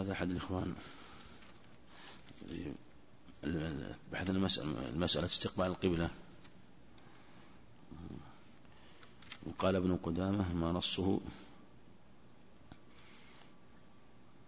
هذا 0.00 0.12
أحد 0.12 0.30
الإخوان. 0.30 0.74
بحث 4.12 4.30
المسألة, 4.30 5.24
استقبال 5.24 5.66
القبلة. 5.66 6.10
وقال 9.46 9.76
ابن 9.76 9.96
قدامة 9.96 10.52
ما 10.52 10.72
نصه 10.72 11.20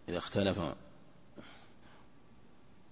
إذا 0.08 0.18
اختلف 0.18 0.60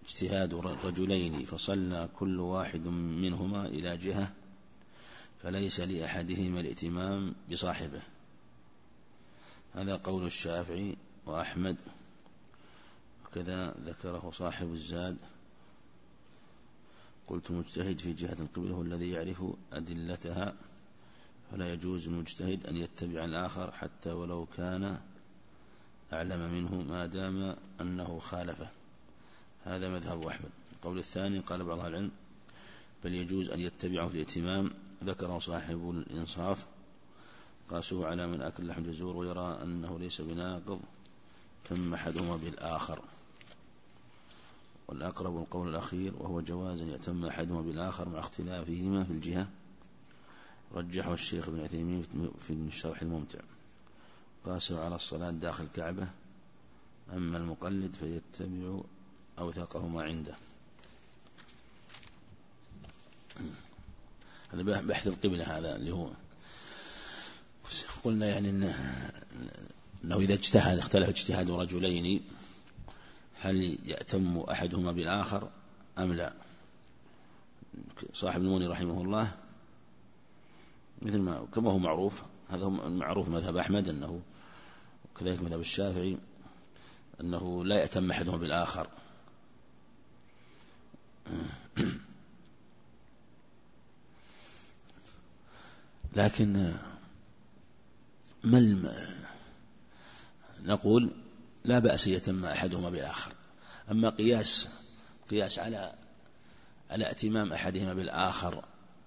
اجتهاد 0.05 0.55
الرجلين 0.55 1.45
فصلى 1.45 2.09
كل 2.19 2.41
واحد 2.41 2.87
منهما 2.87 3.67
إلى 3.67 3.97
جهة 3.97 4.33
فليس 5.43 5.81
لأحدهما 5.81 6.61
الائتمام 6.61 7.35
بصاحبه. 7.51 8.03
هذا 9.75 9.97
قول 9.97 10.27
الشافعي 10.27 10.97
وأحمد. 11.27 11.77
وكذا 13.33 13.75
ذكره 13.87 14.31
صاحب 14.35 14.73
الزاد. 14.73 15.17
قلت 17.27 17.51
مجتهد 17.51 17.99
في 17.99 18.13
جهة 18.13 18.37
القبلة 18.41 18.75
هو 18.75 18.83
الذي 18.83 19.11
يعرف 19.11 19.43
أدلتها 19.73 20.55
فلا 21.51 21.73
يجوز 21.73 22.07
المجتهد 22.07 22.67
أن 22.67 22.77
يتبع 22.77 23.25
الآخر 23.25 23.73
حتى 23.73 24.13
ولو 24.13 24.47
كان 24.57 24.99
أعلم 26.13 26.53
منه 26.53 26.75
ما 26.75 27.07
دام 27.07 27.57
أنه 27.81 28.19
خالفه. 28.19 28.69
هذا 29.65 29.89
مذهب 29.89 30.27
أحمد. 30.27 30.51
القول 30.73 30.99
الثاني 30.99 31.39
قال 31.39 31.65
بعض 31.65 31.79
العلم 31.79 32.11
بل 33.05 33.15
يجوز 33.15 33.49
أن 33.49 33.61
يتبعه 33.61 34.09
في 34.09 34.15
الائتمام 34.15 34.71
ذكره 35.05 35.39
صاحب 35.39 35.91
الإنصاف 35.91 36.67
قاسه 37.71 38.07
على 38.07 38.27
من 38.27 38.43
أكل 38.43 38.67
لحم 38.67 38.83
جزور 38.83 39.17
ويرى 39.17 39.59
أنه 39.63 39.99
ليس 39.99 40.21
بناقض 40.21 40.81
ثم 41.69 41.95
أحدهما 41.95 42.37
بالآخر. 42.37 43.03
والأقرب 44.93 45.37
القول 45.37 45.69
الأخير 45.69 46.13
وهو 46.19 46.41
جواز 46.41 46.81
أن 46.81 46.89
يتم 46.89 47.27
أحدهما 47.27 47.61
بالآخر 47.61 48.09
مع 48.09 48.19
اختلافهما 48.19 49.05
في 49.05 49.11
الجهة. 49.11 49.49
رجحه 50.75 51.15
الشيخ 51.15 51.49
ابن 51.49 51.61
عثيمين 51.61 52.05
في 52.47 52.53
الشرح 52.53 53.03
الممتع. 53.03 53.39
قاسوا 54.45 54.81
على 54.81 54.95
الصلاة 54.95 55.31
داخل 55.31 55.65
الكعبة. 55.65 56.09
أما 57.13 57.39
المقلد 57.39 57.95
فيتبع 57.95 58.81
أوثقه 59.39 59.89
ما 59.89 60.03
عنده. 60.03 60.37
هذا 64.53 64.81
بحث 64.81 65.07
القبلة 65.07 65.59
هذا 65.59 65.77
اللي 65.77 65.91
هو 65.91 66.11
قلنا 68.05 68.27
يعني 68.27 68.51
إنه, 68.51 69.03
إنه 70.05 70.17
إذا 70.17 70.35
اجتهد 70.35 70.79
اختلف 70.79 71.09
اجتهاد 71.09 71.51
رجلين 71.51 72.23
هل 73.43 73.79
يأتم 73.85 74.39
أحدهما 74.39 74.93
بالآخر 74.93 75.51
أم 75.99 76.13
لا؟ 76.13 76.33
صاحب 78.13 78.41
الموني 78.41 78.67
رحمه 78.67 79.03
الله 79.03 79.33
مثل 81.03 81.19
ما 81.19 81.47
كما 81.55 81.71
هو 81.71 81.79
معروف 81.79 82.23
هذا 82.51 82.65
هو 82.65 82.71
معروف 82.71 83.29
مذهب 83.29 83.57
أحمد 83.57 83.89
أنه 83.89 84.21
وكذلك 85.05 85.43
مذهب 85.43 85.61
الشافعي 85.61 86.19
أنه 87.21 87.65
لا 87.65 87.77
يأتم 87.77 88.11
أحدهما 88.11 88.37
بالآخر. 88.37 88.89
لكن 96.17 96.75
ما 98.45 98.95
نقول 100.65 101.22
لا 101.65 101.79
بأس 101.79 102.07
يتم 102.07 102.45
أحدهما 102.45 102.91
بالآخر. 102.91 103.33
أما 103.91 104.11
قياس 104.11 104.69
قياس 105.31 105.59
على 105.59 105.95
على 106.91 107.07
ائتمام 107.07 107.53
أحدهما 107.53 107.95
بالآخر 107.95 108.65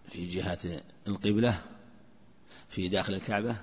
في 0.10 0.28
جهة 0.28 0.82
القبلة 1.08 1.62
في 2.70 2.88
داخل 2.88 3.14
الكعبة 3.14 3.56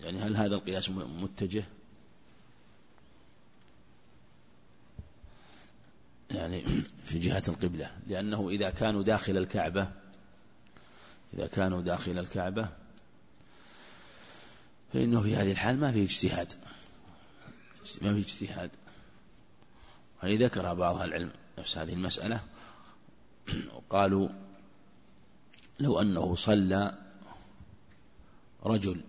يعني 0.00 0.18
هل 0.18 0.36
هذا 0.36 0.54
القياس 0.54 0.90
متجه؟ 0.90 1.64
يعني 6.30 6.64
في 7.04 7.18
جهة 7.18 7.42
القبلة 7.48 7.90
لأنه 8.06 8.48
إذا 8.48 8.70
كانوا 8.70 9.02
داخل 9.02 9.36
الكعبة 9.36 9.90
إذا 11.34 11.46
كانوا 11.46 11.80
داخل 11.80 12.18
الكعبة 12.18 12.68
فإنه 14.92 15.20
في 15.20 15.36
هذه 15.36 15.52
الحال 15.52 15.80
ما 15.80 15.92
في 15.92 16.04
اجتهاد. 16.04 16.52
ما 18.02 18.14
في 18.14 18.20
اجتهاد. 18.20 18.70
وهي 20.22 20.36
ذكر 20.36 20.74
بعض 20.74 21.00
العلم 21.00 21.30
نفس 21.58 21.78
هذه 21.78 21.92
المسألة؟ 21.92 22.40
وقالوا 23.74 24.28
لو 25.80 26.00
أنه 26.00 26.34
صلى 26.34 26.98
رجل 28.64 29.00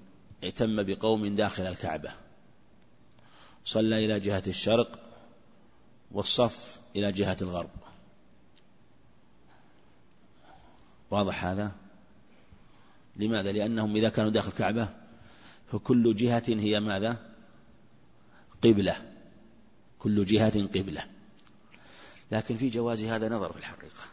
ائتم 0.43 0.83
بقوم 0.83 1.35
داخل 1.35 1.63
الكعبة 1.63 2.11
صلى 3.65 4.05
إلى 4.05 4.19
جهة 4.19 4.43
الشرق 4.47 4.99
والصف 6.11 6.79
إلى 6.95 7.11
جهة 7.11 7.37
الغرب. 7.41 7.69
واضح 11.11 11.45
هذا؟ 11.45 11.71
لماذا؟ 13.15 13.51
لأنهم 13.51 13.95
إذا 13.95 14.09
كانوا 14.09 14.31
داخل 14.31 14.49
الكعبة 14.49 14.89
فكل 15.71 16.15
جهة 16.15 16.43
هي 16.47 16.79
ماذا؟ 16.79 17.32
قبلة 18.63 18.95
كل 19.99 20.25
جهة 20.25 20.67
قبلة. 20.67 21.05
لكن 22.31 22.57
في 22.57 22.69
جواز 22.69 23.01
هذا 23.01 23.29
نظر 23.29 23.53
في 23.53 23.59
الحقيقة. 23.59 24.03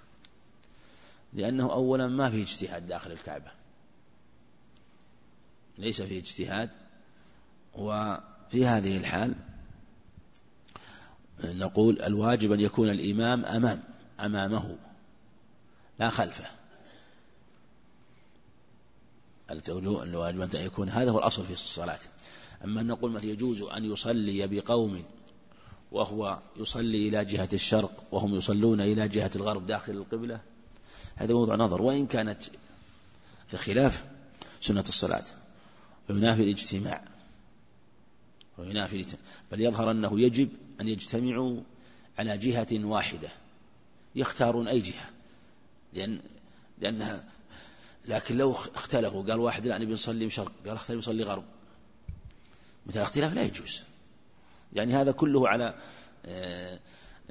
لأنه 1.33 1.73
أولا 1.73 2.07
ما 2.07 2.31
في 2.31 2.43
اجتهاد 2.43 2.87
داخل 2.87 3.13
الكعبة. 3.13 3.51
ليس 5.79 6.03
في 6.03 6.19
اجتهاد. 6.19 6.71
وفي 7.75 8.67
هذه 8.67 8.97
الحال 8.97 9.35
نقول 11.45 12.03
الواجب 12.03 12.53
أن 12.53 12.61
يكون 12.61 12.91
الإمام 12.91 13.45
أمام 13.45 13.83
أمامه 14.21 14.77
لا 15.99 16.11
خلفه. 16.11 16.47
الواجب 19.51 20.41
أن 20.41 20.49
يكون 20.55 20.89
هذا 20.89 21.11
هو 21.11 21.19
الأصل 21.19 21.47
في 21.47 21.53
الصلاة؟ 21.53 21.99
أما 22.65 22.81
أن 22.81 22.87
نقول 22.87 23.11
مثل 23.11 23.29
يجوز 23.29 23.63
أن 23.63 23.93
يصلي 23.93 24.47
بقوم 24.47 25.03
وهو 25.93 26.39
يصلي 26.57 27.09
إلى 27.09 27.25
جهة 27.25 27.49
الشرق 27.53 28.05
وهم 28.13 28.35
يصلون 28.35 28.81
إلى 28.81 29.09
جهة 29.09 29.31
الغرب 29.37 29.67
داخل 29.67 29.93
القبلة 29.93 30.41
هذا 31.17 31.35
موضوع 31.35 31.57
نظر. 31.57 31.83
وإن 31.83 32.07
كانت 32.07 32.45
في 33.47 33.57
خلاف 33.57 34.05
سنة 34.61 34.85
الصلاة 34.89 35.25
وينافي 36.11 36.43
الاجتماع 36.43 37.05
وينافي 38.59 39.07
بل 39.53 39.61
يظهر 39.61 39.91
أنه 39.91 40.21
يجب 40.21 40.49
أن 40.81 40.89
يجتمعوا 40.89 41.61
على 42.19 42.39
جهة 42.39 42.85
واحدة 42.85 43.29
يختارون 44.15 44.69
أي 44.69 44.81
جهة. 44.81 45.11
لأن 45.93 46.21
لأنها 46.79 47.25
لكن 48.05 48.37
لو 48.37 48.53
اختلفوا 48.53 49.23
قال 49.23 49.41
واحد 49.41 49.67
لا 49.67 49.79
نبي 49.79 49.93
نصلي 49.93 50.31
شرق 50.31 50.53
قال 50.67 50.75
اختلف 50.75 50.99
نصلي 50.99 51.23
غرب. 51.23 51.45
مثل 52.91 52.99
الاختلاف 52.99 53.35
لا 53.35 53.43
يجوز. 53.43 53.85
يعني 54.73 54.95
هذا 54.95 55.13
كله 55.13 55.49
على 55.49 55.75
آه، 56.27 56.79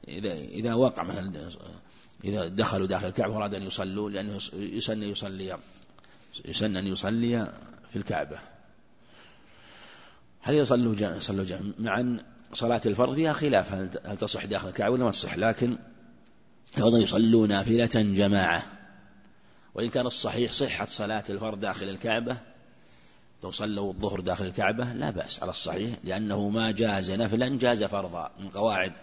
إذا 0.07 0.33
إذا 0.33 0.73
وقع 0.73 1.03
مثلا 1.03 1.49
إذا 2.23 2.47
دخلوا 2.47 2.87
داخل 2.87 3.07
الكعبة 3.07 3.33
وأراد 3.33 3.55
أن 3.55 3.63
يصلوا 3.63 4.09
لأنه 4.09 4.37
يسن 4.53 5.03
يصلي 5.03 5.57
يسن 6.45 6.77
أن 6.77 6.87
يصلي 6.87 7.53
في 7.89 7.95
الكعبة. 7.95 8.39
هل 10.41 10.55
يصلوا 10.55 10.95
جمع 10.95 11.15
يصلوا 11.15 11.45
جمع 11.45 11.71
مع 11.79 11.99
أن 11.99 12.23
صلاة 12.53 12.81
الفرض 12.85 13.15
فيها 13.15 13.33
خلاف 13.33 13.71
هل 14.05 14.17
تصح 14.17 14.45
داخل 14.45 14.67
الكعبة 14.67 14.93
ولا 14.93 15.03
ما 15.03 15.11
تصح؟ 15.11 15.37
لكن 15.37 15.77
أيضا 16.77 16.97
يصلوا 16.97 17.47
نافلة 17.47 17.89
جماعة. 17.95 18.63
وإن 19.75 19.89
كان 19.89 20.05
الصحيح 20.05 20.51
صحة 20.51 20.87
صلاة 20.89 21.23
الفرض 21.29 21.59
داخل 21.59 21.89
الكعبة 21.89 22.37
لو 23.43 23.51
صلوا 23.51 23.93
الظهر 23.93 24.19
داخل 24.19 24.45
الكعبة 24.45 24.93
لا 24.93 25.09
بأس 25.09 25.41
على 25.41 25.49
الصحيح 25.49 25.91
لأنه 26.03 26.49
ما 26.49 26.71
جاز 26.71 27.11
نفلا 27.11 27.57
جاز 27.57 27.83
فرضا 27.83 28.31
من 28.39 28.49
قواعد 28.49 28.93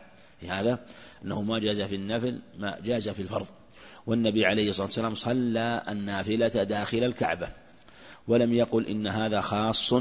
في 0.41 0.49
هذا 0.49 0.87
أنه 1.25 1.43
ما 1.43 1.59
جاز 1.59 1.81
في 1.81 1.94
النفل 1.94 2.41
ما 2.59 2.81
جاز 2.81 3.09
في 3.09 3.23
الفرض. 3.23 3.47
والنبي 4.06 4.47
عليه 4.47 4.69
الصلاة 4.69 4.87
والسلام 4.87 5.15
صلى 5.15 5.83
النافلة 5.88 6.49
داخل 6.49 7.05
الكعبة 7.05 7.49
ولم 8.29 8.53
يقل 8.53 8.87
إن 8.87 9.06
هذا 9.06 9.41
خاص 9.41 9.94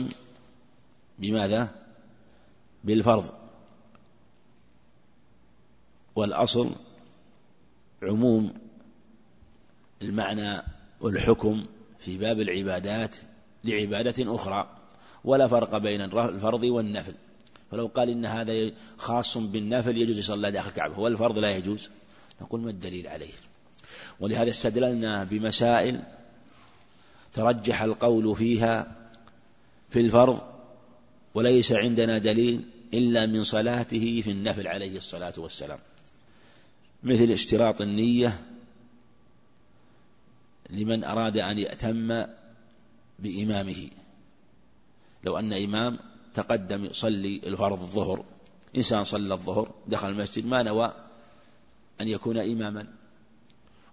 بماذا؟ 1.20 1.70
بالفرض. 2.84 3.34
والأصل 6.16 6.76
عموم 8.04 8.54
المعنى 10.02 10.62
والحكم 11.02 11.66
في 12.00 12.18
باب 12.18 12.40
العبادات 12.40 13.16
لعبادة 13.66 14.36
أخرى 14.36 14.70
ولا 15.24 15.48
فرق 15.48 15.78
بين 15.78 16.02
الفرض 16.02 16.64
والنفل. 16.64 17.14
فلو 17.72 17.88
قال 17.88 18.10
إن 18.10 18.26
هذا 18.26 18.72
خاص 18.98 19.38
بالنفل 19.38 19.98
يجوز 19.98 20.18
يصلى 20.18 20.52
داخل 20.52 20.70
الكعبة 20.70 21.00
والفرض 21.00 21.38
لا 21.38 21.58
يجوز. 21.58 21.90
نقول 22.42 22.62
ما 22.62 22.70
الدليل 22.70 23.08
عليه؟ 23.08 23.34
ولهذا 24.20 24.50
استدللنا 24.50 25.24
بمسائل 25.24 26.04
ترجح 27.34 27.82
القول 27.82 28.36
فيها 28.36 28.96
في 29.90 30.00
الفرض 30.00 30.42
وليس 31.34 31.72
عندنا 31.72 32.18
دليل 32.18 32.62
إلا 32.94 33.26
من 33.26 33.44
صلاته 33.44 34.22
في 34.22 34.32
النفل 34.32 34.68
عليه 34.68 34.98
الصلاة 34.98 35.34
والسلام. 35.38 35.80
مثل 37.04 37.32
اشتراط 37.32 37.82
النية 37.82 38.42
لمن 40.70 41.04
أراد 41.04 41.38
أن 41.38 41.60
يأتم 41.60 42.26
بإمامه. 43.20 43.90
لو 45.24 45.40
أن 45.40 45.54
إمام 45.54 46.00
تقدم 46.34 46.86
يصلي 46.86 47.42
الفرض 47.48 47.82
الظهر. 47.82 48.26
إنسان 48.76 49.04
صلى 49.04 49.34
الظهر 49.34 49.72
دخل 49.88 50.10
المسجد 50.10 50.46
ما 50.46 50.64
نوى 50.64 50.94
أن 52.02 52.08
يكون 52.08 52.38
إماما. 52.38 52.88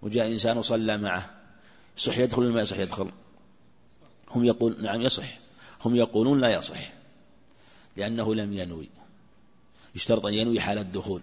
وجاء 0.01 0.31
إنسان 0.31 0.57
وصلى 0.57 0.97
معه. 0.97 1.39
يصح 1.97 2.17
يدخل 2.17 2.41
ولا 2.41 2.53
ما 2.53 2.61
يصح 2.61 2.77
يدخل؟ 2.77 3.11
هم 4.31 4.45
يقول 4.45 4.83
نعم 4.83 5.01
يصح. 5.01 5.39
هم 5.85 5.95
يقولون 5.95 6.41
لا 6.41 6.53
يصح. 6.53 6.93
لأنه 7.97 8.35
لم 8.35 8.53
ينوي. 8.53 8.89
يشترط 9.95 10.25
أن 10.25 10.33
ينوي 10.33 10.59
حال 10.59 10.77
الدخول. 10.77 11.21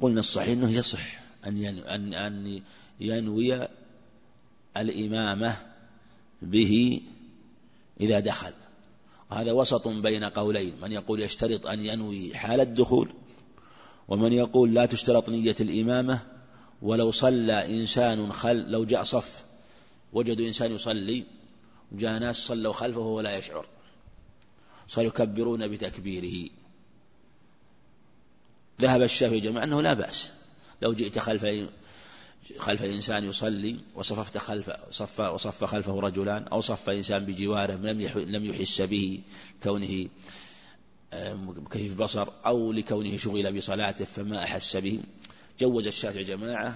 قلنا 0.00 0.20
الصحيح 0.20 0.48
أنه 0.48 0.70
يصح 0.70 1.20
أن 1.46 1.64
أن 1.64 2.14
أن 2.14 2.62
ينوي 3.00 3.68
الإمامة 4.76 5.71
به 6.42 7.00
إذا 8.00 8.20
دخل. 8.20 8.52
وهذا 9.30 9.52
وسط 9.52 9.88
بين 9.88 10.24
قولين. 10.24 10.74
من 10.82 10.92
يقول 10.92 11.22
يشترط 11.22 11.66
أن 11.66 11.86
ينوي 11.86 12.34
حال 12.34 12.60
الدخول 12.60 13.08
ومن 14.08 14.32
يقول 14.32 14.74
لا 14.74 14.86
تشترط 14.86 15.30
نية 15.30 15.56
الإمامة. 15.60 16.18
ولو 16.82 17.10
صلى 17.10 17.80
إنسان 17.80 18.32
خل 18.32 18.56
لو 18.56 18.84
جاء 18.84 19.02
صف 19.02 19.44
وجدوا 20.12 20.46
إنسان 20.46 20.74
يصلي 20.74 21.24
وجاء 21.92 22.18
ناس 22.18 22.36
صلوا 22.36 22.72
خلفه 22.72 23.00
ولا 23.00 23.36
يشعر. 23.36 23.66
صاروا 24.88 25.10
يكبرون 25.10 25.68
بتكبيره. 25.68 26.50
ذهب 28.80 29.02
الشافعي 29.02 29.40
جمع 29.40 29.64
أنه 29.64 29.82
لا 29.82 29.94
بأس. 29.94 30.32
لو 30.82 30.92
جئت 30.92 31.18
خلف 31.18 31.44
خلف 32.58 32.82
إنسان 32.82 33.24
يصلي 33.24 33.76
وصففت 33.94 34.38
خلف 34.38 34.70
صف 34.90 35.20
وصف 35.20 35.64
خلفه 35.64 36.00
رجلان 36.00 36.42
أو 36.42 36.60
صف 36.60 36.90
إنسان 36.90 37.24
بجواره 37.24 37.74
لم 37.74 38.00
لم 38.16 38.44
يحس 38.44 38.80
به 38.80 39.20
كونه 39.62 40.08
كيف 41.70 41.94
بصر 41.94 42.28
أو 42.46 42.72
لكونه 42.72 43.16
شغل 43.16 43.56
بصلاته 43.56 44.04
فما 44.04 44.42
أحس 44.42 44.76
به. 44.76 45.00
جوز 45.60 45.86
الشافعي 45.86 46.24
جماعة 46.24 46.74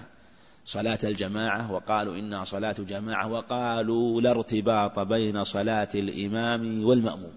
صلاة 0.65 0.99
الجماعة 1.03 1.71
وقالوا 1.71 2.15
إنها 2.15 2.45
صلاة 2.45 2.75
جماعة 2.79 3.31
وقالوا 3.31 4.21
لا 4.21 4.31
ارتباط 4.31 4.99
بين 4.99 5.43
صلاة 5.43 5.89
الإمام 5.95 6.83
والمأموم. 6.83 7.33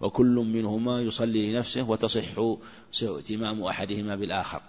وكل 0.00 0.34
منهما 0.34 1.00
يصلي 1.00 1.52
لنفسه 1.52 1.90
وتصح 1.90 2.24
ائتمام 3.02 3.62
أحدهما 3.62 4.16
بالآخر. 4.16 4.62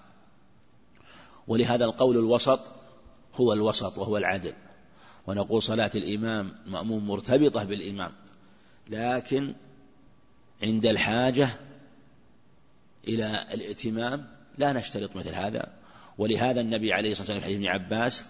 ولهذا 1.47 1.85
القول 1.85 2.17
الوسط 2.17 2.59
هو 3.35 3.53
الوسط 3.53 3.97
وهو 3.97 4.17
العدل. 4.17 4.53
ونقول 5.27 5.61
صلاة 5.61 5.91
الإمام 5.95 6.55
مأموم 6.65 7.07
مرتبطة 7.07 7.63
بالإمام 7.63 8.11
لكن 8.89 9.55
عند 10.63 10.85
الحاجة 10.85 11.49
إلى 13.07 13.47
الائتمام 13.53 14.25
لا 14.57 14.73
نشترط 14.73 15.15
مثل 15.15 15.35
هذا. 15.35 15.73
ولهذا 16.17 16.61
النبي 16.61 16.93
عليه 16.93 17.11
الصلاة 17.11 17.21
والسلام 17.21 17.39
في 17.39 17.45
حديث 17.45 17.57
ابن 17.57 17.67
عباس 17.67 18.23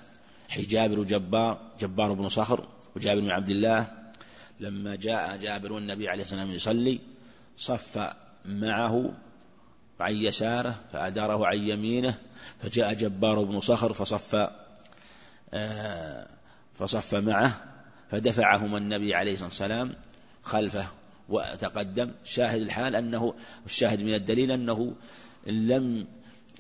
حجابر 0.50 1.04
جبار 1.04 1.72
جبار 1.80 2.14
بن 2.14 2.30
صخر 2.30 2.68
وجابر 2.96 3.22
بن 3.22 3.30
عبد 3.30 3.50
الله 3.50 3.88
لما 4.60 4.96
جاء 4.96 5.38
جابر 5.38 5.74
والنبي 5.74 6.10
عليه 6.10 6.22
الصلاة 6.22 6.40
والسلام 6.40 6.56
يصلي 6.56 7.00
صف 7.58 8.14
معه 8.46 9.14
عن 10.00 10.14
يساره 10.16 10.76
فأداره 10.94 11.48
عن 11.48 11.58
يمينه 11.58 12.18
فجاء 12.64 12.94
جبار 12.94 13.44
بن 13.44 13.60
صخر 13.60 13.94
فصف 13.94 14.50
آه، 15.54 16.28
فصف 16.74 17.16
معه 17.16 17.64
فدفعهما 18.12 18.78
النبي 18.78 19.16
عليه 19.16 19.34
الصلاة 19.34 19.48
والسلام 19.48 19.94
خلفه 20.44 20.88
وتقدم. 21.30 22.12
شاهد 22.24 22.62
الحال 22.62 22.96
أنه 22.96 23.34
الشاهد 23.66 24.02
من 24.02 24.14
الدليل 24.14 24.52
أنه 24.52 24.94
لم 25.48 26.08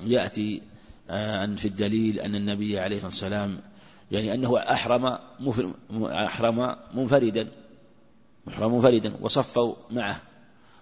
يأتي 0.03 0.61
آه، 1.09 1.43
أن 1.43 1.55
في 1.55 1.67
الدليل 1.67 2.19
أن 2.19 2.35
النبي 2.35 2.79
عليه 2.79 2.95
الصلاة 2.95 3.11
والسلام 3.11 3.59
يعني 4.11 4.33
أنه 4.33 4.59
أحرم 4.59 5.05
أحرم 6.05 6.75
منفردا 6.93 7.47
محرم 8.47 8.75
منفردا 8.75 9.13
وصفوا 9.21 9.75
معه. 9.91 10.21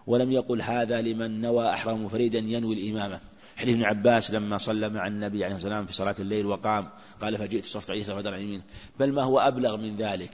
ولم 0.08 0.32
يقل 0.32 0.62
هذا 0.62 1.02
لمن 1.02 1.42
نوى 1.42 1.70
أحرم 1.70 2.02
منفردا 2.02 2.40
ينوي 2.40 2.74
الإمامة. 2.74 3.20
حديث 3.56 3.76
ابن 3.76 3.84
عباس 3.84 4.32
لما 4.32 4.58
صلى 4.58 4.90
مع 4.90 5.08
النبي 5.08 5.46
عليه 5.46 5.56
الصلاة 5.56 5.70
والسلام 5.70 5.86
في 5.86 5.94
صلاة 5.94 6.16
الليل 6.20 6.46
وقام 6.46 6.90
قال 7.22 7.38
فجئت 7.38 7.66
صفت 7.66 7.92
عيسى 7.92 8.16
فدر 8.16 8.36
يمين. 8.36 8.62
بل 9.00 9.12
ما 9.12 9.24
هو 9.24 9.40
أبلغ 9.40 9.78
من 9.78 9.96
ذلك؟ 9.96 10.32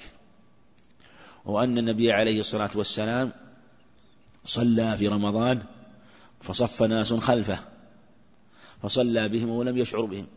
وأن 1.45 1.77
النبي 1.77 2.11
عليه 2.11 2.39
الصلاة 2.39 2.71
والسلام 2.75 3.31
صلى 4.45 4.97
في 4.97 5.07
رمضان 5.07 5.61
فصف 6.41 6.83
ناس 6.83 7.13
خلفه 7.13 7.59
فصلى 8.83 9.29
بهم 9.29 9.49
ولم 9.49 9.77
يشعر 9.77 10.05
بهم. 10.05 10.27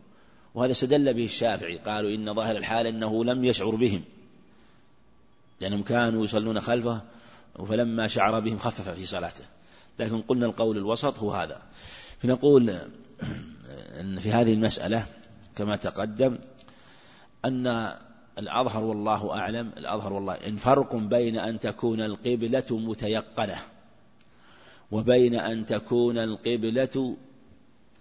وهذا 0.54 0.70
استدل 0.70 1.14
به 1.14 1.24
الشافعي 1.24 1.78
قالوا 1.78 2.10
إن 2.10 2.34
ظاهر 2.34 2.56
الحال 2.56 2.86
أنه 2.86 3.24
لم 3.24 3.44
يشعر 3.44 3.74
بهم 3.74 4.02
لأنهم 5.60 5.82
كانوا 5.82 6.24
يصلون 6.24 6.60
خلفه 6.60 7.02
فلما 7.58 8.08
شعر 8.08 8.40
بهم 8.40 8.58
خفف 8.58 8.88
في 8.88 9.06
صلاته. 9.06 9.44
لكن 9.98 10.20
قلنا 10.20 10.46
القول 10.46 10.76
الوسط 10.76 11.18
هو 11.18 11.32
هذا. 11.32 11.62
فنقول 12.22 12.78
أن 14.00 14.18
في 14.18 14.32
هذه 14.32 14.52
المسألة 14.52 15.06
كما 15.56 15.76
تقدم 15.76 16.38
أن 17.44 17.94
الأظهر 18.38 18.84
والله 18.84 19.38
أعلم 19.38 19.72
الأظهر 19.76 20.12
والله 20.12 20.34
إن 20.34 20.56
فرق 20.56 20.96
بين 20.96 21.38
أن 21.38 21.60
تكون 21.60 22.00
القبلة 22.00 22.64
متيقنة 22.70 23.56
وبين 24.90 25.34
أن 25.34 25.66
تكون 25.66 26.18
القبلة 26.18 27.16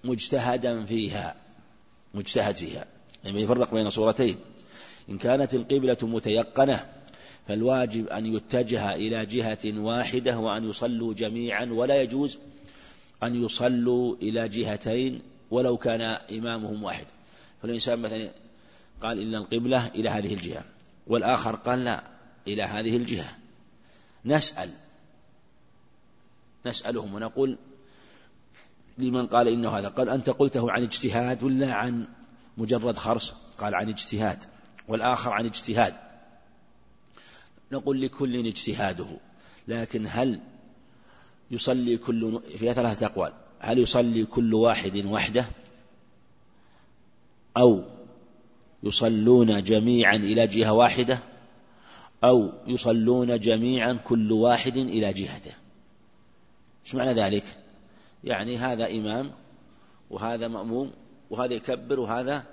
مجتهدا 0.04 0.86
فيها 0.86 1.36
مجتهد 2.14 2.56
فيها. 2.56 2.86
يعني 3.24 3.42
يفرق 3.42 3.74
بين 3.74 3.90
صورتين. 3.90 4.36
إن 5.10 5.18
كانت 5.18 5.56
القبلة 5.56 5.98
متيقنة 6.02 6.86
فالواجب 7.52 8.08
أن 8.08 8.26
يتجه 8.26 8.96
إلى 8.96 9.26
جهة 9.26 9.80
واحدة 9.80 10.40
وأن 10.40 10.70
يصلوا 10.70 11.14
جميعا 11.14 11.66
ولا 11.66 12.02
يجوز 12.02 12.40
أن 13.24 13.44
يصلوا 13.44 14.16
إلى 14.16 14.50
جهتين 14.50 15.22
ولو 15.52 15.78
كان 15.78 16.02
إمامهم 16.38 16.84
واحد. 16.84 17.06
فالإنسان 17.62 18.00
مثلا 18.00 18.32
قال 19.02 19.20
إن 19.20 19.36
القبلة 19.36 19.88
إلى 19.88 20.10
هذه 20.10 20.34
الجهة 20.34 20.64
والآخر 21.08 21.56
قال 21.56 21.84
لا 21.84 22.04
إلى 22.48 22.64
هذه 22.64 22.98
الجهة. 22.98 23.38
نسأل 24.26 24.70
نسألهم 26.66 27.14
ونقول 27.14 27.58
لمن 28.98 29.28
قال 29.28 29.48
إنه 29.48 29.70
هذا. 29.70 29.88
قال 29.88 30.10
أنت 30.10 30.30
قلته 30.30 30.72
عن 30.72 30.84
اجتهاد 30.84 31.44
ولا 31.44 31.74
عن 31.74 32.08
مجرد 32.58 32.98
خرص؟ 32.98 33.34
قال 33.58 33.76
عن 33.76 33.90
اجتهاد 33.90 34.44
والآخر 34.88 35.32
عن 35.32 35.46
اجتهاد. 35.46 36.11
نقول 37.72 38.02
لكل 38.02 38.46
اجتهاده. 38.48 39.18
لكن 39.68 40.06
هل 40.10 40.40
يصلي 41.52 41.98
كل 41.98 42.40
فيها 42.56 42.74
ثلاثة 42.74 43.06
أقوال 43.06 43.34
هل 43.60 43.80
يصلي 43.80 44.26
كل 44.26 44.54
واحد 44.54 45.06
وحده؟ 45.06 45.46
أو 47.58 47.84
يصلون 48.84 49.64
جميعا 49.64 50.16
إلى 50.16 50.48
جهة 50.48 50.74
واحدة؟ 50.74 51.20
أو 52.24 52.52
يصلون 52.68 53.40
جميعا 53.40 53.94
كل 53.94 54.32
واحد 54.32 54.78
إلى 54.78 55.14
جهته؟ 55.14 55.52
إيش 56.86 56.96
معنى 56.96 57.14
ذلك؟ 57.14 57.44
يعني 58.24 58.58
هذا 58.58 58.92
إمام 58.92 59.32
وهذا 60.10 60.48
مأموم 60.48 60.92
وهذا 61.30 61.54
يكبر 61.54 62.00
وهذا 62.00 62.44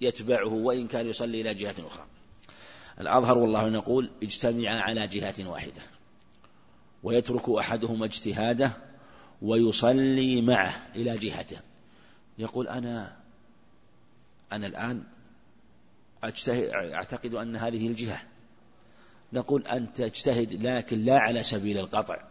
يتبعه 0.00 0.54
وإن 0.54 0.86
كان 0.86 1.06
يصلي 1.06 1.40
إلى 1.40 1.54
جهة 1.54 1.74
أخرى. 1.86 2.06
الأظهر 3.00 3.38
والله 3.38 3.68
نقول 3.68 4.10
اجتمعا 4.22 4.80
على 4.80 5.06
جهة 5.06 5.48
واحدة 5.48 5.82
ويترك 7.02 7.48
أحدهما 7.48 8.04
اجتهاده 8.04 8.72
ويصلي 9.42 10.42
معه 10.42 10.86
إلى 10.96 11.18
جهته. 11.18 11.58
يقول 12.38 12.68
أنا 12.68 13.16
أنا 14.52 14.66
الآن 14.66 15.02
أجتهد 16.22 16.68
أعتقد 16.68 17.34
أن 17.34 17.56
هذه 17.56 17.86
الجهة. 17.86 18.22
نقول 19.32 19.66
أنت 19.66 20.00
اجتهد 20.00 20.66
لكن 20.66 21.04
لا 21.04 21.18
على 21.18 21.42
سبيل 21.42 21.78
القطع 21.78 22.24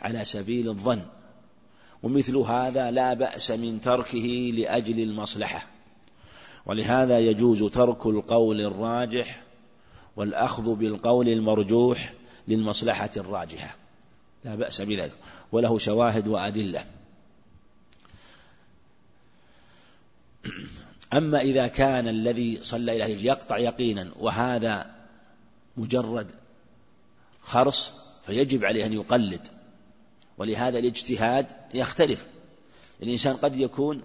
على 0.00 0.24
سبيل 0.24 0.68
الظن. 0.68 1.02
ومثل 2.02 2.36
هذا 2.36 2.90
لا 2.90 3.14
بأس 3.14 3.50
من 3.50 3.80
تركه 3.80 4.52
لأجل 4.54 5.00
المصلحة. 5.00 5.66
ولهذا 6.70 7.18
يجوز 7.18 7.64
ترك 7.64 8.06
القول 8.06 8.60
الراجح 8.60 9.42
والأخذ 10.16 10.74
بالقول 10.74 11.28
المرجوح 11.28 12.12
للمصلحة 12.48 13.10
الراجحة. 13.16 13.76
لا 14.44 14.54
بأس 14.54 14.80
بذلك. 14.80 15.12
وله 15.52 15.78
شواهد 15.78 16.28
وأدلة. 16.28 16.84
أما 21.12 21.40
إذا 21.40 21.66
كان 21.66 22.08
الذي 22.08 22.62
صلى 22.62 23.04
إليه 23.04 23.26
يقطع 23.26 23.58
يقينا 23.58 24.10
وهذا 24.18 24.90
مجرد 25.76 26.30
خرص 27.42 27.94
فيجب 28.26 28.64
عليه 28.64 28.86
أن 28.86 28.92
يقلد. 28.92 29.48
ولهذا 30.38 30.78
الاجتهاد 30.78 31.52
يختلف. 31.74 32.26
الإنسان 33.02 33.36
قد 33.36 33.56
يكون 33.56 34.02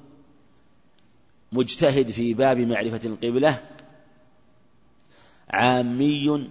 مجتهد 1.56 2.12
في 2.12 2.34
باب 2.34 2.58
معرفة 2.58 3.00
القبلة 3.06 3.60
عامي 5.50 6.50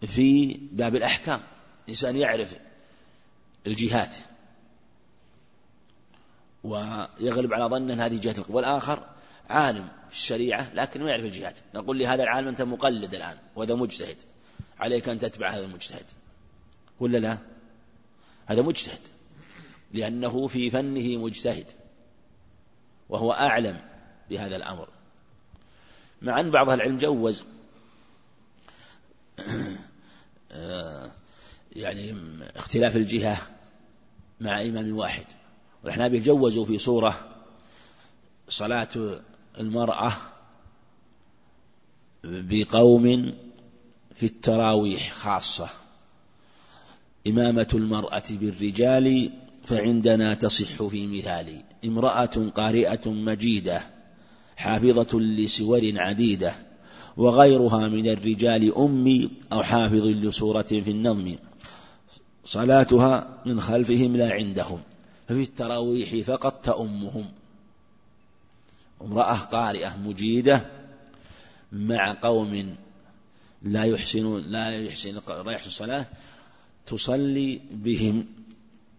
في 0.00 0.60
باب 0.72 0.96
الأحكام 0.96 1.40
إنسان 1.88 2.16
يعرف 2.16 2.56
الجهات 3.66 4.14
ويغلب 6.64 7.54
على 7.54 7.64
ظنه 7.64 7.94
أن 7.94 8.00
هذه 8.00 8.18
جهة 8.18 8.38
القبلة. 8.38 8.56
والآخر 8.56 9.06
عالم 9.50 9.88
في 10.08 10.16
الشريعة 10.16 10.74
لكن 10.74 11.02
ما 11.02 11.10
يعرف 11.10 11.24
الجهات. 11.24 11.58
نقول 11.74 11.98
لهذا 11.98 12.22
العالم 12.22 12.48
أنت 12.48 12.62
مقلد 12.62 13.14
الآن 13.14 13.36
وهذا 13.56 13.74
مجتهد. 13.74 14.16
عليك 14.80 15.08
أن 15.08 15.18
تتبع 15.18 15.50
هذا 15.50 15.64
المجتهد. 15.64 16.04
ولا 17.00 17.18
لا؟ 17.18 17.38
هذا 18.46 18.62
مجتهد. 18.62 19.00
لأنه 19.92 20.46
في 20.46 20.70
فنه 20.70 21.16
مجتهد. 21.16 21.66
وهو 23.08 23.32
أعلم 23.32 23.89
بهذا 24.30 24.56
الأمر. 24.56 24.88
مع 26.22 26.40
أن 26.40 26.50
بعض 26.50 26.70
العلم 26.70 26.96
جوز 26.96 27.44
يعني 31.76 32.14
اختلاف 32.56 32.96
الجهة 32.96 33.38
مع 34.40 34.62
إمام 34.62 34.96
واحد. 34.96 35.24
والأحناف 35.82 36.12
جوزوا 36.12 36.64
في 36.64 36.78
صورة 36.78 37.28
صلاة 38.48 39.20
المرأة 39.58 40.12
بقوم 42.24 43.34
في 44.14 44.26
التراويح 44.26 45.12
خاصة. 45.12 45.68
إمامة 47.26 47.68
المرأة 47.74 48.22
بالرجال 48.30 49.32
فعندنا 49.64 50.34
تصح 50.34 50.82
في 50.82 51.06
مثال 51.06 51.62
امرأة 51.84 52.50
قارئة 52.54 53.10
مجيدة 53.10 53.99
حافظة 54.60 55.20
لسور 55.20 55.92
عديدة 55.96 56.54
وغيرها 57.16 57.88
من 57.88 58.06
الرجال 58.06 58.74
أمي 58.74 59.30
أو 59.52 59.62
حافظ 59.62 60.06
لسورة 60.06 60.62
في 60.62 60.90
النظم. 60.90 61.36
صلاتها 62.44 63.42
من 63.46 63.60
خلفهم 63.60 64.16
لا 64.16 64.32
عندهم 64.32 64.80
ففي 65.28 65.42
التراويح 65.42 66.26
فقط 66.26 66.64
تأمهم 66.64 67.28
امرأة 69.00 69.36
قارئة 69.36 69.96
مجيدة 69.96 70.66
مع 71.72 72.12
قوم 72.22 72.76
لا 73.62 73.84
يحسنون 73.84 74.42
لا 74.42 74.70
يحسن 74.70 75.20
لا 75.28 75.52
يحسن 75.52 75.68
الصلاة 75.68 76.06
تصلي 76.86 77.60
بهم 77.70 78.26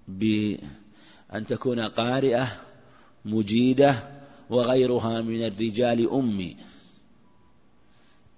بأن 0.08 1.46
تكون 1.48 1.80
قارئة 1.80 2.48
مجيدة 3.26 4.21
وغيرها 4.52 5.22
من 5.22 5.46
الرجال 5.46 6.10
أمي. 6.10 6.56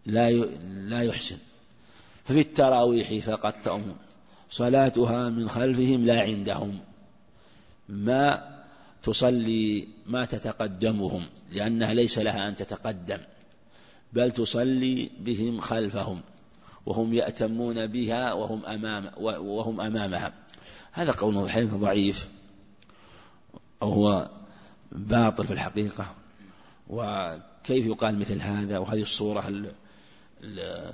لا 0.05 0.31
لا 0.89 1.01
يحسن. 1.01 1.37
ففي 2.23 2.39
التراويح 2.39 3.25
فقد 3.25 3.61
تأم. 3.61 3.95
صلاتها 4.49 5.29
من 5.29 5.49
خلفهم 5.49 6.05
لا 6.05 6.21
عندهم. 6.21 6.79
ما 7.89 8.53
تصلي 9.03 9.87
ما 10.07 10.25
تتقدمهم 10.25 11.25
لأنها 11.51 11.93
ليس 11.93 12.19
لها 12.19 12.47
أن 12.47 12.55
تتقدم. 12.55 13.19
بل 14.13 14.31
تصلي 14.31 15.09
بهم 15.19 15.59
خلفهم 15.59 16.21
وهم 16.85 17.13
يأتمون 17.13 17.87
بها 17.87 18.33
وهم 18.33 18.65
أمام 18.65 19.11
وهم 19.17 19.81
أمامها. 19.81 20.33
هذا 20.91 21.11
قول 21.11 21.37
الحديث 21.43 21.73
ضعيف. 21.73 22.27
أو 23.81 23.93
هو 23.93 24.29
باطل 24.93 25.47
في 25.47 25.53
الحقيقة 25.53 26.05
وكيف 26.89 27.85
يقال 27.85 28.19
مثل 28.19 28.41
هذا؟ 28.41 28.77
وهذه 28.77 29.01
الصورة 29.01 29.47
ال 29.47 29.71
ال 30.43 30.93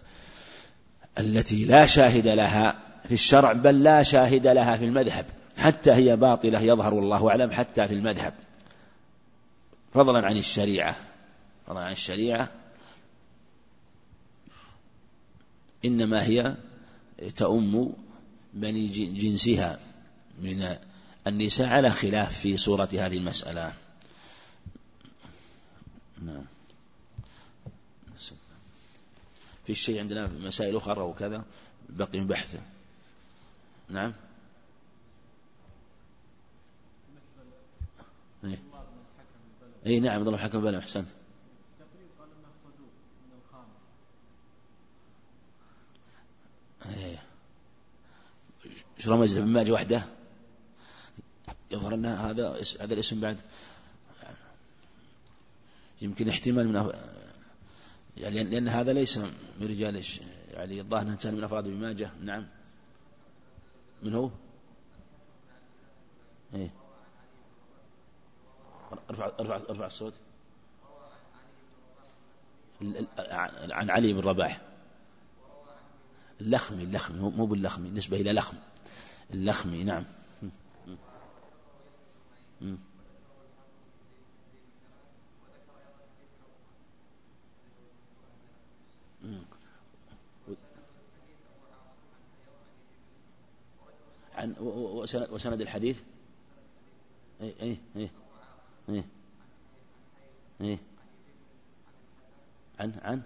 التي 1.17 1.65
لا 1.65 1.85
شاهد 1.85 2.27
لها 2.27 2.79
في 3.07 3.13
الشرع 3.13 3.53
بل 3.53 3.83
لا 3.83 4.03
شاهد 4.03 4.47
لها 4.47 4.77
في 4.77 4.85
المذهب. 4.85 5.25
حتى 5.57 5.91
هي 5.91 6.15
باطلة 6.15 6.59
يظهر 6.59 6.93
والله 6.93 7.29
أعلم 7.29 7.51
حتى 7.51 7.87
في 7.87 7.93
المذهب. 7.93 8.33
فضلا 9.93 10.27
عن 10.27 10.37
الشريعة 10.37 10.95
فضلا 11.67 11.81
عن 11.81 11.91
الشريعة. 11.91 12.51
إنما 15.85 16.23
هي 16.23 16.55
تؤم 17.35 17.93
بني 18.53 18.87
جنسها 19.07 19.79
من 20.41 20.75
النساء 21.27 21.69
على 21.69 21.91
خلاف 21.91 22.39
في 22.39 22.57
صورة 22.57 22.89
هذه 22.93 23.17
المسألة. 23.17 23.73
نعم. 26.25 26.45
في 29.65 29.71
الشيء 29.71 29.99
عندنا 29.99 30.27
مسائل 30.27 30.77
أخرى 30.77 31.01
وكذا؟ 31.01 31.43
بقي 31.89 32.19
بحث. 32.19 32.59
نعم. 33.89 34.13
اي 38.43 38.57
إيه 39.85 39.99
نعم 39.99 40.23
ضل 40.23 40.33
الحكم 40.33 40.61
بلا 40.61 40.79
أحسنت. 40.79 41.09
إيه. 46.85 47.23
إيش 48.97 49.07
رمز 49.07 49.37
ابن 49.37 49.47
ماجه 49.47 49.71
وحده؟ 49.71 50.03
يظهر 51.71 51.93
ان 51.93 52.05
هذا 52.05 52.61
هذا 52.81 52.93
الاسم 52.93 53.19
بعد. 53.19 53.39
يمكن 56.01 56.29
احتمال 56.29 56.67
من 56.67 56.91
يعني 58.17 58.43
لأن 58.43 58.67
هذا 58.67 58.93
ليس 58.93 59.17
من 59.17 59.67
رجال 59.67 60.05
يعني 60.51 60.81
الظاهر 60.81 61.01
أنه 61.01 61.15
كان 61.15 61.35
من 61.35 61.43
أفراد 61.43 61.67
ابن 61.67 61.75
ماجه. 61.75 62.11
نعم. 62.21 62.47
من 64.03 64.13
هو؟ 64.13 64.29
إيه. 66.53 66.69
ارفع 69.09 69.31
ارفع 69.39 69.55
ارفع 69.55 69.85
الصوت. 69.85 70.13
عن 72.81 73.89
علي 73.89 74.13
بن 74.13 74.19
رباح. 74.19 74.61
اللخمي 76.41 76.83
اللخمي. 76.83 77.19
مو 77.19 77.45
باللخمي. 77.45 77.89
نسبة 77.89 78.21
إلى 78.21 78.33
لخم. 78.33 78.57
اللخمي. 79.33 79.83
نعم. 79.83 80.03
عن 94.39 94.55
وسند 95.31 95.61
الحديث؟ 95.61 96.01
اي 97.41 97.53
اي 97.61 97.77
اي 97.95 98.09
اي 98.89 99.03
اي 100.61 100.79
عن 102.79 102.99
عن؟ 103.03 103.21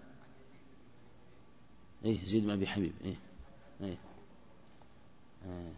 إيه 2.06 2.26
زيد 2.26 2.44
بن 2.44 2.50
أبي 2.50 2.68
حبيب 2.68 2.94
إيه 3.06 3.16
إيه, 3.82 3.98
إيه. 5.46 5.74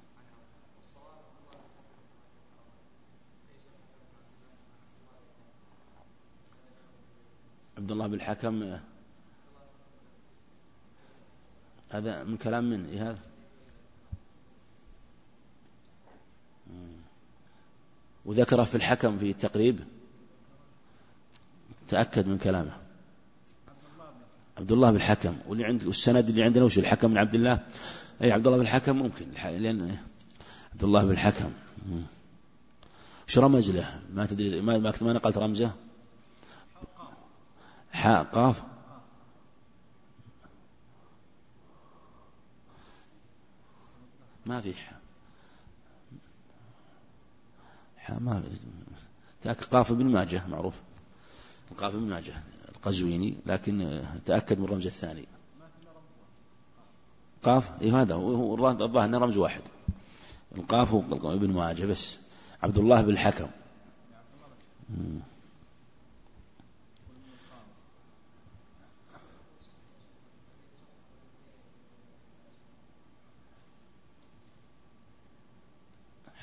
عبد 7.77 7.92
الله 7.92 8.08
بن 8.08 8.13
الحكم 8.13 8.80
هذا 11.89 12.24
من 12.24 12.38
كلام 12.38 12.70
من 12.70 12.86
إيه 12.86 13.10
هذا؟ 13.12 13.35
وذكره 18.25 18.63
في 18.63 18.75
الحكم 18.75 19.17
في 19.17 19.29
التقريب. 19.29 19.79
تأكد 21.88 22.27
من 22.27 22.38
كلامه. 22.38 22.77
عبد 24.58 24.72
الله 24.72 24.91
بن 24.91 24.98
الحكم 24.98 25.38
واللي 25.48 25.65
عند 25.65 25.84
والسند 25.84 26.29
اللي 26.29 26.44
عندنا 26.44 26.65
وش؟ 26.65 26.79
الحكم 26.79 27.12
من 27.12 27.17
عبد 27.17 27.36
الله. 27.36 27.60
أي 28.22 28.32
عبد 28.32 28.48
الله 28.48 28.58
بن 28.58 28.63
الحكم 28.63 28.96
ممكن. 28.96 29.25
لأن 29.44 29.98
عبد 30.74 30.84
الله 30.84 31.05
بالحكم 31.05 31.51
إيش 33.29 33.38
رمز 33.38 33.72
له؟ 33.72 34.01
ما 34.13 34.25
تدري 34.25 34.62
ما 34.62 34.77
ما, 34.77 34.94
ما 35.01 35.13
نقلت 35.13 35.38
رمزه؟ 35.38 35.72
حاء 37.91 38.24
قاف. 38.24 38.63
ما 44.46 44.62
في 44.62 44.74
حاء 44.74 45.00
حاء 47.94 47.94
ما 48.09 48.43
في 49.41 49.50
قاف 49.50 49.91
ابن 49.91 50.05
ماجه 50.05 50.47
معروف. 50.47 50.79
قاف 51.77 51.95
ابن 51.95 52.09
ماجه 52.09 52.43
القزويني 52.75 53.38
لكن 53.45 54.03
تأكد 54.25 54.59
من 54.59 54.65
الرمز 54.65 54.85
الثاني. 54.85 55.27
قاف 57.43 57.81
إيه 57.81 58.01
هذا؟ 58.01 58.15
هو 58.15 58.55
الظاهر 58.55 59.05
أنه 59.05 59.17
رمز 59.17 59.38
واحد. 59.38 59.62
القاف 60.55 60.95
ابن 60.95 61.53
ماجه 61.53 61.85
بس. 61.85 62.19
عبد 62.63 62.77
الله 62.77 63.01
بن 63.01 63.09
الحكم. 63.09 63.47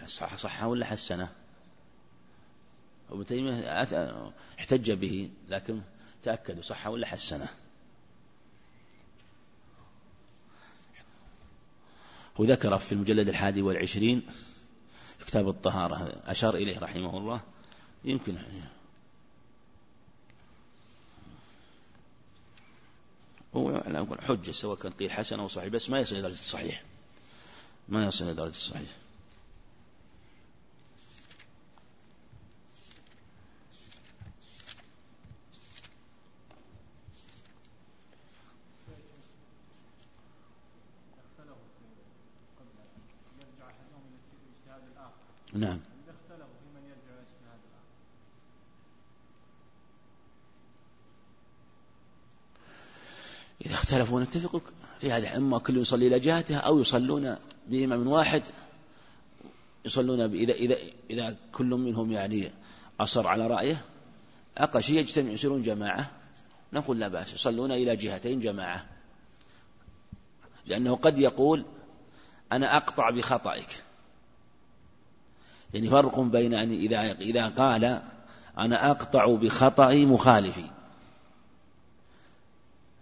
صح 0.07 0.37
صح 0.37 0.65
ولا 0.65 0.87
حسنة؟ 0.87 1.42
ابن 3.13 3.27
تيمية 3.27 3.83
احتج 4.59 4.93
به 4.93 5.31
لكن 5.49 5.81
تأكدوا 6.23 6.63
صح 6.63 6.87
ولا 6.87 7.07
حسنة؟ 7.07 7.49
وذكر 12.39 12.79
في 12.79 12.93
المجلد 12.93 13.29
الحادي 13.29 13.63
والعشرين 13.63 14.23
في 15.19 15.25
كتاب 15.27 15.49
الطهارة 15.49 16.23
أشار 16.27 16.55
إليه 16.55 16.79
رحمه 16.79 17.19
الله. 17.19 17.41
يمكن. 18.05 18.37
هو 23.57 23.83
حجة 24.21 24.51
سواء 24.51 24.79
كان 24.79 24.93
قيل 24.93 25.11
حسن 25.11 25.41
أو 25.41 25.49
صحيح 25.49 25.69
بس 25.69 25.91
ما 25.91 26.01
يصل 26.01 26.15
إلى 26.15 26.23
درجة 26.23 26.41
الصحيح. 26.41 26.83
ما 27.89 28.07
يصل 28.07 28.25
إلى 28.25 28.35
درجة 28.35 28.51
الصحيح. 28.51 29.02
نعم. 45.53 45.79
إذا 53.67 53.75
اختلفوا 53.75 54.21
نتفق 54.21 54.63
في 55.01 55.13
هذا 55.13 55.37
إما 55.37 55.59
كل 55.59 55.77
يصلي 55.77 56.07
إلى 56.07 56.19
جهته 56.19 56.57
أو 56.57 56.81
يصلون 56.81 57.37
بإمام 57.69 58.09
واحد 58.09 58.43
يصلون 59.85 60.21
إذا 60.21 60.53
إذا 60.53 60.77
إذا 61.11 61.37
كل 61.53 61.67
منهم 61.67 62.13
يعني 62.13 62.51
أصر 63.01 63.27
على 63.27 63.47
رأيه 63.47 63.85
أقل 64.59 64.83
شيء 64.83 64.99
يجتمع 64.99 65.31
يصيرون 65.31 65.63
جماعة 65.63 66.11
نقول 66.73 67.01
لا 67.01 67.09
بأس 67.09 67.35
يصلون 67.35 67.73
إلى 67.73 67.97
جهتين 67.97 68.41
جماعة. 68.41 68.87
لأنه 70.67 70.97
قد 70.97 71.19
يقول 71.19 71.65
أنا 72.53 72.77
أقطع 72.77 73.11
بخطئك. 73.11 73.83
يعني 75.75 75.89
فرق 75.89 76.21
بين 76.21 76.55
أن 76.55 76.71
إذا 76.71 77.13
إذا 77.13 77.49
قال 77.49 78.03
أنا 78.59 78.91
أقطع 78.91 79.35
بخطأ 79.35 79.95
مخالفي. 79.95 80.65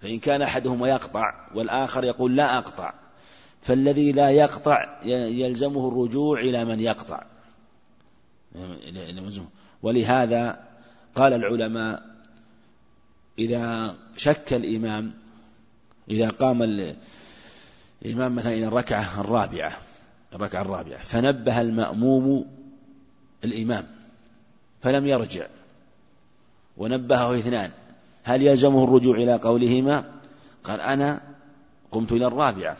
فإن 0.00 0.18
كان 0.18 0.42
أحدهما 0.42 0.88
يقطع 0.88 1.48
والآخر 1.54 2.04
يقول 2.04 2.36
لا 2.36 2.58
أقطع. 2.58 2.94
فالذي 3.62 4.12
لا 4.12 4.30
يقطع 4.30 5.00
يلزمه 5.04 5.88
الرجوع 5.88 6.40
إلى 6.40 6.64
من 6.64 6.80
يقطع. 6.80 7.22
ولهذا 9.82 10.60
قال 11.14 11.32
العلماء 11.32 12.02
إذا 13.38 13.96
شك 14.16 14.52
الإمام 14.52 15.12
إذا 16.10 16.28
قام 16.28 16.62
الإمام 18.02 18.34
مثلا 18.34 18.52
إلى 18.52 18.66
الركعة 18.66 19.20
الرابعة 19.20 19.72
الركعة 20.34 20.62
الرابعة 20.62 20.98
فنبه 20.98 21.60
المأموم 21.60 22.46
الإمام 23.44 23.86
فلم 24.82 25.06
يرجع. 25.06 25.46
ونبهه 26.76 27.38
اثنان 27.38 27.70
هل 28.22 28.42
يلزمه 28.42 28.84
الرجوع 28.84 29.16
إلى 29.16 29.34
قولهما؟ 29.34 30.04
قال 30.64 30.80
أنا 30.80 31.20
قمت 31.90 32.12
إلى 32.12 32.26
الرابعة. 32.26 32.76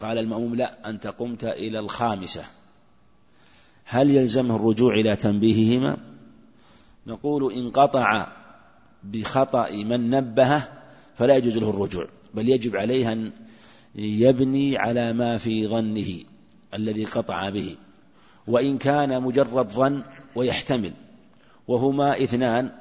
قال 0.00 0.18
المأموم 0.18 0.54
لا 0.54 0.90
أنت 0.90 1.06
قمت 1.06 1.44
إلى 1.44 1.78
الخامسة. 1.78 2.44
هل 3.84 4.10
يلزمه 4.10 4.56
الرجوع 4.56 4.94
إلى 4.94 5.16
تنبيههما؟ 5.16 5.96
نقول 7.06 7.52
إن 7.52 7.70
قطع 7.70 8.32
بخطأ 9.04 9.70
من 9.70 10.10
نبهه 10.10 10.68
فلا 11.14 11.36
يجوز 11.36 11.58
له 11.58 11.70
الرجوع 11.70 12.08
بل 12.34 12.48
يجب 12.48 12.76
عليه 12.76 13.12
أن 13.12 13.32
يبني 13.94 14.78
على 14.78 15.12
ما 15.12 15.38
في 15.38 15.68
ظنه 15.68 16.24
الذي 16.74 17.04
قطع 17.04 17.50
به. 17.50 17.76
وإن 18.46 18.78
كان 18.78 19.22
مجرد 19.22 19.70
ظن 19.70 20.02
ويحتمل 20.34 20.92
وهما 21.68 22.22
اثنان 22.22 22.72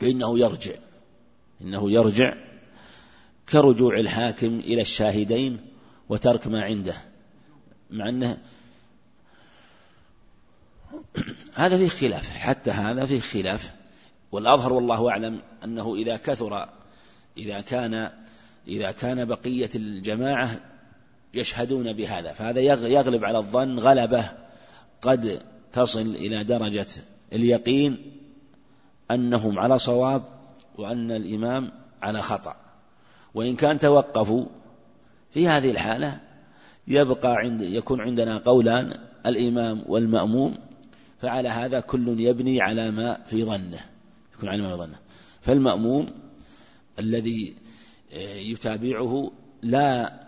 فإنه 0.00 0.38
يرجع 0.38 0.74
إنه 1.60 1.90
يرجع 1.90 2.34
كرجوع 3.48 3.98
الحاكم 3.98 4.58
إلى 4.58 4.82
الشاهدين 4.82 5.60
وترك 6.08 6.46
ما 6.46 6.62
عنده 6.62 6.94
مع 7.90 8.08
أنه 8.08 8.38
هذا 11.54 11.78
فيه 11.78 11.88
خلاف 11.88 12.30
حتى 12.30 12.70
هذا 12.70 13.06
فيه 13.06 13.20
خلاف. 13.20 13.72
والأظهر 14.32 14.72
والله 14.72 15.10
أعلم 15.10 15.40
أنه 15.64 15.94
إذا 15.94 16.16
كثر 16.16 16.68
إذا 17.36 17.60
كان 17.60 18.10
إذا 18.68 18.90
كان 18.92 19.24
بقية 19.24 19.70
الجماعة 19.74 20.60
يشهدون 21.34 21.92
بهذا 21.92 22.32
فهذا 22.32 22.60
يغلب 22.88 23.24
على 23.24 23.38
الظن 23.38 23.78
غلبة. 23.78 24.30
قد 25.02 25.42
تصل 25.72 26.00
إلى 26.00 26.44
درجة 26.44 26.86
اليقين 27.32 28.12
أنهم 29.10 29.58
على 29.58 29.78
صواب 29.78 30.22
وأن 30.78 31.10
الإمام 31.10 31.72
على 32.02 32.22
خطأ. 32.22 32.56
وإن 33.34 33.56
كان 33.56 33.78
توقفوا 33.78 34.46
في 35.30 35.48
هذه 35.48 35.70
الحالة 35.70 36.20
يبقى 36.88 37.36
عند 37.36 37.62
يكون 37.62 38.00
عندنا 38.00 38.38
قولان 38.38 38.98
الإمام 39.26 39.84
والمأموم 39.86 40.58
فعلى 41.18 41.48
هذا 41.48 41.80
كل 41.80 42.20
يبني 42.20 42.62
على 42.62 42.90
ما 42.90 43.18
في 43.26 43.44
ظنه 43.44 43.80
يكون 44.36 44.48
على 44.48 44.62
ما 44.62 44.70
في 44.70 44.76
ظنه. 44.76 44.98
فالمأموم 45.40 46.10
الذي 46.98 47.56
يتابعه 48.52 49.32
لا 49.62 50.20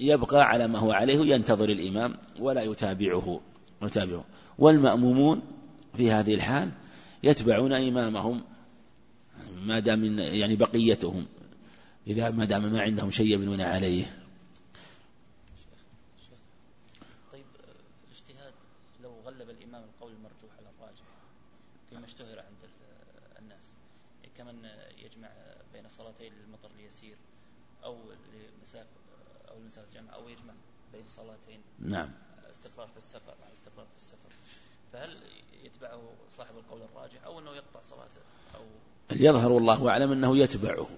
يبقى 0.00 0.44
على 0.44 0.68
ما 0.68 0.78
هو 0.78 0.92
عليه 0.92 1.34
ينتظر 1.34 1.68
الإمام 1.68 2.16
ولا 2.40 2.62
يتابعه. 2.62 3.40
يتابعه 3.86 4.24
والمأمومون 4.58 5.42
في 5.94 6.10
هذه 6.10 6.34
الحال 6.34 6.70
يتبعون 7.22 7.72
إمامهم 7.72 8.44
ما 9.62 9.78
دام 9.78 10.18
يعني 10.18 10.56
بقيتهم 10.56 11.26
إذا 12.06 12.30
ما 12.30 12.44
دام 12.44 12.72
ما 12.72 12.80
عندهم 12.80 13.10
شيء 13.10 13.26
يبنون 13.26 13.60
عليه. 13.60 14.04
طيب 17.32 17.44
الاجتهاد 18.08 18.52
لو 19.02 19.10
غلب 19.24 19.50
الإمام 19.50 19.82
القول 19.84 20.12
المرجوح 20.12 20.50
على 20.58 20.66
الراجح 20.76 21.04
فيما 21.90 22.04
اشتهر 22.04 22.38
عند 22.38 22.70
الناس 23.38 23.72
كمن 24.36 24.68
يجمع 24.98 25.28
بين 25.72 25.88
صلاتي 25.88 26.30
اليسير 26.80 27.16
أو 27.84 27.98
لمسافة 28.58 28.86
أو 29.48 29.60
لمسافة 29.60 30.00
جمع 30.00 30.14
أو 30.14 30.28
يجمع 30.28 30.54
بين 30.92 31.08
صلاتين؟ 31.08 31.60
نعم. 31.78 32.10
استقرار 32.62 32.88
في 32.88 32.96
السفر 32.96 33.34
مع 33.40 33.52
استقرار 33.52 33.86
في 33.86 34.02
السفر. 34.02 34.28
فهل 34.92 35.16
يتبعه 35.64 36.00
صاحب 36.36 36.54
القول 36.56 36.80
الراجح 36.82 37.24
أو 37.24 37.38
أنه 37.38 37.50
يقطع 37.50 37.80
صلاته 37.80 38.20
أو 38.54 38.60
يظهر 39.12 39.52
والله 39.52 39.88
أعلم 39.88 40.12
أنه 40.12 40.36
يتبعه. 40.36 40.88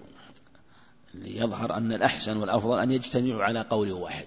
يظهر 1.15 1.77
أن 1.77 1.93
الأحسن 1.93 2.37
والأفضل 2.37 2.79
أن 2.79 2.91
يجتمعوا 2.91 3.43
على 3.43 3.61
قول 3.61 3.91
واحد. 3.91 4.25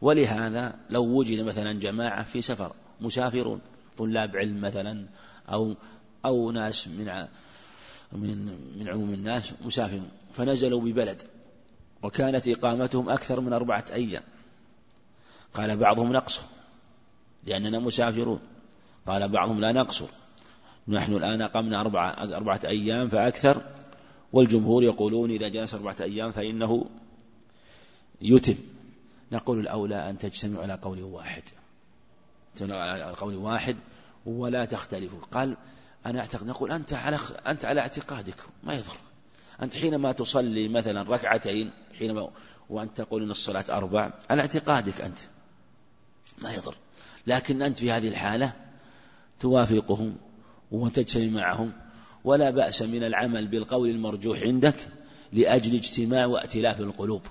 ولهذا 0.00 0.78
لو 0.90 1.04
وجد 1.04 1.40
مثلا 1.40 1.72
جماعة 1.72 2.22
في 2.22 2.42
سفر 2.42 2.72
مسافرون 3.00 3.60
طلاب 3.98 4.36
علم 4.36 4.60
مثلا 4.60 5.06
أو 5.48 5.74
أو 6.24 6.50
ناس 6.50 6.88
من 6.88 7.26
من 8.12 8.58
من 8.78 8.88
عموم 8.88 9.14
الناس 9.14 9.54
مسافرون 9.64 10.10
فنزلوا 10.34 10.80
ببلد 10.80 11.22
وكانت 12.02 12.48
إقامتهم 12.48 13.10
أكثر 13.10 13.40
من 13.40 13.52
أربعة 13.52 13.84
أيام. 13.92 14.22
قال 15.54 15.76
بعضهم 15.76 16.12
نقصر 16.12 16.42
لأننا 17.44 17.78
مسافرون. 17.78 18.40
قال 19.06 19.28
بعضهم 19.28 19.60
لا 19.60 19.72
نقصر 19.72 20.06
نحن 20.88 21.12
الآن 21.12 21.42
أقمنا 21.42 21.80
أربعة, 21.80 22.10
أربعة 22.36 22.60
أيام 22.64 23.08
فأكثر 23.08 23.62
والجمهور 24.32 24.82
يقولون 24.82 25.30
إذا 25.30 25.48
جلس 25.48 25.74
أربعة 25.74 25.96
أيام 26.00 26.32
فإنه 26.32 26.86
يتم. 28.20 28.54
نقول 29.32 29.60
الأولى 29.60 30.10
أن 30.10 30.18
تجتمعوا 30.18 30.62
على 30.62 30.78
قول 30.82 31.02
واحد. 31.02 31.42
على 32.60 33.14
قول 33.16 33.34
واحد 33.34 33.76
ولا 34.26 34.64
تختلفوا. 34.64 35.18
قال 35.32 35.56
أنا 36.06 36.20
أعتقد 36.20 36.46
نقول 36.46 36.72
أنت 36.72 36.92
على 36.92 37.18
أنت 37.46 37.64
على 37.64 37.80
اعتقادك 37.80 38.36
ما 38.62 38.74
يضر 38.74 38.96
أنت 39.62 39.74
حينما 39.74 40.12
تصلي 40.12 40.68
مثلا 40.68 41.02
ركعتين 41.02 41.70
حينما 41.98 42.30
وأنت 42.70 43.00
تقول 43.00 43.22
أن 43.22 43.30
الصلاة 43.30 43.64
أربع 43.70 44.12
على 44.30 44.40
اعتقادك 44.40 45.00
أنت. 45.00 45.18
ما 46.38 46.52
يضر. 46.52 46.74
لكن 47.26 47.62
أنت 47.62 47.78
في 47.78 47.92
هذه 47.92 48.08
الحالة 48.08 48.52
توافقهم 49.40 50.16
وتجتمع 50.70 51.42
معهم 51.42 51.72
ولا 52.24 52.50
بأس 52.50 52.82
من 52.82 53.04
العمل 53.04 53.46
بالقول 53.46 53.90
المرجوح 53.90 54.42
عندك 54.42 54.74
لأجل 55.32 55.74
اجتماع 55.74 56.26
وائتلاف 56.26 56.80
القلوب. 56.80 57.22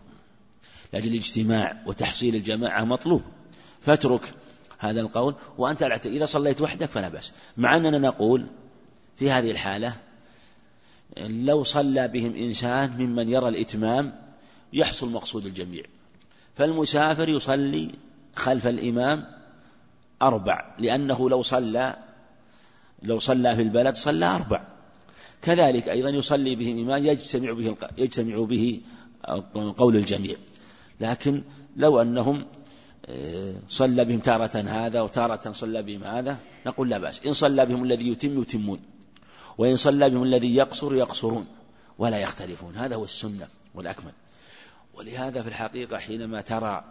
لأجل 0.93 1.11
الاجتماع 1.11 1.83
وتحصيل 1.85 2.35
الجماعة 2.35 2.83
مطلوب. 2.83 3.21
فاترك 3.81 4.33
هذا 4.79 5.01
القول 5.01 5.35
وأنت 5.57 5.83
إذا 6.05 6.25
صليت 6.25 6.61
وحدك 6.61 6.91
فلا 6.91 7.09
بأس. 7.09 7.31
مع 7.57 7.77
أننا 7.77 7.99
نقول 7.99 8.45
في 9.15 9.31
هذه 9.31 9.51
الحالة 9.51 9.95
لو 11.17 11.63
صلى 11.63 12.07
بهم 12.07 12.35
إنسان 12.35 12.91
ممن 12.97 13.29
يرى 13.29 13.49
الإتمام 13.49 14.21
يحصل 14.73 15.11
مقصود 15.11 15.45
الجميع. 15.45 15.83
فالمسافر 16.55 17.29
يصلي 17.29 17.91
خلف 18.35 18.67
الإمام 18.67 19.25
أربع 20.21 20.75
لأنه 20.79 21.29
لو 21.29 21.41
صلى 21.41 21.95
لو 23.03 23.19
صلى 23.19 23.55
في 23.55 23.61
البلد 23.61 23.95
صلى 23.95 24.25
أربع. 24.25 24.61
كذلك 25.41 25.89
أيضا 25.89 26.09
يصلي 26.09 26.55
بهم 26.55 26.79
إمام 26.79 27.05
يجتمع 27.05 27.51
به 27.51 27.75
يجتمع 27.97 28.45
به 28.45 28.81
قول 29.77 29.95
الجميع. 29.95 30.35
لكن 30.99 31.43
لو 31.75 32.01
أنهم 32.01 32.45
آه، 33.05 33.55
صلى 33.67 34.05
بهم 34.05 34.19
تارة 34.19 34.57
هذا 34.57 35.01
وتارة 35.01 35.51
صلى 35.51 35.81
بهم 35.81 36.03
هذا 36.03 36.37
نقول 36.65 36.89
لا 36.89 36.97
بأس. 36.97 37.25
إن 37.25 37.33
صلى 37.33 37.65
بهم 37.65 37.83
الذي 37.83 38.07
يتم 38.07 38.41
يتمون 38.41 38.79
وإن 39.57 39.75
صلى 39.75 40.09
بهم 40.09 40.23
الذي 40.23 40.55
يقصر 40.55 40.95
يقصرون 40.95 41.47
ولا 41.97 42.17
يختلفون. 42.17 42.75
هذا 42.75 42.95
هو 42.95 43.03
السنة 43.03 43.47
والأكمل. 43.75 44.11
ولهذا 44.93 45.41
في 45.41 45.47
الحقيقة 45.47 45.97
حينما 45.97 46.41
ترى 46.41 46.83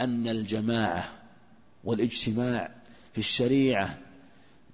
أن 0.00 0.28
الجماعة 0.28 1.04
والاجتماع 1.84 2.70
في 3.12 3.18
الشريعة 3.18 3.98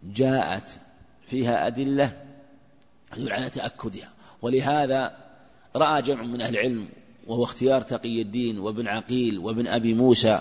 جاءت 0.03 0.79
فيها 1.27 1.67
أدلة 1.67 2.23
على 3.13 3.51
تأكدها. 3.51 4.13
ولهذا 4.43 5.17
رأى 5.77 6.03
جمع 6.03 6.23
من 6.23 6.41
أهل 6.41 6.55
العلم 6.55 6.89
وهو 7.27 7.45
اختيار 7.45 7.81
تقي 7.81 8.23
الدين 8.23 8.59
وابن 8.59 8.89
عقيل 8.89 9.39
وابن 9.39 9.67
أبي 9.67 9.95
موسى 9.95 10.41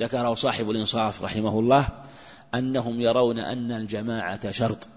ذكره 0.00 0.34
صاحب 0.34 0.70
الإنصاف 0.70 1.22
رحمه 1.22 1.58
الله 1.58 1.88
أنهم 2.54 3.00
يرون 3.00 3.38
أن 3.38 3.72
الجماعة 3.72 4.50
شرط. 4.50 4.88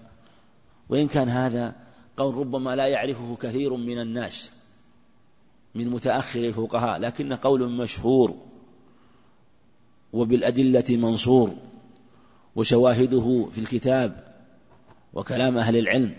وإن 0.88 1.08
كان 1.08 1.28
هذا 1.28 1.74
قول 2.16 2.34
ربما 2.34 2.76
لا 2.76 2.86
يعرفه 2.86 3.36
كثير 3.40 3.76
من 3.76 4.00
الناس 4.00 4.50
من 5.74 5.88
متأخر 5.90 6.40
الفقهاء 6.40 7.00
لكن 7.00 7.32
قول 7.32 7.72
مشهور. 7.72 8.53
وبالأدلة 10.14 10.84
منصور 10.90 11.54
وشواهده 12.56 13.48
في 13.52 13.58
الكتاب 13.58 14.34
وكلام 15.12 15.58
أهل 15.58 15.76
العلم. 15.76 16.14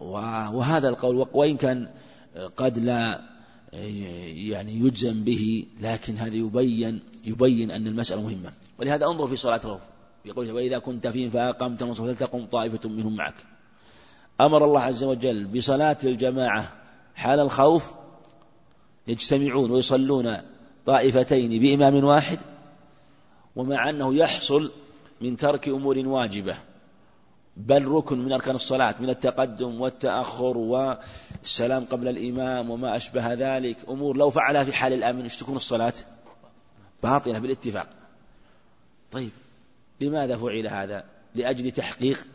وهذا 0.00 0.88
القول 0.88 1.26
وإن 1.32 1.56
كان 1.56 1.88
قد 2.56 2.78
لا 2.78 3.20
يعني 3.72 4.72
يجزم 4.74 5.24
به 5.24 5.66
لكن 5.80 6.16
هذا 6.16 6.34
يبين 6.34 7.00
يبين 7.24 7.70
أن 7.70 7.86
المسألة 7.86 8.22
مهمة. 8.22 8.52
ولهذا 8.78 9.06
انظر 9.06 9.26
في 9.26 9.36
صلاة 9.36 9.60
الخوف 9.64 9.80
يقول 10.24 10.50
وإذا 10.50 10.78
كنت 10.78 11.06
فيهم 11.06 11.30
فأقمت 11.30 11.82
الصلاة 11.82 12.06
فلتقم 12.06 12.46
طائفة 12.46 12.88
منهم 12.88 13.16
معك. 13.16 13.34
أمر 14.40 14.64
الله 14.64 14.80
عز 14.80 15.04
وجل 15.04 15.44
بصلاة 15.44 15.98
الجماعة 16.04 16.72
حال 17.14 17.40
الخوف 17.40 17.90
يجتمعون 19.08 19.70
ويصلون 19.70 20.36
طائفتين 20.86 21.60
بإمام 21.60 22.04
واحد 22.04 22.38
ومع 23.56 23.90
أنه 23.90 24.14
يحصل 24.14 24.72
من 25.20 25.36
ترك 25.36 25.68
أمور 25.68 25.98
واجبة 25.98 26.56
بل 27.56 27.84
ركن 27.84 28.18
من 28.18 28.32
أركان 28.32 28.54
الصلاة 28.54 28.94
من 29.00 29.10
التقدم 29.10 29.80
والتأخر 29.80 30.58
والسلام 30.58 31.84
قبل 31.84 32.08
الإمام 32.08 32.70
وما 32.70 32.96
أشبه 32.96 33.32
ذلك. 33.32 33.76
أمور 33.88 34.16
لو 34.16 34.30
فعلها 34.30 34.64
في 34.64 34.72
حال 34.72 34.92
الأمن 34.92 35.22
إيش 35.22 35.36
تكون 35.36 35.56
الصلاة؟ 35.56 35.92
باطلة 37.02 37.38
بالاتفاق. 37.38 37.86
طيب 39.12 39.30
لماذا 40.00 40.36
فعل 40.36 40.66
هذا؟ 40.66 41.04
لأجل 41.34 41.70
تحقيق 41.70 42.26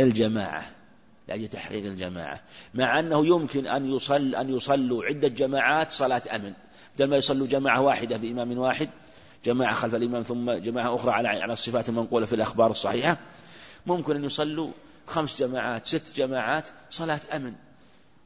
الجماعة. 0.00 0.70
لأجل 1.28 1.48
تحقيق 1.48 1.84
الجماعة. 1.84 2.40
مع 2.74 2.98
أنه 2.98 3.26
يمكن 3.26 3.66
أن 3.66 3.94
يصل 3.94 4.34
أن 4.34 4.56
يصلوا 4.56 5.04
عدة 5.04 5.28
جماعات 5.28 5.92
صلاة 5.92 6.22
أمن. 6.34 6.52
بدل 6.96 7.10
ما 7.10 7.16
يصلوا 7.16 7.46
جماعة 7.46 7.80
واحدة 7.80 8.16
بإمام 8.16 8.58
واحد 8.58 8.90
جماعة 9.44 9.74
خلف 9.74 9.94
الإمام 9.94 10.22
ثم 10.22 10.52
جماعة 10.52 10.94
أخرى 10.94 11.12
على 11.12 11.28
على 11.28 11.52
الصفات 11.52 11.88
المنقولة 11.88 12.26
في 12.26 12.34
الأخبار 12.34 12.70
الصحيحة 12.70 13.18
ممكن 13.86 14.16
أن 14.16 14.24
يصلوا 14.24 14.70
خمس 15.06 15.38
جماعات 15.38 15.86
ست 15.86 16.16
جماعات 16.16 16.68
صلاة 16.90 17.20
أمن. 17.36 17.54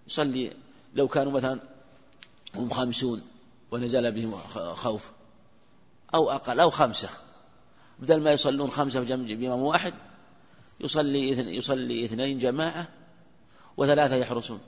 يصلي 0.06 0.52
لو 0.94 1.08
كانوا 1.08 1.32
مثلا 1.32 1.60
هم 2.54 2.70
خمسون 2.70 3.22
ونزل 3.70 4.12
بهم 4.12 4.34
خوف 4.74 5.10
أو 6.14 6.30
أقل 6.30 6.60
أو 6.60 6.70
خمسة. 6.70 7.08
بدل 7.98 8.20
ما 8.20 8.32
يصلون 8.32 8.70
خمسة 8.70 9.00
بإمام 9.00 9.62
واحد 9.62 9.94
يصلي 10.80 11.56
يصلي 11.56 12.04
اثنين 12.04 12.38
جماعة 12.38 12.88
وثلاثة 13.76 14.14
يحرسون. 14.14 14.60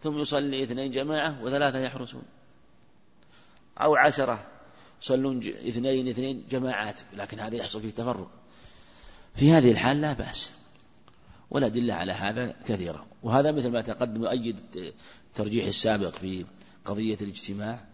ثم 0.00 0.18
يصلي 0.18 0.62
اثنين 0.62 0.90
جماعة 0.90 1.44
وثلاثة 1.44 1.78
يحرسون. 1.78 2.22
أو 3.78 3.96
عشرة. 3.96 4.46
يصلون 5.02 5.38
اثنين 5.38 6.08
اثنين 6.08 6.46
جماعات 6.50 7.00
لكن 7.12 7.40
هذا 7.40 7.56
يحصل 7.56 7.82
فيه 7.82 7.90
تفرق. 7.90 8.30
في 9.34 9.52
هذه 9.52 9.70
الحال 9.70 10.00
لا 10.00 10.12
بأس. 10.12 10.52
والأدلة 11.50 11.94
على 11.94 12.12
هذا 12.12 12.56
كثيرة. 12.66 13.06
وهذا 13.22 13.52
مثل 13.52 13.70
ما 13.70 13.80
تقدم 13.80 14.22
يؤيد 14.22 14.60
الترجيح 15.30 15.66
السابق 15.66 16.10
في 16.10 16.44
قضية 16.84 17.18
الاجتماع 17.20 17.84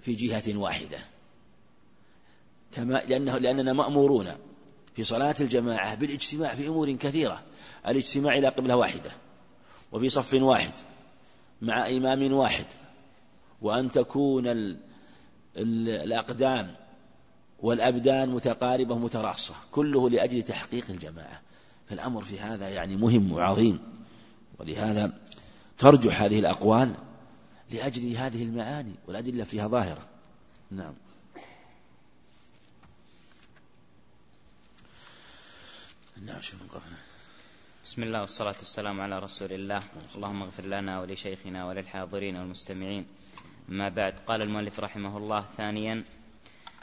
في 0.00 0.12
جهة 0.12 0.56
واحدة. 0.56 0.98
كما 2.72 2.94
لأنه 2.94 3.38
لأننا 3.38 3.72
مأمورون 3.72 4.32
في 4.94 5.04
صلاة 5.04 5.34
الجماعة 5.40 5.94
بالاجتماع 5.94 6.54
في 6.54 6.68
أمور 6.68 6.92
كثيرة. 6.92 7.42
الاجتماع 7.86 8.38
إلى 8.38 8.48
قبلة 8.48 8.76
واحدة. 8.76 9.10
وفي 9.92 10.08
صف 10.08 10.34
واحد 10.34 10.72
مع 11.62 11.88
إمام 11.88 12.32
واحد. 12.32 12.66
وأن 13.62 13.90
تكون 13.90 14.44
الأقدام 15.56 16.74
والأبدان 17.58 18.28
متقاربة 18.28 18.98
متراصة 18.98 19.54
كله 19.72 20.10
لأجل 20.10 20.42
تحقيق 20.42 20.84
الجماعة. 20.90 21.40
فالأمر 21.88 22.22
في 22.22 22.40
هذا 22.40 22.68
يعني 22.68 22.96
مهم 22.96 23.32
وعظيم. 23.32 23.78
ولهذا 24.58 25.12
ترجح 25.78 26.22
هذه 26.22 26.38
الأقوال 26.38 26.94
لأجل 27.70 28.16
هذه 28.16 28.42
المعاني 28.42 28.94
والأدلة 29.06 29.44
فيها 29.44 29.68
ظاهرة. 29.68 30.08
نعم. 30.70 30.94
نعم 36.26 36.40
شو 36.40 36.56
قبله 36.56 36.80
بسم 37.84 38.02
الله 38.02 38.20
والصلاة 38.20 38.56
والسلام 38.58 39.00
على 39.00 39.18
رسول 39.18 39.52
الله. 39.52 39.82
اللهم 40.14 40.42
اغفر 40.42 40.66
لنا 40.66 41.00
ولشيخنا 41.00 41.66
وللحاضرين 41.66 42.36
والمستمعين. 42.36 43.06
أما 43.68 43.88
بعد. 43.88 44.20
قال 44.26 44.42
المؤلف 44.42 44.80
رحمه 44.80 45.16
الله 45.16 45.44
ثانيا 45.56 46.04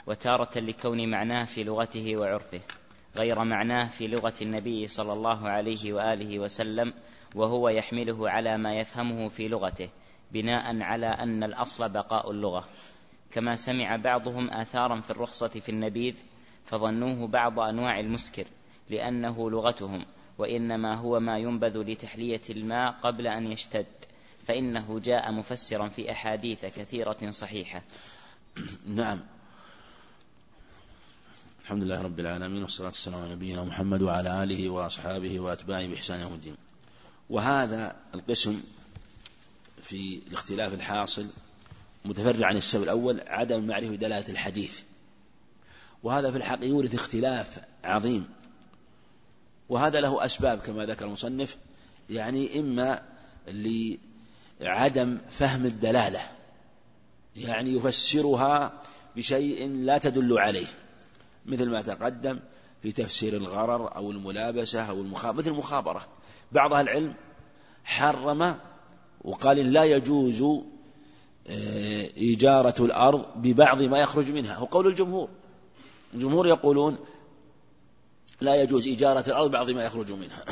وتارة 0.06 0.58
لكون 0.58 1.10
معناه 1.10 1.44
في 1.44 1.64
لغته 1.64 2.16
وعرفه 2.16 2.60
غير 3.16 3.44
معناه 3.44 3.88
في 3.88 4.06
لغة 4.06 4.34
النبي 4.42 4.86
صلى 4.86 5.12
الله 5.12 5.48
عليه 5.48 5.92
وآله 5.92 6.38
وسلم 6.38 6.94
وهو 7.34 7.68
يحمله 7.68 8.30
على 8.30 8.58
ما 8.58 8.74
يفهمه 8.74 9.28
في 9.28 9.48
لغته 9.48 9.88
بناء 10.32 10.82
على 10.82 11.06
أن 11.06 11.44
الأصل 11.44 11.88
بقاء 11.88 12.30
اللغة. 12.30 12.64
كما 13.30 13.56
سمع 13.56 13.96
بعضهم 13.96 14.50
آثارا 14.50 14.96
في 14.96 15.10
الرخصة 15.10 15.48
في 15.48 15.68
النبيذ 15.68 16.16
فظنوه 16.64 17.26
بعض 17.26 17.60
أنواع 17.60 18.00
المسكر 18.00 18.44
لأنه 18.90 19.50
لغتهم 19.50 20.04
وإنما 20.38 20.94
هو 20.94 21.20
ما 21.20 21.38
ينبذ 21.38 21.78
لتحلية 21.78 22.40
الماء 22.50 22.92
قبل 23.02 23.26
أن 23.26 23.52
يشتد. 23.52 23.86
فإنه 24.44 25.00
جاء 25.00 25.32
مفسرا 25.32 25.88
في 25.88 26.12
أحاديث 26.12 26.64
كثيرة 26.64 27.30
صحيحة. 27.30 27.82
نعم. 28.86 29.20
الحمد 31.64 31.82
لله 31.82 32.02
رب 32.02 32.20
العالمين 32.20 32.62
والصلاة 32.62 32.88
والسلام 32.88 33.20
على 33.20 33.32
نبينا 33.32 33.64
محمد 33.64 34.02
وعلى 34.02 34.42
آله 34.42 34.70
وأصحابه 34.70 35.40
وأتباعه 35.40 35.86
بإحسان 35.86 36.20
يوم 36.20 36.34
الدين. 36.34 36.56
وهذا 37.30 37.96
القسم 38.14 38.62
في 39.82 40.22
الاختلاف 40.28 40.74
الحاصل 40.74 41.26
متفرع 42.04 42.46
عن 42.46 42.56
السبب 42.56 42.82
الأول 42.82 43.20
عدم 43.26 43.66
معرفة 43.66 43.94
دلالة 43.94 44.28
الحديث. 44.28 44.80
وهذا 46.02 46.30
في 46.30 46.36
الحق 46.36 46.64
يورث 46.64 46.94
اختلاف 46.94 47.58
عظيم. 47.84 48.28
وهذا 49.68 50.00
له 50.00 50.24
أسباب 50.24 50.58
كما 50.58 50.86
ذكر 50.86 51.04
المصنف 51.04 51.56
يعني 52.10 52.60
إما 52.60 53.02
لعدم 54.60 55.18
فهم 55.28 55.66
الدلالة 55.66 56.20
يعني 57.36 57.72
يفسرها 57.72 58.80
بشيء 59.16 59.68
لا 59.68 59.98
تدل 59.98 60.38
عليه 60.38 60.66
مثل 61.46 61.70
ما 61.70 61.82
تقدم 61.82 62.40
في 62.82 62.92
تفسير 62.92 63.36
الغرر 63.36 63.96
أو 63.96 64.10
الملابسة 64.10 64.82
أو 64.82 65.00
المخابرة 65.00 65.38
مثل 65.38 65.50
المخابرة 65.50 66.06
بعض 66.52 66.74
أهل 66.74 66.88
العلم 66.88 67.14
حرم 67.84 68.58
وقال 69.24 69.72
لا 69.72 69.84
يجوز 69.84 70.42
آه، 71.48 72.10
إجارة 72.16 72.84
الأرض 72.84 73.26
ببعض 73.36 73.82
ما 73.82 73.98
يخرج 73.98 74.30
منها 74.30 74.54
هو 74.54 74.64
قول 74.64 74.86
الجمهور 74.86 75.28
الجمهور 76.14 76.46
يقولون 76.46 76.98
لا 78.40 78.54
يجوز 78.62 78.88
إجارة 78.88 79.28
الأرض 79.28 79.50
ببعض 79.50 79.70
ما 79.70 79.84
يخرج 79.84 80.12
منها 80.12 80.44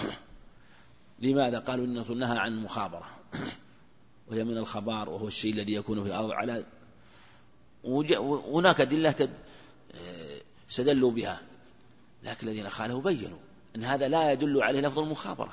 لماذا؟ 1.22 1.58
قالوا 1.58 1.84
إنه 1.84 2.12
نهى 2.12 2.38
عن 2.38 2.52
المخابرة. 2.52 3.06
وهي 4.32 4.44
من 4.44 4.56
الخبار 4.58 5.10
وهو 5.10 5.26
الشيء 5.26 5.52
الذي 5.52 5.72
يكون 5.72 6.02
في 6.02 6.08
الأرض. 6.08 6.30
على 6.30 6.64
هناك 8.52 8.80
أدلة 8.80 9.28
استدلوا 10.70 11.10
بها 11.10 11.40
لكن 12.22 12.48
الذين 12.48 12.70
خالفوا 12.70 13.02
بينوا 13.02 13.38
أن 13.76 13.84
هذا 13.84 14.08
لا 14.08 14.32
يدل 14.32 14.62
عليه 14.62 14.80
لفظ 14.80 14.98
المخابرة. 14.98 15.52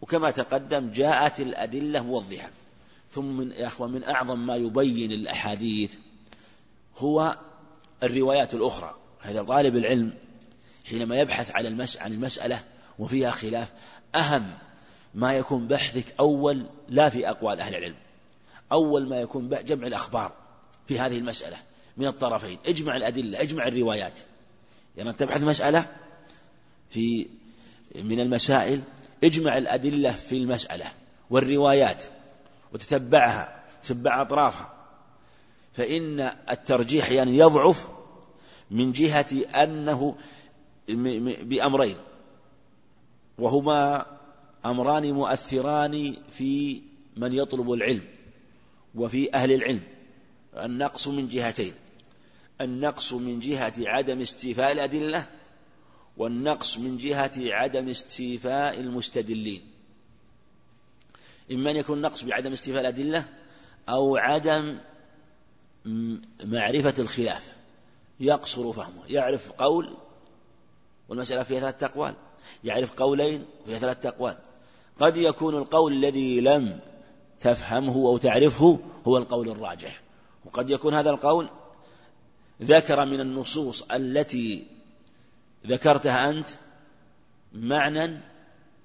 وكما 0.00 0.30
تقدم 0.30 0.90
جاءت 0.90 1.40
الأدلة 1.40 2.02
موضحة. 2.02 2.50
ثم 3.10 3.24
من 3.24 3.50
يا 3.50 3.66
أخوان 3.66 3.90
من 3.90 4.04
أعظم 4.04 4.46
ما 4.46 4.56
يبين 4.56 5.12
الأحاديث 5.12 5.94
هو 6.96 7.38
الروايات 8.02 8.54
الأخرى. 8.54 8.96
هذا 9.20 9.42
طالب 9.42 9.76
العلم 9.76 10.14
حينما 10.84 11.20
يبحث 11.20 11.50
على 11.50 11.68
المس 11.68 11.96
عن 11.96 12.12
المسألة 12.12 12.64
وفيها 12.98 13.30
خلاف 13.30 13.72
أهم 14.14 14.58
ما 15.14 15.34
يكون 15.34 15.68
بحثك 15.68 16.14
أول 16.20 16.66
لا 16.88 17.08
في 17.08 17.28
أقوال 17.28 17.60
أهل 17.60 17.74
العلم 17.74 17.96
أول 18.72 19.08
ما 19.08 19.20
يكون 19.20 19.48
جمع 19.48 19.86
الأخبار 19.86 20.32
في 20.86 21.00
هذه 21.00 21.18
المسألة 21.18 21.56
من 21.96 22.06
الطرفين 22.06 22.58
اجمع 22.66 22.96
الأدلة 22.96 23.42
اجمع 23.42 23.68
الروايات. 23.68 24.18
يعني 24.96 25.12
تبحث 25.12 25.42
مسألة 25.42 25.86
في 26.90 27.26
من 27.94 28.20
المسائل 28.20 28.82
اجمع 29.24 29.58
الأدلة 29.58 30.12
في 30.12 30.36
المسألة 30.36 30.86
والروايات 31.30 32.04
وتتبعها 32.72 33.64
تتبع 33.82 34.22
أطرافها. 34.22 34.74
فإن 35.72 36.20
الترجيح 36.50 37.10
يعني 37.10 37.38
يضعف 37.38 37.88
من 38.70 38.92
جهة 38.92 39.44
أنه 39.62 40.16
بأمرين 41.42 41.96
وهما 43.38 44.06
أمران 44.66 45.12
مؤثران 45.12 46.16
في 46.30 46.82
من 47.16 47.32
يطلب 47.32 47.72
العلم 47.72 48.02
وفي 48.94 49.34
أهل 49.34 49.52
العلم. 49.52 49.82
النقص 50.56 51.08
من 51.08 51.28
جهتين. 51.28 51.72
النقص 52.60 53.12
من 53.12 53.38
جهة 53.38 53.72
عدم 53.78 54.20
استيفاء 54.20 54.72
الأدلة 54.72 55.26
والنقص 56.16 56.78
من 56.78 56.96
جهة 56.96 57.32
عدم 57.36 57.88
استيفاء 57.88 58.80
المستدلين. 58.80 59.62
إما 61.52 61.70
أن 61.70 61.76
يكون 61.76 61.96
النقص 61.96 62.24
بعدم 62.24 62.52
استيفاء 62.52 62.80
الأدلة 62.80 63.24
أو 63.88 64.16
عدم 64.16 64.78
معرفة 66.44 66.94
الخلاف. 66.98 67.52
يقصر 68.20 68.72
فهمه 68.72 69.06
يعرف 69.06 69.50
قول 69.50 69.96
والمسألة 71.08 71.42
فيها 71.42 71.60
ثلاثة 71.60 71.86
أقوال. 71.86 72.14
يعرف 72.64 72.94
قولين 72.94 73.44
وفيها 73.62 73.78
ثلاثة 73.78 74.08
أقوال. 74.08 74.36
قد 75.00 75.16
يكون 75.16 75.54
القول 75.54 75.92
الذي 75.92 76.40
لم 76.40 76.80
تفهمه 77.40 77.94
أو 77.94 78.18
تعرفه 78.18 78.78
هو 79.06 79.18
القول 79.18 79.48
الراجح. 79.48 80.00
وقد 80.44 80.70
يكون 80.70 80.94
هذا 80.94 81.10
القول 81.10 81.48
ذكر 82.62 83.04
من 83.04 83.20
النصوص 83.20 83.82
التي 83.82 84.66
ذكرتها 85.66 86.30
أنت 86.30 86.48
معنى 87.52 88.20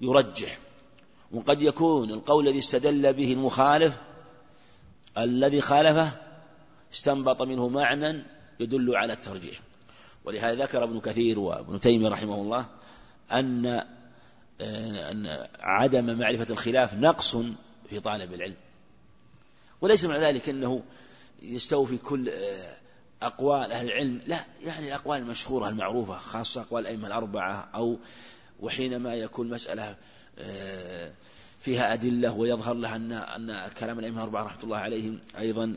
يرجح. 0.00 0.58
وقد 1.32 1.62
يكون 1.62 2.10
القول 2.10 2.48
الذي 2.48 2.58
استدل 2.58 3.12
به 3.12 3.32
المخالف 3.32 4.00
الذي 5.18 5.60
خالفه 5.60 6.10
استنبط 6.92 7.42
منه 7.42 7.68
معنى 7.68 8.24
يدل 8.60 8.96
على 8.96 9.12
الترجيح. 9.12 9.60
ولهذا 10.24 10.64
ذكر 10.64 10.84
ابن 10.84 11.00
كثير 11.00 11.38
وابن 11.38 11.80
تيمية 11.80 12.08
رحمه 12.08 12.34
الله 12.34 12.66
أن 13.32 13.84
أن 14.60 15.46
عدم 15.60 16.18
معرفة 16.18 16.46
الخلاف 16.50 16.94
نقص 16.94 17.36
في 17.90 18.00
طالب 18.00 18.34
العلم. 18.34 18.56
وليس 19.80 20.04
مع 20.04 20.16
ذلك 20.16 20.48
أنه 20.48 20.82
يستوفي 21.42 21.98
كل 21.98 22.32
أقوال 23.22 23.72
أهل 23.72 23.86
العلم. 23.86 24.20
لا 24.26 24.44
يعني 24.64 24.88
الأقوال 24.88 25.20
المشهورة 25.20 25.68
المعروفة 25.68 26.16
خاصة 26.16 26.60
أقوال 26.60 26.82
الأئمة 26.82 27.06
الأربعة 27.06 27.68
أو 27.74 27.98
وحينما 28.60 29.14
يكون 29.14 29.50
مسألة 29.50 29.96
فيها 31.60 31.92
أدلة 31.92 32.32
ويظهر 32.32 32.74
لها 32.74 32.96
أن 32.96 33.12
أن 33.12 33.68
كلام 33.68 33.98
الأئمة 33.98 34.16
الأربعة 34.18 34.44
رحمة 34.44 34.62
الله 34.62 34.76
عليهم 34.76 35.20
أيضا 35.38 35.76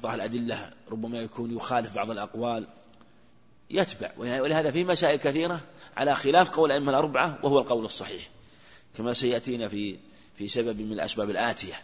ظهر 0.00 0.14
الأدلة 0.14 0.70
ربما 0.90 1.18
يكون 1.18 1.56
يخالف 1.56 1.94
بعض 1.94 2.10
الأقوال. 2.10 2.66
يتبع. 3.70 4.12
ولهذا 4.18 4.70
في 4.70 4.84
مسائل 4.84 5.18
كثيرة 5.18 5.60
على 5.96 6.14
خلاف 6.14 6.50
قول 6.50 6.72
الأئمة 6.72 6.90
الأربعة 6.90 7.38
وهو 7.42 7.58
القول 7.58 7.84
الصحيح. 7.84 8.28
كما 8.96 9.12
سيأتينا 9.12 9.68
في 9.68 9.96
في 10.34 10.48
سبب 10.48 10.80
من 10.80 10.92
الأسباب 10.92 11.30
الآتية. 11.30 11.74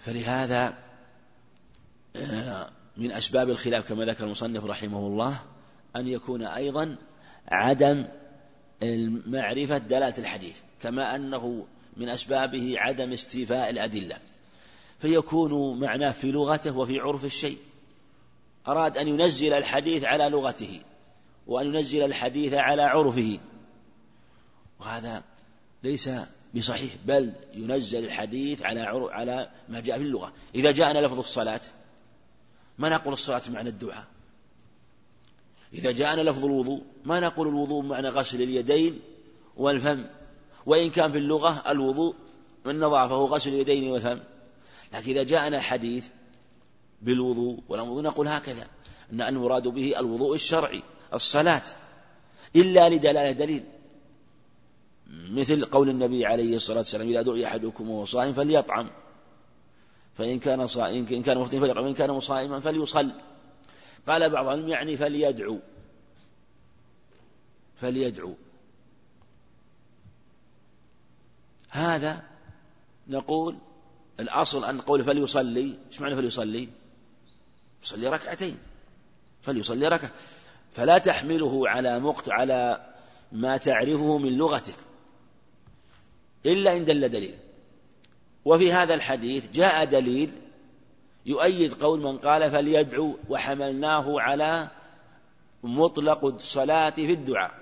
فلهذا 0.00 0.74
من 2.96 3.12
أسباب 3.12 3.50
الخلاف 3.50 3.88
كما 3.88 4.04
ذكر 4.04 4.24
المصنف 4.24 4.64
رحمه 4.64 5.06
الله 5.06 5.42
أن 5.96 6.08
يكون 6.08 6.42
أيضا 6.42 6.96
عدم 7.48 8.06
معرفة 9.26 9.78
دلالة 9.78 10.14
الحديث 10.18 10.56
كما 10.82 11.14
أنه 11.14 11.66
من 11.96 12.08
أسبابه 12.08 12.74
عدم 12.78 13.12
استيفاء 13.12 13.70
الأدلة. 13.70 14.18
فيكون 14.98 15.80
معناه 15.80 16.10
في 16.10 16.30
لغته 16.30 16.76
وفي 16.76 16.98
عرف 16.98 17.24
الشيء. 17.24 17.58
أراد 18.66 18.96
أن 18.96 19.08
ينزل 19.08 19.52
الحديث 19.52 20.04
على 20.04 20.28
لغته 20.28 20.80
وأن 21.46 21.66
ينزل 21.74 22.02
الحديث 22.02 22.54
على 22.54 22.82
عرفه. 22.82 23.38
وهذا 24.80 25.24
ليس 25.82 26.10
بصحيح 26.54 26.92
بل 27.04 27.32
ينزل 27.54 28.04
الحديث 28.04 28.62
على 28.62 28.80
على 29.10 29.50
ما 29.68 29.80
جاء 29.80 29.98
في 29.98 30.04
اللغة. 30.04 30.32
إذا 30.54 30.72
جاءنا 30.72 30.98
لفظ 30.98 31.18
الصلاة 31.18 31.60
ما 32.78 32.88
نقول 32.88 33.12
الصلاة 33.12 33.42
معنى 33.50 33.68
الدعاء؟ 33.68 34.04
إذا 35.74 35.92
جاءنا 35.92 36.30
لفظ 36.30 36.44
الوضوء 36.44 36.82
ما 37.04 37.20
نقول 37.20 37.48
الوضوء 37.48 37.82
معنى 37.82 38.08
غسل 38.08 38.42
اليدين 38.42 39.00
والفم؟ 39.56 40.04
وإن 40.66 40.90
كان 40.90 41.12
في 41.12 41.18
اللغة 41.18 41.70
الوضوء 41.70 42.14
من 42.64 42.78
نظافه 42.78 43.14
غسل 43.14 43.50
اليدين 43.50 43.90
والفم. 43.90 44.20
لكن 44.92 45.10
إذا 45.10 45.22
جاءنا 45.22 45.60
حديث 45.60 46.06
بالوضوء 47.02 47.62
والوضوء 47.68 48.02
نقول 48.02 48.28
هكذا 48.28 48.66
أن 49.12 49.22
المراد 49.22 49.68
به 49.68 50.00
الوضوء 50.00 50.34
الشرعي 50.34 50.82
الصلاة 51.14 51.62
إلا 52.56 52.88
لدلالة 52.88 53.32
دليل. 53.32 53.64
مثل 55.30 55.64
قول 55.64 55.88
النبي 55.88 56.26
عليه 56.26 56.56
الصلاة 56.56 56.78
والسلام 56.78 57.08
إذا 57.08 57.22
دعي 57.22 57.46
أحدكم 57.46 57.90
وهو 57.90 58.04
صائم 58.04 58.32
فليطعم. 58.32 58.90
فإن 60.14 60.38
كان 60.38 60.66
صائم 60.66 61.06
إن 61.10 61.22
كان 61.22 61.38
مفطرا 61.38 61.60
فليقرأ 61.60 61.80
وإن 61.80 61.94
كان 61.94 62.10
مصائما 62.10 62.60
فليصل 62.60 63.12
قال 64.06 64.30
بعض 64.30 64.46
العلم 64.46 64.68
يعني 64.68 64.96
فليدعو. 64.96 65.58
فليدعو. 67.76 68.34
هذا 71.68 72.24
نقول 73.08 73.58
الأصل 74.20 74.64
أن 74.64 74.74
نقول 74.74 75.04
فليصلي 75.04 75.78
إيش 75.88 76.00
معنى 76.00 76.16
فليصلي؟ 76.16 76.68
يصلي 77.82 78.08
ركعتين. 78.08 78.58
فليصلي 79.42 79.88
ركعة. 79.88 80.10
فلا 80.72 80.98
تحمله 80.98 81.68
على 81.68 82.00
مقت 82.00 82.30
على 82.30 82.86
ما 83.32 83.56
تعرفه 83.56 84.18
من 84.18 84.32
لغتك. 84.32 84.76
إلا 86.46 86.76
إن 86.76 86.84
دل 86.84 87.08
دليل. 87.08 87.34
وفي 88.44 88.72
هذا 88.72 88.94
الحديث 88.94 89.50
جاء 89.50 89.84
دليل 89.84 90.30
يؤيد 91.26 91.74
قول 91.74 92.00
من 92.00 92.18
قال 92.18 92.50
فليدعو 92.50 93.16
وحملناه 93.28 94.20
على 94.20 94.68
مطلق 95.62 96.24
الصلاة 96.24 96.90
في 96.90 97.12
الدعاء. 97.12 97.54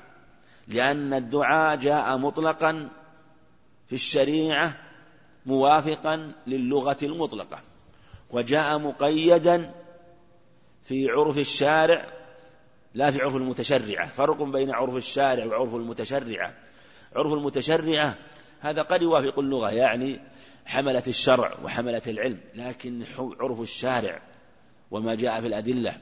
لأن 0.68 1.14
الدعاء 1.14 1.76
جاء 1.76 2.16
مطلقا 2.16 2.88
في 3.86 3.92
الشريعة 3.92 4.76
موافقا 5.46 6.32
للغة 6.46 6.96
المطلقة. 7.02 7.58
وجاء 8.30 8.78
مقيدا 8.78 9.74
في 10.86 11.10
عرف 11.10 11.38
الشارع 11.38 12.12
لا 12.94 13.10
في 13.10 13.20
عرف 13.20 13.36
المتشرعة. 13.36 14.08
فرق 14.08 14.42
بين 14.42 14.70
عرف 14.70 14.96
الشارع 14.96 15.44
وعرف 15.46 15.74
المتشرعة. 15.74 16.54
عرف 17.16 17.32
المتشرعة 17.32 18.14
هذا 18.60 18.82
قد 18.82 19.02
يوافق 19.02 19.38
اللغة 19.38 19.70
يعني 19.70 20.20
حملة 20.66 21.02
الشرع 21.06 21.58
وحملة 21.64 22.02
العلم 22.06 22.40
لكن 22.54 23.04
عرف 23.18 23.60
الشارع 23.60 24.22
وما 24.90 25.14
جاء 25.14 25.40
في 25.40 25.46
الأدلة. 25.46 25.98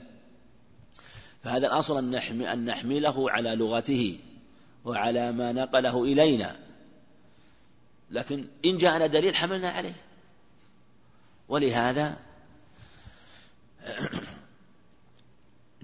فهذا 1.44 1.66
الأصل 1.66 2.14
أن 2.28 2.64
نحمله 2.64 3.30
على 3.30 3.54
لغته 3.54 4.18
وعلى 4.84 5.32
ما 5.32 5.52
نقله 5.52 6.04
إلينا. 6.04 6.56
لكن 8.10 8.44
إن 8.64 8.78
جاءنا 8.78 9.06
دليل 9.06 9.36
حملنا 9.36 9.70
عليه. 9.70 9.94
ولهذا 11.48 12.16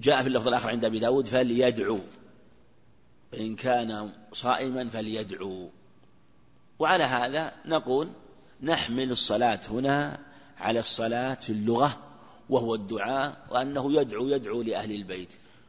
جاء 0.01 0.23
في 0.23 0.29
اللفظ 0.29 0.49
الآخر 0.49 0.71
عند 0.71 0.85
أبي 0.85 0.99
داود 0.99 1.27
فليدعو. 1.27 1.99
فإن 3.33 3.57
كان 3.57 4.11
صائما 4.33 4.89
فليدعو. 4.89 5.69
وعلى 6.79 7.05
هذا 7.05 7.53
نقول 7.67 8.09
نحمل 8.63 9.11
الصلاة 9.11 9.61
هنا 9.71 10.19
على 10.59 10.79
الصلاة 10.79 11.35
في 11.35 11.51
اللغة 11.51 11.99
وهو 12.51 12.75
الدعاء 12.75 13.47
وأنه 13.51 14.01
يدعو 14.01 14.29
يدعو 14.29 14.63
لأهل 14.63 14.93
البيت. 14.93 15.29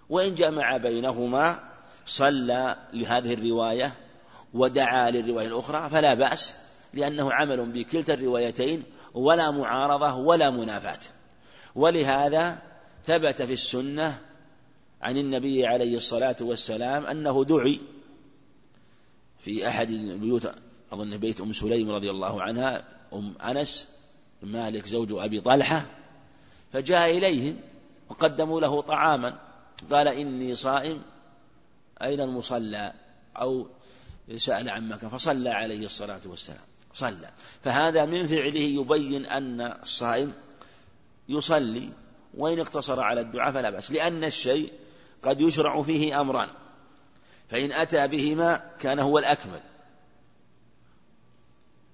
وإن 0.10 0.36
جمع 0.36 0.78
بينهما 0.78 1.60
صلى 2.06 2.76
لهذه 2.94 3.34
الرواية 3.34 3.94
ودعا 4.54 5.12
للرواية 5.12 5.48
الأخرى 5.48 5.90
فلا 5.90 6.14
بأس 6.14 6.56
لأنه 6.94 7.34
عمل 7.34 7.72
بكلتا 7.72 8.14
الروايتين 8.14 8.84
ولا 9.14 9.52
معارضة 9.52 10.16
ولا 10.16 10.50
منافاة. 10.50 11.00
ولهذا 11.76 12.71
ثبت 13.06 13.42
في 13.42 13.54
السنة 13.54 14.22
عن 15.02 15.18
النبي 15.18 15.66
عليه 15.66 15.96
الصلاة 15.96 16.36
والسلام 16.42 17.06
أنه 17.06 17.44
دعي 17.44 17.80
في 19.40 19.68
أحد 19.68 19.90
البيوت 19.92 20.52
أظن 20.92 21.18
بيت 21.18 21.42
أم 21.42 21.52
سليم 21.52 21.90
رضي 21.90 22.10
الله 22.10 22.42
عنها 22.42 22.84
أم 23.14 23.34
أنس 23.42 23.90
مالك 24.42 24.86
زوج 24.86 25.12
أبي 25.12 25.42
طلحة 25.42 25.86
فجاء 26.74 27.18
إليهم 27.18 27.60
وقدموا 28.10 28.62
له 28.62 28.82
طعاما 28.82 29.40
قال 29.92 30.08
إني 30.08 30.56
صائم 30.56 31.02
أين 32.02 32.22
المصلى؟ 32.22 32.94
أو 33.38 33.68
سأل 34.36 34.70
عن 34.70 34.90
مكان 34.90 35.10
فصلى 35.10 35.50
عليه 35.50 35.86
الصلاة 35.86 36.22
والسلام 36.26 36.66
صلى. 36.94 37.30
فهذا 37.64 38.06
من 38.06 38.28
فعله 38.28 38.60
يبين 38.60 39.26
أن 39.26 39.62
الصائم 39.62 40.34
يصلي 41.30 41.90
وإن 42.38 42.60
اقتصر 42.60 43.00
على 43.00 43.22
الدعاء 43.22 43.54
فلا 43.54 43.70
بأس 43.70 43.92
لأن 43.92 44.24
الشيء 44.24 44.74
قد 45.24 45.42
يشرع 45.42 45.82
فيه 45.82 46.22
أمران. 46.22 46.50
فإن 47.50 47.72
أتى 47.72 48.08
بهما 48.08 48.72
كان 48.80 49.00
هو 49.00 49.20
الأكمل. 49.20 49.60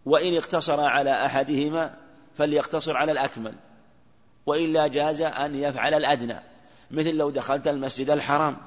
وإن 0.05 0.37
اقتصر 0.37 0.79
على 0.79 1.25
أحدهما 1.25 1.97
فليقتصر 2.35 2.97
على 2.97 3.11
الأكمل. 3.11 3.55
وإلا 4.45 4.87
جاز 4.87 5.21
أن 5.21 5.55
يفعل 5.55 5.93
الأدنى. 5.93 6.39
مثل 6.91 7.15
لو 7.15 7.29
دخلت 7.29 7.67
المسجد 7.67 8.09
الحرام. 8.09 8.57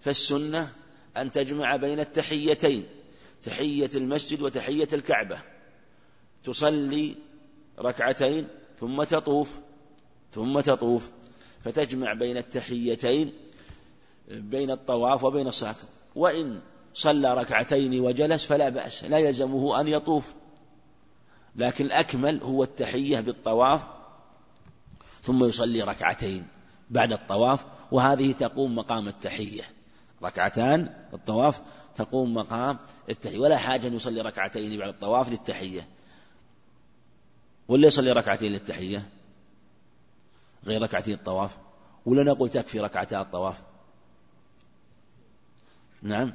فالسنة 0.00 0.72
أن 1.16 1.30
تجمع 1.30 1.76
بين 1.76 2.00
التحيتين 2.00 2.86
تحية 3.42 3.90
المسجد 3.94 4.42
وتحية 4.42 4.88
الكعبة. 4.92 5.38
تصلي 6.44 7.16
ركعتين 7.78 8.48
ثم 8.80 9.02
تطوف. 9.02 9.58
ثم 10.32 10.60
تطوف 10.60 11.10
فتجمع 11.64 12.12
بين 12.12 12.36
التحيتين 12.36 13.32
بين 14.30 14.70
الطواف 14.70 15.24
وبين 15.24 15.46
الصلاة. 15.46 15.76
وإن 16.14 16.60
صلى 16.94 17.34
ركعتين 17.34 18.00
وجلس 18.00 18.44
فلا 18.44 18.68
بأس 18.68 19.04
لا 19.04 19.18
يلزمه 19.18 19.80
أن 19.80 19.88
يطوف. 19.88 20.34
لكن 21.56 21.84
الأكمل 21.84 22.40
هو 22.42 22.62
التحية 22.62 23.20
بالطواف 23.20 23.86
ثم 25.22 25.44
يصلي 25.44 25.82
ركعتين 25.82 26.46
بعد 26.90 27.12
الطواف. 27.12 27.64
وهذه 27.92 28.32
تقوم 28.32 28.74
مقام 28.76 29.08
التحية. 29.08 29.62
ركعتان 30.22 30.94
الطواف 31.14 31.60
تقوم 31.94 32.34
مقام 32.34 32.78
التحية. 33.08 33.38
ولا 33.38 33.56
حاجة 33.56 33.86
أن 33.86 33.94
يصلي 33.94 34.20
ركعتين 34.20 34.78
بعد 34.78 34.88
الطواف 34.88 35.30
للتحية. 35.30 35.88
ولا 37.68 37.86
يصلي 37.86 38.12
ركعتين 38.12 38.52
للتحية. 38.52 39.08
غير 40.64 40.82
ركعتين 40.82 41.14
الطواف؟ 41.14 41.58
ولا 42.06 42.22
نقول 42.22 42.50
تكفي 42.50 42.80
ركعتا 42.80 43.20
الطواف؟ 43.20 43.62
نعم. 46.02 46.32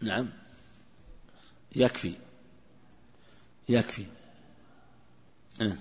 نعم. 0.00 0.28
يكفي. 1.76 2.14
يكفي. 3.68 4.06
أه. 5.60 5.76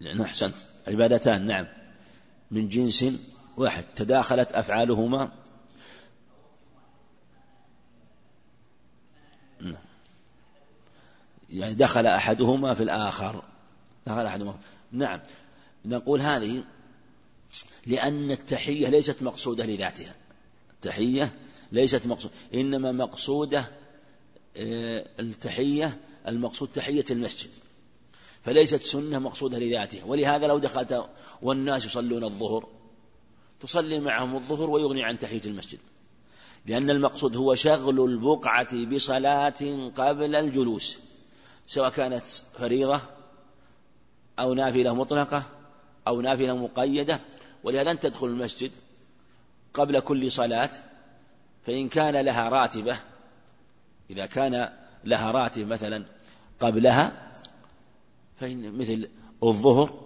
لأن 0.00 0.20
أحسنت. 0.20 0.54
عبادتان 0.88 1.46
نعم. 1.46 1.66
من 2.50 2.68
جنس 2.68 3.04
واحد. 3.56 3.84
تداخلت 3.96 4.52
أفعالهما 4.52 5.43
يعني 11.50 11.74
دخل 11.74 12.06
أحدهما 12.06 12.74
في 12.74 12.82
الآخر. 12.82 13.42
دخل 14.06 14.26
أحدهما. 14.26 14.58
نعم. 14.92 15.20
نقول 15.84 16.20
هذه 16.20 16.64
لأن 17.86 18.30
التحية 18.30 18.88
ليست 18.88 19.22
مقصودة 19.22 19.66
لذاتها. 19.66 20.14
التحية 20.70 21.32
ليست 21.72 22.06
مقصودة 22.06 22.34
إنما 22.54 22.92
مقصودة 22.92 23.70
آه، 24.56 25.06
التحية 25.20 26.00
المقصود 26.28 26.68
تحية 26.68 27.04
المسجد. 27.10 27.50
فليست 28.42 28.82
سنة 28.82 29.18
مقصودة 29.18 29.58
لذاتها. 29.58 30.04
ولهذا 30.04 30.46
لو 30.46 30.58
دخلت 30.58 31.04
والناس 31.42 31.84
يصلون 31.84 32.24
الظهر 32.24 32.68
تصلي 33.60 34.00
معهم 34.00 34.36
الظهر 34.36 34.70
ويغني 34.70 35.04
عن 35.04 35.18
تحية 35.18 35.42
المسجد. 35.46 35.78
لأن 36.66 36.90
المقصود 36.90 37.36
هو 37.36 37.54
شغل 37.54 38.04
البقعة 38.04 38.84
بصلاة 38.84 39.90
قبل 39.94 40.34
الجلوس. 40.34 40.98
سواء 41.66 41.90
كانت 41.90 42.26
فريضة 42.58 43.00
أو 44.38 44.54
نافلة 44.54 44.94
مطلقة 44.94 45.42
أو 46.06 46.20
نافلة 46.20 46.56
مقيدة. 46.56 47.20
ولهذا 47.64 47.90
أن 47.90 48.00
تدخل 48.00 48.26
المسجد 48.26 48.72
قبل 49.74 50.00
كل 50.00 50.32
صلاة 50.32 50.70
فإن 51.66 51.88
كان 51.88 52.16
لها 52.16 52.48
راتبة 52.48 52.96
إذا 54.10 54.26
كان 54.26 54.72
لها 55.04 55.30
راتب 55.30 55.66
مثلا 55.66 56.04
قبلها 56.60 57.32
فإن 58.40 58.78
مثل 58.78 59.08
الظهر 59.42 60.04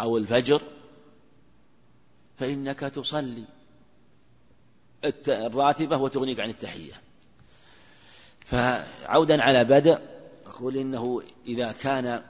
أو 0.00 0.16
الفجر 0.16 0.62
فإنك 2.38 2.80
تصلي 2.80 3.44
الراتبة 5.28 5.96
وتغنيك 5.96 6.40
عن 6.40 6.50
التحية. 6.50 6.92
فعودا 8.44 9.42
على 9.42 9.64
بدء 9.64 10.11
أقول 10.52 10.76
إنه 10.76 11.22
إذا 11.46 11.72
كان 11.72 12.22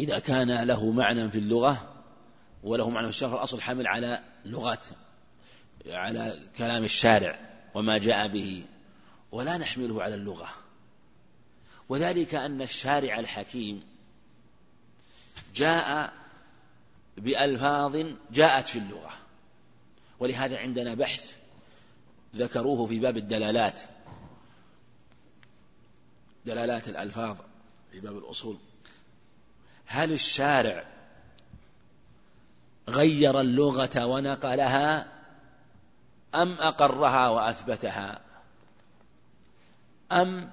إذا 0.00 0.18
كان 0.18 0.62
له 0.62 0.90
معنى 0.90 1.30
في 1.30 1.38
اللغة 1.38 2.02
وله 2.62 2.90
معنى 2.90 3.06
في 3.06 3.10
الشرع 3.10 3.34
الأصل 3.34 3.60
حمل 3.60 3.86
على 3.86 4.22
لغات 4.44 4.86
على 5.86 6.40
كلام 6.58 6.84
الشارع 6.84 7.38
وما 7.74 7.98
جاء 7.98 8.28
به 8.28 8.64
ولا 9.32 9.58
نحمله 9.58 10.02
على 10.02 10.14
اللغة. 10.14 10.48
وذلك 11.88 12.34
أن 12.34 12.62
الشارع 12.62 13.18
الحكيم 13.18 13.82
جاء 15.54 16.12
بألفاظ 17.16 18.06
جاءت 18.32 18.68
في 18.68 18.78
اللغة. 18.78 19.10
ولهذا 20.20 20.58
عندنا 20.58 20.94
بحث 20.94 21.36
ذكروه 22.36 22.86
في 22.86 22.98
باب 22.98 23.16
الدلالات. 23.16 23.80
دلالات 26.50 26.88
الألفاظ 26.88 27.36
في 27.92 28.00
باب 28.00 28.18
الأصول. 28.18 28.56
هل 29.86 30.12
الشارع 30.12 30.84
غير 32.88 33.40
اللغة 33.40 34.04
ونقلها 34.04 35.06
أم 36.34 36.52
أقرها 36.52 37.28
وأثبتها؟ 37.28 38.20
أم 40.12 40.50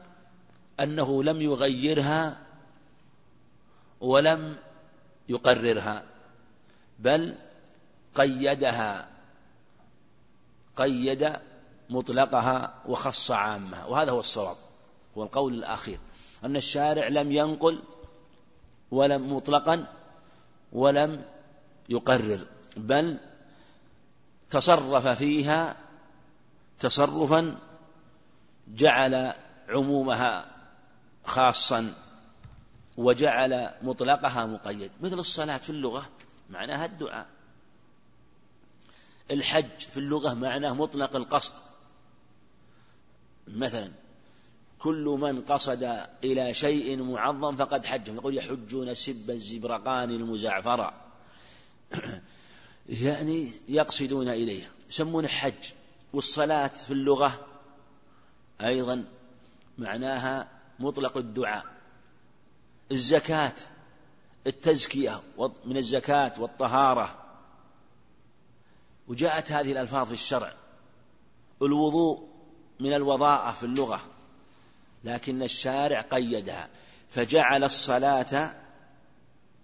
أنه 0.80 1.24
لم 1.24 1.42
يغيرها 1.42 2.38
ولم 4.02 4.58
يقررها 5.30 6.04
بل 7.00 7.36
قيدها 8.16 9.08
قيد 10.76 11.34
مطلقها 11.90 12.74
وخص 12.86 13.32
عامها 13.32 13.86
وهذا 13.86 14.12
هو 14.12 14.20
الصواب. 14.20 14.67
هو 15.18 15.24
القول 15.24 15.54
الأخير 15.54 16.00
أن 16.44 16.56
الشارع 16.56 17.08
لم 17.08 17.32
ينقل 17.32 17.84
ولم 18.92 19.34
مطلقا 19.34 19.94
ولم 20.72 21.26
يقرر 21.90 22.48
بل 22.78 23.18
تصرف 24.50 25.08
فيها 25.08 25.76
تصرفا 26.80 27.58
جعل 28.68 29.34
عمومها 29.70 30.52
خاصا 31.26 31.94
وجعل 32.98 33.72
مطلقها 33.82 34.46
مقيد. 34.46 34.92
مثل 35.02 35.20
الصلاة 35.20 35.58
في 35.58 35.70
اللغة 35.70 36.10
معناها 36.50 36.86
الدعاء. 36.86 37.28
الحج 39.32 39.80
في 39.80 39.98
اللغة 39.98 40.34
معناه 40.34 40.74
مطلق 40.74 41.16
القصد. 41.16 41.54
مثلا 43.48 43.92
كل 44.80 45.18
من 45.22 45.42
قصد 45.42 46.08
إلى 46.24 46.54
شيء 46.54 47.04
معظم 47.04 47.56
فقد 47.56 47.86
حج 47.86 48.08
يقول 48.08 48.38
يحجون 48.38 48.94
سب 48.94 49.32
الزبرقان 49.32 50.10
المزعفرة 50.10 50.94
يعني 52.90 53.52
يقصدون 53.68 54.28
إليه. 54.28 54.72
يسمونه 54.90 55.28
حج. 55.28 55.72
والصلاة 56.14 56.68
في 56.68 56.92
اللغة 56.94 57.48
أيضا 58.62 59.06
معناها 59.78 60.48
مطلق 60.80 61.18
الدعاء. 61.18 61.66
الزكاة 62.92 63.54
التزكية 64.48 65.22
من 65.66 65.78
الزكاة 65.78 66.34
والطهارة. 66.38 67.24
وجاءت 69.08 69.52
هذه 69.52 69.72
الألفاظ 69.72 70.08
في 70.08 70.14
الشرع. 70.14 70.54
الوضوء 71.62 72.28
من 72.80 72.94
الوضاءة 72.94 73.52
في 73.52 73.64
اللغة. 73.64 74.17
لكن 75.04 75.44
الشارع 75.44 76.02
قيدها. 76.02 76.68
فجعل 77.10 77.64
الصلاة 77.64 78.56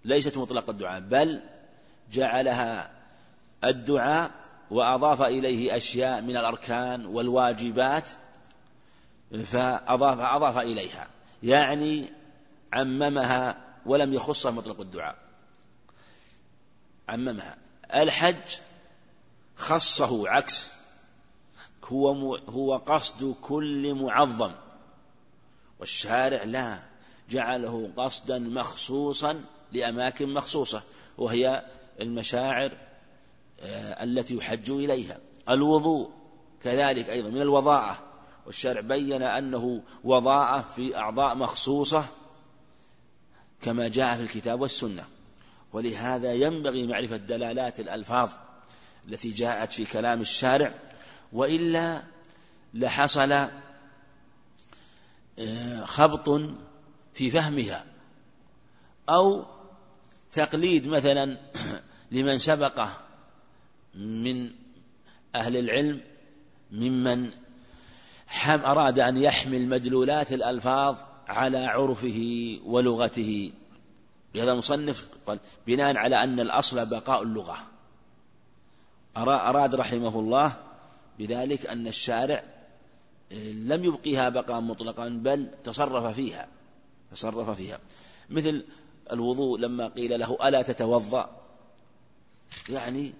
ليست 0.06 0.38
مطلق 0.38 0.70
الدعاء 0.70 1.00
بل 1.00 1.42
جعلها 2.12 2.92
الدعاء 3.64 4.32
وأضاف 4.72 5.22
إليه 5.22 5.78
أشياء 5.78 6.22
من 6.22 6.38
الأركان 6.38 7.06
والواجبات 7.06 8.10
فأضاف 9.46 10.20
أضاف 10.20 10.58
إليها. 10.58 11.08
يعني 11.44 12.10
عممها 12.74 13.58
ولم 13.86 14.14
يخصها 14.14 14.52
مطلق 14.52 14.82
الدعاء. 14.82 15.16
عممها. 17.10 17.58
الحج 17.96 18.58
خصه 19.56 20.30
عكس 20.30 20.72
هو 21.86 22.36
هو 22.36 22.78
قصد 22.78 23.36
كل 23.42 23.94
معظم. 23.94 24.52
والشارع 25.84 26.44
لا 26.44 26.80
جعله 27.30 27.90
قصدا 27.98 28.40
مخصوصا 28.40 29.44
لأماكن 29.72 30.34
مخصوصة 30.34 30.84
وهي 31.18 31.66
المشاعر 32.02 32.72
آه، 33.60 34.04
التي 34.04 34.36
يحج 34.36 34.72
إليها. 34.72 35.18
الوضوء 35.50 36.10
كذلك 36.64 37.10
أيضا 37.10 37.30
من 37.30 37.42
الوضاعة 37.42 37.98
والشارع 38.46 38.82
بين 38.82 39.24
أنه 39.24 39.84
وضاعة 40.04 40.70
في 40.76 40.98
أعضاء 40.98 41.36
مخصوصة 41.36 42.06
كما 43.62 43.88
جاء 43.88 44.16
في 44.18 44.24
الكتاب 44.24 44.62
والسنة. 44.62 45.06
ولهذا 45.74 46.34
ينبغي 46.34 46.88
معرفة 46.88 47.18
دلالات 47.18 47.80
الألفاظ 47.80 48.30
التي 49.08 49.32
جاءت 49.32 49.72
في 49.72 49.86
كلام 49.86 50.22
الشارع 50.22 50.74
وإلا 51.34 52.04
لحصل 52.74 53.48
خبط 55.84 56.30
في 57.14 57.32
فهمها 57.32 57.86
أو 59.10 59.46
تقليد 60.32 60.88
مثلا 60.88 61.38
لمن 62.12 62.38
سبقه 62.38 62.90
من 63.96 64.52
أهل 65.36 65.58
العلم 65.58 66.02
ممن 66.72 67.30
أراد 68.48 69.00
أن 69.00 69.18
يحمل 69.18 69.68
مدلولات 69.68 70.34
الألفاظ 70.34 70.98
على 71.28 71.66
عرفه 71.66 72.60
ولغته. 72.66 73.52
لهذا 74.36 74.52
المصنف 74.52 75.10
قال 75.26 75.40
بناء 75.68 75.98
على 75.98 76.24
أن 76.24 76.40
الأصل 76.40 76.90
بقاء 76.90 77.24
اللغة. 77.24 77.58
أراد 79.18 79.76
رحمه 79.76 80.20
الله 80.20 80.54
بذلك 81.20 81.66
أن 81.66 81.88
الشارع 81.88 82.44
لم 83.54 83.84
يبقيها 83.84 84.30
بقاء 84.30 84.62
مطلقا 84.62 85.10
بل 85.10 85.52
تصرف 85.64 86.16
فيها 86.16 86.48
تصرف 87.12 87.50
فيها. 87.50 87.80
مثل 88.30 88.66
الوضوء 89.12 89.60
لما 89.60 89.88
قيل 89.88 90.20
له 90.20 90.48
ألا 90.48 90.62
تتوضأ. 90.62 91.42
يعني 92.70 93.14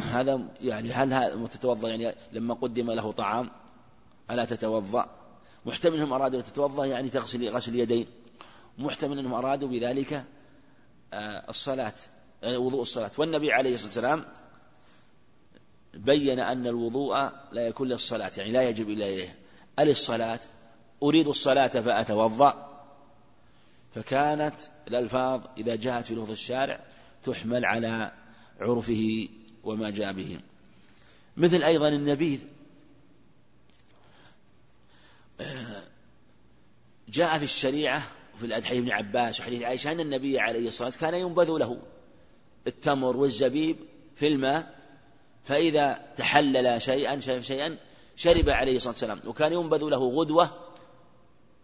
هذا 0.00 0.48
يعني 0.60 0.92
هل 0.92 1.12
هذا 1.12 1.46
تتوضأ 1.46 1.88
يعني 1.88 2.14
لما 2.32 2.54
قدم 2.54 2.90
له 2.90 3.12
طعام 3.12 3.50
ألا 4.30 4.44
تتوضأ. 4.44 5.06
محتمل 5.66 5.94
أنهم 5.94 6.12
أرادوا 6.12 6.40
تتوضأ 6.40 6.86
يعني 6.86 7.08
تغسل 7.08 7.48
غسل 7.48 7.76
يدين. 7.76 8.06
محتمل 8.78 9.18
أنهم 9.18 9.34
أرادوا 9.34 9.68
بذلك 9.68 10.24
آه، 11.12 11.50
الصلاة 11.50 11.94
آه، 12.44 12.58
وضوء 12.58 12.82
الصلاة. 12.82 13.10
والنبي 13.18 13.52
عليه 13.52 13.74
الصلاة 13.74 13.86
والسلام 13.86 14.24
بين 15.94 16.40
أن 16.40 16.66
الوضوء 16.66 17.30
لا 17.52 17.66
يكون 17.66 17.88
للصلاة 17.88 18.30
يعني 18.36 18.52
لا 18.52 18.62
يجب 18.62 18.90
إلا 18.90 19.06
إليه. 19.06 19.34
أل 19.78 19.88
الصلاة؟ 19.88 20.40
أريد 21.02 21.28
الصلاة 21.28 21.66
فأتوضأ. 21.66 22.82
فكانت 23.94 24.54
الألفاظ 24.88 25.40
إذا 25.58 25.76
جاءت 25.76 26.06
في 26.06 26.14
لفظ 26.14 26.30
الشارع 26.30 26.80
تحمل 27.22 27.64
على 27.64 28.12
عرفه 28.60 29.28
وما 29.64 29.90
جاء 29.90 30.12
به. 30.12 30.40
مثل 31.36 31.62
أيضا 31.62 31.88
النبيذ 31.88 32.40
جاء 37.08 37.38
في 37.38 37.44
الشريعة 37.44 38.02
وفي 38.34 38.46
الأدحية 38.46 38.78
ابن 38.78 38.90
عباس 38.90 39.40
وحديث 39.40 39.62
عائشة 39.62 39.92
أن 39.92 40.00
النبي 40.00 40.40
عليه 40.40 40.68
الصلاة 40.68 40.88
والسلام 40.88 41.10
كان 41.10 41.20
ينبذ 41.20 41.50
له 41.50 41.82
التمر 42.66 43.16
والزبيب 43.16 43.76
في 44.16 44.28
الماء 44.28 44.81
فإذا 45.44 46.00
تحلل 46.16 46.82
شيئا 46.82 47.20
شيئا 47.40 47.76
شرب 48.16 48.48
عليه 48.48 48.76
الصلاة 48.76 48.92
والسلام. 48.92 49.20
وكان 49.26 49.52
ينبذ 49.52 49.84
له 49.84 50.08
غدوة 50.08 50.50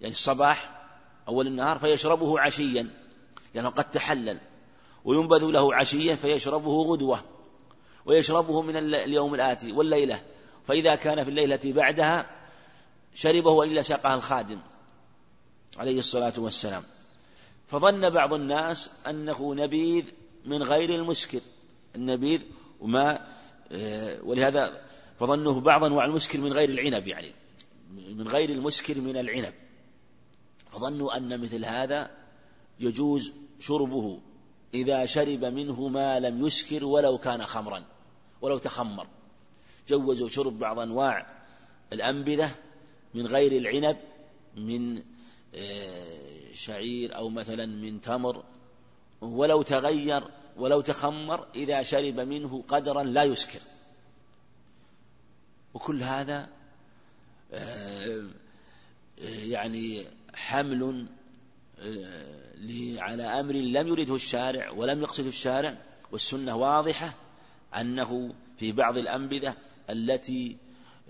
يعني 0.01 0.12
الصباح 0.12 0.87
أول 1.29 1.47
النهار 1.47 1.79
فيشربه 1.79 2.41
عشيا 2.41 2.91
لأنه 3.55 3.68
قد 3.68 3.91
تحلل. 3.91 4.41
وينبذ 5.05 5.45
له 5.45 5.74
عشيا 5.74 6.14
فيشربه 6.14 6.83
غدوة. 6.83 7.24
ويشربه 8.07 8.62
من 8.62 8.76
اليوم 8.95 9.35
الآتي 9.35 9.72
والليلة. 9.72 10.22
فإذا 10.64 10.95
كان 10.95 11.24
في 11.24 11.31
الليلة 11.31 11.61
بعدها 11.64 12.26
شربه 13.14 13.51
وإلا 13.51 13.83
ساقها 13.83 14.14
الخادم 14.14 14.59
عليه 15.79 15.99
الصلاة 15.99 16.33
والسلام. 16.39 16.83
فظن 17.66 18.11
بعض 18.11 18.33
الناس 18.33 18.91
أنه 19.07 19.55
نبيذ 19.55 20.05
من 20.45 20.62
غير 20.62 20.95
المسكر 20.95 21.41
النبيذ 21.95 22.43
وما 22.81 23.26
ولهذا 24.23 24.83
فظنه 25.19 25.61
بعض 25.61 25.85
أنواع 25.85 26.05
المسكر 26.05 26.39
من 26.39 26.53
غير 26.53 26.69
العنب 26.69 27.07
يعني 27.07 27.33
من 27.91 28.29
غير 28.29 28.51
المسكر 28.51 29.01
من 29.01 29.16
العنب. 29.16 29.55
فظنوا 30.71 31.16
أن 31.16 31.41
مثل 31.41 31.64
هذا 31.64 32.11
يجوز 32.81 33.33
شربه 33.61 34.21
إذا 34.75 35.07
شرب 35.07 35.45
منه 35.45 35.89
ما 35.89 36.21
لم 36.21 36.47
يسكر 36.47 36.85
ولو 36.85 37.19
كان 37.19 37.47
خمرا 37.47 37.85
ولو 38.41 38.59
تخمر. 38.59 39.07
جوزوا 39.89 40.29
شرب 40.29 40.59
بعض 40.59 40.79
أنواع 40.79 41.27
الأنبذة 41.93 42.51
من 43.14 43.27
غير 43.27 43.53
العنب 43.53 43.97
من 44.57 45.03
آه، 45.55 46.53
شعير 46.53 47.16
أو 47.16 47.29
مثلا 47.29 47.66
من 47.66 48.01
تمر 48.01 48.45
ولو 49.21 49.62
تغير 49.62 50.25
ولو 50.59 50.81
تخمر 50.81 51.47
إذا 51.55 51.83
شرب 51.83 52.21
منه 52.21 52.65
قدرا 52.69 53.03
لا 53.03 53.25
يسكر. 53.25 53.61
وكل 55.75 56.03
هذا 56.03 56.49
آه، 57.53 58.25
يعني 59.27 60.05
حمل 60.35 61.07
آه، 61.81 63.01
على 63.01 63.23
أمر 63.23 63.53
لم 63.53 63.89
يرده 63.89 64.15
الشارع 64.15 64.71
ولم 64.71 65.03
يقصده 65.03 65.29
الشارع 65.29 65.79
والسنة 66.13 66.57
واضحة 66.57 67.15
أنه 67.77 68.35
في 68.57 68.73
بعض 68.73 68.99
الأنبذة 68.99 69.55
التي 69.91 70.57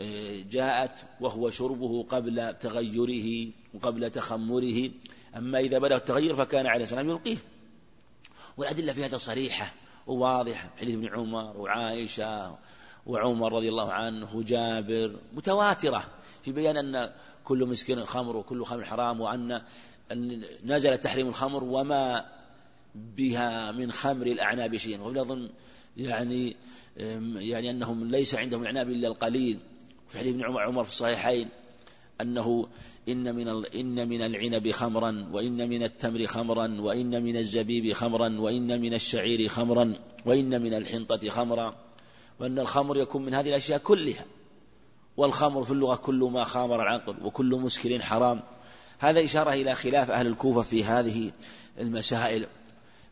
آه، 0.00 0.40
جاءت 0.50 0.98
وهو 1.20 1.50
شربه 1.50 2.02
قبل 2.02 2.54
تغيره 2.60 3.50
وقبل 3.74 4.10
تخمره 4.10 4.90
أما 5.36 5.58
إذا 5.58 5.78
بدأ 5.78 5.96
التغير 5.96 6.36
فكان 6.36 6.66
عليه 6.66 6.84
السلام 6.84 7.10
يلقيه. 7.10 7.36
والأدلة 8.58 8.92
في 8.92 9.04
هذا 9.04 9.16
صريحة 9.16 9.74
وواضحة 10.06 10.70
حديث 10.80 10.94
ابن 10.94 11.08
عمر 11.08 11.56
وعائشة 11.56 12.56
وعمر 13.06 13.52
رضي 13.52 13.68
الله 13.68 13.92
عنه 13.92 14.42
جابر 14.42 15.16
متواترة 15.32 16.04
في 16.42 16.52
بيان 16.52 16.76
أن 16.76 17.10
كل 17.44 17.66
مسكين 17.66 18.04
خمر 18.04 18.36
وكل 18.36 18.64
خمر 18.64 18.84
حرام 18.84 19.20
وأن 19.20 19.62
أن 20.12 20.44
نزل 20.64 20.98
تحريم 20.98 21.28
الخمر 21.28 21.64
وما 21.64 22.24
بها 22.94 23.72
من 23.72 23.92
خمر 23.92 24.26
الأعناب 24.26 24.76
شيء 24.76 25.00
ولا 25.00 25.20
أظن 25.20 25.50
يعني 25.96 26.56
يعني 27.36 27.70
أنهم 27.70 28.10
ليس 28.10 28.34
عندهم 28.34 28.62
الأعناب 28.62 28.90
إلا 28.90 29.08
القليل. 29.08 29.58
في 30.08 30.18
حديث 30.18 30.34
ابن 30.34 30.44
عمر 30.44 30.82
في 30.84 30.90
الصحيحين 30.90 31.48
أنه 32.20 32.68
إن 33.08 33.34
من 33.34 33.48
إن 33.66 34.08
من 34.08 34.22
العنب 34.22 34.70
خمرا 34.70 35.28
وإن 35.32 35.68
من 35.68 35.82
التمر 35.82 36.26
خمرا 36.26 36.80
وإن 36.80 37.22
من 37.22 37.36
الزبيب 37.36 37.92
خمرا 37.92 38.40
وإن 38.40 38.80
من 38.80 38.94
الشعير 38.94 39.48
خمرا 39.48 39.94
وإن 40.26 40.62
من 40.62 40.74
الحنطة 40.74 41.28
خمرا. 41.28 41.74
وأن 42.40 42.58
الخمر 42.58 42.96
يكون 42.96 43.24
من 43.24 43.34
هذه 43.34 43.48
الأشياء 43.48 43.78
كلها. 43.78 44.24
والخمر 45.16 45.64
في 45.64 45.70
اللغة 45.70 45.96
كل 45.96 46.30
ما 46.32 46.44
خامر 46.44 46.82
العقل 46.82 47.16
وكل 47.22 47.56
مسكر 47.56 48.02
حرام. 48.02 48.42
هذا 48.98 49.24
إشارة 49.24 49.52
إلى 49.52 49.74
خلاف 49.74 50.10
أهل 50.10 50.26
الكوفة 50.26 50.62
في 50.62 50.84
هذه 50.84 51.32
المسائل. 51.80 52.46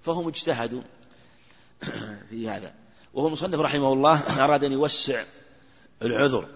فهم 0.02 0.28
اجتهدوا 0.28 0.82
في 2.30 2.48
هذا. 2.48 2.74
وهو 3.14 3.26
المصنف 3.26 3.61
رحمه 3.61 3.92
الله 3.92 4.44
أراد 4.44 4.64
أن 4.64 4.72
يوسع 4.72 5.24
العذر. 6.02 6.48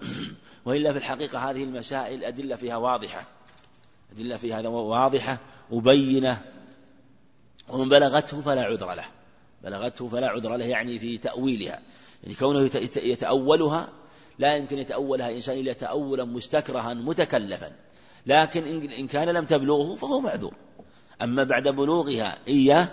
وإلا 0.65 0.91
في 0.91 0.97
الحقيقة 0.97 1.49
هذه 1.49 1.63
المسائل 1.63 2.23
أدلة 2.23 2.55
فيها 2.55 2.77
واضحة. 2.77 3.25
أدلة 4.11 4.37
فيها 4.37 4.67
واضحة 4.67 5.37
وبينة 5.71 6.41
ومن 7.69 7.89
بلغته 7.89 8.41
فلا 8.41 8.61
عذر 8.61 8.93
له. 8.93 9.05
بلغته 9.63 10.07
فلا 10.07 10.27
عذر 10.27 10.55
له 10.57 10.65
يعني 10.65 10.99
في 10.99 11.17
تأويلها. 11.17 11.79
يعني 12.23 12.35
كونه 12.35 12.69
يتأولها 12.97 13.89
لا 14.39 14.55
يمكن 14.55 14.77
يتأولها 14.77 15.31
إنسان 15.31 15.59
إلا 15.59 15.73
تأولا 15.73 16.23
مستكرها 16.23 16.93
متكلفا. 16.93 17.71
لكن 18.25 18.91
إن 18.91 19.07
كان 19.07 19.29
لم 19.29 19.45
تبلغه 19.45 19.95
فهو 19.95 20.19
معذور. 20.19 20.53
أما 21.21 21.43
بعد 21.43 21.67
بلوغها 21.67 22.37
إياه 22.47 22.87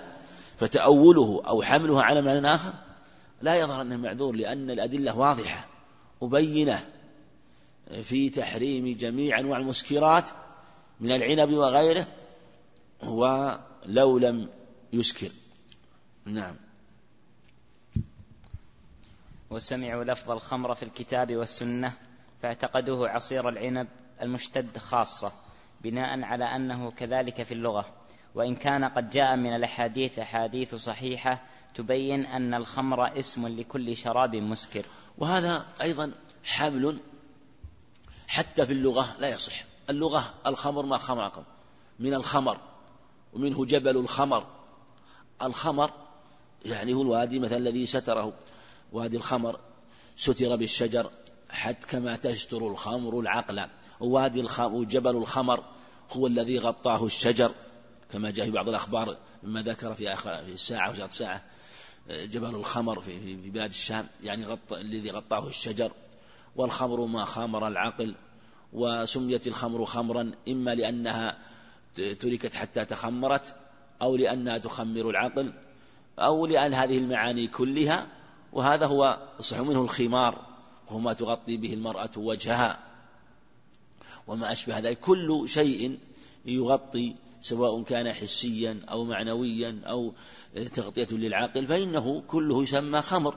فتأوله 0.58 1.42
أو 1.46 1.62
حملها 1.62 2.02
على 2.02 2.22
معنى 2.22 2.54
آخر 2.54 2.72
لا 3.42 3.56
يظهر 3.56 3.82
أنه 3.82 3.96
معذور 3.96 4.36
لأن 4.36 4.70
الأدلة 4.70 5.18
واضحة 5.18 5.66
مبينة. 6.22 6.84
في 7.88 8.30
تحريم 8.30 8.92
جميع 8.96 9.40
أنواع 9.40 9.58
المسكرات 9.58 10.28
من 11.00 11.12
العنب 11.12 11.52
وغيره 11.52 12.06
ولو 13.02 14.18
لم 14.18 14.50
يسكر. 14.92 15.30
نعم. 16.24 16.56
وسمعوا 19.50 20.04
لفظ 20.04 20.30
الخمر 20.30 20.74
في 20.74 20.82
الكتاب 20.82 21.36
والسنة 21.36 21.92
فاعتقدوه 22.42 23.08
عصير 23.08 23.48
العنب 23.48 23.88
المشتد 24.22 24.78
خاصة 24.78 25.32
بناء 25.80 26.22
على 26.22 26.44
أنه 26.44 26.90
كذلك 26.90 27.42
في 27.42 27.54
اللغة. 27.54 27.94
وإن 28.34 28.56
كان 28.56 28.84
قد 28.84 29.10
جاء 29.10 29.36
من 29.36 29.56
الأحاديث 29.56 30.18
أحاديث 30.18 30.74
صحيحة 30.74 31.42
تبين 31.74 32.26
أن 32.26 32.54
الخمر 32.54 33.18
اسم 33.18 33.48
لكل 33.48 33.96
شراب 33.96 34.36
مسكر. 34.36 34.84
وهذا 35.18 35.66
أيضا 35.82 36.12
حمل 36.44 37.00
حتى 38.28 38.66
في 38.66 38.72
اللغة 38.72 39.16
لا 39.18 39.28
يصح. 39.28 39.64
اللغة 39.90 40.34
الخمر 40.46 40.86
ما 40.86 40.98
خمر 40.98 41.22
عقل 41.22 41.42
من 41.98 42.14
الخمر 42.14 42.60
ومنه 43.32 43.64
جبل 43.64 43.96
الخمر. 43.96 44.46
الخمر 45.42 45.90
يعني 46.64 46.94
هو 46.94 47.02
الوادي 47.02 47.38
مثلا 47.38 47.58
الذي 47.58 47.86
ستره. 47.86 48.32
وادي 48.92 49.16
الخمر 49.16 49.60
ستر 50.16 50.56
بالشجر. 50.56 51.10
حتى 51.50 51.86
كما 51.86 52.16
تستر 52.16 52.68
الخمر 52.68 53.20
العقل. 53.20 53.66
ووادي 54.00 54.40
الخمر 54.40 54.74
وجبل 54.74 55.16
الخمر 55.16 55.64
هو 56.12 56.26
الذي 56.26 56.58
غطاه 56.58 57.06
الشجر. 57.06 57.52
كما 58.12 58.30
جاء 58.30 58.46
في 58.46 58.52
بعض 58.52 58.68
الأخبار 58.68 59.16
مما 59.42 59.62
ذكر 59.62 59.94
في 59.94 60.16
في 60.16 60.52
الساعة 60.52 60.90
وزارة 60.90 61.08
الساعة 61.08 61.42
جبل 62.10 62.54
الخمر 62.54 63.00
في 63.00 63.20
في 63.20 63.50
بلاد 63.50 63.68
الشام 63.68 64.08
يعني 64.22 64.44
غطى 64.44 64.80
الذي 64.80 65.10
غطاه 65.10 65.48
الشجر. 65.48 65.92
والخمر 66.58 67.04
ما 67.04 67.24
خامر 67.24 67.68
العقل 67.68 68.14
وسميت 68.72 69.46
الخمر 69.46 69.84
خمرا 69.84 70.32
إما 70.48 70.74
لأنها 70.74 71.38
تركت 71.94 72.54
حتى 72.54 72.84
تخمرت 72.84 73.54
أو 74.02 74.16
لأنها 74.16 74.58
تخمر 74.58 75.10
العقل 75.10 75.52
أو 76.18 76.46
لأن 76.46 76.74
هذه 76.74 76.98
المعاني 76.98 77.46
كلها 77.46 78.06
وهذا 78.52 78.86
هو 78.86 79.18
صح 79.40 79.60
منه 79.60 79.82
الخمار 79.82 80.46
وهو 80.88 80.98
ما 80.98 81.12
تغطي 81.12 81.56
به 81.56 81.74
المرأة 81.74 82.10
وجهها. 82.16 82.78
وما 84.26 84.52
أشبه 84.52 84.78
ذلك 84.78 85.00
كل 85.00 85.44
شيء 85.46 85.98
يغطي 86.44 87.14
سواء 87.40 87.82
كان 87.82 88.12
حسيا 88.12 88.80
أو 88.90 89.04
معنويا 89.04 89.80
أو 89.86 90.12
تغطية 90.74 91.08
للعقل 91.10 91.66
فإنه 91.66 92.22
كله 92.28 92.62
يسمى 92.62 93.02
خمر. 93.02 93.34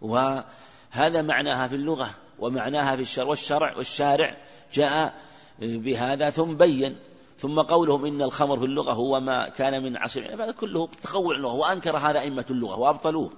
وهذا 0.00 1.22
معناها 1.22 1.68
في 1.68 1.74
اللغة. 1.74 2.25
ومعناها 2.38 2.96
في 2.96 3.02
الشرع 3.02 3.26
والشرع 3.26 3.76
والشارع 3.76 4.36
جاء 4.72 5.14
بهذا 5.58 6.30
ثم 6.30 6.54
بين 6.54 6.96
ثم 7.38 7.60
قولهم 7.60 8.04
إن 8.04 8.22
الخمر 8.22 8.58
في 8.58 8.64
اللغة 8.64 8.92
هو 8.92 9.20
ما 9.20 9.48
كان 9.48 9.82
من 9.82 9.96
عصر 9.96 10.34
هذا 10.34 10.52
كله 10.52 10.88
تخول 11.02 11.36
اللغة 11.36 11.52
وأنكر 11.52 11.96
هذا 11.96 12.20
أئمة 12.20 12.44
اللغة 12.50 12.78
وأبطلوه. 12.78 13.32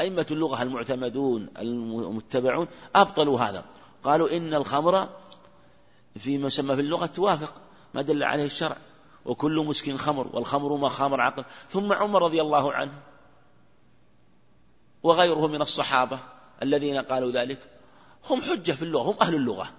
أئمة 0.00 0.26
اللغة 0.30 0.62
المعتمدون 0.62 1.48
المتبعون 1.58 2.68
أبطلوا 2.94 3.40
هذا. 3.40 3.64
قالوا 4.04 4.36
إن 4.36 4.54
الخمر 4.54 5.08
فيما 6.18 6.46
يسمى 6.46 6.74
في 6.74 6.80
اللغة 6.80 7.06
توافق 7.06 7.54
ما 7.94 8.02
دل 8.02 8.22
عليه 8.22 8.44
الشرع. 8.44 8.76
وكل 9.24 9.64
مسكين 9.66 9.98
خمر 9.98 10.28
والخمر 10.32 10.76
ما 10.76 10.88
خامر 10.88 11.20
عقل. 11.20 11.44
ثم 11.70 11.92
عمر 11.92 12.22
رضي 12.22 12.40
الله 12.40 12.72
عنه 12.72 12.92
وغيره 15.02 15.46
من 15.46 15.62
الصحابة 15.62 16.18
الذين 16.62 16.98
قالوا 16.98 17.30
ذلك. 17.30 17.75
هم 18.30 18.40
حجة 18.40 18.72
في 18.72 18.82
اللغة 18.82 19.10
هم 19.10 19.16
أهل 19.20 19.34
اللغة. 19.34 19.72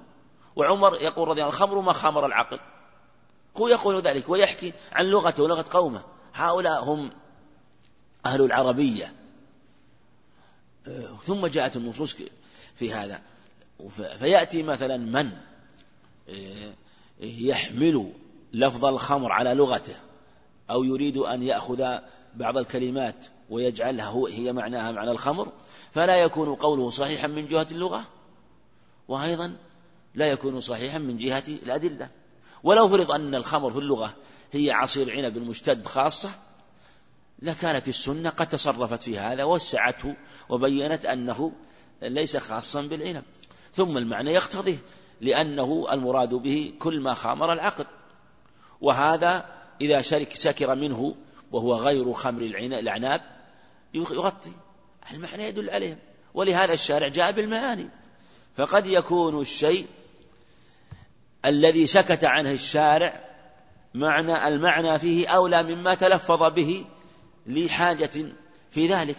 وعمر 0.55 1.01
يقول 1.01 1.27
رضي 1.27 1.41
الله 1.41 1.53
الخمر 1.53 1.81
ما 1.81 1.93
خامر 1.93 2.25
العقل. 2.25 2.59
هو 3.57 3.67
يقول 3.67 4.01
ذلك 4.01 4.29
ويحكي 4.29 4.73
عن 4.91 5.05
لغته 5.05 5.43
ولغة 5.43 5.65
قومه. 5.69 6.01
هؤلاء 6.33 6.83
هم 6.83 7.11
أهل 8.25 8.41
العربية. 8.41 9.13
ثم 11.23 11.47
جاءت 11.47 11.75
النصوص 11.75 12.15
في 12.75 12.93
هذا. 12.93 13.21
فيأتي 14.19 14.63
مثلا 14.63 14.97
من؟ 14.97 15.31
يحمل 17.19 18.11
لفظ 18.53 18.85
الخمر 18.85 19.31
على 19.31 19.53
لغته 19.53 19.95
أو 20.69 20.83
يريد 20.83 21.17
أن 21.17 21.43
يأخذ 21.43 21.97
بعض 22.35 22.57
الكلمات 22.57 23.25
ويجعلها 23.49 24.27
هي 24.29 24.53
معناها 24.53 24.91
معنى 24.91 25.11
الخمر. 25.11 25.51
فلا 25.91 26.17
يكون 26.17 26.55
قوله 26.55 26.89
صحيحا 26.89 27.27
من 27.27 27.47
جهة 27.47 27.67
اللغة. 27.71 28.03
وأيضا 29.07 29.55
لا 30.15 30.25
يكون 30.25 30.59
صحيحا 30.59 30.97
من 30.97 31.17
جهة 31.17 31.43
الأدلة. 31.47 32.09
ولو 32.63 32.89
فرض 32.89 33.11
أن 33.11 33.35
الخمر 33.35 33.71
في 33.71 33.79
اللغة 33.79 34.13
هي 34.51 34.71
عصير 34.71 35.11
عنب 35.11 35.37
المشتد 35.37 35.85
خاصة 35.85 36.29
لكانت 37.39 37.87
السنة 37.87 38.29
قد 38.29 38.49
تصرفت 38.49 39.03
في 39.03 39.19
هذا 39.19 39.43
وسعته 39.43 40.15
وبينت 40.49 41.05
أنه 41.05 41.51
ليس 42.01 42.37
خاصا 42.37 42.81
بالعنب. 42.81 43.23
ثم 43.73 43.97
المعنى 43.97 44.33
يقتضيه 44.33 44.77
لأنه 45.21 45.87
المراد 45.91 46.33
به 46.33 46.73
كل 46.79 47.01
ما 47.01 47.13
خامر 47.13 47.53
العقل. 47.53 47.85
وهذا 48.81 49.45
إذا 49.81 50.01
شرك 50.01 50.35
سكر 50.35 50.75
منه 50.75 51.15
وهو 51.51 51.75
غير 51.75 52.13
خمر 52.13 52.41
الأعناب 52.41 53.21
يغطي. 53.93 54.51
المعنى 55.11 55.43
يدل 55.43 55.69
عليه 55.69 55.99
ولهذا 56.33 56.73
الشارع 56.73 57.07
جاء 57.07 57.31
بالمعاني. 57.31 57.89
فقد 58.57 58.85
يكون 58.85 59.41
الشيء 59.41 59.87
الذي 61.45 61.85
سكت 61.85 62.23
عنه 62.23 62.51
الشارع 62.51 63.27
معنى 63.93 64.47
المعنى 64.47 64.99
فيه 64.99 65.27
أولى 65.27 65.63
مما 65.63 65.93
تلفظ 65.93 66.43
به 66.43 66.85
لحاجة 67.47 68.25
في 68.71 68.87
ذلك. 68.87 69.15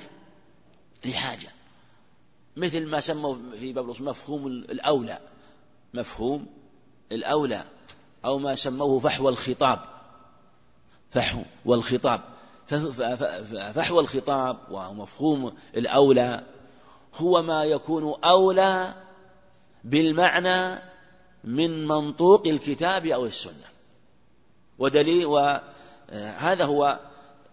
لحاجة. 1.04 1.48
مثل 2.56 2.86
ما 2.86 3.00
سموا 3.00 3.36
في 3.60 3.72
باب 3.72 3.86
مفهوم 3.86 4.46
الأولى. 4.46 5.18
مفهوم 5.94 6.46
الأولى. 7.12 7.64
أو 8.24 8.38
ما 8.38 8.54
سموه 8.54 9.00
فحوى 9.00 9.28
الخطاب. 9.32 9.80
فحو 11.10 11.42
والخطاب. 11.64 12.20
فحوى 13.74 14.00
الخطاب 14.00 14.58
ومفهوم 14.70 15.56
الأولى 15.76 16.44
هو 17.14 17.42
ما 17.42 17.64
يكون 17.64 18.14
أولى 18.24 18.94
بالمعنى 19.84 20.82
من 21.44 21.86
منطوق 21.86 22.46
الكتاب 22.46 23.06
أو 23.06 23.26
السنة. 23.26 23.66
ودليل 24.78 25.26
وهذا 25.26 26.64
هو 26.64 27.00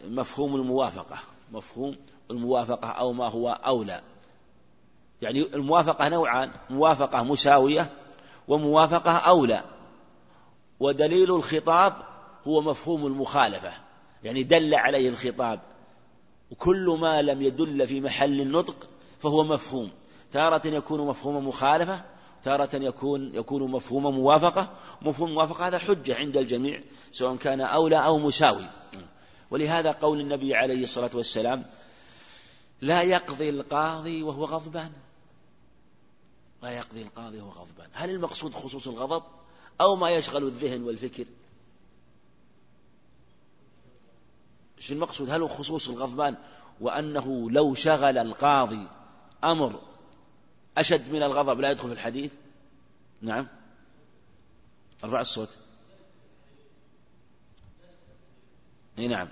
مفهوم 0.07 0.55
الموافقة. 0.55 1.17
مفهوم 1.51 1.95
الموافقة 2.31 2.89
أو 2.89 3.13
ما 3.13 3.27
هو 3.27 3.49
أولى. 3.49 4.01
يعني 5.21 5.55
الموافقة 5.55 6.09
نوعان 6.09 6.51
موافقة 6.69 7.23
مساوية 7.23 7.89
وموافقة 8.47 9.11
أولى. 9.11 9.63
ودليل 10.79 11.35
الخطاب 11.35 11.93
هو 12.47 12.61
مفهوم 12.61 13.05
المخالفة. 13.05 13.71
يعني 14.23 14.43
دل 14.43 14.75
عليه 14.75 15.09
الخطاب. 15.09 15.59
وكل 16.51 16.97
ما 17.01 17.21
لم 17.21 17.41
يدل 17.41 17.87
في 17.87 18.01
محل 18.01 18.41
النطق 18.41 18.87
فهو 19.19 19.43
مفهوم. 19.43 19.91
تارة 20.31 20.67
يكون 20.67 21.07
مفهوم 21.07 21.47
مخالفة 21.47 22.01
تارة 22.45 22.75
يكون 22.75 23.35
يكون 23.35 23.71
مفهوم 23.71 24.15
موافقة 24.15 24.73
مفهوم 25.01 25.33
موافقة 25.33 25.67
هذا 25.67 25.77
حجة 25.77 26.15
عند 26.15 26.37
الجميع 26.37 26.81
سواء 27.11 27.35
كان 27.35 27.61
أولى 27.61 28.05
أو 28.05 28.19
مساوي. 28.19 28.65
ولهذا 29.51 29.91
قول 29.91 30.19
النبي 30.19 30.55
عليه 30.55 30.83
الصلاة 30.83 31.09
والسلام 31.13 31.65
لا 32.81 33.01
يقضي 33.01 33.49
القاضي 33.49 34.23
وهو 34.23 34.45
غضبان. 34.45 34.91
لا 36.63 36.69
يقضي 36.69 37.01
القاضي 37.01 37.39
وهو 37.39 37.49
غضبان. 37.49 37.87
هل 37.93 38.09
المقصود 38.09 38.53
خصوص 38.53 38.87
الغضب 38.87 39.23
أو 39.81 39.95
ما 39.95 40.09
يشغل 40.09 40.43
الذهن 40.43 40.83
والفكر؟ 40.83 41.25
إيش 44.77 44.91
المقصود؟ 44.91 45.29
هل 45.29 45.49
خصوص 45.49 45.89
الغضبان 45.89 46.35
وأنه 46.81 47.51
لو 47.51 47.75
شغل 47.75 48.17
القاضي 48.17 48.87
أمر 49.43 49.79
أشد 50.77 51.13
من 51.13 51.23
الغضب 51.23 51.59
لا 51.59 51.71
يدخل 51.71 51.87
في 51.87 51.93
الحديث؟ 51.93 52.31
نعم. 53.21 53.47
أرفع 55.03 55.19
الصوت. 55.21 55.57
إي 58.99 59.07
نعم. 59.07 59.27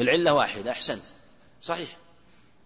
العلة 0.00 0.34
واحدة 0.34 0.70
أحسنت. 0.70 1.06
صحيح. 1.62 1.96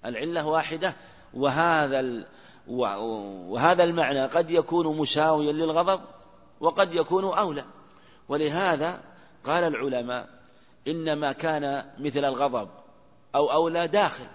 العلة 0.05 0.47
واحدة 0.47 0.95
وهذا 1.35 2.01
ال... 2.01 2.27
وهذا 2.67 3.85
المعنى 3.85 4.27
قد 4.27 4.51
يكون 4.51 4.97
مساويا 4.97 5.53
للغضب 5.53 6.01
وقد 6.61 6.95
يكون 6.95 7.25
أولى. 7.25 7.65
ولهذا 8.29 9.03
قال 9.45 9.65
العلماء 9.65 10.29
إنما 10.89 11.33
كان 11.33 11.91
مثل 11.99 12.25
الغضب 12.25 12.69
أو 13.35 13.53
أولى 13.53 13.89
داخل. 13.89 14.27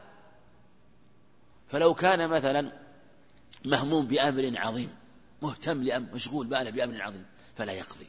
فلو 1.68 1.94
كان 1.94 2.30
مثلا 2.30 2.85
مهموم 3.66 4.08
بأمر 4.08 4.52
عظيم 4.56 4.90
مهتم 5.42 5.84
لأمر 5.84 6.08
مشغول 6.14 6.48
باله 6.48 6.70
بأمر 6.70 7.02
عظيم 7.02 7.26
فلا 7.56 7.74
يقضي. 7.74 8.08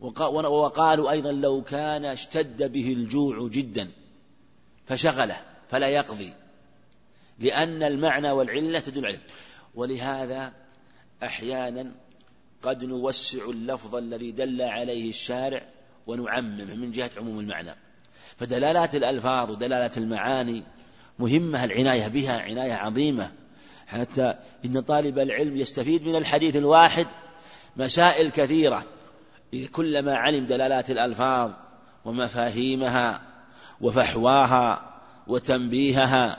وقالوا 0.00 1.10
أيضا 1.10 1.32
لو 1.32 1.62
كان 1.62 2.04
اشتد 2.04 2.72
به 2.72 2.92
الجوع 2.92 3.48
جدا 3.48 3.90
فشغله 4.86 5.36
فلا 5.68 5.88
يقضي. 5.88 6.32
لأن 7.38 7.82
المعنى 7.82 8.30
والعلة 8.30 8.80
تدل 8.80 9.06
عليه. 9.06 9.22
ولهذا 9.74 10.52
أحيانا 11.22 11.92
قد 12.62 12.84
نوسع 12.84 13.44
اللفظ 13.44 13.96
الذي 13.96 14.32
دل 14.32 14.62
عليه 14.62 15.08
الشارع 15.08 15.68
ونعممه 16.06 16.74
من 16.74 16.90
جهة 16.90 17.10
عموم 17.16 17.40
المعنى. 17.40 17.74
فدلالات 18.36 18.94
الألفاظ 18.94 19.50
ودلالات 19.50 19.98
المعاني 19.98 20.62
مهمة 21.18 21.64
العناية 21.64 22.08
بها 22.08 22.40
عناية 22.40 22.74
عظيمة. 22.74 23.32
حتى 23.86 24.34
إن 24.64 24.80
طالب 24.80 25.18
العلم 25.18 25.56
يستفيد 25.56 26.06
من 26.06 26.16
الحديث 26.16 26.56
الواحد 26.56 27.06
مسائل 27.76 28.30
كثيرة. 28.30 28.84
كلما 29.72 30.16
علم 30.16 30.46
دلالات 30.46 30.90
الألفاظ 30.90 31.50
ومفاهيمها 32.04 33.22
وفحواها 33.80 35.00
وتنبيهها 35.26 36.38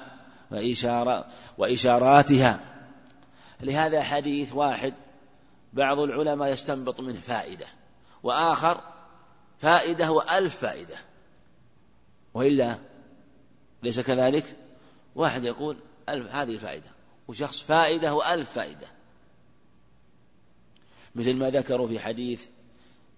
وإشارة 0.51 1.25
وإشاراتها. 1.57 2.59
لهذا 3.61 4.01
حديث 4.01 4.53
واحد 4.53 4.93
بعض 5.73 5.99
العلماء 5.99 6.49
يستنبط 6.49 6.99
منه 6.99 7.19
فائدة 7.19 7.65
وآخر 8.23 8.81
فائدة 9.59 10.11
وألف 10.11 10.55
فائدة. 10.55 10.95
وإلا 12.33 12.77
ليس 13.83 13.99
كذلك؟ 13.99 14.43
واحد 15.15 15.43
يقول 15.43 15.77
ألف 16.09 16.35
هذه 16.35 16.57
فائدة. 16.57 16.92
وشخص 17.27 17.61
فائدة 17.61 18.13
وألف 18.13 18.51
فائدة. 18.51 18.87
مثل 21.15 21.37
ما 21.37 21.49
ذكروا 21.49 21.87
في 21.87 21.99
حديث 21.99 22.47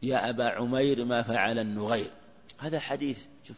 يا 0.03 0.30
أبا 0.30 0.49
عمير 0.49 1.06
ما 1.06 1.22
فعل 1.22 1.60
النغير. 1.60 2.12
هذا 2.58 2.80
حديث 2.80 3.26
شوف 3.43 3.58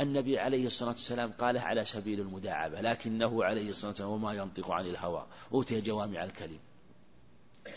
النبي 0.00 0.38
عليه 0.38 0.66
الصلاة 0.66 0.90
والسلام 0.90 1.32
قاله 1.32 1.60
على 1.60 1.84
سبيل 1.84 2.20
المداعبة 2.20 2.80
لكنه 2.80 3.44
عليه 3.44 3.70
الصلاة 3.70 3.90
والسلام 3.90 4.10
وما 4.10 4.32
ينطق 4.32 4.70
عن 4.70 4.86
الهوى. 4.86 5.26
أوتي 5.52 5.80
جوامع 5.80 6.24
الكلم. 6.24 6.58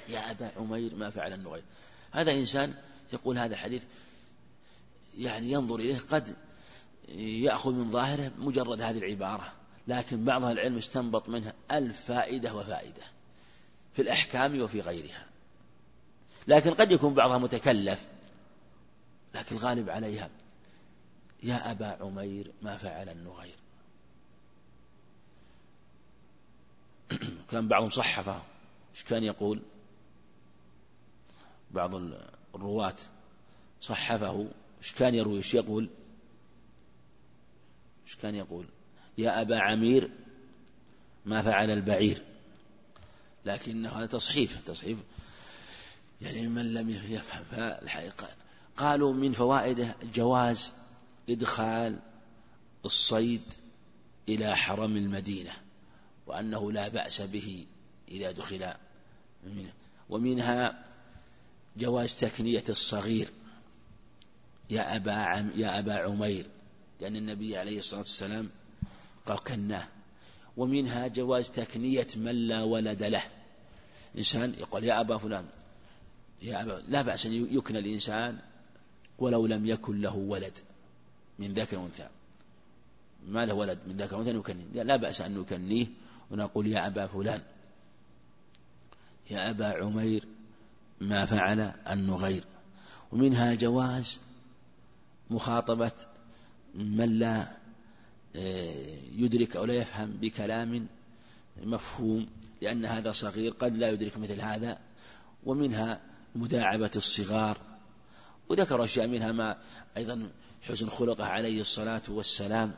يا 0.09 0.31
أبا 0.31 0.51
عمير 0.57 0.95
ما 0.95 1.09
فعل 1.09 1.33
النغير. 1.33 1.63
هذا 2.11 2.31
إنسان 2.31 2.73
يقول 3.13 3.37
هذا 3.37 3.55
حديث 3.55 3.83
يعني 5.17 5.51
ينظر 5.51 5.75
إليه 5.75 5.97
قد 5.97 6.35
يأخذ 7.17 7.73
من 7.73 7.89
ظاهره 7.91 8.31
مجرد 8.37 8.81
هذه 8.81 8.97
العبارة. 8.97 9.53
لكن 9.87 10.25
بعض 10.25 10.43
العلم 10.43 10.77
استنبط 10.77 11.29
منها 11.29 11.53
ألف 11.71 12.01
فائدة 12.01 12.55
وفائدة 12.55 13.03
في 13.93 14.01
الأحكام 14.01 14.61
وفي 14.61 14.81
غيرها. 14.81 15.25
لكن 16.47 16.73
قد 16.73 16.91
يكون 16.91 17.13
بعضها 17.13 17.37
متكلف 17.37 18.05
لكن 19.35 19.55
الغالب 19.55 19.89
عليها 19.89 20.29
يا 21.43 21.71
أبا 21.71 21.97
عمير 22.01 22.51
ما 22.61 22.77
فعل 22.77 23.09
النغير. 23.09 23.55
كان 27.51 27.67
بعضهم 27.67 27.89
صحفه. 27.89 28.41
إيش 28.95 29.03
كان 29.03 29.23
يقول؟ 29.23 29.61
بعض 31.71 31.95
الرواة 32.55 32.95
صحفه. 33.81 34.47
إيش 34.77 34.93
كان 34.93 35.15
يروي؟ 35.15 35.37
إيش 35.37 35.53
يقول؟ 35.53 35.89
إيش 38.05 38.15
كان 38.15 38.35
يقول؟ 38.35 38.65
يا 39.17 39.41
أبا 39.41 39.59
عمير 39.59 40.09
ما 41.25 41.41
فعل 41.41 41.71
البعير. 41.71 42.21
لكنه 43.45 43.89
هذا 43.89 44.05
تصحيف 44.05 44.57
تصحيف 44.65 44.97
يعني 46.21 46.47
من 46.47 46.73
لم 46.73 46.89
يفهم 46.89 47.43
فالحقيقة 47.51 48.27
قالوا 48.77 49.13
من 49.13 49.31
فوائده 49.31 49.95
جواز 50.13 50.73
إدخال 51.29 51.99
الصيد 52.85 53.41
إلى 54.29 54.55
حرم 54.55 54.97
المدينة 54.97 55.51
وأنه 56.27 56.71
لا 56.71 56.87
بأس 56.87 57.21
به 57.21 57.65
إذا 58.07 58.31
دخل 58.31 58.73
منه. 59.43 59.73
ومنها 60.09 60.83
جواز 61.77 62.13
تكنية 62.13 62.63
الصغير. 62.69 63.29
يا 64.69 64.95
أبا 64.95 65.13
عم 65.13 65.51
يا 65.55 65.79
أبا 65.79 65.93
عمير 65.93 66.45
لأن 67.01 67.15
النبي 67.15 67.57
عليه 67.57 67.77
الصلاة 67.77 67.99
والسلام 67.99 68.49
قال 69.25 69.43
كناه 69.43 69.87
ومنها 70.57 71.07
جواز 71.07 71.49
تكنية 71.49 72.07
من 72.15 72.35
لا 72.47 72.63
ولد 72.63 73.03
له. 73.03 73.23
إنسان 74.17 74.53
يقول 74.59 74.83
يا 74.83 75.01
أبا 75.01 75.17
فلان 75.17 75.45
يا 76.41 76.61
أبا 76.61 76.83
لا 76.87 77.01
بأس 77.01 77.25
أن 77.25 77.47
يكنى 77.57 77.79
الإنسان 77.79 78.37
ولو 79.19 79.47
لم 79.47 79.65
يكن 79.65 80.01
له 80.01 80.15
ولد 80.15 80.59
من 81.39 81.53
ذكر 81.53 81.79
وأنثى 81.79 82.07
ما 83.27 83.45
له 83.45 83.53
ولد 83.53 83.79
من 83.87 83.97
ذكر 83.97 84.15
وأنثى 84.15 84.33
نكنيه 84.33 84.83
لا 84.83 84.95
بأس 84.95 85.21
أن 85.21 85.37
نكنيه 85.37 85.87
ونقول 86.31 86.67
يا 86.67 86.87
أبا 86.87 87.07
فلان. 87.07 87.41
يا 89.29 89.49
أبا 89.49 89.67
عمير 89.67 90.25
ما 91.01 91.25
فعل 91.25 91.73
النغير 91.91 92.43
ومنها 93.11 93.53
جواز 93.53 94.19
مخاطبة 95.29 95.91
من 96.75 97.19
لا 97.19 97.47
يدرك 99.15 99.55
أو 99.55 99.65
لا 99.65 99.73
يفهم 99.73 100.11
بكلام 100.11 100.87
مفهوم 101.63 102.27
لأن 102.61 102.85
هذا 102.85 103.11
صغير 103.11 103.51
قد 103.51 103.77
لا 103.77 103.89
يدرك 103.89 104.17
مثل 104.17 104.41
هذا 104.41 104.79
ومنها 105.43 106.01
مداعبة 106.35 106.91
الصغار. 106.95 107.57
وذكر 108.49 108.83
أشياء 108.83 109.07
منها 109.07 109.31
ما 109.31 109.57
أيضا 109.97 110.29
حسن 110.61 110.89
خلقه 110.89 111.25
عليه 111.25 111.61
الصلاة 111.61 112.01
والسلام 112.09 112.73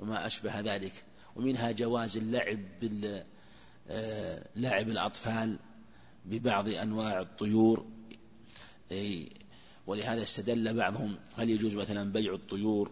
وما 0.00 0.26
أشبه 0.26 0.60
ذلك. 0.60 0.92
ومنها 1.36 1.72
جواز 1.72 2.16
اللعب 2.16 2.58
بال 2.80 3.24
آه، 3.88 4.46
لعب 4.56 4.88
الأطفال 4.88 5.58
ببعض 6.24 6.68
أنواع 6.68 7.20
الطيور. 7.20 7.86
ولهذا 9.86 10.22
استدل 10.22 10.74
بعضهم 10.74 11.16
هل 11.36 11.50
يجوز 11.50 11.76
مثلا 11.76 12.12
بيع 12.12 12.34
الطيور 12.34 12.90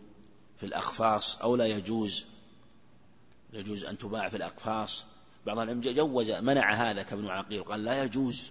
في 0.61 0.67
الأقفاص 0.67 1.39
أو 1.43 1.57
لا 1.57 1.67
يجوز؟ 1.67 2.25
يجوز 3.53 3.85
أن 3.85 3.99
تباع 3.99 4.29
في 4.29 4.37
الأقفاص 4.37 5.07
بعض 5.47 5.59
العلم 5.59 5.81
جوز 5.81 6.31
منع 6.31 6.73
هذا 6.73 7.03
كابن 7.03 7.27
عقيل 7.27 7.63
قال 7.63 7.85
لا 7.85 8.05
يجوز 8.05 8.51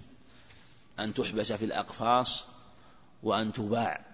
أن 0.99 1.13
تحبس 1.13 1.51
في 1.51 1.65
الأقفاص 1.65 2.45
وأن 3.23 3.53
تباع. 3.53 4.05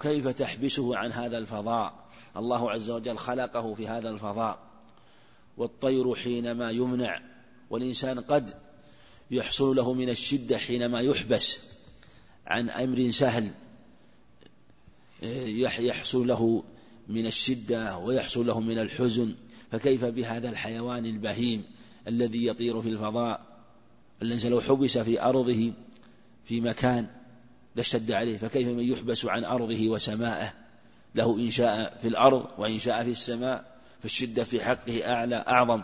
كيف 0.00 0.28
تحبسه 0.28 0.96
عن 0.96 1.12
هذا 1.12 1.38
الفضاء؟ 1.38 1.94
الله 2.36 2.70
عز 2.70 2.90
وجل 2.90 3.18
خلقه 3.18 3.74
في 3.74 3.88
هذا 3.88 4.10
الفضاء. 4.10 4.58
والطير 5.56 6.14
حينما 6.14 6.70
يمنع 6.70 7.20
والإنسان 7.70 8.20
قد 8.20 8.60
يحصل 9.30 9.76
له 9.76 9.92
من 9.92 10.08
الشدة 10.08 10.58
حينما 10.58 11.00
يحبس 11.00 11.60
عن 12.46 12.70
أمر 12.70 13.10
سهل. 13.10 13.50
يحصل 15.22 16.26
له 16.26 16.64
من 17.08 17.26
الشدة 17.26 17.98
ويحصل 17.98 18.46
له 18.46 18.60
من 18.60 18.78
الحزن 18.78 19.34
فكيف 19.72 20.04
بهذا 20.04 20.48
الحيوان 20.48 21.06
البهيم 21.06 21.64
الذي 22.08 22.46
يطير 22.46 22.80
في 22.80 22.88
الفضاء 22.88 23.46
الذي 24.22 24.48
لو 24.48 24.60
حبس 24.60 24.98
في 24.98 25.22
أرضه 25.22 25.72
في 26.44 26.60
مكان 26.60 27.06
لاشتد 27.76 28.12
عليه 28.12 28.36
فكيف 28.36 28.68
من 28.68 28.84
يحبس 28.84 29.24
عن 29.24 29.44
أرضه 29.44 29.88
وسمائه 29.88 30.52
له 31.14 31.38
إن 31.38 31.50
شاء 31.50 31.98
في 31.98 32.08
الأرض 32.08 32.46
وإن 32.58 32.78
شاء 32.78 33.04
في 33.04 33.10
السماء 33.10 33.80
فالشدة 34.02 34.44
في 34.44 34.64
حقه 34.64 35.12
أعلى 35.12 35.36
أعظم. 35.36 35.82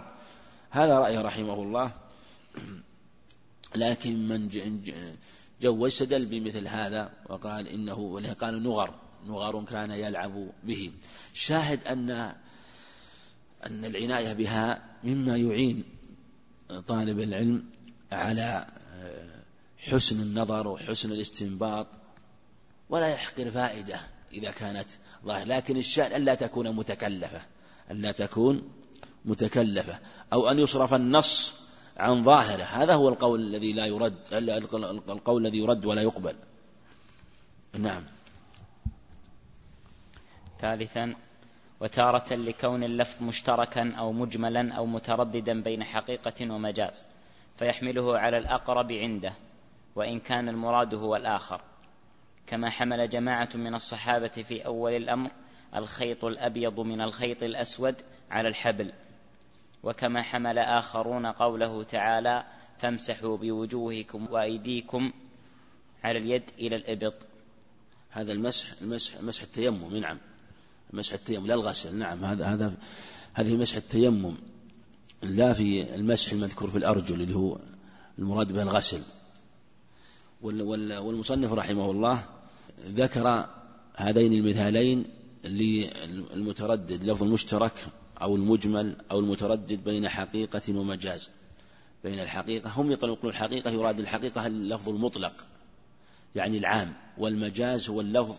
هذا 0.70 0.98
رأيه 0.98 1.20
رحمه 1.20 1.62
الله. 1.62 1.92
لكن 3.76 4.28
من 4.28 4.48
جوز 5.62 5.92
استدل 5.92 6.26
بمثل 6.26 6.68
هذا 6.68 7.12
وقال 7.28 7.68
إنه 7.68 8.34
قال 8.40 8.62
نغر. 8.62 8.94
نغر 9.28 9.64
كان 9.64 9.90
يلعب 9.90 10.50
به. 10.64 10.92
شاهد 11.32 11.86
أن 11.86 12.10
أن 13.66 13.84
العناية 13.84 14.32
بها 14.32 14.82
مما 15.04 15.36
يعين 15.36 15.84
طالب 16.88 17.20
العلم 17.20 17.64
على 18.12 18.66
حسن 19.78 20.20
النظر 20.22 20.68
وحسن 20.68 21.12
الاستنباط 21.12 21.86
ولا 22.90 23.08
يحقر 23.08 23.50
فائدة 23.50 24.00
إذا 24.32 24.50
كانت 24.50 24.90
ظاهرة. 25.24 25.44
لكن 25.44 25.76
الشأن 25.76 26.22
ألا 26.22 26.34
تكون 26.34 26.76
متكلفة 26.76 27.40
ألا 27.90 28.12
تكون 28.12 28.68
متكلفة. 29.24 29.98
أو 30.32 30.50
أن 30.50 30.58
يصرف 30.58 30.94
النص 30.94 31.56
عن 31.96 32.22
ظاهره. 32.22 32.62
هذا 32.62 32.94
هو 32.94 33.08
القول 33.08 33.40
الذي 33.40 33.72
لا 33.72 33.86
يرد 33.86 34.14
القول 35.10 35.46
الذي 35.46 35.58
يرد 35.58 35.86
ولا 35.86 36.02
يقبل. 36.02 36.34
نعم. 37.78 38.04
ثالثا 40.60 41.14
وتارة 41.80 42.34
لكون 42.34 42.82
اللفظ 42.82 43.22
مشتركا 43.22 43.94
أو 43.98 44.12
مجملا 44.12 44.74
أو 44.74 44.86
مترددا 44.86 45.62
بين 45.62 45.84
حقيقة 45.84 46.52
ومجاز 46.52 47.06
فيحمله 47.56 48.18
على 48.18 48.38
الأقرب 48.38 48.92
عنده 48.92 49.32
وإن 49.94 50.20
كان 50.20 50.48
المراد 50.48 50.94
هو 50.94 51.16
الآخر. 51.16 51.60
كما 52.46 52.70
حمل 52.70 53.08
جماعة 53.08 53.48
من 53.54 53.74
الصحابة 53.74 54.28
في 54.28 54.66
أول 54.66 54.92
الأمر 54.92 55.30
الخيط 55.76 56.24
الأبيض 56.24 56.80
من 56.80 57.00
الخيط 57.00 57.42
الأسود 57.42 57.94
على 58.30 58.48
الحبل. 58.48 58.92
وكما 59.82 60.22
حمل 60.22 60.58
آخرون 60.58 61.26
قوله 61.26 61.82
تعالى 61.82 62.44
فامسحوا 62.78 63.36
بوجوهكم 63.36 64.26
وأيديكم 64.30 65.12
على 66.04 66.18
اليد 66.18 66.50
إلى 66.58 66.76
الإبط. 66.76 67.26
هذا 68.10 68.32
المسح 68.32 68.68
المسح 68.82 69.20
مسح 69.22 69.42
التيمم 69.42 69.96
نعم. 69.96 70.18
مسح 70.92 71.12
التيمم 71.12 71.46
لا 71.46 71.54
الغسل 71.54 71.96
نعم 71.96 72.24
هذا 72.24 72.46
هذا 72.46 72.74
هذه 73.34 73.56
مسح 73.56 73.76
التيمم 73.76 74.34
لا 75.22 75.52
في 75.52 75.94
المسح 75.94 76.32
المذكور 76.32 76.70
في 76.70 76.78
الأرجل 76.78 77.22
اللي 77.22 77.34
هو 77.34 77.58
المراد 78.18 78.52
به 78.52 78.62
الغسل. 78.62 79.02
والمصنف 80.42 81.52
رحمه 81.52 81.90
الله 81.90 82.24
ذكر 82.80 83.46
هذين 83.96 84.32
المثالين 84.32 85.04
للمتردد 85.44 87.04
لفظ 87.04 87.22
المشترك 87.22 87.86
أو 88.22 88.36
المجمل 88.36 88.96
أو 89.10 89.18
المتردد 89.18 89.84
بين 89.84 90.08
حقيقة 90.08 90.78
ومجاز. 90.78 91.30
بين 92.04 92.20
الحقيقة 92.20 92.70
هم 92.70 92.92
يطلقون 92.92 93.30
الحقيقة 93.30 93.70
يراد 93.70 94.00
الحقيقة 94.00 94.46
اللفظ 94.46 94.88
المطلق 94.88 95.46
يعني 96.34 96.58
العام 96.58 96.92
والمجاز 97.18 97.90
هو 97.90 98.00
اللفظ 98.00 98.36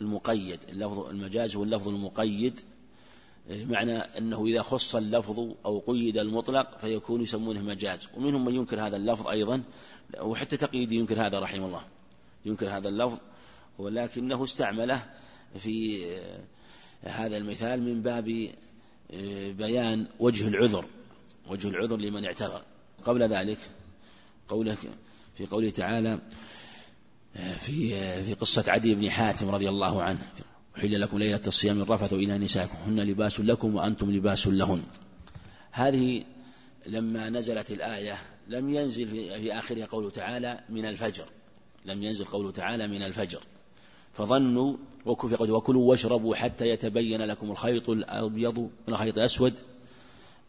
المقيد 0.00 0.60
اللفظ 0.68 0.98
المجاز 0.98 1.56
هو 1.56 1.62
اللفظ 1.62 1.88
المقيد. 1.88 2.60
معنى 3.50 3.98
أنه 3.98 4.46
إذا 4.46 4.62
خص 4.62 4.94
اللفظ 4.94 5.38
أو 5.64 5.78
قيد 5.86 6.18
المطلق 6.18 6.78
فيكون 6.78 7.22
يسمونه 7.22 7.62
مجاز. 7.62 8.08
ومنهم 8.16 8.44
من 8.44 8.54
ينكر 8.54 8.86
هذا 8.86 8.96
اللفظ 8.96 9.28
أيضا 9.28 9.62
وحتى 10.20 10.56
تقييد 10.56 10.92
ينكر 10.92 11.26
هذا 11.26 11.38
رحمه 11.38 11.66
الله. 11.66 11.82
ينكر 12.44 12.76
هذا 12.76 12.88
اللفظ 12.88 13.18
ولكنه 13.78 14.44
استعمله 14.44 15.06
في 15.58 16.06
هذا 17.02 17.36
المثال 17.36 17.82
من 17.82 18.02
باب 18.02 18.48
بيان 19.56 20.08
وجه 20.18 20.48
العذر 20.48 20.84
وجه 21.48 21.68
العذر 21.68 21.96
لمن 21.96 22.24
اعتذر. 22.24 22.62
قبل 23.02 23.22
ذلك 23.22 23.58
قوله 24.48 24.76
في 25.34 25.46
قوله 25.46 25.70
تعالى 25.70 26.18
في 27.34 27.90
في 28.24 28.34
قصة 28.34 28.64
عدي 28.68 28.94
بن 28.94 29.10
حاتم 29.10 29.48
رضي 29.48 29.68
الله 29.68 30.02
عنه. 30.02 30.18
أحل 30.76 31.00
لكم 31.00 31.18
ليلة 31.18 31.40
الصيام 31.46 31.82
الرفث 31.82 32.12
إلى 32.12 32.38
نسائكم 32.38 32.76
هن 32.86 33.00
لباس 33.00 33.40
لكم 33.40 33.74
وأنتم 33.74 34.10
لباس 34.10 34.46
لهن. 34.46 34.82
هذه 35.70 36.24
لما 36.86 37.30
نزلت 37.30 37.70
الآية 37.70 38.18
لم 38.48 38.74
ينزل 38.74 39.08
في 39.08 39.58
آخرها 39.58 39.86
قوله 39.86 40.10
تعالى 40.10 40.60
من 40.68 40.86
الفجر. 40.86 41.24
لم 41.86 42.02
ينزل 42.02 42.24
قوله 42.24 42.50
تعالى 42.50 42.88
من 42.88 43.02
الفجر. 43.02 43.40
فظنوا 44.12 44.76
وكلوا 45.06 45.90
واشربوا 45.90 46.34
حتى 46.34 46.68
يتبين 46.68 47.22
لكم 47.22 47.50
الخيط 47.50 47.90
الأبيض 47.90 48.58
من 48.58 48.68
الخيط 48.88 49.18
الأسود 49.18 49.54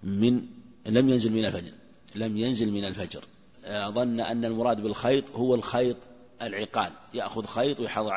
من 0.03 0.41
لم 0.85 1.09
ينزل 1.09 1.31
من 1.31 1.45
الفجر. 1.45 1.71
لم 2.15 2.37
ينزل 2.37 2.71
من 2.71 2.85
الفجر. 2.85 3.23
ظن 3.67 4.19
أن 4.19 4.45
المراد 4.45 4.81
بالخيط 4.81 5.31
هو 5.31 5.55
الخيط 5.55 5.97
العقال 6.41 6.91
يأخذ 7.13 7.45
خيط 7.45 7.79
ويحض 7.79 8.07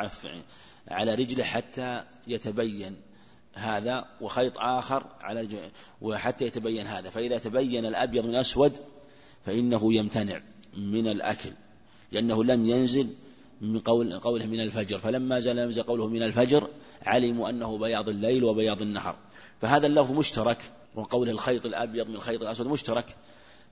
على 0.87 1.15
رجله 1.15 1.43
حتى 1.43 2.03
يتبين 2.27 2.95
هذا 3.53 4.05
وخيط 4.21 4.57
آخر 4.57 5.05
على 5.19 5.71
وحتى 6.01 6.45
يتبين 6.45 6.87
هذا. 6.87 7.09
فإذا 7.09 7.37
تبين 7.37 7.85
الأبيض 7.85 8.25
من 8.25 8.29
الأسود 8.29 8.77
فإنه 9.45 9.93
يمتنع 9.93 10.41
من 10.77 11.07
الأكل 11.07 11.51
لأنه 12.11 12.43
لم 12.43 12.65
ينزل 12.65 13.09
من 13.61 13.79
قول 13.79 14.19
قوله 14.19 14.45
من 14.45 14.59
الفجر. 14.59 14.97
فلما 14.97 15.39
زال 15.39 15.57
ينزل 15.57 15.83
قوله 15.83 16.07
من 16.07 16.23
الفجر 16.23 16.67
علموا 17.01 17.49
أنه 17.49 17.77
بياض 17.77 18.09
الليل 18.09 18.43
وبياض 18.43 18.81
النهار. 18.81 19.15
فهذا 19.61 19.87
اللفظ 19.87 20.11
مشترك 20.11 20.71
وقوله 20.95 21.31
الخيط 21.31 21.65
الأبيض 21.65 22.09
من 22.09 22.15
الخيط 22.15 22.41
الأسود 22.41 22.67
مشترك 22.67 23.15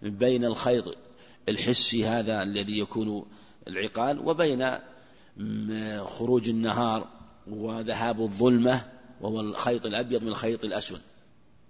بين 0.01 0.45
الخيط 0.45 0.97
الحسي 1.49 2.05
هذا 2.05 2.43
الذي 2.43 2.79
يكون 2.79 3.25
العقال 3.67 4.19
وبين 4.19 4.71
خروج 6.05 6.49
النهار 6.49 7.07
وذهاب 7.47 8.21
الظلمة 8.21 8.81
وهو 9.21 9.39
الخيط 9.39 9.85
الأبيض 9.85 10.23
من 10.23 10.29
الخيط 10.29 10.65
الأسود. 10.65 11.01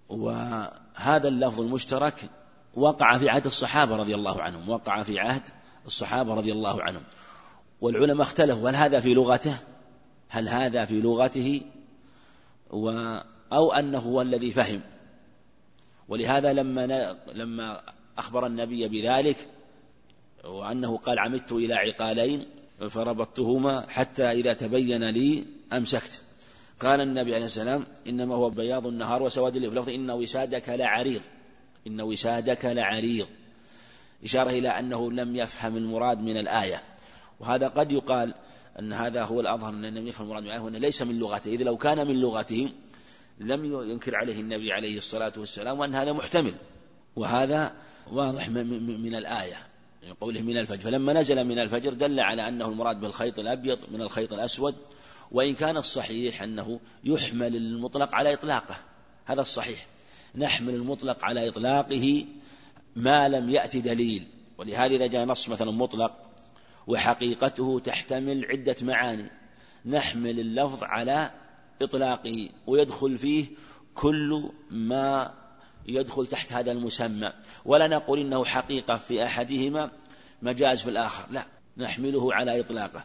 وهذا 0.10 1.28
اللفظ 1.28 1.62
المشترك 1.62 2.30
وقع 2.74 3.18
في 3.18 3.30
عهد 3.30 3.46
الصحابة 3.46 3.96
رضي 3.96 4.16
الله 4.16 4.42
عنهم 4.42 4.70
وقع 4.70 5.04
في 5.04 5.20
عهد 5.20 5.50
الصحابة 5.86 6.34
رضي 6.34 6.52
الله 6.52 6.82
عنهم. 6.82 7.04
والعلماء 7.82 8.22
اختلفوا 8.22 8.70
هل 8.70 8.76
هذا 8.76 9.00
في 9.00 9.14
لغته؟ 9.14 9.56
هل 10.30 10.50
هذا 10.50 10.86
في 10.86 11.02
لغته؟ 11.02 11.62
و 12.70 12.90
أو 13.54 13.72
أنه 13.72 14.00
هو 14.00 14.22
الذي 14.22 14.52
فهم. 14.52 14.82
ولهذا 16.08 16.54
لما 16.54 17.16
لما 17.34 17.82
أخبر 18.18 18.46
النبي 18.46 18.88
بذلك 18.88 19.50
وأنه 20.44 20.98
قال 20.98 21.20
عمدت 21.20 21.52
إلى 21.52 21.74
عقالين 21.74 22.46
فربطتهما 22.90 23.86
حتى 23.90 24.32
إذا 24.32 24.54
تبين 24.54 25.10
لي 25.10 25.46
أمسكت. 25.74 26.22
قال 26.80 27.02
النبي 27.02 27.36
عليه 27.36 27.46
السلام 27.46 27.86
إنما 28.08 28.36
هو 28.36 28.50
بياض 28.50 28.88
النهار 28.88 29.24
وسواد 29.24 29.56
الليل. 29.56 29.84
في 29.84 29.96
إن 29.96 30.12
وسادك 30.12 30.70
لعريض. 30.70 31.22
إن 31.88 32.02
وسادك 32.02 32.66
لعريض. 32.66 33.28
إشارة 34.24 34.50
إلى 34.50 34.70
أنه 34.70 35.12
لم 35.12 35.36
يفهم 35.36 35.78
المراد 35.78 36.22
من 36.22 36.38
الآية. 36.38 36.82
وهذا 37.40 37.68
قد 37.68 37.92
يقال 37.92 38.34
أن 38.80 38.94
هذا 38.94 39.24
هو 39.24 39.40
الأظهر 39.40 39.70
أن 39.70 39.86
لم 39.86 40.08
يفهم 40.08 40.26
المراد 40.26 40.44
من 40.44 40.50
الآية 40.50 40.62
وأنه 40.62 40.80
ليس 40.80 41.02
من 41.02 41.20
لغته 41.20 41.54
إذ 41.54 41.64
لو 41.64 41.78
كان 41.78 42.08
من 42.08 42.16
لغته 42.16 42.72
لم 43.40 43.66
ينكر 43.66 44.16
عليه 44.16 44.40
النبي 44.40 44.74
عليه 44.74 44.98
الصلاة 44.98 45.34
والسلام 45.38 45.80
وأن 45.80 45.96
هذا 45.96 46.12
محتمل. 46.12 46.54
وهذا 47.16 47.74
واضح 48.12 48.50
من 48.50 49.16
الآية. 49.16 49.73
من 50.08 50.14
قوله 50.14 50.42
من 50.42 50.58
الفجر. 50.58 50.80
فلما 50.80 51.14
نزل 51.14 51.44
من 51.44 51.60
الفجر 51.60 51.94
دل 51.94 52.20
على 52.20 52.48
أنه 52.48 52.68
المراد 52.68 53.00
بالخيط 53.00 53.40
الأبيض 53.40 53.80
من 53.92 54.02
الخيط 54.02 54.34
الأسود 54.34 54.76
وإن 55.32 55.56
كان 55.56 55.78
الصحيح 55.78 56.42
أنه 56.42 56.80
يحمل 57.04 57.56
المطلق 57.56 58.16
على 58.16 58.34
إطلاقه. 58.34 58.76
هذا 59.26 59.42
الصحيح. 59.42 59.88
نحمل 60.36 60.76
المطلق 60.76 61.26
على 61.26 61.50
إطلاقه 61.50 62.26
ما 62.96 63.30
لم 63.30 63.50
يأتي 63.50 63.82
دليل. 63.82 64.28
ولهذا 64.58 64.96
إذا 64.96 65.08
جاء 65.08 65.26
نص 65.26 65.50
مثلا 65.50 65.72
مطلق 65.72 66.12
وحقيقته 66.88 67.80
تحتمل 67.80 68.46
عدة 68.46 68.76
معاني 68.82 69.32
نحمل 69.86 70.40
اللفظ 70.40 70.84
على 70.84 71.32
إطلاقه 71.82 72.50
ويدخل 72.68 73.18
فيه 73.18 73.46
كل 73.96 74.52
ما 74.72 75.34
يدخل 75.88 76.28
تحت 76.28 76.54
هذا 76.54 76.72
المسمى. 76.72 77.34
ولا 77.66 77.88
نقول 77.88 78.20
إنه 78.20 78.46
حقيقة 78.46 78.98
في 78.98 79.24
أحدهما 79.24 79.92
مجاز 80.42 80.82
في 80.82 80.90
الآخر. 80.90 81.26
لا 81.32 81.46
نحمله 81.78 82.34
على 82.34 82.60
إطلاقه. 82.60 83.04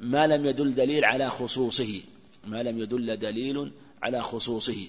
ما 0.00 0.26
لم 0.26 0.46
يدل 0.46 0.74
دليل 0.74 1.04
على 1.04 1.30
خصوصه. 1.30 2.00
ما 2.44 2.62
لم 2.62 2.78
يدل 2.78 3.16
دليل 3.16 3.72
على 4.02 4.22
خصوصه. 4.22 4.88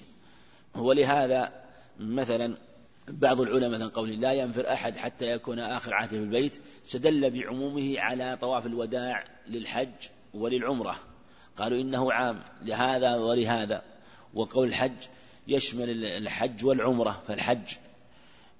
ولهذا 0.74 1.52
مثلا 1.98 2.56
بعض 3.08 3.40
العلماء 3.40 3.70
مثلا 3.70 3.88
قول 3.88 4.10
لا 4.10 4.32
ينفر 4.32 4.72
أحد 4.72 4.96
حتى 4.96 5.30
يكون 5.30 5.58
آخر 5.58 5.94
عهده 5.94 6.18
في 6.18 6.24
البيت 6.24 6.60
استدل 6.86 7.30
بعمومه 7.30 8.00
على 8.00 8.38
طواف 8.40 8.66
الوداع 8.66 9.24
للحج 9.48 10.08
وللعمرة. 10.34 10.96
قالوا 11.56 11.80
إنه 11.80 12.12
عام 12.12 12.42
لهذا 12.62 13.16
ولهذا. 13.16 13.82
وقول 14.34 14.68
الحج 14.68 14.92
يشمل 15.48 16.04
الحج 16.04 16.64
والعمرة 16.64 17.22
فالحج 17.28 17.76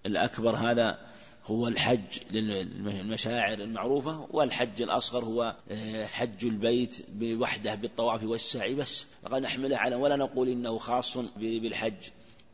الأكبر 0.07 0.57
هذا 0.57 0.99
هو 1.47 1.69
الحج 1.69 2.19
للمشاعر 2.31 3.59
المعروفة 3.59 4.27
والحج 4.31 4.83
الأصغر 4.83 5.25
هو 5.25 5.57
آه، 5.71 6.05
حج 6.05 6.45
البيت 6.45 7.07
بوحده 7.09 7.75
بالطواف 7.75 8.25
والسعي 8.25 8.75
بس. 8.75 9.07
فقد 9.23 9.43
نحمله 9.43 9.77
على 9.77 9.97
ولا 9.97 10.17
نقول 10.17 10.49
إنه 10.49 10.79
خاص 10.79 11.19
بالحج 11.37 12.11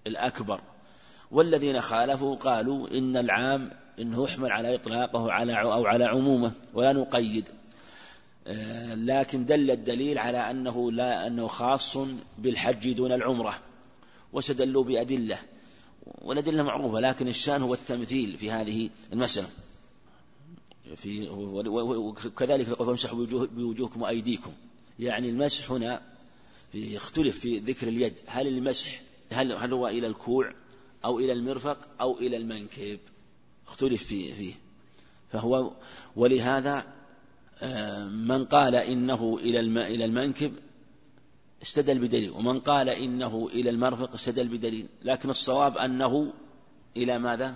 الأكبر. 0.06 0.60
والذين 1.30 1.80
خالفوا 1.80 2.36
قالوا 2.36 2.88
إن 2.88 3.16
العام 3.16 3.70
إنه 3.98 4.24
يحمل 4.24 4.52
على 4.52 4.74
إطلاقه 4.74 5.32
على 5.32 5.62
أو 5.62 5.86
على 5.86 6.04
عمومه 6.04 6.52
ولا 6.74 6.92
نقيد. 6.92 7.48
آه، 8.46 8.94
لكن 8.94 9.44
دل 9.44 9.70
الدليل 9.70 10.18
على 10.18 10.38
أنه 10.38 10.92
لا 10.92 11.26
أنه 11.26 11.46
خاص 11.46 11.98
بالحج 12.38 12.92
دون 12.92 13.12
العمرة. 13.12 13.54
واستدلوا 14.32 14.84
بأدلة 14.84 15.38
والأدلة 16.06 16.62
معروفة 16.62 17.00
لكن 17.00 17.28
الشان 17.28 17.62
هو 17.62 17.74
التمثيل 17.74 18.36
في 18.36 18.50
هذه 18.50 18.90
المسألة. 19.12 19.48
في 20.96 21.28
وكذلك 21.28 22.68
يقول 22.68 22.86
فامسحوا 22.86 23.18
بوجوه 23.18 23.46
بوجوهكم 23.46 24.02
وأيديكم. 24.02 24.52
يعني 24.98 25.28
المسح 25.28 25.70
هنا 25.70 26.02
في 26.72 26.96
اختلف 26.96 27.38
في 27.38 27.58
ذكر 27.58 27.88
اليد. 27.88 28.20
هل 28.26 28.46
المسح 28.46 29.02
هل 29.32 29.52
هل 29.52 29.72
هو 29.72 29.88
إلى 29.88 30.06
الكوع 30.06 30.54
أو 31.04 31.18
إلى 31.18 31.32
المرفق 31.32 31.78
أو 32.00 32.18
إلى 32.18 32.36
المنكب؟ 32.36 32.98
اختلف 33.66 34.04
فيه, 34.04 34.34
فيه. 34.34 34.54
فهو 35.32 35.72
ولهذا 36.16 36.86
آه، 37.62 38.08
من 38.08 38.44
قال 38.44 38.74
إنه 38.74 39.38
إلى 39.40 39.60
إلى 39.60 40.04
المنكب 40.04 40.52
استدل 41.62 41.98
بدليل 41.98 42.30
ومن 42.30 42.60
قال 42.60 42.88
إنه 42.88 43.48
إلى 43.52 43.70
المرفق 43.70 44.14
استدل 44.14 44.48
بدليل 44.48 44.88
لكن 45.02 45.30
الصواب 45.30 45.78
أنه 45.78 46.32
إلى 46.96 47.18
ماذا؟ 47.18 47.54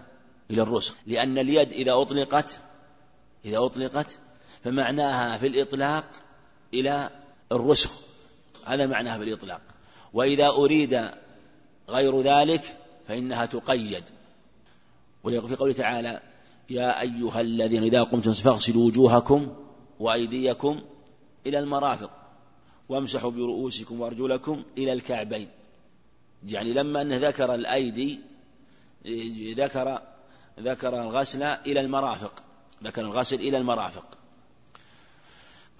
إلى 0.50 0.62
الرسل 0.62 0.94
لأن 1.06 1.38
اليد 1.38 1.72
إذا 1.72 1.92
أطلقت 1.92 2.60
إذا 3.44 3.58
أطلقت 3.58 4.18
فمعناها 4.64 5.38
في 5.38 5.46
الإطلاق 5.46 6.08
إلى 6.74 7.10
الرسل 7.52 7.90
هذا 8.64 8.86
معناها 8.86 9.18
في 9.18 9.24
الإطلاق. 9.24 9.60
وإذا 10.12 10.46
أريد 10.46 11.10
غير 11.88 12.20
ذلك 12.20 12.76
فإنها 13.04 13.46
تقيد. 13.46 14.04
وليقول 15.24 15.48
في 15.48 15.56
قوله 15.56 15.72
تعالى 15.72 16.20
يا 16.70 17.00
أيها 17.00 17.40
الذين 17.40 17.82
إذا 17.82 18.02
قمتم 18.02 18.32
فاغسلوا 18.32 18.86
وجوهكم 18.86 19.56
وأيديكم 20.00 20.80
إلى 21.46 21.58
المرافق 21.58 22.25
وامسحوا 22.88 23.30
برؤوسكم 23.30 24.00
وأرجلكم 24.00 24.64
إلى 24.78 24.92
الكعبين. 24.92 25.48
يعني 26.48 26.72
لما 26.72 27.02
أنه 27.02 27.16
ذكر 27.16 27.54
الأيدي 27.54 28.20
ذكر 29.54 30.02
ذكر 30.60 31.02
الغسل 31.02 31.42
إلى 31.42 31.80
المرافق 31.80 32.42
ذكر 32.84 33.00
الغسل 33.00 33.36
إلى 33.36 33.58
المرافق. 33.58 34.18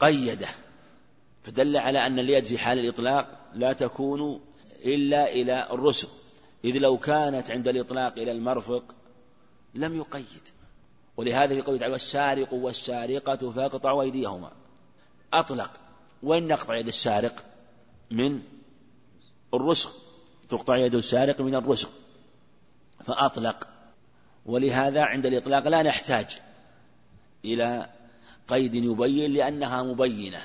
قيده. 0.01 0.49
فدل 1.43 1.77
على 1.77 2.07
أن 2.07 2.19
اليد 2.19 2.45
في 2.45 2.59
حال 2.59 2.79
الإطلاق 2.79 3.51
لا 3.55 3.73
تكون 3.73 4.41
إلا 4.85 5.33
إلى 5.33 5.71
الرسل. 5.71 6.09
إذ 6.65 6.79
لو 6.79 6.99
كانت 6.99 7.51
عند 7.51 7.69
الإطلاق 7.69 8.19
إلى 8.19 8.33
المرفق 8.33 8.95
لم 9.75 9.97
يقيد. 9.97 10.49
ولهذا 11.17 11.55
في 11.55 11.63
قوله 11.63 11.79
تعالى 11.79 11.93
والسارق 11.93 12.55
والسارقة 12.55 13.51
فاقطعوا 13.51 14.03
أيديهما. 14.03 14.53
أطلق. 15.33 15.86
وين 16.27 16.47
نقطع 16.47 16.77
يد 16.77 16.89
السارق 16.89 17.45
من 18.11 18.43
الرسغ 19.55 19.91
تقطع 20.49 20.77
يد 20.77 20.95
السارق 20.95 21.41
من 21.41 21.55
الرسغ 21.55 21.89
فأطلق. 23.05 23.69
ولهذا 24.47 25.03
عند 25.03 25.27
الإطلاق 25.27 25.69
لا 25.69 25.83
نحتاج 25.83 26.41
إلى 27.45 27.89
قيد 28.49 28.75
يبين 28.75 29.33
لأنها 29.33 29.83
مبينة. 29.83 30.43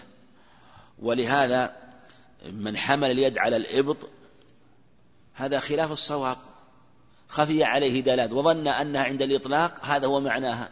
ولهذا 1.00 1.76
من 2.52 2.78
حمل 2.78 3.12
اليد 3.12 3.38
على 3.38 3.58
الإبط 3.58 4.10
هذا 5.34 5.60
خلاف 5.60 5.92
الصواب. 5.92 6.38
خفي 7.28 7.64
عليه 7.64 8.02
دلالات 8.02 8.34
وظن 8.34 8.68
أنها 8.68 9.04
عند 9.04 9.22
الإطلاق 9.22 9.86
هذا 9.86 10.08
هو 10.08 10.20
معناها. 10.20 10.72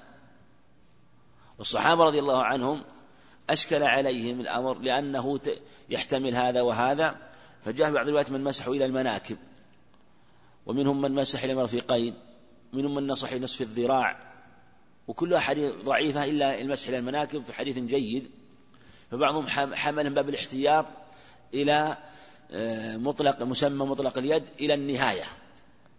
والصحابة 1.59 2.03
رضي 2.03 2.19
الله 2.19 2.43
عنهم 2.43 2.83
أشكل 3.49 3.83
عليهم 3.83 4.41
الأمر 4.41 4.79
لأنه 4.79 5.39
يحتمل 5.89 6.35
هذا 6.35 6.61
وهذا. 6.61 7.15
فجاء 7.65 7.91
بعض 7.91 8.05
الروايات 8.05 8.31
من 8.31 8.43
مسحوا 8.43 8.75
إلى 8.75 8.85
المناكب. 8.85 9.37
ومنهم 10.65 11.01
من 11.01 11.11
مسح 11.11 11.43
إلى 11.43 11.53
المرفقين. 11.53 12.13
منهم 12.73 12.95
من 12.95 13.07
نصح 13.07 13.33
نصف 13.33 13.61
الذراع. 13.61 14.17
وكلها 15.07 15.39
حديث 15.39 15.73
ضعيفة 15.83 16.23
إلا 16.23 16.61
المسح 16.61 16.87
إلى 16.87 16.97
المناكب 16.97 17.43
في 17.45 17.53
حديث 17.53 17.77
جيد. 17.77 18.31
فبعضهم 19.11 19.47
حمل 19.75 20.13
باب 20.13 20.29
الاحتياط 20.29 20.85
إلى 21.53 21.97
آه، 22.51 22.97
مطلق 22.97 23.43
مسمى 23.43 23.85
مطلق 23.85 24.17
اليد 24.17 24.43
إلى 24.59 24.73
النهاية. 24.73 25.23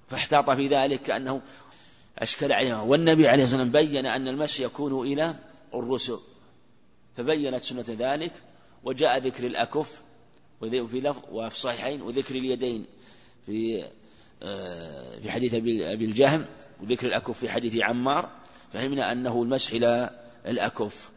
فاحتاط 0.09 0.51
في 0.51 0.69
ذلك 0.69 1.03
كأنه 1.03 1.41
أشكل 2.19 2.53
عليهم. 2.53 2.89
والنبي 2.89 3.29
عليه 3.29 3.45
الصلاة 3.45 3.63
والسلام 3.63 3.87
بين 3.87 4.07
أن 4.07 4.29
المسح 4.29 4.61
يكون 4.61 5.07
إلى 5.07 5.35
الرسل. 5.75 6.19
فبينت 7.17 7.61
سنة 7.61 7.85
ذلك 7.89 8.33
وجاء 8.85 9.19
ذكر 9.19 9.47
الأكف 9.47 10.03
وفي 10.61 11.01
لفظ 11.01 11.23
وفي 11.33 11.55
الصحيحين 11.55 12.03
وذكر 12.03 12.35
اليدين 12.35 12.87
في 13.47 13.85
آه، 14.43 15.21
في 15.21 15.31
حديث 15.31 15.55
أبي 15.55 16.05
الجهم 16.05 16.45
وذكر 16.81 17.07
الأكف 17.07 17.39
في 17.39 17.49
حديث 17.49 17.77
عمار 17.77 18.31
فهمنا 18.73 19.13
أنه 19.13 19.43
المسح 19.43 19.73
إلى 19.73 20.11
الأكف 20.47 21.11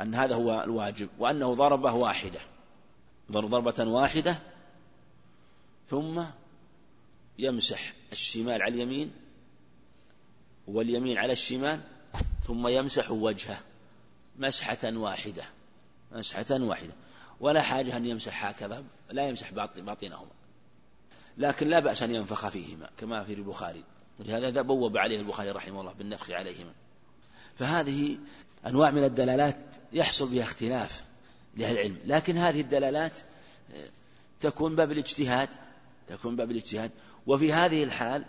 أن 0.00 0.14
هذا 0.14 0.34
هو 0.34 0.62
الواجب 0.62 1.08
وأنه 1.18 1.54
ضربة 1.54 1.92
واحدة 1.92 2.40
ضربة 3.32 3.84
واحدة 3.84 4.38
ثم 5.86 6.22
يمسح 7.38 7.92
الشمال 8.12 8.62
على 8.62 8.74
اليمين 8.74 9.12
واليمين 10.66 11.18
على 11.18 11.32
الشمال 11.32 11.80
ثم 12.46 12.68
يمسح 12.68 13.10
وجهه. 13.10 13.60
مسحة 14.38 14.78
واحدة. 14.84 15.44
مسحة 16.12 16.46
واحدة. 16.50 16.92
ولا 17.40 17.62
حاجة 17.62 17.96
أن 17.96 18.06
يمسح 18.06 18.44
هكذا. 18.44 18.84
لا 19.10 19.28
يمسح 19.28 19.52
باطنهما. 19.52 20.30
لكن 21.38 21.68
لا 21.68 21.78
بأس 21.78 22.02
أن 22.02 22.14
ينفخ 22.14 22.48
فيهما 22.48 22.90
كما 22.98 23.24
في 23.24 23.32
البخاري. 23.32 23.84
ولهذا 24.20 24.62
بوب 24.62 24.96
عليه 24.96 25.20
البخاري 25.20 25.50
رحمه 25.50 25.80
الله 25.80 25.92
بالنفخ 25.92 26.30
عليهما. 26.30 26.72
فهذه 27.58 28.18
أنواع 28.66 28.90
من 28.90 29.04
الدلالات 29.04 29.76
يحصل 29.92 30.28
بها 30.28 30.42
اختلاف 30.42 31.04
لأهل 31.56 31.72
العلم. 31.72 31.98
لكن 32.04 32.36
هذه 32.36 32.60
الدلالات 32.60 33.18
آه، 33.74 33.88
تكون 34.40 34.76
باب 34.76 34.92
الاجتهاد. 34.92 35.48
تكون 36.08 36.36
باب 36.36 36.50
الاجتهاد. 36.50 36.90
وفي 37.26 37.52
هذه 37.52 37.84
الحال 37.84 38.24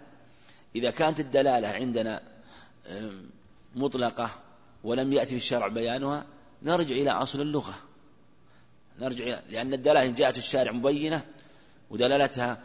إذا 0.75 0.91
كانت 0.91 1.19
الدلالة 1.19 1.67
عندنا 1.67 2.21
مطلقة 3.75 4.29
ولم 4.87 5.13
يأتي 5.13 5.29
في 5.29 5.35
الشرع 5.35 5.67
بيانها 5.67 6.25
نرجع 6.63 6.95
إلى 6.95 7.11
أصل 7.11 7.41
اللغة. 7.41 7.73
نرجع 8.99 9.23
إلى 9.25 9.41
لأن 9.49 9.73
الدلالة 9.73 10.05
إن 10.05 10.15
جاءت 10.15 10.37
الشارع 10.37 10.71
مبينة 10.71 11.25
ودلالتها 11.89 12.63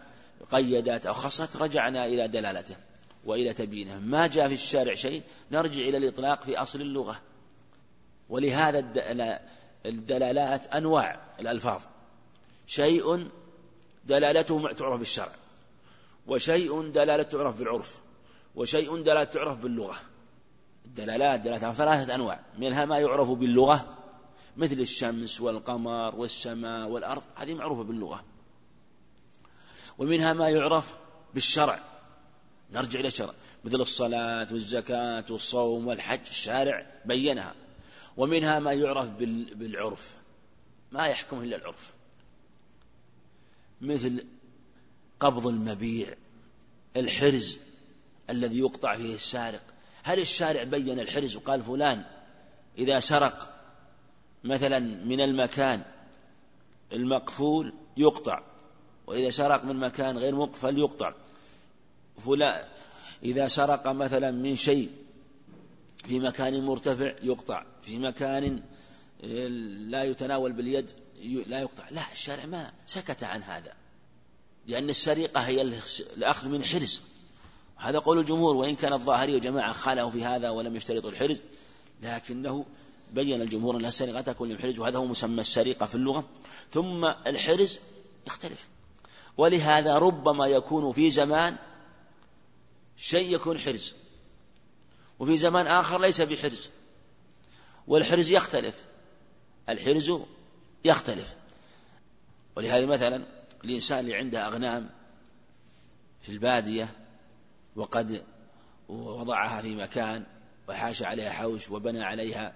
قيدت 0.51 1.07
أو 1.07 1.13
خصت 1.13 1.57
رجعنا 1.57 2.07
إلى 2.07 2.29
دلالته 2.29 2.77
وإلى 3.25 3.53
تبيينه 3.55 3.99
ما 3.99 4.27
جاء 4.27 4.49
في 4.49 4.55
الشارع 4.55 4.95
شيء 4.95 5.23
نرجع 5.51 5.83
إلى 5.83 5.97
الإطلاق 5.99 6.43
في 6.43 6.59
أصل 6.59 6.81
اللغة. 6.81 7.21
ولهذا 8.29 8.79
الدلالات 9.87 10.67
أنواع 10.67 11.21
الألفاظ. 11.41 11.83
شيء 12.67 13.29
دلالته 14.05 14.73
تعرف 14.73 14.99
بالشرع 14.99 15.33
وشيء 16.27 16.91
دلالته 16.91 17.39
تعرف 17.39 17.57
بالعرف 17.57 17.99
وشيء 18.55 19.03
دلالة 19.03 19.25
تعرف 19.25 19.59
باللغة. 19.59 20.12
الدلالات 20.93 21.41
دلالات 21.41 21.75
ثلاثة 21.75 22.15
أنواع. 22.15 22.41
منها 22.59 22.85
ما 22.85 22.99
يعرف 22.99 23.31
باللغة 23.31 23.99
مثل 24.57 24.81
الشمس 24.81 25.41
والقمر 25.41 26.15
والسماء 26.17 26.89
والأرض 26.89 27.23
هذه 27.35 27.55
معروفة 27.55 27.83
باللغة. 27.83 28.25
ومنها 29.99 30.33
ما 30.33 30.49
يعرف 30.49 30.95
بالشرع. 31.35 31.81
نرجع 32.73 33.01
إلى 33.01 33.09
الشرع. 33.09 33.35
مثل 33.65 33.81
الصلاة 33.81 34.47
والزكاة 34.53 35.25
والصوم 35.31 35.87
والحج 35.87 36.21
الشارع 36.31 36.87
بينها. 37.05 37.55
ومنها 38.17 38.59
ما 38.59 38.73
يعرف 38.73 39.11
بالعرف. 39.55 40.17
ما 40.93 41.07
يحكم 41.07 41.43
إلا 41.43 41.57
العرف. 41.57 41.93
مثل 43.81 44.25
قبض 45.21 45.47
المبيع 45.47 46.15
الحرز 46.97 47.61
الذي 48.31 48.59
يقطع 48.59 48.97
فيه 48.97 49.15
السارق. 49.15 49.72
هل 50.03 50.19
الشارع 50.19 50.63
بين 50.63 51.01
الحرز 51.01 51.37
وقال 51.37 51.63
فلان 51.63 52.05
إذا 52.79 53.01
سرق 53.01 53.53
مثلا 54.45 54.79
من 54.79 55.21
المكان 55.21 55.83
المقفول 56.93 57.75
يقطع 57.97 58.43
وإذا 59.07 59.31
سرق 59.31 59.65
من 59.65 59.77
مكان 59.77 60.19
غير 60.19 60.35
مقفل 60.35 60.79
يقطع. 60.79 61.15
فلان 62.25 62.65
إذا 63.23 63.49
سرق 63.49 63.89
مثلا 63.89 64.31
من 64.31 64.57
شيء 64.57 64.91
في 66.07 66.21
مكان 66.21 66.65
مرتفع 66.65 67.15
يقطع 67.23 67.65
في 67.83 67.99
مكان 67.99 68.63
لا 69.91 70.05
يتناول 70.05 70.53
باليد 70.53 70.91
لا 71.47 71.61
يقطع. 71.61 71.89
لا 71.91 72.13
الشارع 72.13 72.47
ما 72.47 72.73
سكت 72.87 73.25
عن 73.25 73.43
هذا 73.43 73.73
لأن 74.67 74.91
السرقة 74.91 75.41
هي 75.41 75.63
الأخذ 76.17 76.49
من 76.49 76.65
حرز. 76.65 77.03
هذا 77.83 77.99
قول 77.99 78.19
الجمهور 78.19 78.57
وإن 78.57 78.75
كان 78.75 78.93
الظاهري 78.93 79.35
وجماعة 79.37 79.73
خالوا 79.73 80.11
في 80.11 80.25
هذا 80.25 80.51
ولم 80.51 80.77
يشترطوا 80.77 81.11
الحرز 81.11 81.43
لكنه 82.03 82.67
بين 83.13 83.43
الجمهور 83.43 83.77
أن 83.77 83.85
السرقة 83.85 84.21
تكون 84.21 84.49
للحرز 84.49 84.79
وهذا 84.79 84.99
هو 84.99 85.05
مسمى 85.05 85.41
السرقة 85.41 85.87
في 85.87 85.95
اللغة. 85.95 86.29
ثم 86.71 87.05
الحرز 87.05 87.81
يختلف. 88.27 88.69
ولهذا 89.37 89.99
ربما 89.99 90.47
يكون 90.47 90.93
في 90.93 91.11
زمان 91.11 91.57
شيء 92.97 93.35
يكون 93.35 93.59
حرز 93.59 93.95
وفي 95.19 95.37
زمان 95.37 95.67
آخر 95.67 96.01
ليس 96.01 96.21
بحرز 96.21 96.71
والحرز 97.87 98.31
يختلف. 98.31 98.85
الحرز 99.69 100.13
يختلف. 100.85 101.37
ولهذا 102.57 102.87
مثلا 102.87 103.25
الإنسان 103.65 103.99
اللي 103.99 104.15
عنده 104.15 104.47
أغنام 104.47 104.91
في 106.21 106.29
البادية 106.29 107.02
وقد 107.77 108.25
وضعها 108.89 109.63
في 109.63 109.75
مكان 109.75 110.25
وحاش 110.69 111.03
عليها 111.03 111.31
حوش 111.31 111.71
وبنى 111.71 112.03
عليها 112.03 112.53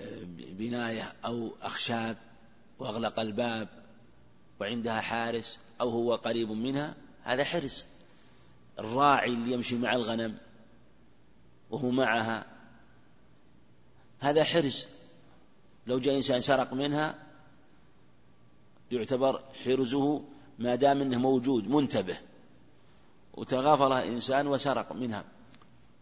آه، 0.00 0.24
بناية 0.36 1.12
أو 1.24 1.50
أخشاب 1.62 2.16
وأغلق 2.78 3.20
الباب 3.20 3.68
وعندها 4.60 5.00
حارس 5.00 5.58
أو 5.80 5.90
هو 5.90 6.14
قريب 6.14 6.50
منها 6.50 6.94
هذا 7.24 7.44
حرز 7.44 7.84
الراعي 8.78 9.32
اللي 9.32 9.52
يمشي 9.52 9.76
مع 9.76 9.94
الغنم 9.94 10.38
وهو 11.70 11.90
معها 11.90 12.46
هذا 14.20 14.44
حرز 14.44 14.88
لو 15.86 15.98
جاء 15.98 16.16
إنسان 16.16 16.40
سرق 16.40 16.72
منها 16.74 17.14
يعتبر 18.92 19.42
حرزه 19.64 20.24
ما 20.58 20.74
دام 20.74 21.00
إنه 21.00 21.18
موجود 21.18 21.68
منتبه. 21.68 22.18
وتغافل 23.40 23.92
انسان 23.92 24.46
وسرق 24.46 24.92
منها. 24.92 25.24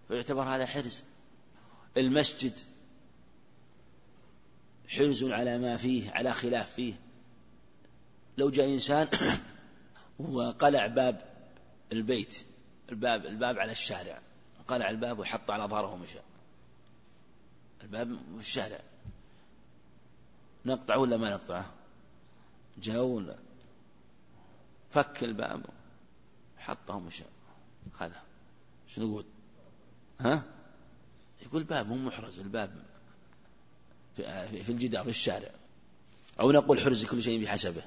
فيعتبر 0.08 0.42
هذا 0.42 0.66
حرز 0.66 1.02
المسجد 1.96 2.58
حرز 4.88 5.24
على 5.24 5.58
ما 5.58 5.76
فيه 5.76 6.10
على 6.10 6.32
خلاف 6.32 6.70
فيه. 6.70 6.94
لو 8.38 8.50
جاء 8.50 8.66
إنسان 8.66 9.08
وقلع 10.18 10.86
باب 10.86 11.22
البيت 11.92 12.44
الباب 12.90 13.26
الباب 13.26 13.58
على 13.58 13.72
الشارع 13.72 14.20
قلع 14.68 14.90
الباب 14.90 15.18
وحط 15.18 15.50
على 15.50 15.64
ظهره 15.64 15.92
ومشى. 15.92 16.18
الباب 17.82 18.18
في 18.34 18.40
الشارع 18.40 18.80
نقطعه 20.66 20.98
ولا 20.98 21.16
ما 21.16 21.30
نقطعه 21.30 21.70
جاء 22.78 23.36
فك 24.90 25.24
الباب. 25.24 25.77
حطه 26.58 26.94
ومشى 26.94 27.24
خذه 27.92 28.22
شنو 28.88 29.06
يقول؟ 29.06 29.24
ها؟ 30.20 30.44
يقول 31.42 31.64
باب 31.64 31.86
مو 31.86 31.96
محرز 31.96 32.38
الباب 32.38 32.82
في 34.16 34.68
الجدار 34.68 35.04
في 35.04 35.10
الشارع. 35.10 35.50
أو 36.40 36.52
نقول 36.52 36.80
حرز 36.80 37.04
كل 37.04 37.22
شيء 37.22 37.44
بحسبه. 37.44 37.82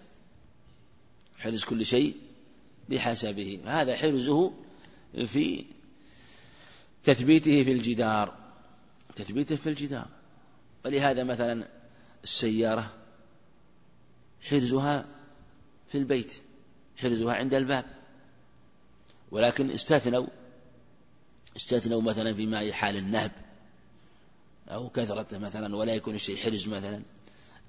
حرز 1.37 1.63
كل 1.63 1.85
شيء 1.85 2.15
بحسبه. 2.89 3.61
هذا 3.65 3.95
حرزه 3.95 4.53
في 5.25 5.65
تثبيته 7.03 7.63
في 7.63 7.71
الجدار. 7.71 8.37
تثبيته 9.15 9.55
في 9.55 9.69
الجدار. 9.69 10.07
ولهذا 10.85 11.23
مثلا 11.23 11.69
السيارة 12.23 12.93
حرزها 14.41 15.05
في 15.87 15.97
البيت 15.97 16.33
حرزها 16.97 17.33
عند 17.33 17.53
الباب. 17.53 18.00
ولكن 19.31 19.71
استثنوا 19.71 20.27
استثنوا 21.57 22.01
مثلا 22.01 22.33
في 22.33 22.73
حال 22.73 22.97
النهب 22.97 23.31
أو 24.67 24.89
كثرة 24.89 25.37
مثلا 25.37 25.75
ولا 25.75 25.93
يكون 25.93 26.15
الشيء 26.15 26.37
حرز 26.37 26.67
مثلا 26.67 27.01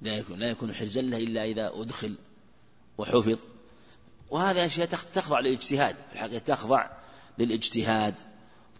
لا 0.03 0.17
يكون 0.17 0.39
لا 0.39 0.51
يكون 0.51 0.75
حرزا 0.75 1.03
له 1.03 1.17
إلا 1.17 1.45
إذا 1.45 1.73
أدخل 1.75 2.19
وحفظ. 2.99 3.39
وهذه 4.31 4.67
أشياء 4.67 4.87
تخضع 4.87 5.41
للاجتهاد 5.41 5.95
في 5.95 6.13
الحقيقة 6.13 6.39
تخضع 6.39 6.91
للاجتهاد 7.39 8.15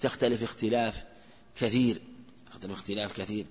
تختلف 0.01 0.43
اختلاف 0.43 1.05
كثير 1.57 2.03
تختلف 2.47 2.73
اختلاف 2.73 3.13
كثير. 3.13 3.47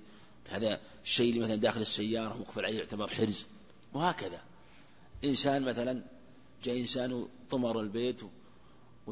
هذا 0.50 0.80
الشيء 1.04 1.30
اللي 1.30 1.44
مثلا 1.44 1.56
داخل 1.56 1.80
السيارة 1.80 2.36
مقفل 2.38 2.64
عليه 2.64 2.78
يعتبر 2.78 3.08
حرز 3.08 3.46
وهكذا. 3.92 4.40
إنسان 5.24 5.62
مثلا 5.62 6.02
جاء 6.62 6.78
إنسان 6.78 7.28
طمر 7.50 7.80
البيت 7.80 8.20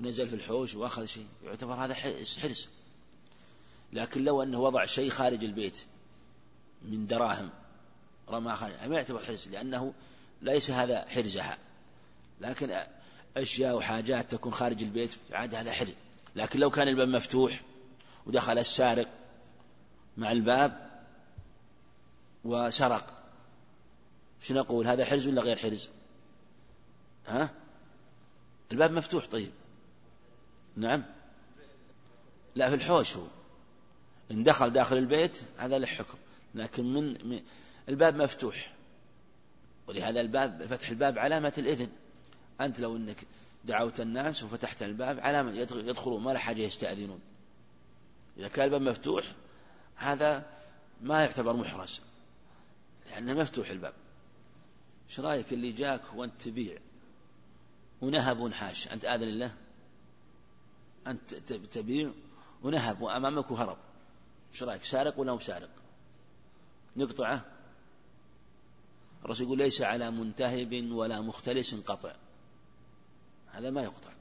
ونزل 0.01 0.29
في 0.29 0.35
الحوش 0.35 0.75
وأخذ 0.75 1.05
شيء. 1.05 1.27
يعتبر 1.45 1.75
هذا 1.75 1.95
حرز 1.95 2.69
لكن 3.93 4.25
لو 4.25 4.43
أنه 4.43 4.59
وضع 4.59 4.85
شيء 4.85 5.11
خارج 5.11 5.45
البيت 5.45 5.85
من 6.83 7.07
دراهم 7.07 7.51
رمى 8.29 8.57
خارج 8.57 8.73
ما 8.87 8.97
يعتبر 8.97 9.25
حرز 9.25 9.49
لأنه 9.49 9.95
ليس 10.43 10.71
هذا 10.71 11.09
حرزها 11.09 11.59
لكن 12.41 12.81
أشياء 13.37 13.77
وحاجات 13.77 14.33
تكون 14.33 14.53
خارج 14.53 14.83
البيت 14.83 15.15
عاد 15.33 15.55
هذا 15.55 15.73
حرز 15.73 15.93
لكن 16.37 16.61
لو 16.61 16.71
كان 16.71 16.89
الباب 16.89 17.09
مفتوح 17.09 17.61
ودخل 18.27 18.59
السارق 18.59 19.09
مع 20.17 20.33
الباب 20.33 20.91
وسرق 22.45 23.23
شنو 24.41 24.61
نقول 24.61 24.87
هذا 24.87 25.05
حرز 25.05 25.27
ولا 25.27 25.43
غير 25.43 25.57
حرز؟ 25.57 25.89
ها؟ 27.27 27.51
الباب 28.73 28.93
مفتوح 28.93 29.27
طيب. 29.27 29.51
نعم. 30.77 31.05
لا 32.55 32.69
في 32.69 32.75
الحوش 32.75 33.17
هو. 33.17 33.27
إن 34.31 34.45
دخل 34.45 34.71
داخل 34.71 34.97
البيت 34.97 35.41
هذا 35.59 35.79
له 35.79 35.87
حكم. 35.87 36.19
لكن 36.55 36.93
من, 36.93 37.29
من 37.29 37.43
الباب 37.89 38.17
مفتوح. 38.17 38.73
ولهذا 39.87 40.21
الباب 40.21 40.67
فتح 40.67 40.89
الباب 40.89 41.19
علامة 41.19 41.53
الإذن. 41.59 41.89
أنت 42.61 42.81
لو 42.81 42.97
أنك 42.97 43.27
دعوت 43.65 44.01
الناس 44.01 44.43
وفتحت 44.43 44.83
الباب 44.83 45.21
علامة 45.21 45.53
يدخلون 45.75 46.23
ما 46.23 46.31
له 46.31 46.39
حاجة 46.39 46.63
يستأذنون. 46.63 47.21
إذا 48.39 48.49
كان 48.49 48.65
الباب 48.65 48.83
مفتوح 48.83 49.25
هذا 49.97 50.47
ما 51.01 51.25
يعتبر 51.25 51.57
محرز. 51.57 52.01
لأنه 53.11 53.33
مفتوح 53.33 53.71
الباب. 53.71 53.95
إيش 55.09 55.21
رأيك 55.21 55.53
اللي 55.53 55.73
جاك 55.73 56.03
وأنت 56.15 56.43
تبيع؟ 56.43 56.79
ونهب 58.01 58.39
ونحاش. 58.39 58.89
أنت 58.89 59.05
آذن 59.05 59.39
له 59.39 59.55
انت 61.07 61.35
تبيع 61.35 62.11
ونهب 62.63 63.01
وأمامك 63.01 63.51
وهرب 63.51 63.79
إيش 64.53 64.63
رأيك؟ 64.63 64.85
سارق 64.85 65.19
ولا 65.19 65.33
مو 65.33 65.41
سارق؟ 65.41 65.71
نقطعه. 66.97 67.45
الرسول 69.25 69.47
يقول 69.47 69.59
ليس 69.59 69.83
على 69.83 70.11
منتهب 70.11 70.91
ولا 70.93 71.21
مختلس 71.21 71.75
قطع. 71.75 72.15
هذا 73.51 73.71
ما 73.71 73.83
يقطع. 73.83 74.13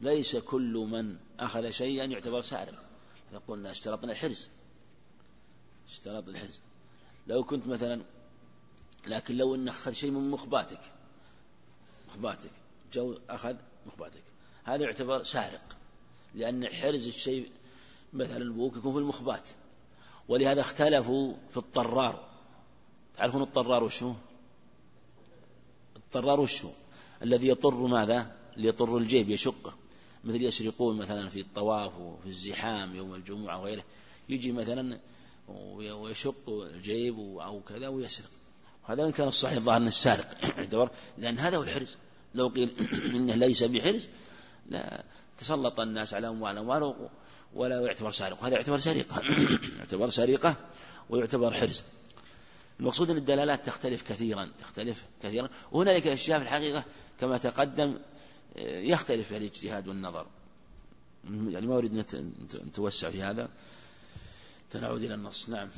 ليس 0.00 0.36
كل 0.36 0.72
من 0.90 1.16
أخذ 1.40 1.70
شيئا 1.70 2.04
يعتبر 2.04 2.42
سارق. 2.42 2.84
قلنا 3.48 3.70
اشترطنا 3.70 4.12
الحرز. 4.12 4.50
اشترط 5.88 6.28
الحرز. 6.28 6.60
لو 7.26 7.44
كنت 7.44 7.66
مثلا 7.66 8.02
لكن 9.06 9.36
لو 9.36 9.54
انه 9.54 9.70
أخذ 9.70 9.92
شيء 9.92 10.10
من 10.10 10.30
مخباتك 10.30 10.80
مخباتك 12.08 12.50
جو 12.92 13.18
أخذ 13.30 13.56
مخباتك. 13.86 14.22
هذا 14.64 14.82
يعتبر 14.82 15.22
سارق 15.22 15.76
لأن 16.34 16.68
حرز 16.68 17.06
الشيء 17.06 17.50
مثلا 18.12 18.36
البوك 18.36 18.76
يكون 18.76 18.92
في 18.92 18.98
المخبات 18.98 19.48
ولهذا 20.28 20.60
اختلفوا 20.60 21.34
في 21.50 21.56
الطرار. 21.56 22.28
تعرفون 23.16 23.42
الطرار 23.42 23.84
وشو 23.84 24.14
الطرار 25.96 26.40
وشو 26.40 26.70
الذي 27.22 27.48
يطر 27.48 27.86
ماذا؟ 27.86 28.36
اللي 28.56 28.68
يطر 28.68 28.96
الجيب 28.96 29.30
يشقه. 29.30 29.74
مثل 30.24 30.42
يسرقون 30.42 30.96
مثلا 30.96 31.28
في 31.28 31.40
الطواف 31.40 31.98
وفي 31.98 32.26
الزحام 32.26 32.96
يوم 32.96 33.14
الجمعة 33.14 33.60
وغيره. 33.60 33.84
يجي 34.28 34.52
مثلا 34.52 34.98
ويشق 35.48 36.48
الجيب 36.48 37.18
أو 37.18 37.60
كذا 37.60 37.88
ويسرق. 37.88 38.30
هذا 38.84 39.04
إن 39.04 39.12
كان 39.12 39.28
الصحيح 39.28 39.56
الظاهر 39.56 39.76
أنه 39.76 39.88
السارق 39.88 40.58
يعتبر 40.58 40.90
لأن 41.18 41.38
هذا 41.38 41.56
هو 41.56 41.62
الحرز. 41.62 41.96
لو 42.34 42.48
قيل 42.48 42.70
إنه 43.14 43.34
ليس 43.34 43.62
بحرز 43.62 44.08
لا 44.66 45.04
تسلط 45.38 45.80
الناس 45.80 46.14
على 46.14 46.28
أموالهم 46.28 46.94
ولا 47.54 47.80
يعتبر 47.80 48.10
سارق. 48.10 48.44
هذا 48.44 48.54
يعتبر 48.54 48.78
سرقة. 48.78 49.22
يعتبر 49.78 50.08
سرقة 50.08 50.56
ويعتبر 51.10 51.54
حرز. 51.54 51.84
المقصود 52.80 53.10
أن 53.10 53.16
الدلالات 53.16 53.66
تختلف 53.66 54.02
كثيرا 54.02 54.50
تختلف 54.58 55.04
كثيرا. 55.22 55.48
وهنالك 55.72 56.06
أشياء 56.06 56.38
في 56.38 56.44
الحقيقة 56.44 56.84
كما 57.20 57.38
تقدم 57.38 57.98
يختلف 58.56 59.28
في 59.28 59.36
الاجتهاد 59.36 59.88
والنظر. 59.88 60.26
يعني 61.24 61.66
ما 61.66 61.78
أريد 61.78 62.14
أن 62.14 62.32
نتوسع 62.66 63.10
في 63.10 63.22
هذا. 63.22 63.48
تنعود 64.70 65.02
إلى 65.02 65.14
النص. 65.14 65.48
نعم. 65.48 65.68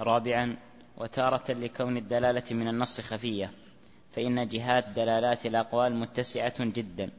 رابعا 0.00 0.56
وتارة 0.96 1.52
لكون 1.52 1.96
الدلالة 1.96 2.44
من 2.50 2.68
النص 2.68 3.00
خفية. 3.00 3.52
فإن 4.16 4.48
جهات 4.48 4.88
دلالات 4.88 5.46
الأقوال 5.46 5.96
متسعة 5.96 6.64
جدا 6.64 7.10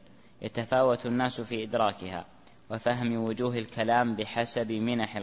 يتفاوت 0.42 1.06
الناس 1.06 1.40
في 1.40 1.62
إدراكها 1.62 2.24
وفهم 2.70 3.16
وجوه 3.16 3.58
الكلام 3.58 4.16
بحسب 4.16 4.72
منح 4.72 5.22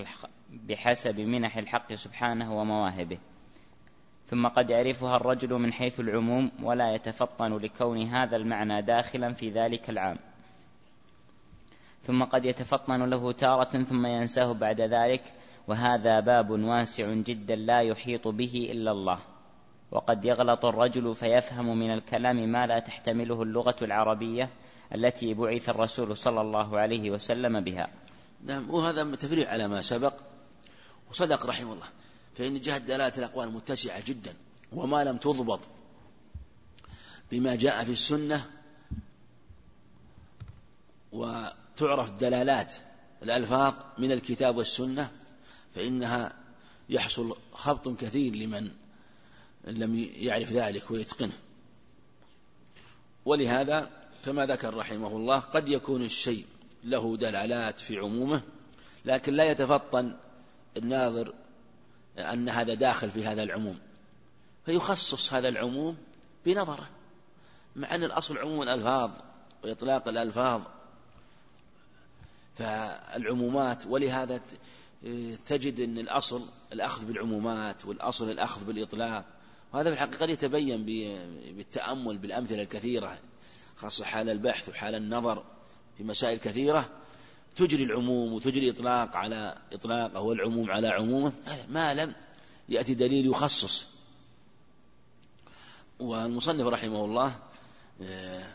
بحسب 0.67 1.19
منح 1.19 1.57
الحق 1.57 1.93
سبحانه 1.93 2.59
ومواهبه. 2.59 3.17
ثم 4.25 4.47
قد 4.47 4.69
يعرفها 4.69 5.15
الرجل 5.15 5.53
من 5.53 5.73
حيث 5.73 5.99
العموم 5.99 6.51
ولا 6.63 6.93
يتفطن 6.93 7.57
لكون 7.57 8.01
هذا 8.07 8.35
المعنى 8.35 8.81
داخلا 8.81 9.33
في 9.33 9.49
ذلك 9.49 9.89
العام. 9.89 10.17
ثم 12.03 12.23
قد 12.23 12.45
يتفطن 12.45 13.09
له 13.09 13.31
تارة 13.31 13.83
ثم 13.83 14.05
ينساه 14.05 14.53
بعد 14.53 14.81
ذلك 14.81 15.33
وهذا 15.67 16.19
باب 16.19 16.49
واسع 16.49 17.13
جدا 17.13 17.55
لا 17.55 17.81
يحيط 17.81 18.27
به 18.27 18.69
إلا 18.71 18.91
الله. 18.91 19.34
وقد 19.91 20.25
يغلط 20.25 20.65
الرجل 20.65 21.15
فيفهم 21.15 21.79
من 21.79 21.93
الكلام 21.93 22.51
ما 22.51 22.67
لا 22.67 22.79
تحتمله 22.79 23.43
اللغة 23.43 23.75
العربية 23.81 24.49
التي 24.95 25.33
بعث 25.33 25.69
الرسول 25.69 26.17
صلى 26.17 26.41
الله 26.41 26.79
عليه 26.79 27.11
وسلم 27.11 27.61
بها. 27.61 27.87
نعم 28.43 28.69
وهذا 28.69 29.15
تفريع 29.15 29.49
على 29.49 29.67
ما 29.67 29.81
سبق. 29.81 30.13
وصدق 31.09 31.45
رحمه 31.45 31.73
الله. 31.73 31.87
فإن 32.35 32.61
جهة 32.61 32.77
دلالة 32.77 33.13
الأقوال 33.17 33.51
متسعة 33.51 34.05
جدا 34.05 34.33
وما 34.71 35.03
لم 35.03 35.17
تضبط 35.17 35.59
بما 37.31 37.55
جاء 37.55 37.83
في 37.83 37.91
السنة 37.91 38.45
وتعرف 41.11 42.11
دلالات 42.11 42.73
الألفاظ 43.23 43.73
من 43.97 44.11
الكتاب 44.11 44.57
والسنة 44.57 45.11
فإنها 45.75 46.33
يحصل 46.89 47.37
خبط 47.53 47.89
كثير 47.89 48.35
لمن 48.35 48.71
لم 49.65 49.95
يعرف 50.15 50.51
ذلك 50.51 50.91
ويتقنه. 50.91 51.37
ولهذا 53.25 53.89
كما 54.25 54.45
ذكر 54.45 54.73
رحمه 54.73 55.07
الله 55.07 55.39
قد 55.39 55.69
يكون 55.69 56.03
الشيء 56.03 56.45
له 56.83 57.17
دلالات 57.17 57.79
في 57.79 57.97
عمومه 57.97 58.41
لكن 59.05 59.33
لا 59.33 59.43
يتفطن 59.43 60.15
الناظر 60.77 61.33
أن 62.17 62.49
هذا 62.49 62.73
داخل 62.73 63.11
في 63.11 63.25
هذا 63.27 63.43
العموم. 63.43 63.79
فيخصص 64.65 65.33
هذا 65.33 65.49
العموم 65.49 65.97
بنظره 66.45 66.89
مع 67.75 67.95
أن 67.95 68.03
الأصل 68.03 68.37
عموم 68.37 68.61
الألفاظ 68.61 69.11
وإطلاق 69.63 70.07
الألفاظ 70.07 70.61
فالعمومات 72.55 73.85
ولهذا 73.85 74.41
تجد 75.45 75.79
أن 75.79 75.97
الأصل 75.97 76.45
الأخذ 76.73 77.05
بالعمومات 77.05 77.85
والأصل 77.85 78.31
الأخذ 78.31 78.65
بالإطلاق 78.65 79.25
وهذا 79.75 79.95
في 79.95 80.03
الحقيقة 80.03 80.31
يتبين 80.31 80.85
بالتأمل 81.57 82.17
بالأمثلة 82.17 82.61
الكثيرة 82.61 83.17
خاصة 83.75 84.05
حال 84.05 84.29
البحث 84.29 84.69
وحال 84.69 84.95
النظر 84.95 85.43
في 85.97 86.03
مسائل 86.03 86.37
كثيرة 86.37 86.89
تجري 87.55 87.83
العموم 87.83 88.33
وتجري 88.33 88.69
إطلاق 88.69 89.17
على 89.17 89.57
إطلاق 89.73 90.15
أو 90.15 90.31
العموم 90.31 90.71
على 90.71 90.87
عمومه. 90.87 91.31
ما 91.69 91.93
لم 91.93 92.15
يأتي 92.69 92.93
دليل 92.93 93.25
يخصص. 93.25 93.87
والمصنف 95.99 96.67
رحمه 96.67 97.05
الله 97.05 97.35
آه، 98.01 98.47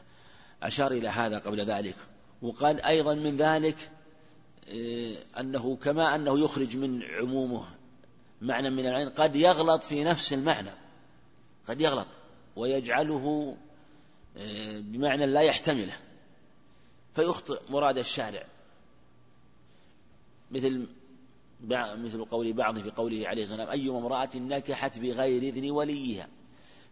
أشار 0.62 0.93
إلى 0.93 1.09
هذا 1.09 1.39
قبل 1.39 1.61
ذلك 1.61 1.97
وقال 2.43 2.81
أيضا 2.81 3.14
من 3.14 3.37
ذلك 3.37 3.91
آه، 4.68 5.41
أنه 5.41 5.77
كما 5.77 6.14
أنه 6.14 6.45
يخرج 6.45 6.77
من 6.77 7.03
عمومه 7.03 7.64
معنى 8.41 8.71
من 8.71 8.87
العين 8.87 9.09
قد 9.09 9.37
يغلط 9.37 9.83
في 9.83 10.05
نفس 10.05 10.33
المعنى. 10.33 10.80
قد 11.69 11.81
يغلط 11.81 12.07
ويجعله 12.57 13.57
آه، 14.37 14.81
بمعنى 14.81 15.27
لا 15.27 15.41
يحتمله. 15.41 15.97
فيخطئ 17.15 17.61
مراد 17.69 17.99
الشارع. 17.99 18.47
مثل 20.51 20.87
مثل 21.71 22.25
قول 22.25 22.53
بعض 22.53 22.79
في 22.79 22.91
قوله 22.91 23.29
عليه 23.29 23.43
الصلاة 23.43 23.65
والسلام 23.65 23.81
أيما 23.81 23.99
امرأة 23.99 24.31
نكحت 24.35 24.99
بغير 24.99 25.43
إذن 25.43 25.71
وليها 25.71 26.29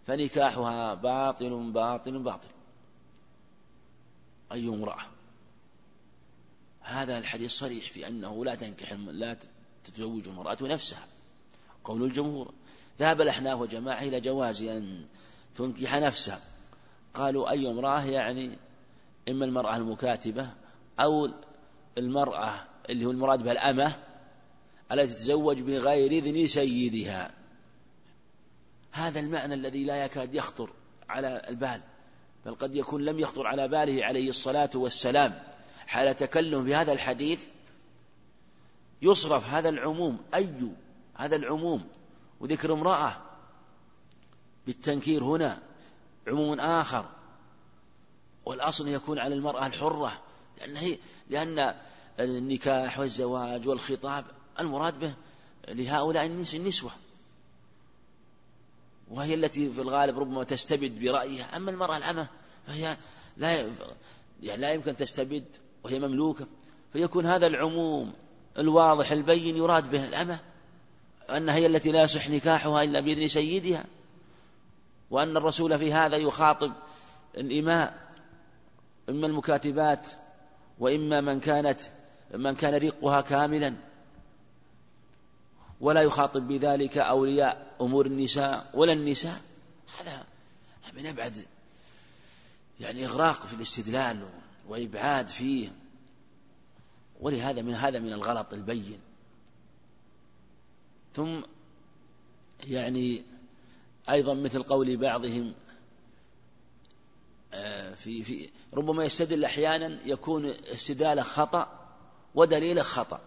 فنكاحها 0.06 0.94
باطل 0.94 1.70
باطل 1.70 2.18
باطل. 2.18 2.48
أي 4.52 4.68
امرأة. 4.68 5.06
هذا 6.80 7.18
الحديث 7.18 7.52
صريح 7.52 7.90
في 7.90 8.08
أنه 8.08 8.44
لا 8.44 8.54
تنكح 8.54 8.92
لا 8.92 9.38
تتزوج 9.84 10.28
المرأة 10.28 10.58
نفسها. 10.62 11.06
قول 11.84 12.02
الجمهور. 12.02 12.54
ذهب 13.00 13.20
الأحناف 13.20 13.60
وجماعة 13.60 14.02
إلى 14.02 14.20
جواز 14.20 14.62
أن 14.62 15.04
تنكح 15.54 15.94
نفسها. 15.94 16.40
قالوا 17.14 17.50
أي 17.50 17.70
امرأة 17.70 18.04
يعني 18.04 18.58
إما 19.28 19.44
المرأة 19.44 19.76
المكاتبة 19.76 20.50
أو 21.00 21.30
المرأة 21.98 22.54
اللي 22.90 23.06
هو 23.06 23.10
المراد 23.10 23.42
بها 23.42 23.52
الأمة 23.52 23.92
التي 24.92 25.14
تتزوج 25.14 25.60
بغير 25.62 26.10
إذن 26.10 26.46
سيدها. 26.46 27.30
هذا 28.92 29.20
المعنى 29.20 29.54
الذي 29.54 29.84
لا 29.84 30.04
يكاد 30.04 30.34
يخطر 30.34 30.70
على 31.08 31.42
البال 31.48 31.80
بل 32.46 32.54
قد 32.54 32.76
يكون 32.76 33.04
لم 33.04 33.18
يخطر 33.18 33.46
على 33.46 33.68
باله 33.68 34.04
عليه 34.04 34.28
الصلاة 34.28 34.70
والسلام. 34.74 35.42
حال 35.86 36.16
تكلم 36.16 36.64
بهذا 36.64 36.92
الحديث 36.92 37.44
يصرف 39.02 39.48
هذا 39.48 39.68
العموم 39.68 40.18
أي 40.34 40.70
هذا 41.14 41.36
العموم 41.36 41.84
وذكر 42.40 42.72
امرأة 42.72 43.16
بالتنكير 44.66 45.24
هنا 45.24 45.58
عموم 46.28 46.60
آخر. 46.60 47.08
والأصل 48.44 48.88
يكون 48.88 49.18
على 49.18 49.34
المرأة 49.34 49.66
الحرة 49.66 50.22
لأن 50.58 50.76
هي 50.76 50.98
لأن 51.28 51.74
النكاح 52.20 52.98
والزواج 52.98 53.68
والخطاب 53.68 54.24
المراد 54.60 55.00
به 55.00 55.14
لهؤلاء 55.68 56.26
النسوة. 56.54 56.90
وهي 59.10 59.34
التي 59.34 59.70
في 59.72 59.80
الغالب 59.80 60.18
ربما 60.18 60.44
تستبد 60.44 61.00
برأيها. 61.00 61.56
أما 61.56 61.70
المرأة 61.70 61.96
الأمة 61.96 62.26
فهي 62.66 62.96
لا 63.36 63.72
يعني 64.42 64.62
لا 64.62 64.72
يمكن 64.72 64.96
تستبد 64.96 65.44
وهي 65.84 65.98
مملوكة. 65.98 66.46
فيكون 66.92 67.26
هذا 67.26 67.46
العموم 67.46 68.12
الواضح 68.58 69.12
البين 69.12 69.56
يراد 69.56 69.90
به 69.90 70.08
الأمة. 70.08 70.38
أنها 71.30 71.54
هي 71.54 71.66
التي 71.66 71.92
لا 71.92 72.02
يصح 72.02 72.28
نكاحها 72.30 72.82
إلا 72.82 73.00
بإذن 73.00 73.28
سيدها 73.28 73.84
وأن 75.10 75.36
الرسول 75.36 75.78
في 75.78 75.92
هذا 75.92 76.16
يخاطب 76.16 76.72
الإماء 77.36 78.08
إما 79.08 79.26
المكاتبات 79.26 80.08
وإما 80.78 81.20
من 81.20 81.40
كانت 81.40 81.80
من 82.34 82.54
كان 82.54 82.74
رقها 82.74 83.20
كاملا 83.20 83.74
ولا 85.80 86.02
يخاطب 86.02 86.48
بذلك 86.48 86.98
أولياء 86.98 87.66
أمور 87.80 88.06
النساء 88.06 88.70
ولا 88.74 88.92
النساء. 88.92 89.40
هذا 90.00 90.24
من 90.96 91.06
أبعد 91.06 91.44
يعني 92.80 93.06
إغراق 93.06 93.46
في 93.46 93.54
الاستدلال 93.54 94.28
وإبعاد 94.68 95.28
فيه. 95.28 95.68
ولهذا 97.20 97.62
من 97.62 97.74
هذا 97.74 97.98
من 97.98 98.12
الغلط 98.12 98.52
البين. 98.52 99.00
ثم 101.18 101.40
يعني 102.64 103.24
أيضا 104.10 104.34
مثل 104.34 104.62
قول 104.62 104.96
بعضهم 104.96 105.54
آه، 107.54 107.94
في 107.94 108.22
في 108.22 108.50
ربما 108.74 109.04
يستدل 109.04 109.44
أحيانا 109.44 109.98
يكون 110.04 110.46
استدلاله 110.46 111.22
خطأ 111.22 111.88
ودليله 112.34 112.82
خطأ. 112.82 113.20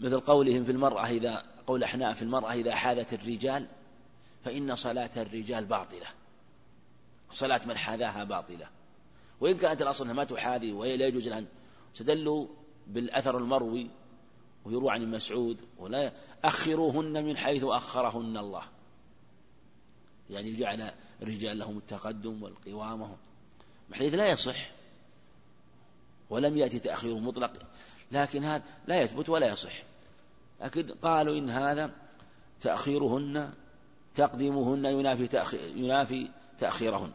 مثل 0.00 0.20
قولهم 0.20 0.64
في 0.64 0.72
المرأة 0.72 1.06
إذا 1.06 1.44
قول 1.66 1.82
أحناف 1.82 2.16
في 2.16 2.22
المرأة 2.22 2.52
إذا 2.52 2.74
حاذت 2.74 3.12
الرجال 3.12 3.66
فإن 4.44 4.76
صلاة 4.76 5.10
الرجال 5.16 5.64
باطلة. 5.64 6.06
صلاة 7.30 7.60
من 7.66 7.76
حاذاها 7.76 8.24
باطلة. 8.24 8.68
وإن 9.40 9.56
كانت 9.56 9.82
الأصل 9.82 10.04
أنها 10.04 10.14
ما 10.14 10.24
تحاذي 10.24 10.72
وهي 10.72 10.96
لا 10.96 11.06
يجوز 11.06 11.28
أن 11.28 11.46
تدلوا 11.94 12.46
بالأثر 12.86 13.38
المروي 13.38 13.90
ويروى 14.66 14.90
عن 14.90 15.10
مسعود 15.10 15.60
ولا 15.78 16.12
أخروهن 16.44 17.24
من 17.24 17.36
حيث 17.36 17.64
أخرهن 17.64 18.36
الله. 18.36 18.62
يعني 20.30 20.52
جعل 20.52 20.90
الرجال 21.22 21.58
لهم 21.58 21.78
التقدم 21.78 22.42
والقوامة. 22.42 23.16
حديث 23.92 24.14
لا 24.14 24.30
يصح. 24.30 24.70
ولم 26.30 26.58
يأتي 26.58 26.78
تأخير 26.78 27.14
مطلق. 27.14 27.52
لكن 28.12 28.44
هذا 28.44 28.64
لا 28.86 29.02
يثبت 29.02 29.28
ولا 29.28 29.46
يصح. 29.52 29.82
لكن 30.60 30.94
قالوا 31.02 31.38
إن 31.38 31.50
هذا 31.50 31.90
تأخيرهن 32.60 33.52
تقديمهن 34.14 34.84
ينافي 34.84 35.26
تأخير 35.26 35.76
ينافي 35.76 36.28
تأخيرهن. 36.58 37.12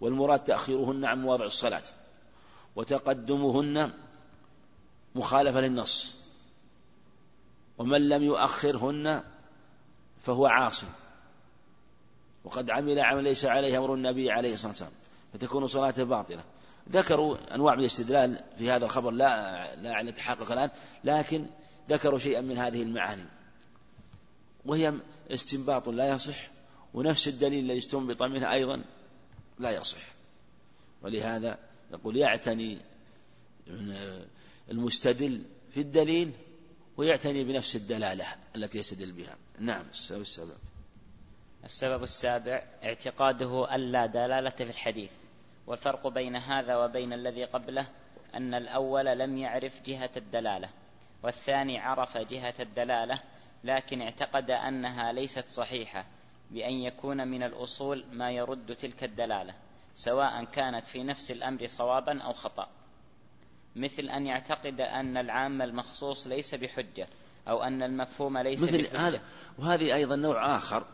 والمراد 0.00 0.44
تأخيرهن 0.44 1.04
عن 1.04 1.22
مواضع 1.22 1.44
الصلاة. 1.44 1.82
وتقدمهن 2.76 3.92
مخالفة 5.14 5.60
للنص. 5.60 6.23
ومن 7.78 8.08
لم 8.08 8.22
يؤخرهن 8.22 9.22
فهو 10.20 10.46
عاصي 10.46 10.86
وقد 12.44 12.70
عمل 12.70 13.00
عمل 13.00 13.24
ليس 13.24 13.44
عليه 13.44 13.78
أمر 13.78 13.94
النبي 13.94 14.30
عليه 14.30 14.54
الصلاة 14.54 14.70
والسلام 14.70 14.92
فتكون 15.32 15.66
صلاته 15.66 16.04
باطلة. 16.04 16.44
ذكروا 16.90 17.54
أنواع 17.54 17.74
من 17.74 17.80
الاستدلال 17.80 18.40
في 18.56 18.70
هذا 18.70 18.84
الخبر 18.84 19.10
لا 19.10 19.76
لا 19.76 20.02
نتحقق 20.02 20.52
الآن 20.52 20.70
لكن 21.04 21.46
ذكروا 21.88 22.18
شيئا 22.18 22.40
من 22.40 22.58
هذه 22.58 22.82
المعاني. 22.82 23.24
وهي 24.64 24.94
استنباط 25.30 25.88
لا 25.88 26.08
يصح 26.08 26.50
ونفس 26.94 27.28
الدليل 27.28 27.64
الذي 27.64 27.78
استنبط 27.78 28.22
منه 28.22 28.52
أيضا 28.52 28.84
لا 29.58 29.70
يصح. 29.70 30.00
ولهذا 31.02 31.58
يقول 31.92 32.16
يعتني 32.16 32.78
المستدل 34.70 35.44
في 35.74 35.80
الدليل 35.80 36.32
ويعتني 36.96 37.44
بنفس 37.44 37.76
الدلالة 37.76 38.26
التي 38.56 38.78
يستدل 38.78 39.12
بها. 39.12 39.36
نعم 39.58 39.86
السبب 39.90 40.20
السبب 40.20 40.56
السبب 41.64 42.02
السابع 42.02 42.62
اعتقاده 42.84 43.74
ألا 43.74 44.06
دلالة 44.06 44.50
في 44.50 44.62
الحديث 44.62 45.10
والفرق 45.66 46.08
بين 46.08 46.36
هذا 46.36 46.76
وبين 46.76 47.12
الذي 47.12 47.44
قبله 47.44 47.86
أن 48.34 48.54
الأول 48.54 49.04
لم 49.04 49.38
يعرف 49.38 49.82
جهة 49.82 50.10
الدلالة 50.16 50.70
والثاني 51.22 51.78
عرف 51.78 52.18
جهة 52.18 52.54
الدلالة 52.60 53.20
لكن 53.64 54.02
اعتقد 54.02 54.50
أنها 54.50 55.12
ليست 55.12 55.48
صحيحة 55.48 56.06
بأن 56.50 56.72
يكون 56.72 57.28
من 57.28 57.42
الأصول 57.42 58.04
ما 58.12 58.30
يرد 58.30 58.76
تلك 58.76 59.04
الدلالة 59.04 59.54
سواء 59.94 60.44
كانت 60.44 60.86
في 60.86 61.02
نفس 61.02 61.30
الأمر 61.30 61.66
صوابا 61.66 62.22
أو 62.22 62.32
خطأ. 62.32 62.68
مثل 63.76 64.02
أن 64.02 64.26
يعتقد 64.26 64.80
أن 64.80 65.16
العام 65.16 65.62
المخصوص 65.62 66.26
ليس 66.26 66.54
بحجة 66.54 67.08
أو 67.48 67.62
أن 67.62 67.82
المفهوم 67.82 68.38
ليس 68.38 68.62
مثل 68.62 68.82
بحجة. 68.82 69.08
هذا. 69.08 69.20
وهذه 69.58 69.94
أيضا 69.94 70.16
نوع 70.16 70.56
آخر 70.56 70.84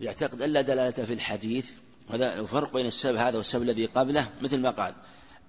يعتقد 0.00 0.42
أن 0.42 0.52
لا 0.52 0.60
دلالة 0.60 1.04
في 1.04 1.12
الحديث. 1.12 1.70
هذا 2.10 2.40
الفرق 2.40 2.72
بين 2.72 2.86
السبب 2.86 3.16
هذا 3.16 3.36
والسبب 3.36 3.62
الذي 3.62 3.86
قبله 3.86 4.30
مثل 4.40 4.60
ما 4.60 4.70
قال 4.70 4.94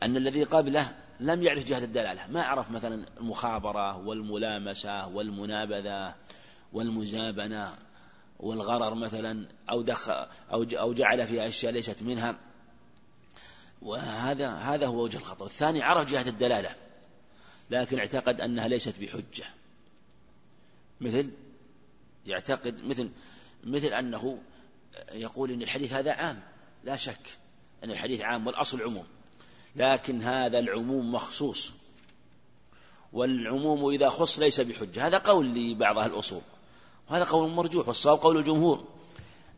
أن 0.03 0.17
الذي 0.17 0.43
قبله 0.43 0.95
لم 1.19 1.43
يعرف 1.43 1.65
جهة 1.65 1.83
الدلالة. 1.83 2.27
ما 2.27 2.43
عرف 2.43 2.71
مثلا 2.71 3.05
المخابرة 3.19 3.97
والملامسة 3.97 5.07
والمنابذة 5.07 6.15
والمزابنة 6.73 7.73
والغرر 8.39 8.95
مثلا 8.95 9.47
أو 9.69 9.81
دخل 9.81 10.27
أو 10.51 10.65
أو 10.73 10.93
جعل 10.93 11.27
فيها 11.27 11.47
أشياء 11.47 11.73
ليست 11.73 12.03
منها. 12.03 12.35
وهذا 13.81 14.53
هذا 14.53 14.87
هو 14.87 15.03
وجه 15.03 15.17
الخطأ. 15.17 15.45
الثاني 15.45 15.83
عرف 15.83 16.11
جهة 16.11 16.27
الدلالة 16.29 16.75
لكن 17.69 17.99
اعتقد 17.99 18.41
أنها 18.41 18.67
ليست 18.67 18.99
بحجة. 18.99 19.45
مثل 21.01 21.29
يعتقد 22.25 22.85
مثل 22.85 23.09
مثل 23.63 23.87
أنه 23.87 24.39
يقول 25.11 25.51
إن 25.51 25.61
الحديث 25.61 25.93
هذا 25.93 26.11
عام. 26.11 26.43
لا 26.83 26.95
شك 26.95 27.37
أن 27.83 27.91
الحديث 27.91 28.21
عام 28.21 28.47
والأصل 28.47 28.81
عموم 28.81 29.05
لكن 29.75 30.21
هذا 30.21 30.59
العموم 30.59 31.11
مخصوص. 31.11 31.71
والعموم 33.13 33.89
إذا 33.89 34.09
خص 34.09 34.39
ليس 34.39 34.61
بحجة. 34.61 35.07
هذا 35.07 35.17
قول 35.17 35.53
لبعض 35.53 35.97
أهل 35.97 36.11
الأصول 36.11 36.41
وهذا 37.09 37.23
قول 37.23 37.49
مرجوح 37.49 37.87
والصواب 37.87 38.17
قول 38.17 38.37
الجمهور. 38.37 38.96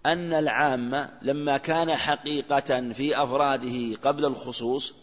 أن 0.05 0.33
العام 0.33 1.09
لما 1.21 1.57
كان 1.57 1.95
حقيقة 1.95 2.91
في 2.93 3.23
أفراده 3.23 3.95
قبل 3.95 4.25
الخصوص 4.25 4.93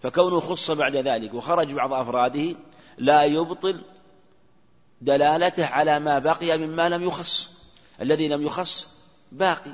فكونه 0.00 0.40
خص 0.40 0.70
بعد 0.70 0.96
ذلك 0.96 1.34
وخرج 1.34 1.72
بعض 1.72 1.92
أفراده 1.92 2.56
لا 2.98 3.24
يبطل 3.24 3.80
دلالته 5.00 5.66
على 5.66 6.00
ما 6.00 6.18
بقي 6.18 6.58
مما 6.58 6.88
لم 6.88 7.02
يخص. 7.02 7.58
الذي 8.00 8.28
لم 8.28 8.42
يخص 8.42 8.88
باقي. 9.32 9.72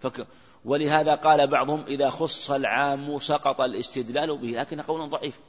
فك 0.00 0.26
ولهذا 0.64 1.14
قال 1.14 1.46
بعضهم 1.46 1.84
إذا 1.88 2.10
خص 2.10 2.50
العام 2.50 3.18
سقط 3.18 3.60
الاستدلال 3.60 4.38
به 4.38 4.48
لكن 4.48 4.80
قول 4.80 5.08
ضعيف 5.08 5.40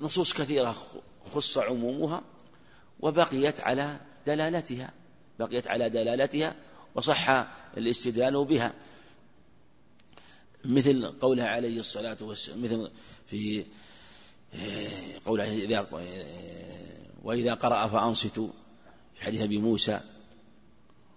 نصوص 0.00 0.32
كثيرة 0.32 0.74
خص 1.34 1.58
عمومها 1.58 2.22
وبقيت 3.00 3.60
على 3.60 3.96
دلالتها 4.26 4.90
بقيت 5.38 5.68
على 5.68 5.90
دلالتها 5.90 6.54
وصح 6.94 7.30
الاستدلال 7.76 8.44
بها. 8.44 8.74
مثل 10.64 11.06
قولها 11.20 11.48
عليه 11.48 11.78
الصلاة 11.78 12.16
والسلام 12.20 12.62
مثل 12.62 12.90
في 13.26 13.64
قوله 15.26 15.64
إذا 15.64 15.86
وإذا 17.22 17.54
قرأ 17.54 17.86
فأنصتوا 17.86 18.48
في 19.14 19.24
حديث 19.24 19.42
أبي 19.42 19.58
موسى 19.58 20.00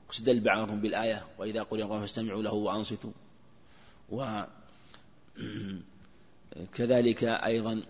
واستدل 0.07 0.39
بعضهم 0.39 0.81
بالآية 0.81 1.27
وإذا 1.37 1.63
قرئ 1.63 1.81
القرآن 1.81 2.01
فاستمعوا 2.01 2.43
له 2.43 2.53
وأنصتوا. 2.53 3.11
وكذلك 6.55 7.23
أيضا 7.23 7.83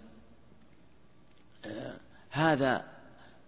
هذا 2.30 2.86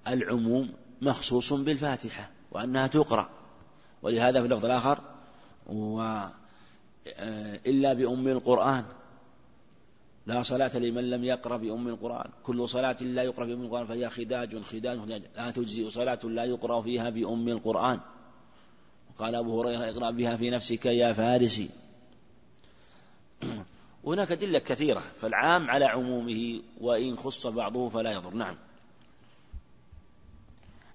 العموم 0.08 0.74
مخصوص 1.02 1.54
بالفاتحة 1.54 2.32
وأنها 2.52 2.88
تقرأ. 2.88 3.43
ولهذا 4.04 4.40
في 4.40 4.46
اللفظ 4.46 4.66
الآخر 4.66 5.00
و 5.68 6.24
إلا 7.68 7.94
بأم 7.94 8.28
القرآن. 8.28 8.86
لا 10.26 10.42
صلاة 10.42 10.78
لمن 10.78 11.10
لم 11.10 11.24
يقرأ 11.24 11.58
بأم 11.58 11.88
القرآن. 11.88 12.30
كل 12.44 12.68
صلاة 12.68 13.04
لا 13.04 13.24
يقرأ 13.24 13.46
بأم 13.46 13.62
القرآن 13.62 13.86
فهي 13.86 14.10
خداج 14.10 14.62
خداج 14.62 15.00
خداج. 15.00 15.22
لا 15.36 15.52
تجزئ 15.52 15.90
صلاة 15.90 16.20
لا 16.24 16.44
يقرأ 16.44 16.82
فيها 16.82 17.10
بأم 17.10 17.48
القرآن. 17.48 18.00
قال 19.18 19.36
أبو 19.36 19.62
هريرة 19.62 19.90
اقرأ 19.90 20.12
بها 20.12 20.36
في 20.36 20.50
نفسك 20.50 20.86
يا 20.86 21.14
فارسي. 21.14 21.70
وهناك 24.04 24.32
أدلة 24.32 24.60
كثيرة 24.60 25.04
فالعام 25.18 25.70
على 25.70 25.86
عمومه 25.86 26.62
وإن 26.82 27.18
خص 27.18 27.48
بعضه 27.48 27.90
فلا 27.90 28.12
يضر. 28.12 28.34
نعم. 28.34 28.56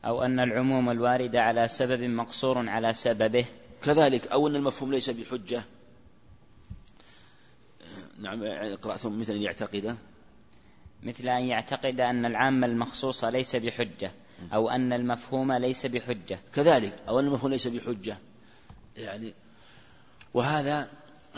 أو 0.08 0.22
أن 0.22 0.40
العموم 0.40 0.90
الوارد 0.90 1.36
على 1.36 1.68
سبب 1.68 2.02
مقصور 2.02 2.68
على 2.68 2.94
سببه. 2.94 3.46
كذلك 3.82 4.26
أو 4.26 4.48
أن 4.48 4.56
المفهوم 4.56 4.92
ليس 4.92 5.10
بحجة. 5.10 5.64
نعم 8.18 8.42
اقرأ 8.42 8.96
ثم 8.96 9.20
مثل 9.20 9.36
يعتقد. 9.36 9.96
مثل 11.02 11.28
أن 11.28 11.42
يعتقد 11.42 12.00
أن 12.00 12.26
العام 12.26 12.64
المخصوص 12.64 13.24
ليس 13.24 13.56
بحجة 13.56 14.12
أو 14.52 14.70
أن 14.70 14.92
المفهوم 14.92 15.52
ليس 15.52 15.86
بحجة. 15.86 16.40
كذلك 16.54 16.96
أو 17.08 17.20
أن 17.20 17.26
المفهوم 17.26 17.50
ليس 17.50 17.68
بحجة. 17.68 18.18
يعني 18.96 19.34
وهذا 20.34 20.90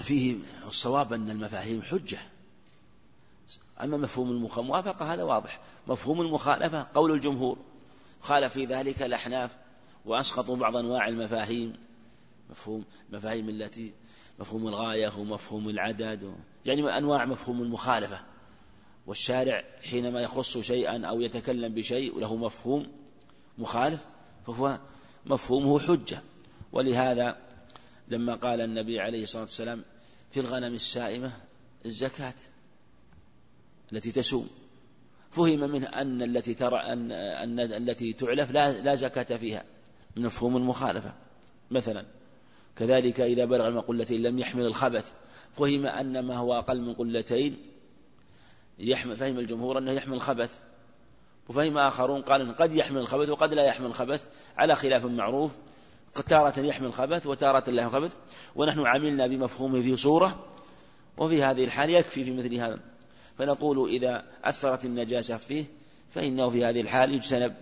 فيه 0.02 0.36
الصواب 0.66 1.12
أن 1.12 1.30
المفاهيم 1.30 1.82
حجة. 1.82 2.18
أما 3.82 3.96
مفهوم 3.96 4.30
الموافقة 4.30 5.14
هذا 5.14 5.22
واضح. 5.22 5.60
مفهوم 5.86 6.20
المخالفة 6.20 6.86
قول 6.94 7.12
الجمهور. 7.12 7.58
خالف 8.20 8.52
في 8.52 8.64
ذلك 8.64 9.02
الأحناف 9.02 9.56
وأسقطوا 10.04 10.56
بعض 10.56 10.76
أنواع 10.76 11.08
المفاهيم. 11.08 11.76
مفهوم 12.50 12.84
المفاهيم 13.10 13.48
التي 13.48 13.92
مفهوم 14.38 14.68
الغاية 14.68 15.12
ومفهوم 15.18 15.68
العدد 15.68 16.34
يعني 16.66 16.98
أنواع 16.98 17.24
مفهوم 17.24 17.62
المخالفة. 17.62 18.20
والشارع 19.06 19.64
حينما 19.90 20.20
يخص 20.20 20.58
شيئا 20.58 21.06
أو 21.06 21.20
يتكلم 21.20 21.74
بشيء 21.74 22.18
له 22.18 22.36
مفهوم 22.36 22.86
مخالف 23.58 24.06
فهو 24.46 24.78
مفهومه 25.26 25.78
حجة. 25.78 26.22
ولهذا 26.72 27.36
لما 28.08 28.34
قال 28.34 28.60
النبي 28.60 29.00
عليه 29.00 29.22
الصلاة 29.22 29.42
والسلام 29.42 29.84
في 30.30 30.40
الغنم 30.40 30.74
السائمة 30.74 31.32
الزكاة 31.86 32.34
التي 33.92 34.12
تسوم. 34.12 34.48
فهم 35.30 35.60
منه 35.60 35.86
أن 35.86 36.22
التي 36.22 36.54
ترى 36.54 36.78
أن, 36.78 37.12
أن 37.12 37.60
التي 37.60 38.12
تعلف 38.12 38.50
لا, 38.50 38.80
لا 38.80 38.94
زكاة 38.94 39.36
فيها 39.36 39.64
من 40.16 40.22
مفهوم 40.22 40.56
المخالفة. 40.56 41.14
مثلا 41.70 42.06
كذلك 42.76 43.20
إذا 43.20 43.44
بلغ 43.44 43.68
المقلتين 43.68 44.22
لم 44.22 44.38
يحمل 44.38 44.66
الخبث 44.66 45.12
فهم 45.52 45.86
أن 45.86 46.18
ما 46.18 46.36
هو 46.36 46.58
أقل 46.58 46.80
من 46.80 46.94
قلتين 46.94 47.56
يحمل 48.78 49.16
فهم 49.16 49.38
الجمهور 49.38 49.78
أنه 49.78 49.92
يحمل 49.92 50.14
الخبث. 50.14 50.58
وفهم 51.48 51.78
آخرون 51.78 52.22
قال 52.22 52.40
إن 52.40 52.52
قد 52.52 52.72
يحمل 52.72 52.98
الخبث 52.98 53.28
وقد 53.28 53.54
لا 53.54 53.64
يحمل 53.64 53.86
الخبث 53.86 54.26
على 54.56 54.76
خلاف 54.76 55.04
معروف. 55.04 55.50
تارة 56.26 56.60
يحمل 56.60 56.86
الخبث 56.86 57.26
وتارة 57.26 57.70
لا 57.70 57.82
يحمل 57.82 57.96
الخبث 57.96 58.16
ونحن 58.56 58.86
عملنا 58.86 59.26
بمفهومه 59.26 59.80
في 59.80 59.96
صورة 59.96 60.46
وفي 61.18 61.42
هذه 61.42 61.64
الحال 61.64 61.90
يكفي 61.90 62.24
في 62.24 62.30
مثل 62.30 62.54
هذا. 62.54 62.78
فنقول 63.40 63.88
إذا 63.88 64.24
أثرت 64.44 64.84
النجاسة 64.84 65.36
فيه 65.36 65.64
فإنه 66.10 66.48
في 66.48 66.64
هذه 66.64 66.80
الحال 66.80 67.12
يجتنب. 67.12 67.54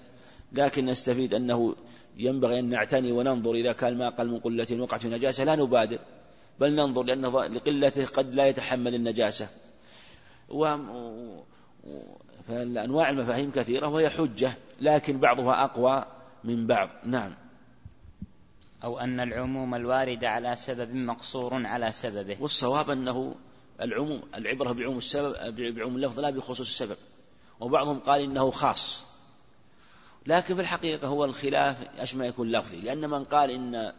لكن 0.53 0.87
نستفيد 0.87 1.35
أنه 1.35 1.77
ينبغي 2.17 2.59
أن 2.59 2.69
نعتني 2.69 3.13
وننظر 3.13 3.55
إذا 3.55 3.73
كان 3.73 3.99
ما 3.99 4.07
أقل 4.07 4.29
من 4.29 4.39
قلة 4.39 4.67
وقعت 4.81 5.03
في 5.03 5.09
نجاسة 5.09 5.45
لا 5.45 5.57
نبادر 5.57 5.99
بل 6.61 6.75
ننظر 6.75 7.03
لأنه 7.03 7.45
لقلته 7.47 8.07
قد 8.07 8.35
لا 8.35 8.47
يتحمل 8.47 8.95
النجاسة. 8.95 9.49
و... 10.49 10.77
فالأنواع 12.49 13.11
المفاهيم 13.11 13.51
كثيرة 13.51 13.87
وهي 13.87 14.11
حجة 14.11 14.53
لكن 14.81 15.19
بعضها 15.19 15.65
أقوى 15.65 16.05
من 16.45 16.67
بعض. 16.67 16.89
نعم. 17.05 17.35
أو 18.85 18.99
أن 18.99 19.21
العموم 19.21 19.75
الوارد 19.75 20.25
على 20.25 20.57
سبب 20.57 20.95
مقصور 20.95 21.67
على 21.67 21.93
سببه. 21.93 22.37
والصواب 22.41 22.91
أنه 22.91 23.35
العموم 23.81 24.23
العبرة 24.35 24.73
بعموم 24.73 24.99
السبب 24.99 25.55
بعموم 25.75 25.97
اللفظ 25.97 26.21
لا 26.21 26.31
بخصوص 26.31 26.61
السبب. 26.61 26.97
وبعضهم 27.61 28.01
قال 28.01 28.21
إنه 28.21 28.51
خاص. 28.51 29.07
لكن 30.27 30.55
في 30.55 30.61
الحقيقة 30.61 31.09
هو 31.09 31.25
الخلاف 31.25 31.83
أشمل 31.83 32.27
يكون 32.27 32.51
لفظي. 32.51 32.81
لأن 32.81 33.11
من 33.11 33.25
قال 33.25 33.51
إن 33.51 33.93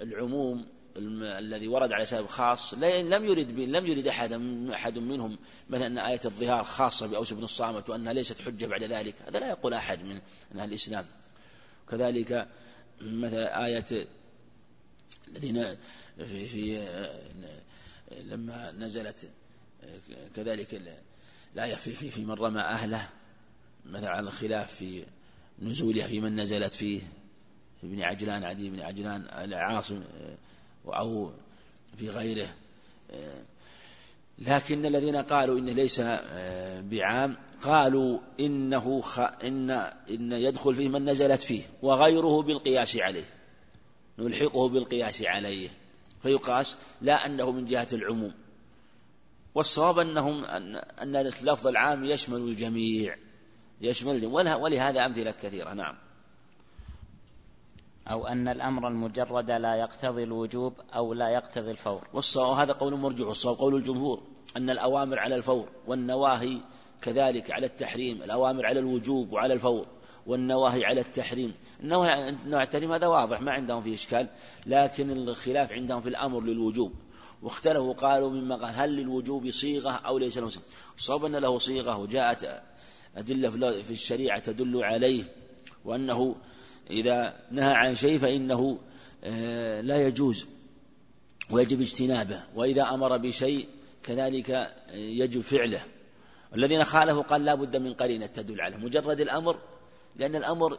العموم 0.00 0.66
الذي 0.96 1.68
ورد 1.68 1.92
على 1.92 2.06
سبب 2.06 2.26
خاص 2.26 2.74
لم 2.74 3.24
يرد 3.24 3.50
لم 3.50 3.86
يرد 3.86 4.06
أحد 4.06 4.32
أحد 4.72 4.98
منهم 4.98 5.38
مثلا 5.68 5.86
أن 5.86 5.98
آية 5.98 6.20
الظهار 6.24 6.64
خاصة 6.64 7.06
بأوس 7.06 7.32
بن 7.32 7.44
الصامت 7.44 7.90
وأنها 7.90 8.12
ليست 8.12 8.42
حجة 8.42 8.66
بعد 8.66 8.84
ذلك. 8.84 9.14
هذا 9.26 9.38
لا 9.38 9.48
يقول 9.48 9.74
أحد 9.74 10.04
من 10.04 10.20
أهل 10.60 10.68
الإسلام. 10.68 11.06
كذلك 11.90 12.48
مثلا 13.00 13.66
آية 13.66 14.06
الذين 15.28 15.76
في, 16.18 16.48
في 16.48 16.78
لما 18.10 18.72
نزلت 18.72 19.28
كذلك 20.36 20.82
الآية 21.54 21.74
في, 21.74 21.92
في, 21.92 22.10
في 22.10 22.24
من 22.24 22.34
رمى 22.34 22.60
أهله 22.60 23.08
مثلا 23.86 24.10
على 24.10 24.20
الخلاف 24.20 24.74
في 24.74 25.04
نزولها 25.58 26.06
في 26.06 26.20
من 26.20 26.40
نزلت 26.40 26.74
فيه 26.74 27.00
ابن 27.84 28.02
عجلان 28.02 28.44
عدي 28.44 28.70
بن 28.70 28.80
عجلان 28.80 29.20
العاصم 29.22 30.02
أو 30.86 31.32
في 31.96 32.10
غيره. 32.10 32.48
لكن 34.38 34.86
الذين 34.86 35.16
قالوا 35.16 35.58
إنه 35.58 35.72
ليس 35.72 36.00
بعام 36.80 37.36
قالوا 37.62 38.18
إنه 38.40 39.00
خ... 39.00 39.20
إن 39.20 39.70
إن 40.10 40.32
يدخل 40.32 40.74
فيه 40.74 40.88
من 40.88 41.10
نزلت 41.10 41.42
فيه 41.42 41.62
وغيره 41.82 42.42
بالقياس 42.42 42.96
عليه 42.96 43.24
نلحقه 44.18 44.68
بالقياس 44.68 45.22
عليه. 45.22 45.68
فيقاس 46.22 46.76
لا 47.00 47.26
أنه 47.26 47.50
من 47.50 47.64
جهة 47.64 47.88
العموم. 47.92 48.34
والصواب 49.54 49.98
أنهم 49.98 50.44
أن, 50.44 50.76
أن 50.76 51.16
اللفظ 51.16 51.66
العام 51.66 52.04
يشمل 52.04 52.38
الجميع 52.38 53.16
يشمل 53.80 54.26
ولهذا 54.60 55.06
أمثلة 55.06 55.30
كثيرة. 55.30 55.72
نعم. 55.72 55.96
أو 58.10 58.26
أن 58.26 58.48
الأمر 58.48 58.88
المجرد 58.88 59.50
لا 59.50 59.74
يقتضي 59.74 60.22
الوجوب 60.22 60.72
أو 60.94 61.14
لا 61.14 61.28
يقتضي 61.28 61.70
الفور. 61.70 62.06
والصواب 62.12 62.58
هذا 62.58 62.72
قول 62.72 62.94
مرجع 62.94 63.26
والصواب 63.26 63.56
قول 63.56 63.74
الجمهور 63.74 64.22
أن 64.56 64.70
الأوامر 64.70 65.18
على 65.18 65.34
الفور 65.34 65.68
والنواهي 65.86 66.60
كذلك 67.02 67.50
على 67.50 67.66
التحريم 67.66 68.22
الأوامر 68.22 68.66
على 68.66 68.80
الوجوب 68.80 69.32
وعلى 69.32 69.54
الفور. 69.54 69.86
والنواهي 70.26 70.84
على 70.84 71.00
التحريم. 71.00 71.54
النواهي 71.82 72.10
عن 72.10 72.54
التحريم 72.54 72.92
هذا 72.92 73.06
واضح 73.06 73.40
ما 73.40 73.52
عندهم 73.52 73.82
فيه 73.82 73.94
إشكال 73.94 74.26
لكن 74.66 75.10
الخلاف 75.10 75.72
عندهم 75.72 76.00
في 76.00 76.08
الأمر 76.08 76.40
للوجوب. 76.40 76.92
واختلفوا 77.42 77.92
قالوا 77.92 78.30
مما 78.30 78.56
قال 78.56 78.74
هل 78.74 78.96
للوجوب 78.96 79.50
صيغة 79.50 79.90
أو 79.90 80.18
ليس 80.18 80.38
له 80.38 80.48
صيغة؟ 80.48 80.64
الصواب 80.96 81.24
أن 81.24 81.36
له 81.36 81.58
صيغة 81.58 81.98
وجاءت 81.98 82.62
أدلة 83.16 83.82
في 83.82 83.90
الشريعة 83.90 84.38
تدل 84.38 84.84
عليه 84.84 85.24
وأنه 85.84 86.36
إذا 86.90 87.40
نهى 87.50 87.72
عن 87.72 87.94
شيء 87.94 88.18
فإنه 88.18 88.78
آه، 89.24 89.80
لا 89.80 90.06
يجوز 90.06 90.46
ويجب 91.50 91.80
اجتنابه. 91.80 92.42
وإذا 92.54 92.82
أمر 92.82 93.16
بشيء 93.16 93.68
كذلك 94.02 94.74
يجب 94.92 95.40
فعله. 95.40 95.82
الذين 96.54 96.84
خالفوا 96.84 97.22
قال 97.22 97.44
لا 97.44 97.54
بد 97.54 97.76
من 97.76 97.94
قرينة 97.94 98.26
تدل 98.26 98.60
عليه. 98.60 98.76
مجرد 98.76 99.20
الأمر 99.20 99.58
لأن 100.20 100.36
الأمر 100.36 100.78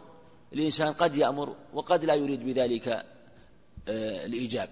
الإنسان 0.54 0.94
قد 0.94 1.16
يأمر 1.16 1.56
وقد 1.74 2.06
لا 2.06 2.14
يريد 2.14 2.46
بذلك 2.46 2.88
آه، 3.88 4.26
الإيجاب. 4.26 4.70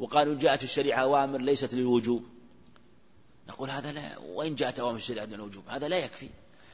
وقالوا 0.00 0.34
جاءت 0.34 0.62
الشريعة 0.62 1.02
أوامر 1.02 1.40
ليست 1.40 1.74
للوجوب. 1.74 2.24
نقول 3.48 3.70
هذا 3.70 3.92
لا 3.92 4.18
وإن 4.18 4.54
جاءت 4.54 4.80
أوامر 4.80 4.96
الشريعة 4.96 5.24
للوجوب 5.24 5.64
هذا 5.68 5.88
لا 5.88 5.98
يكفي. 5.98 6.28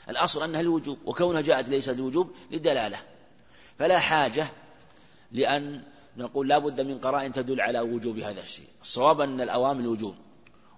الأصل 0.08 0.42
أنها 0.42 0.62
للوجوب 0.62 0.98
وكونها 1.04 1.40
جاءت 1.40 1.68
ليست 1.68 1.90
للوجوب 1.90 2.30
للدلالة. 2.50 2.98
فلا 3.78 3.98
حاجة 3.98 4.46
لأن 5.32 5.82
نقول 6.16 6.48
لا 6.48 6.58
بد 6.58 6.80
من 6.80 6.98
قرائن 6.98 7.32
تدل 7.32 7.60
على 7.60 7.80
وجوب 7.80 8.18
هذا 8.18 8.40
الشيء. 8.40 8.68
الصواب 8.80 9.20
أن 9.20 9.40
الأوامر 9.40 9.80
الوجوب 9.80 10.14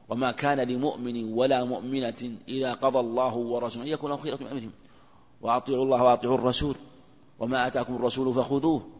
وما 0.09 0.31
كان 0.33 0.61
لمؤمن 0.61 1.33
ولا 1.33 1.65
مؤمنة 1.65 2.37
إذا 2.49 2.73
قضى 2.73 2.99
الله 2.99 3.37
ورسوله 3.37 3.85
أن 3.85 3.91
يكون 3.91 4.17
خيرة 4.17 4.37
من 4.37 4.47
أمرهم 4.47 4.73
وأطيعوا 5.41 5.85
الله 5.85 6.03
وأطيعوا 6.03 6.39
الرسول 6.39 6.75
وما 7.39 7.67
آتاكم 7.67 7.97
الرسول 7.97 8.35
فخذوه. 8.35 8.91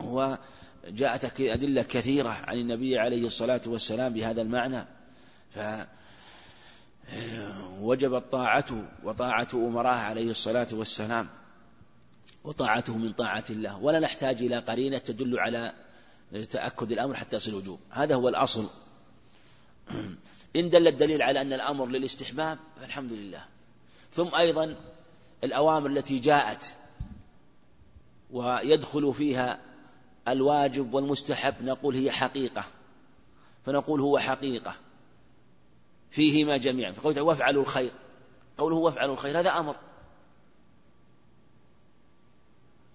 وجاءت 0.00 1.40
أدلة 1.40 1.82
كثيرة 1.82 2.28
عن 2.28 2.58
النبي 2.58 2.98
عليه 2.98 3.26
الصلاة 3.26 3.60
والسلام 3.66 4.12
بهذا 4.12 4.42
المعنى. 4.42 4.84
ف 5.50 5.58
وجبت 7.80 8.24
طاعته 8.32 8.84
وطاعة 9.04 9.48
أمراه 9.54 9.96
عليه 9.96 10.30
الصلاة 10.30 10.68
والسلام. 10.72 11.28
وطاعته 12.44 12.96
من 12.96 13.12
طاعة 13.12 13.44
الله. 13.50 13.78
ولا 13.78 14.00
نحتاج 14.00 14.42
إلى 14.42 14.58
قرينة 14.58 14.98
تدل 14.98 15.38
على 15.38 15.72
تأكد 16.50 16.92
الأمر 16.92 17.14
حتى 17.14 17.36
يصل 17.36 17.50
الوجوب. 17.50 17.80
هذا 17.90 18.14
هو 18.14 18.28
الأصل. 18.28 18.66
إن 20.56 20.70
دل 20.70 20.88
الدليل 20.88 21.22
على 21.22 21.40
أن 21.40 21.52
الأمر 21.52 21.86
للاستحباب 21.86 22.58
فالحمد 22.80 23.12
لله. 23.12 23.44
ثم 24.12 24.34
أيضا 24.34 24.76
الأوامر 25.44 25.90
التي 25.90 26.18
جاءت 26.18 26.74
ويدخل 28.30 29.14
فيها 29.14 29.58
الواجب 30.28 30.94
والمستحب 30.94 31.54
نقول 31.62 31.94
هي 31.94 32.10
حقيقة. 32.10 32.64
فنقول 33.66 34.00
هو 34.00 34.18
حقيقة. 34.18 34.74
فيهما 36.10 36.56
جميعا. 36.56 36.92
فقوله 36.92 37.22
وافعلوا 37.22 37.62
الخير. 37.62 37.90
قوله 38.58 38.76
وافعلوا 38.76 39.14
الخير 39.14 39.40
هذا 39.40 39.50
أمر. 39.50 39.76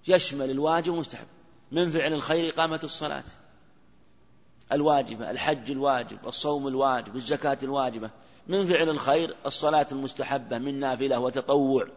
يشمل 0.08 0.52
الواجب 0.52 0.92
والمستحب. 0.92 1.28
من 1.72 1.90
فعل 1.90 2.14
الخير 2.14 2.54
إقامة 2.54 2.80
الصلاة. 2.84 3.24
الواجبة 4.72 5.32
الحج 5.32 5.72
الواجب 5.72 6.28
الصوم 6.28 6.68
الواجب 6.68 7.16
الزكاة 7.16 7.58
الواجبة. 7.64 8.10
من 8.48 8.66
فعل 8.66 8.90
الخير 8.90 9.36
الصلاة 9.46 9.88
المستحبة 9.92 10.58
من 10.58 10.80
نافلة 10.80 11.20
وتطوع. 11.20 11.88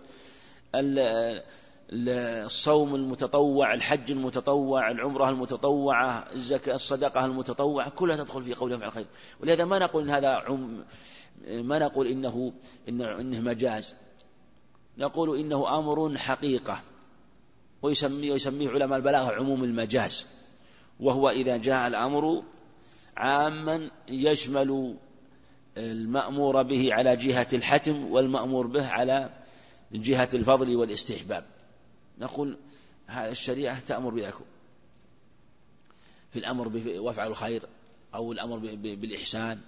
الصوم 1.90 2.94
المتطوع 2.94 3.74
الحج 3.74 4.10
المتطوع 4.10 4.90
العمرة 4.90 5.28
المتطوعة 5.28 6.24
الزكاة 6.32 6.74
الصدقة 6.74 7.24
المتطوعة 7.24 7.90
كلها 7.90 8.16
تدخل 8.16 8.42
في 8.42 8.54
قول 8.54 8.72
يفعل 8.72 8.88
الخير. 8.88 9.06
ولهذا 9.40 9.64
ما 9.64 9.78
نقول 9.78 10.02
إن 10.02 10.10
هذا 10.10 10.28
عم 10.28 10.84
ما 11.48 11.78
نقول 11.78 12.06
إنه 12.06 12.52
إنه, 12.88 13.20
إنه 13.20 13.40
مجاز. 13.40 13.94
نقول 14.98 15.38
إنه 15.38 15.78
أمر 15.78 16.18
حقيقة. 16.18 16.80
ويسميه 17.82 18.32
ويسميه 18.32 18.70
علماء 18.70 18.98
البلاغة 18.98 19.34
عموم 19.34 19.64
المجاز. 19.64 20.26
وهو 21.00 21.30
إذا 21.30 21.56
جاء 21.56 21.86
الأمر 21.86 22.42
عاما 23.16 23.90
يشمل 24.08 24.96
المأمور 25.76 26.62
به 26.62 26.94
على 26.94 27.16
جهة 27.16 27.46
الحتم 27.52 28.12
والمأمور 28.12 28.66
به 28.66 28.88
على 28.88 29.30
جهة 29.94 30.28
الفضل 30.34 30.76
والاستحباب. 30.76 31.44
نقول 32.18 32.58
الشريعة 33.10 33.80
تأمر 33.80 34.10
بذلك 34.10 34.34
في 36.32 36.38
الأمر 36.38 36.82
وافعلوا 36.86 37.30
الخير 37.30 37.62
أو 38.14 38.32
الأمر 38.32 38.56
بالإحسان 38.74 39.60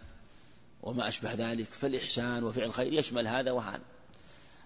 وما 0.82 1.08
أشبه 1.08 1.32
ذلك 1.32 1.66
فالإحسان 1.66 2.44
وفعل 2.44 2.64
الخير 2.64 2.92
يشمل 2.92 3.28
هذا 3.28 3.50
وهذا. 3.50 3.82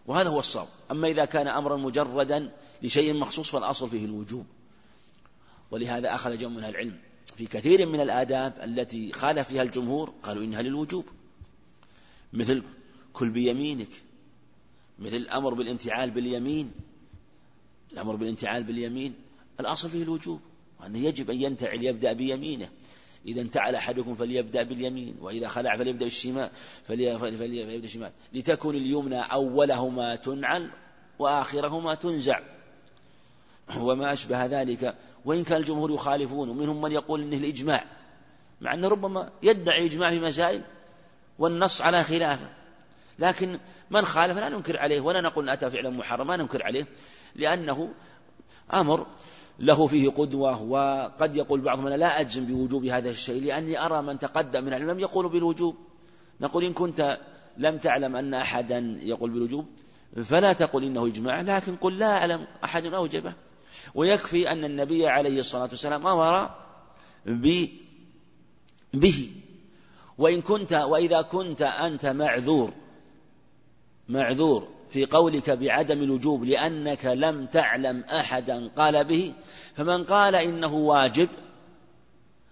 وهذا 0.07 0.29
هو 0.29 0.39
الصواب. 0.39 0.69
أما 0.91 1.09
إذا 1.09 1.25
كان 1.25 1.49
أمرا 1.49 1.77
مجردا 1.77 2.51
لشيء 2.83 3.15
مخصوص 3.15 3.51
فالأصل 3.51 3.89
فيه 3.89 4.05
الوجوب. 4.05 4.47
ولهذا 5.71 6.15
أخذ 6.15 6.37
جمع 6.37 6.57
من 6.57 6.65
العلم 6.65 6.99
في 7.37 7.47
كثير 7.47 7.87
من 7.87 8.01
الآداب 8.01 8.61
التي 8.65 9.13
خالف 9.13 9.49
فيها 9.49 9.63
الجمهور 9.63 10.15
قالوا 10.23 10.45
إنها 10.45 10.63
للوجوب. 10.63 11.05
مثل 12.33 12.63
كل 13.13 13.31
بيمينك 13.31 13.89
مثل 15.01 15.17
الأمر 15.17 15.55
بالانتعال 15.55 16.11
باليمين. 16.11 16.73
الأمر 17.93 18.17
بالانتعال 18.17 18.63
باليمين. 18.63 19.15
الأصل 19.61 19.91
فيه 19.91 20.03
الوجوب 20.03 20.41
وأنه 20.81 20.99
يجب 20.99 21.31
أن 21.31 21.43
ينتعل 21.43 21.83
يبدأ 21.85 22.13
بيمينه. 22.13 22.69
إذا 23.27 23.41
انتعل 23.41 23.75
أحدكم 23.75 24.15
فليبدأ 24.15 24.63
باليمين 24.63 25.17
وإذا 25.21 25.49
خلع 25.49 25.77
فليبدأ 25.77 26.05
بالشمال. 26.05 26.51
فليبدأ 26.85 27.77
بالشمال. 27.77 28.13
لتكن 28.33 28.71
اليمنى 28.71 29.21
أولهما 29.21 30.17
تنعل 30.17 30.71
وآخرهما 31.19 31.95
تنزع. 31.95 32.41
وما 33.77 34.13
أشبه 34.13 34.47
ذلك. 34.47 34.97
وإن 35.25 35.45
كان 35.45 35.61
الجمهور 35.61 35.91
يخالفون 35.91 36.49
ومنهم 36.49 36.81
من 36.81 36.93
يقول 36.93 37.23
إنه 37.23 37.37
الإجماع. 37.37 37.85
مع 38.61 38.75
أنه 38.75 38.89
ربما 38.89 39.33
يدعي 39.43 39.87
إجماع 39.87 40.11
في 40.11 40.21
مسائل 40.21 40.63
والنص 41.39 41.83
على 41.83 42.05
خلافه. 42.05 42.60
لكن 43.21 43.59
من 43.91 44.05
خالف 44.05 44.39
لا 44.39 44.49
ننكر 44.49 44.79
عليه 44.79 45.01
ولا 45.01 45.21
نقول 45.21 45.49
أتى 45.49 45.71
فعلا 45.71 45.91
محرم 45.91 46.27
ما 46.27 46.37
ننكر 46.37 46.63
عليه 46.63 46.87
لأنه 47.35 47.93
أمر 48.75 49.07
له 49.59 49.87
فيه 49.87 50.09
قدوة 50.09 50.63
وقد 50.63 51.37
يقول 51.37 51.61
بعضهم 51.61 51.87
أنا 51.87 51.95
لا 51.95 52.21
أجزم 52.21 52.45
بوجوب 52.45 52.85
هذا 52.85 53.11
الشيء 53.11 53.43
لأني 53.43 53.85
أرى 53.85 54.03
من 54.03 54.19
تقدم 54.19 54.65
من 54.65 54.73
العلم 54.73 54.99
يقول 54.99 55.29
بالوجوب. 55.29 55.77
نقول 56.41 56.65
إن 56.65 56.73
كنت 56.73 57.19
لم 57.57 57.79
تعلم 57.79 58.17
أن 58.17 58.35
أحدا 58.35 58.99
يقول 59.03 59.31
بالوجوب 59.31 59.67
فلا 60.25 60.53
تقل 60.53 60.85
إنه 60.85 61.07
إجماع 61.07 61.41
لكن 61.41 61.77
قل 61.77 61.99
لا 61.99 62.19
أعلم 62.19 62.47
أحد 62.65 62.87
أوجبه. 62.87 63.33
ويكفي 63.95 64.53
أن 64.53 64.65
النبي 64.65 65.07
عليه 65.07 65.39
الصلاة 65.39 65.69
والسلام 65.71 66.07
أمر 66.07 66.51
به. 67.27 67.69
وإن 70.19 70.41
كنت 70.41 70.73
وإذا 70.73 71.23
كنت 71.23 71.63
أنت 71.63 72.07
معذور 72.07 72.73
معذور 74.11 74.69
في 74.89 75.07
قولك 75.07 75.51
بعدم 75.51 76.03
الوجوب 76.03 76.45
لأنك 76.45 77.07
لم 77.07 77.47
تعلم 77.47 78.01
أحدا 78.01 78.69
قال 78.69 79.05
به 79.05 79.33
فمن 79.75 80.05
قال 80.05 80.35
إنه 80.35 80.75
واجب 80.75 81.29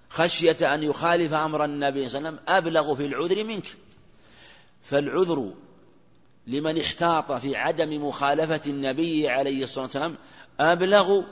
خشية 0.08 0.74
أن 0.74 0.82
يخالف 0.82 1.32
أمر 1.32 1.64
النبي 1.64 2.08
صلى 2.08 2.18
الله 2.18 2.28
عليه 2.28 2.38
وسلم 2.38 2.56
أبلغ 2.56 2.94
في 2.94 3.06
العذر 3.06 3.44
منك. 3.44 3.66
فالعذر 4.82 5.52
لمن 6.46 6.80
احتاط 6.80 7.32
في 7.32 7.56
عدم 7.56 8.06
مخالفة 8.08 8.60
النبي 8.66 9.28
عليه 9.28 9.62
الصلاة 9.62 9.84
والسلام 9.84 10.16
أبلغ 10.60 11.22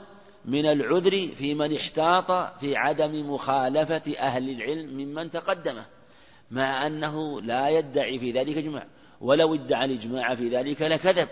من 0.45 0.65
العذر 0.65 1.27
في 1.35 1.53
من 1.53 1.75
احتاط 1.75 2.59
في 2.59 2.75
عدم 2.75 3.33
مخالفة 3.33 4.13
أهل 4.19 4.49
العلم 4.49 4.89
ممن 4.89 5.29
تقدمه. 5.29 5.85
مع 6.51 6.87
أنه 6.87 7.41
لا 7.41 7.69
يدعي 7.69 8.19
في 8.19 8.31
ذلك 8.31 8.57
جمع 8.57 8.85
ولو 9.21 9.55
ادعى 9.55 9.85
الإجماع 9.85 10.35
في 10.35 10.49
ذلك 10.49 10.81
لكذب. 10.81 11.29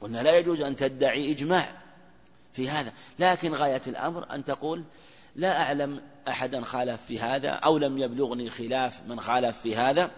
قلنا 0.00 0.22
لا 0.22 0.38
يجوز 0.38 0.60
أن 0.60 0.76
تدعي 0.76 1.32
إجماع 1.32 1.82
في 2.52 2.68
هذا. 2.68 2.92
لكن 3.18 3.54
غاية 3.54 3.82
الأمر 3.86 4.34
أن 4.34 4.44
تقول 4.44 4.84
لا 5.36 5.62
أعلم 5.62 6.00
أحدا 6.28 6.60
خالف 6.60 7.02
في 7.02 7.18
هذا 7.18 7.50
أو 7.50 7.78
لم 7.78 7.98
يبلغني 7.98 8.50
خلاف 8.50 9.00
من 9.06 9.20
خالف 9.20 9.58
في 9.58 9.76
هذا 9.76 10.10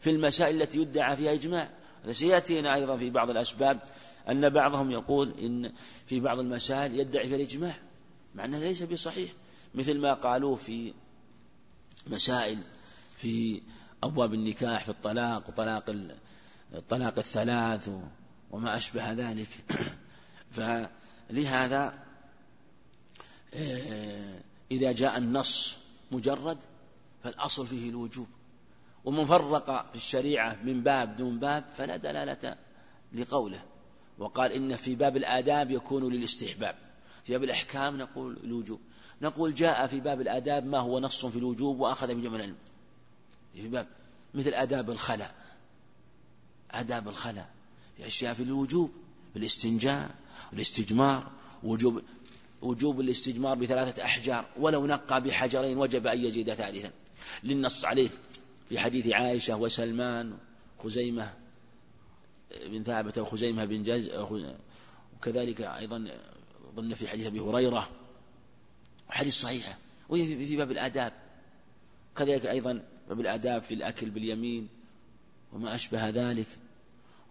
في 0.00 0.10
المسائل 0.10 0.62
التي 0.62 0.78
يدعى 0.78 1.16
فيها 1.16 1.32
إجماع. 1.32 1.68
سيأتينا 2.10 2.74
أيضا 2.74 2.96
في 2.96 3.10
بعض 3.10 3.30
الأسباب 3.30 3.80
أن 4.28 4.48
بعضهم 4.48 4.90
يقول 4.90 5.34
إن 5.38 5.72
في 6.06 6.20
بعض 6.20 6.38
المسائل 6.38 7.00
يدعي 7.00 7.28
فيها 7.28 7.36
الإجماع 7.36 7.74
مع 8.34 8.44
أنه 8.44 8.58
ليس 8.58 8.82
بصحيح. 8.82 9.30
مثل 9.74 9.98
ما 9.98 10.14
قالوه 10.14 10.56
في 10.56 10.92
مسائل 12.06 12.58
في 13.16 13.62
أبواب 14.02 14.34
النكاح 14.34 14.84
في 14.84 14.88
الطلاق 14.88 15.48
وطلاق 15.48 15.90
الطلاق 16.74 17.18
الثلاث 17.18 17.90
وما 18.50 18.76
أشبه 18.76 19.12
ذلك. 19.12 19.48
فلهذا 20.56 22.06
آه، 23.54 24.40
إذا 24.70 24.92
جاء 24.92 25.18
النص 25.18 25.78
مجرد 26.12 26.58
فالأصل 27.22 27.66
فيه 27.66 27.90
الوجوب. 27.90 28.26
ومن 29.04 29.24
فرق 29.24 29.90
في 29.90 29.96
الشريعة 29.96 30.56
من 30.64 30.82
باب 30.82 31.16
دون 31.16 31.38
باب 31.38 31.64
فلا 31.76 31.96
دلالة 31.96 32.56
لقوله. 33.12 33.62
وقال 34.18 34.52
إن 34.52 34.76
في 34.76 34.94
باب 34.94 35.16
الآداب 35.16 35.70
يكون 35.70 36.12
للاستحباب. 36.12 36.76
في 37.24 37.32
باب 37.32 37.44
الأحكام 37.44 37.98
نقول 37.98 38.38
الوجوب. 38.44 38.80
نقول 39.22 39.54
جاء 39.54 39.86
في 39.86 40.00
باب 40.00 40.20
الآداب 40.20 40.66
ما 40.66 40.78
هو 40.78 41.00
نص 41.00 41.26
في 41.26 41.38
الوجوب 41.38 41.80
وأخذ 41.80 42.14
بجمع 42.14 42.36
العلم. 42.36 42.56
في 43.62 43.68
باب 43.68 43.86
مثل 44.34 44.54
آداب 44.54 44.90
الخلاء. 44.90 45.34
آداب 46.70 47.08
الخلاء. 47.08 47.50
في 47.96 48.06
أشياء 48.06 48.34
في 48.34 48.42
الوجوب 48.42 48.92
في 49.32 49.38
الاستنجاء 49.38 50.14
والاستجمار 50.52 51.30
وجوب 51.62 52.02
وجوب 52.62 53.00
الاستجمار 53.00 53.54
بثلاثة 53.54 54.04
أحجار. 54.04 54.44
ولو 54.58 54.86
نقى 54.86 55.20
بحجرين 55.22 55.78
وجب 55.78 56.06
أن 56.06 56.24
يزيد 56.24 56.54
ثالثا. 56.54 56.90
للنص 57.42 57.84
عليه 57.84 58.08
في 58.68 58.78
حديث 58.78 59.08
عائشة 59.08 59.56
وسلمان 59.56 60.38
خزيمة 60.78 61.34
بن 62.66 62.82
ثابت 62.82 63.18
وخزيمة 63.18 63.64
بن 63.64 63.82
جز 63.82 64.08
وكذلك 65.16 65.60
أيضا 65.60 66.08
ظن 66.76 66.94
في 66.94 67.08
حديث 67.08 67.26
أبي 67.26 67.40
هريرة. 67.40 67.90
حديث 69.08 69.34
صحيحة 69.34 69.78
وهي 70.08 70.46
في 70.46 70.56
باب 70.56 70.70
الآداب. 70.70 71.12
كذلك 72.16 72.46
أيضا 72.46 72.82
باب 73.08 73.20
الآداب 73.20 73.62
في 73.62 73.74
الأكل 73.74 74.10
باليمين 74.10 74.68
وما 75.52 75.74
أشبه 75.74 76.08
ذلك. 76.08 76.46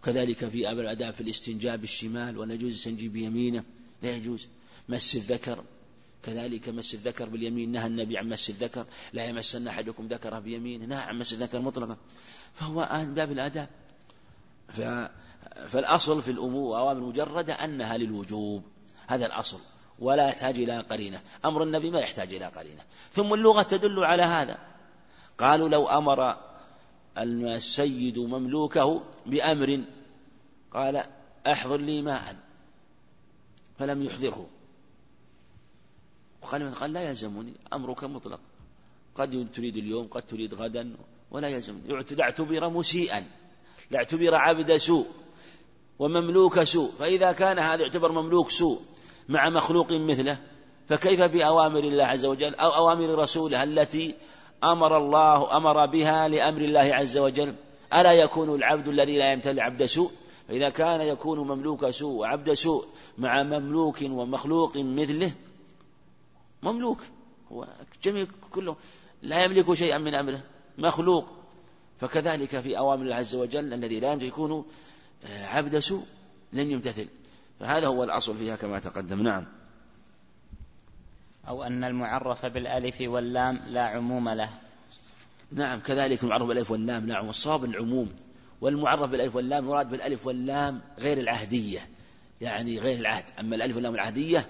وكذلك 0.00 0.48
في 0.48 0.70
الآداب 0.70 1.14
في 1.14 1.20
الاستنجاء 1.20 1.76
بالشمال 1.76 2.38
ولا 2.38 2.54
يجوز 2.54 2.72
السنجي 2.72 3.08
بيمينه 3.08 3.64
لا 4.02 4.16
يجوز. 4.16 4.46
مس 4.88 5.16
الذكر 5.16 5.64
كذلك 6.22 6.68
مس 6.68 6.94
الذكر 6.94 7.28
باليمين. 7.28 7.72
نهى 7.72 7.86
النبي 7.86 8.18
عن 8.18 8.28
مس 8.28 8.50
الذكر 8.50 8.86
لا 9.12 9.24
يمسن 9.24 9.68
أحدكم 9.68 10.06
ذكره 10.06 10.38
بيمينه. 10.38 10.86
نهى 10.86 11.02
عن 11.02 11.18
مس 11.18 11.32
الذكر 11.32 11.60
مطلقا. 11.60 11.96
فهو 12.54 12.88
من 12.92 13.14
باب 13.14 13.32
الآداب. 13.32 13.68
ف... 14.68 14.80
فالأصل 15.68 16.22
في 16.22 16.30
الأمور 16.30 16.78
أوامر 16.78 17.00
مجردة 17.00 17.54
أنها 17.54 17.96
للوجوب. 17.96 18.62
هذا 19.06 19.26
الأصل. 19.26 19.60
ولا 19.98 20.28
يحتاج 20.28 20.58
إلى 20.58 20.80
قرينة. 20.80 21.20
أمر 21.44 21.62
النبي 21.62 21.90
ما 21.90 22.00
يحتاج 22.00 22.34
إلى 22.34 22.44
قرينة. 22.44 22.82
ثم 23.12 23.34
اللغة 23.34 23.62
تدل 23.62 24.04
على 24.04 24.22
هذا. 24.22 24.75
قالوا 25.38 25.68
لو 25.68 25.86
أمر 25.86 26.36
السيد 27.18 28.18
مملوكه 28.18 29.02
بأمر 29.26 29.84
قال 30.70 31.02
أحضر 31.46 31.76
لي 31.76 32.02
ماء 32.02 32.36
فلم 33.78 34.02
يحضره. 34.02 34.46
وقال 36.42 36.64
من 36.64 36.74
قال 36.74 36.92
لا 36.92 37.08
يلزمني 37.08 37.52
أمرك 37.72 38.04
مطلق. 38.04 38.40
قد 39.14 39.48
تريد 39.54 39.76
اليوم 39.76 40.06
قد 40.06 40.22
تريد 40.22 40.54
غدا 40.54 40.96
ولا 41.30 41.48
يلزمني. 41.48 42.04
اعتبر 42.20 42.68
مسيئا 42.68 43.24
لاعتبر 43.90 44.34
عبد 44.34 44.76
سوء 44.76 45.06
ومملوك 45.98 46.62
سوء. 46.62 46.92
فإذا 46.98 47.32
كان 47.32 47.58
هذا 47.58 47.82
يعتبر 47.82 48.12
مملوك 48.12 48.50
سوء 48.50 48.80
مع 49.28 49.50
مخلوق 49.50 49.92
مثله 49.92 50.38
فكيف 50.88 51.22
بأوامر 51.22 51.78
الله 51.78 52.04
عز 52.04 52.24
وجل 52.24 52.54
أو 52.54 52.70
أوامر 52.70 53.18
رسوله 53.18 53.62
التي 53.62 54.14
أمر 54.64 54.96
الله 54.96 55.56
أمر 55.56 55.86
بها 55.86 56.28
لأمر 56.28 56.60
الله 56.60 56.80
عز 56.94 57.18
وجل. 57.18 57.54
ألا 57.94 58.12
يكون 58.12 58.54
العبد 58.54 58.88
الذي 58.88 59.18
لا 59.18 59.32
يمتلئ 59.32 59.60
عبد 59.60 59.84
سوء؟ 59.84 60.10
فإذا 60.48 60.68
كان 60.68 61.00
يكون 61.00 61.38
مملوك 61.38 61.90
سوء 61.90 62.20
وعبد 62.20 62.52
سوء 62.52 62.84
مع 63.18 63.42
مملوك 63.42 63.96
ومخلوق 64.02 64.76
مثله 64.76 65.32
مملوك. 66.62 66.98
هو 67.52 67.66
جميع 68.02 68.26
كله 68.50 68.76
لا 69.22 69.44
يملك 69.44 69.74
شيئا 69.74 69.98
من 69.98 70.14
أمره 70.14 70.40
مخلوق. 70.78 71.32
فكذلك 71.98 72.60
في 72.60 72.78
أوامر 72.78 73.02
الله 73.02 73.16
عز 73.16 73.34
وجل 73.34 73.72
الذي 73.72 74.00
لا 74.00 74.12
يملك 74.12 74.24
يكون 74.24 74.64
آه، 75.26 75.46
عبد 75.46 75.78
سوء 75.78 76.04
لم 76.52 76.70
يمتثل. 76.70 77.08
فهذا 77.60 77.86
هو 77.86 78.04
الأصل 78.04 78.36
فيها 78.36 78.56
كما 78.56 78.78
تقدم. 78.78 79.22
نعم. 79.22 79.46
أو 81.48 81.62
أن 81.62 81.84
المعرف 81.84 82.46
بالألف 82.46 83.00
واللام 83.00 83.60
لا 83.68 83.82
عموم 83.82 84.28
له. 84.28 84.50
نعم 85.52 85.78
كذلك 85.78 86.24
المعرف 86.24 86.46
بالألف 86.46 86.70
واللام 86.70 87.06
لا 87.06 87.16
عموم 87.16 87.30
الصواب 87.30 87.64
العموم 87.64 88.12
والمعرف 88.60 89.10
بالألف 89.10 89.36
واللام 89.36 89.66
يراد 89.68 89.90
بالألف 89.90 90.26
واللام 90.26 90.80
غير 90.98 91.18
العهدية 91.18 91.88
يعني 92.40 92.78
غير 92.78 92.98
العهد. 92.98 93.24
أما 93.40 93.56
الألف 93.56 93.74
واللام 93.76 93.94
العهدية 93.94 94.48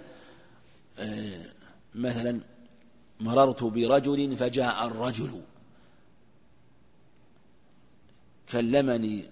آه، 0.99 1.45
مثلا 1.95 2.41
مررت 3.21 3.65
برجل 3.65 4.37
فجاء 4.37 4.87
الرجل. 4.87 5.43
كلمني 8.53 9.25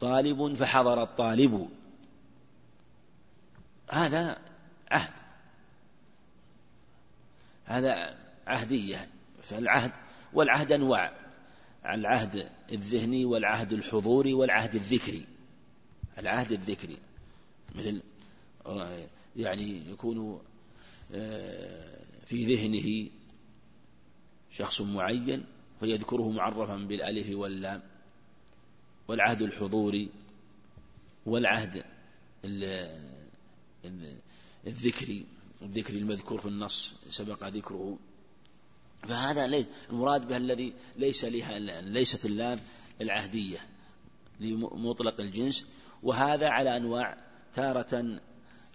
طالب 0.00 0.54
فحضر 0.54 1.02
الطالب. 1.02 1.68
هذا 3.90 4.38
عهد. 4.90 5.27
هذا 7.68 8.16
عهدية 8.46 9.08
فالعهد 9.42 9.92
والعهد 10.32 10.72
أنواع 10.72 11.12
العهد 11.86 12.50
الذهني 12.72 13.24
والعهد 13.24 13.72
الحضوري 13.72 14.34
والعهد 14.34 14.74
الذكري 14.74 15.26
العهد 16.18 16.52
الذكري 16.52 16.98
مثل 17.74 18.02
يعني 19.36 19.90
يكون 19.90 20.40
آه، 21.14 21.98
في 22.24 22.56
ذهنه 22.56 23.10
شخص 24.50 24.80
معين 24.80 25.44
فيذكره 25.80 26.30
معرفا 26.30 26.76
بالألف 26.76 27.30
واللام 27.30 27.82
والعهد 29.08 29.42
الحضوري 29.42 30.08
والعهد 31.26 31.84
الذكري. 34.66 35.26
الذكري 35.62 35.98
المذكور 35.98 36.40
في 36.40 36.46
النص 36.46 36.94
سبق 37.08 37.48
ذكره. 37.48 37.98
فهذا 39.08 39.46
ليس 39.46 39.66
المراد 39.90 40.28
به 40.28 40.36
الذي 40.36 40.72
ليس 40.96 41.24
لها 41.24 41.58
ليست 41.80 42.26
اللام 42.26 42.58
العهدية 43.00 43.58
لمطلق 44.40 45.20
الجنس. 45.20 45.66
وهذا 46.02 46.48
على 46.48 46.76
أنواع 46.76 47.16
تارة 47.54 48.20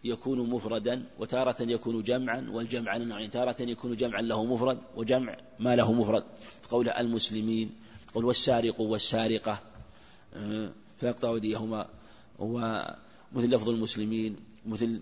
يكون 0.03 0.49
مفردا 0.49 1.05
وتارة 1.19 1.55
يكون 1.61 2.03
جمعا 2.03 2.47
والجمع 2.51 2.97
نوعين 2.97 3.31
تارة 3.31 3.61
يكون 3.61 3.95
جمعا 3.95 4.22
له 4.22 4.45
مفرد 4.45 4.80
وجمع 4.95 5.38
ما 5.60 5.76
له 5.76 5.93
مفرد. 5.93 6.23
قول 6.69 6.89
المسلمين 6.89 7.76
قول 8.14 8.26
والسارق 8.26 8.81
والسارقة 8.81 9.60
فيقطع 10.99 11.34
أيديهما 11.34 11.89
ومثل 12.39 13.49
لفظ 13.49 13.69
المسلمين 13.69 14.35
مثل 14.65 15.01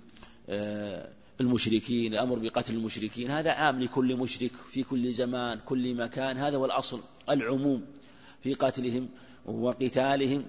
آه، 0.50 1.10
المشركين 1.42 2.14
الأمر 2.14 2.40
بقتل 2.40 2.74
المشركين 2.74 3.32
هذا 3.32 3.52
عام 3.52 3.80
لكل 3.80 4.18
مشرك 4.18 4.52
في 4.68 4.84
كل 4.84 5.14
زمان 5.14 5.60
كل 5.66 5.96
مكان 5.96 6.38
هذا 6.38 6.58
هو 6.58 6.66
الأصل 6.66 7.02
العموم 7.30 7.86
في 8.42 8.54
قتلهم 8.54 9.10
وقتالهم 9.46 10.46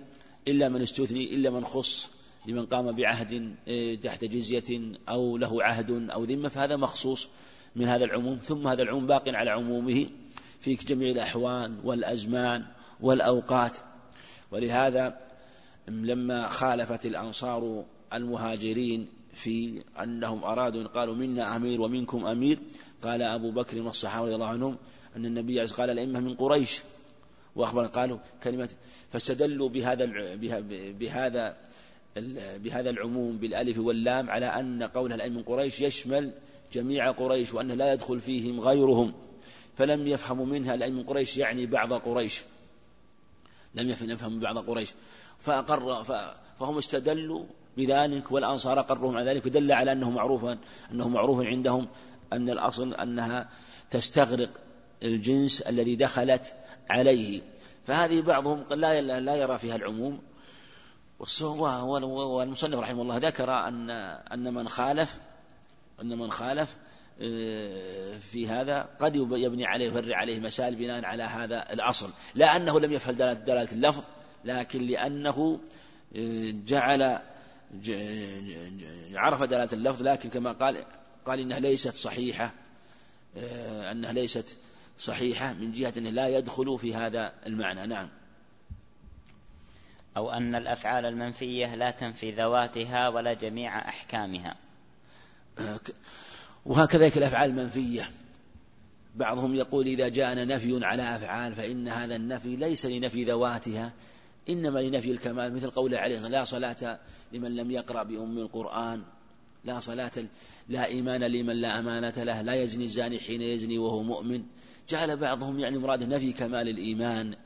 إلا 0.48 0.68
من 0.68 0.82
استثني 0.82 1.34
إلا 1.34 1.50
من 1.50 1.64
خص 1.64 2.22
لمن 2.46 2.66
قام 2.66 2.92
بعهد 2.92 3.54
آه، 3.68 3.94
تحت 3.94 4.24
جزية 4.24 4.96
أو 5.08 5.36
له 5.36 5.62
عهد 5.62 6.10
أو 6.10 6.24
ذمة 6.24 6.48
فهذا 6.48 6.76
مخصوص 6.76 7.28
من 7.76 7.84
هذا 7.84 8.04
العموم. 8.04 8.38
ثم 8.38 8.68
هذا 8.68 8.82
العموم 8.82 9.06
باق 9.06 9.28
على 9.28 9.50
عمومه 9.50 10.06
في 10.60 10.74
جميع 10.74 11.10
الأحوال 11.10 11.78
والأزمان 11.84 12.64
والأوقات. 13.00 13.76
ولهذا 14.50 15.18
لما 15.88 16.48
خالفت 16.48 17.06
الأنصار 17.06 17.84
المهاجرين 18.12 19.08
في 19.32 19.82
أنهم 20.02 20.44
أرادوا 20.44 20.84
قالوا 20.84 21.14
منا 21.14 21.56
أمير 21.56 21.80
ومنكم 21.80 22.26
أمير. 22.26 22.58
قال 23.02 23.22
أبو 23.22 23.50
بكر 23.50 23.82
والصحابة 23.82 24.24
رضي 24.26 24.34
الله 24.34 24.46
عنهم 24.46 24.76
أن 25.16 25.26
النبي 25.26 25.60
قال 25.60 25.90
الأئمة 25.90 26.20
من 26.20 26.34
قريش. 26.34 26.82
وأخبر 27.56 27.86
قالوا 27.86 28.18
كلمة 28.42 28.68
فاستدلوا 29.12 29.68
بهذا 29.68 30.04
بهذا 30.92 31.56
بهذا 32.56 32.90
العموم 32.90 33.36
بالألف 33.38 33.78
واللام 33.78 34.30
على 34.30 34.46
أن 34.46 34.82
قول 34.82 35.12
الأئمة 35.12 35.36
من 35.36 35.42
قريش 35.42 35.80
يشمل 35.80 36.32
جميع 36.72 37.10
قريش 37.10 37.54
وأنه 37.54 37.74
لا 37.74 37.92
يدخل 37.92 38.20
فيهم 38.20 38.60
غيرهم. 38.60 39.14
فلم 39.76 40.06
يفهموا 40.06 40.46
منها 40.46 40.74
الأئمة 40.74 40.96
من 40.96 41.04
قريش 41.04 41.36
يعني 41.36 41.66
بعض 41.66 41.92
قريش. 41.92 42.42
لم 43.74 43.90
يفهموا 43.90 44.40
بعض 44.40 44.58
قريش. 44.58 44.94
فأقر 45.38 46.02
فهم 46.58 46.78
استدلوا 46.78 47.44
بذلك 47.76 48.32
والأنصار 48.32 48.80
أقرهم 48.80 49.16
على 49.16 49.30
ذلك 49.30 49.46
ودل 49.46 49.72
على 49.72 49.92
أنه 49.92 50.10
معروف 50.10 50.44
أنه 50.92 51.08
معروف 51.08 51.40
عندهم 51.40 51.88
أن 52.32 52.50
الأصل 52.50 52.94
أنها 52.94 53.48
تستغرق 53.90 54.50
الجنس 55.02 55.60
الذي 55.60 55.96
دخلت 55.96 56.54
عليه. 56.90 57.42
فهذه 57.84 58.20
بعضهم 58.20 58.64
لا 58.70 59.20
لا 59.20 59.36
يرى 59.36 59.58
فيها 59.58 59.76
العموم. 59.76 60.22
والمصنف 61.18 62.78
رحمه 62.78 63.02
الله 63.02 63.16
ذكر 63.16 63.50
أن 63.50 63.90
أن 64.32 64.54
من 64.54 64.68
خالف 64.68 65.18
أن 66.00 66.18
من 66.18 66.30
خالف 66.30 66.76
آه، 67.20 68.18
في 68.18 68.48
هذا 68.48 68.88
قد 69.00 69.16
يبني 69.16 69.66
عليه 69.66 69.86
يفرع 69.86 70.16
عليه 70.16 70.40
مسائل 70.40 70.74
بناء 70.74 71.04
على 71.04 71.22
هذا 71.22 71.72
الأصل. 71.72 72.10
لا 72.34 72.56
أنه 72.56 72.80
لم 72.80 72.92
يفعل 72.92 73.16
دلالة 73.16 73.72
اللفظ 73.72 74.02
لكن 74.44 74.86
لأنه 74.86 75.60
آه، 76.16 76.50
جعل 76.66 77.18
عرف 79.14 79.42
دلالة 79.42 79.68
اللفظ 79.72 80.02
لكن 80.02 80.28
كما 80.28 80.52
قال 80.52 80.84
قال 81.24 81.40
إنها 81.40 81.60
ليست 81.60 81.94
صحيحة 81.94 82.52
آه، 83.36 83.92
أنها 83.92 84.12
ليست 84.12 84.56
صحيحة 84.98 85.52
من 85.52 85.72
جهة 85.72 85.92
أنه 85.96 86.10
لا 86.10 86.28
يدخل 86.28 86.78
في 86.78 86.94
هذا 86.94 87.32
المعنى. 87.46 87.86
نعم. 87.86 88.08
أو 90.16 90.30
أن 90.30 90.54
الأفعال 90.54 91.06
المنفية 91.06 91.74
لا 91.74 91.90
تنفي 91.90 92.30
ذواتها 92.30 93.08
ولا 93.08 93.32
جميع 93.32 93.88
أحكامها. 93.88 94.56
آه، 95.58 95.80
وهكذا 96.66 97.06
الأفعال 97.06 97.50
المنفية. 97.50 98.10
بعضهم 99.14 99.54
يقول 99.54 99.86
إذا 99.86 100.08
جاءنا 100.08 100.44
نفي 100.44 100.84
على 100.84 101.16
أفعال 101.16 101.54
فإن 101.54 101.88
هذا 101.88 102.16
النفي 102.16 102.56
ليس 102.56 102.86
لنفي 102.86 103.24
ذواتها 103.24 103.92
إنما 104.48 104.78
لنفي 104.78 105.10
الكمال 105.10 105.54
مثل 105.54 105.70
قوله 105.70 105.98
عليه 105.98 106.18
لا 106.18 106.44
صلاة 106.44 107.00
لمن 107.32 107.56
لم 107.56 107.70
يقرأ 107.70 108.02
بأم 108.02 108.38
القرآن. 108.38 109.02
لا 109.64 109.80
صلاة 109.80 110.12
لا 110.68 110.86
إيمان 110.86 111.24
لمن 111.24 111.56
لا 111.56 111.78
أمانة 111.78 112.24
له 112.24 112.42
لا 112.42 112.54
يزني 112.54 112.84
الزاني 112.84 113.18
حين 113.18 113.42
يزني 113.42 113.78
وهو 113.78 114.02
مؤمن. 114.02 114.42
جعل 114.88 115.16
بعضهم 115.16 115.58
يعني 115.58 115.78
مراده 115.78 116.06
نفي 116.06 116.32
كمال 116.32 116.68
الإيمان 116.68 117.36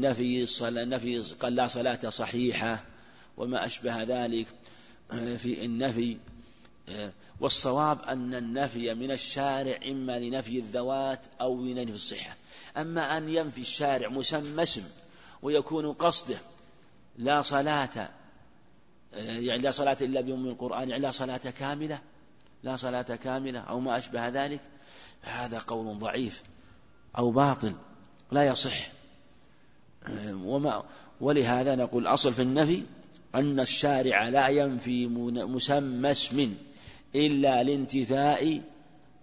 نفي 0.00 0.42
الصلاة 0.42 0.84
نفي 0.84 1.20
قال 1.40 1.54
لا 1.54 1.66
صلاة 1.66 2.08
صحيحة 2.08 2.84
وما 3.36 3.66
أشبه 3.66 4.02
ذلك 4.02 4.46
في 5.36 5.64
النفي 5.64 6.16
والصواب 7.40 8.02
أن 8.02 8.34
النفي 8.34 8.94
من 8.94 9.10
الشارع 9.10 9.78
إما 9.88 10.18
لنفي 10.18 10.58
الذوات 10.58 11.26
أو 11.40 11.62
لنفي 11.62 11.94
الصحة. 11.94 12.36
أما 12.76 13.16
أن 13.18 13.28
ينفي 13.28 13.60
الشارع 13.60 14.08
مسمى 14.08 14.62
اسم 14.62 14.82
ويكون 15.42 15.92
قصده. 15.92 16.38
لا 17.18 17.42
صلاة 17.42 18.08
يعني 19.12 19.58
لا 19.58 19.70
صلاة 19.70 19.96
إلا 20.00 20.20
بأم 20.20 20.46
القرآن 20.46 20.90
يعني 20.90 21.02
لا 21.02 21.10
صلاة 21.10 21.36
كاملة 21.36 21.98
لا 22.62 22.76
صلاة 22.76 23.02
كاملة 23.02 23.60
أو 23.60 23.80
ما 23.80 23.98
أشبه 23.98 24.28
ذلك. 24.28 24.60
هذا 25.22 25.58
قول 25.58 25.98
ضعيف 25.98 26.42
أو 27.18 27.30
باطل 27.30 27.74
لا 28.30 28.44
يصح. 28.44 28.90
وما 30.30 30.84
ولهذا 31.20 31.74
نقول 31.74 32.06
أصل 32.06 32.32
في 32.32 32.42
النفي 32.42 32.82
أن 33.34 33.60
الشارع 33.60 34.28
لا 34.28 34.48
ينفي 34.48 35.06
مسمى 35.06 36.10
اسم 36.10 36.54
إلا 37.14 37.62
لانتفاء 37.62 38.62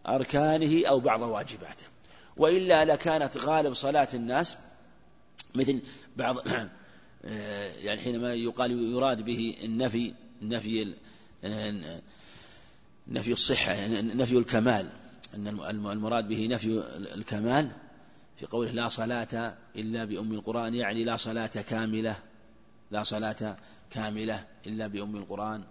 أركانه 0.08 0.88
أو 0.88 1.00
بعض 1.00 1.22
واجباته. 1.22 1.86
وإلا 2.38 2.86
لكانت 2.86 3.38
غالب 3.38 3.74
صلاة 3.74 4.08
الناس 4.14 4.58
مثل 5.56 5.82
بعض 6.18 6.38
يعني 7.86 8.02
حينما 8.02 8.34
يقال 8.34 8.72
يراد 8.72 9.22
به 9.22 9.56
النفي 9.64 10.14
نفي 10.42 10.94
نفي 13.08 13.32
الصحة 13.32 13.72
يعني 13.72 14.02
نفي 14.02 14.38
الكمال 14.38 14.90
أن 15.36 15.48
المراد 15.88 16.28
به 16.28 16.48
نفي 16.48 16.84
الكمال 17.16 17.72
في 18.36 18.46
قوله 18.46 18.72
لا 18.72 18.90
صلاة 18.90 19.58
إلا 19.76 20.06
بأم 20.06 20.34
القرآن 20.34 20.76
يعني 20.76 21.04
لا 21.04 21.18
صلاة 21.18 21.48
كاملة 21.48 22.16
لا 22.92 23.04
صلاة 23.04 23.58
كاملة 23.92 24.46
إلا 24.68 24.88
بأم 24.88 25.16
القرآن 25.16 25.64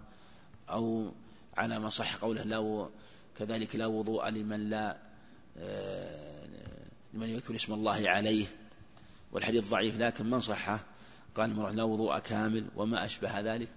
أو 0.69 1.11
على 1.57 1.79
ما 1.79 1.89
صح 1.89 2.15
قوله 2.15 2.43
لا 2.43 2.89
كذلك 3.39 3.75
لا 3.75 3.85
وضوء 3.85 4.29
لمن 4.29 4.69
لا 4.69 4.97
لمن 7.13 7.29
يذكر 7.29 7.55
اسم 7.55 7.73
الله 7.73 8.09
عليه. 8.09 8.45
والحديث 9.31 9.69
ضعيف 9.69 9.99
لكن 9.99 10.29
من 10.29 10.39
صحه؟ 10.39 10.79
قال 11.35 11.75
لا 11.75 11.83
وضوء 11.83 12.19
كامل 12.19 12.67
وما 12.75 13.05
أشبه 13.05 13.39
ذلك. 13.39 13.69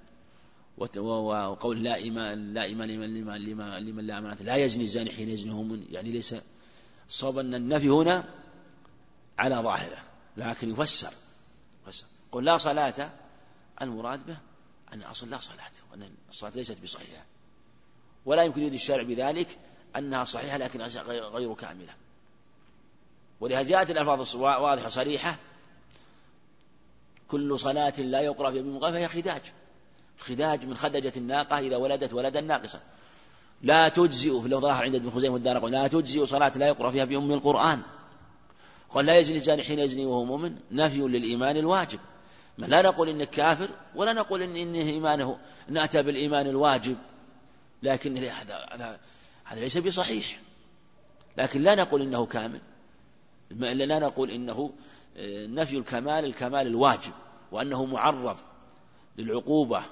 وقول 0.77 1.83
لا 1.83 1.95
إيمان 1.95 2.55
لا 2.55 2.63
إيمان 2.63 2.91
لمن, 2.91 3.41
لمن, 3.85 4.07
لا 4.07 4.19
أمانة. 4.19 4.43
لا 4.43 4.57
يزني 4.57 4.85
الزاني 4.85 5.11
حين 5.11 5.29
يزني 5.29 5.53
هم 5.53 5.87
يعني 5.91 6.13
ليس 6.13 6.35
صوب 7.09 7.39
أن 7.39 7.55
النفي 7.55 7.89
هنا 7.89 8.25
على 9.39 9.57
ظاهره 9.57 9.99
لكن 10.37 10.71
يفسر 10.71 11.13
يفسر. 11.87 12.07
قل 12.33 12.45
لا 12.45 12.59
صلاة. 12.59 13.13
المراد 13.83 14.27
به 14.27 14.37
أن 14.93 15.03
أصل 15.03 15.31
لا 15.31 15.39
صلاة 15.39 15.73
وأن 15.91 16.11
الصلاة 16.29 16.53
ليست 16.55 16.83
بصحيحة. 16.83 17.25
ولا 18.25 18.43
يمكن 18.43 18.61
يريد 18.61 18.75
الشارع 18.75 19.03
بذلك 19.03 19.59
أنها 19.97 20.25
صحيحة 20.25 20.57
لكن 20.57 20.81
غير 20.81 21.55
كاملة. 21.55 21.95
ولهذا 23.43 23.69
جاءت 23.69 23.91
الألفاظ 23.91 24.37
واضحة 24.37 24.89
صريحة. 24.89 25.37
كل 27.29 27.59
صلاة 27.59 28.01
لا 28.01 28.21
يقرأ 28.21 28.51
فيها 28.51 28.63
بمغافة 28.63 28.93
فهي 28.93 29.09
خداج. 29.09 29.43
خداج 30.19 30.67
من 30.67 30.77
خدجة 30.77 31.13
الناقة 31.17 31.59
إذا 31.59 31.77
ولدت 31.77 32.13
ولدا 32.13 32.41
ناقصا. 32.41 32.81
لا 33.63 33.89
تجزئ 33.89 34.41
في 34.41 34.49
لفظ 34.49 34.65
عند 34.65 34.95
ابن 34.95 35.11
خزيمة 35.11 35.35
والدار 35.35 35.67
لا 35.67 35.89
تجزئ 35.89 36.27
صلاة 36.27 36.53
لا 36.59 36.67
يقرأ 36.67 36.91
فيها 36.91 37.05
بأم 37.05 37.33
القرآن. 37.33 37.83
قال 38.91 39.07
لا 39.07 39.19
يزني 39.19 39.37
الزاني 39.37 39.63
حين 39.63 39.79
يزني 39.79 40.07
وهو 40.07 40.25
مؤمن 40.25 40.57
نفي 40.71 40.99
للإيمان 40.99 41.57
الواجب. 41.57 41.99
ما 42.59 42.67
لا 42.67 42.83
نقول 42.83 43.09
إنك 43.09 43.31
كافر 43.31 43.69
ولا 43.95 44.13
نقول 44.13 44.43
إن 44.43 44.57
إنه 44.57 44.79
إيمانه 44.79 45.39
إن 45.69 45.79
أتى 45.79 46.03
بالإيمان 46.03 46.47
الواجب. 46.47 46.97
لكن 47.83 48.19
هذا 48.19 48.67
هذا 48.73 49.01
هذا 49.45 49.61
ليس 49.61 49.79
بصحيح. 49.79 50.41
لكن 51.37 51.63
لا 51.63 51.75
نقول 51.75 52.03
إنه 52.03 52.27
كامل. 52.27 52.61
لا 53.61 53.99
نقول 53.99 54.31
إنه 54.31 54.73
آه، 55.17 55.47
نفي 55.47 55.79
الكمال 55.79 56.25
الكمال 56.25 56.67
الواجب 56.67 57.13
وأنه 57.53 57.85
معرض 57.85 58.37
للعقوبة 59.19 59.83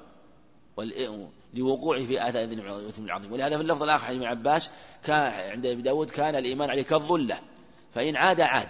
لوقوعه 1.55 2.05
في 2.05 2.29
آثار 2.29 2.43
الإثم 2.45 3.05
العظيم 3.05 3.33
ولهذا 3.33 3.57
في 3.57 3.63
اللفظ 3.63 3.83
الآخر 3.83 4.13
ابن 4.13 4.25
عباس 4.25 4.71
كان 5.05 5.33
عند 5.51 5.67
أبي 5.67 5.83
داود 5.83 6.11
كان 6.11 6.37
الإيمان 6.37 6.71
عليه 6.71 6.83
كالظلة 6.83 7.39
فإن 7.91 8.17
عاد 8.17 8.41
عاد. 8.41 8.69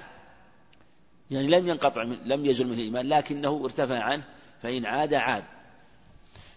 يعني 1.30 1.48
لم 1.48 1.68
ينقطع 1.68 2.04
من 2.04 2.18
لم 2.24 2.46
يزل 2.46 2.66
منه 2.66 2.74
الإيمان 2.74 3.08
لكنه 3.08 3.60
ارتفع 3.64 4.02
عنه 4.02 4.24
فإن 4.62 4.86
عاد 4.86 5.14
عاد. 5.14 5.44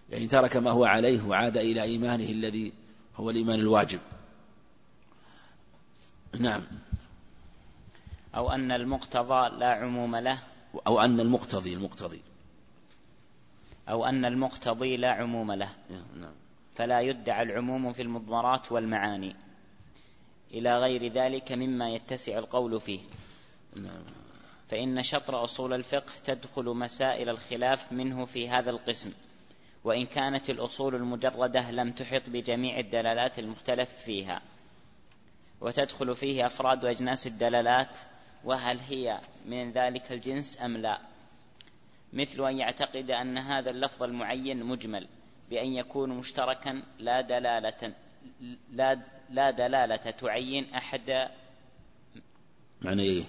يعني 0.09 0.27
ترك 0.27 0.57
ما 0.57 0.71
هو 0.71 0.85
عليه 0.85 1.27
وعاد 1.27 1.57
إلى 1.57 1.83
إيمانه 1.83 2.29
الذي 2.29 2.73
هو 3.15 3.29
الإيمان 3.29 3.59
الواجب. 3.59 3.99
نعم. 6.39 6.63
أو 8.35 8.51
أن 8.51 8.71
المقتضى 8.71 9.57
لا 9.57 9.73
عموم 9.73 10.15
له. 10.15 10.39
أو 10.87 11.01
أن 11.01 11.19
المقتضي 11.19 11.73
المقتضي. 11.73 12.21
أو 13.89 14.05
أن 14.05 14.25
المقتضي 14.25 14.97
لا 14.97 15.11
عموم 15.11 15.51
له. 15.51 15.69
نعم. 16.15 16.33
فلا 16.75 16.99
يدعى 16.99 17.43
العموم 17.43 17.93
في 17.93 18.01
المضمرات 18.01 18.71
والمعاني. 18.71 19.35
إلى 20.51 20.77
غير 20.77 21.11
ذلك 21.11 21.51
مما 21.51 21.89
يتسع 21.89 22.37
القول 22.37 22.81
فيه. 22.81 22.99
نعم. 23.75 24.03
فإن 24.69 25.03
شطر 25.03 25.43
أصول 25.43 25.73
الفقه 25.73 26.13
تدخل 26.23 26.65
مسائل 26.65 27.29
الخلاف 27.29 27.91
منه 27.91 28.25
في 28.25 28.49
هذا 28.49 28.69
القسم. 28.69 29.11
وإن 29.83 30.05
كانت 30.05 30.49
الأصول 30.49 30.95
المجردة 30.95 31.71
لم 31.71 31.91
تحط 31.91 32.21
بجميع 32.27 32.79
الدلالات 32.79 33.39
المختلف 33.39 33.89
فيها. 34.05 34.41
وتدخل 35.61 36.15
فيه 36.15 36.45
أفراد 36.45 36.85
وأجناس 36.85 37.27
الدلالات 37.27 37.97
وهل 38.43 38.79
هي 38.79 39.19
من 39.45 39.71
ذلك 39.71 40.11
الجنس 40.11 40.61
أم 40.61 40.77
لا؟ 40.77 40.99
مثل 42.13 42.47
أن 42.47 42.57
يعتقد 42.57 43.11
أن 43.11 43.37
هذا 43.37 43.69
اللفظ 43.69 44.03
المعين 44.03 44.63
مجمل 44.63 45.07
بأن 45.49 45.73
يكون 45.73 46.09
مشتركا 46.09 46.83
لا 46.99 47.21
دلالة 47.21 47.93
لا, 48.71 48.99
لا 49.29 49.51
دلالة 49.51 49.95
تعين 49.95 50.73
أحد. 50.73 51.29
معنيه 52.81 53.23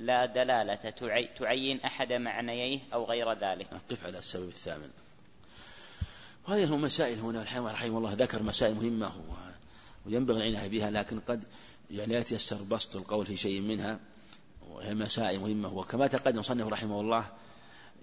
لا 0.00 0.26
دلالة 0.26 0.90
تعين 1.38 1.80
أحد 1.80 2.12
معنييه 2.12 2.80
أو 2.92 3.04
غير 3.04 3.32
ذلك. 3.32 3.66
قف 3.90 4.06
على 4.06 4.18
السبب 4.18 4.48
الثامن. 4.48 4.90
وهذه 6.48 6.74
المسائل 6.74 7.18
هنا 7.18 7.42
رحمه 7.42 7.98
الله 7.98 8.12
ذكر 8.12 8.42
مسائل 8.42 8.74
مهمة 8.74 9.12
وينبغي 10.06 10.36
العناية 10.36 10.68
بها 10.68 10.90
لكن 10.90 11.20
قد 11.20 11.44
يعني 11.90 12.14
يتيسر 12.14 12.62
بسط 12.62 12.96
القول 12.96 13.26
في 13.26 13.36
شيء 13.36 13.60
منها. 13.60 14.00
مسائل 14.82 15.40
مهمة. 15.40 15.74
وكما 15.74 16.06
تقدم 16.06 16.42
صنف 16.42 16.68
رحمه 16.68 17.00
الله 17.00 17.24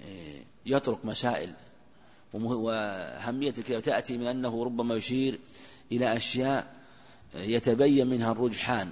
إيه، 0.01 0.43
يترك 0.65 1.05
مسائل. 1.05 1.53
وأهمية 2.33 3.53
الكتاب 3.57 3.81
تأتي 3.81 4.17
من 4.17 4.27
أنه 4.27 4.63
ربما 4.63 4.95
يشير 4.95 5.39
إلى 5.91 6.17
أشياء 6.17 6.75
يتبين 7.35 8.07
منها 8.07 8.31
الرجحان 8.31 8.89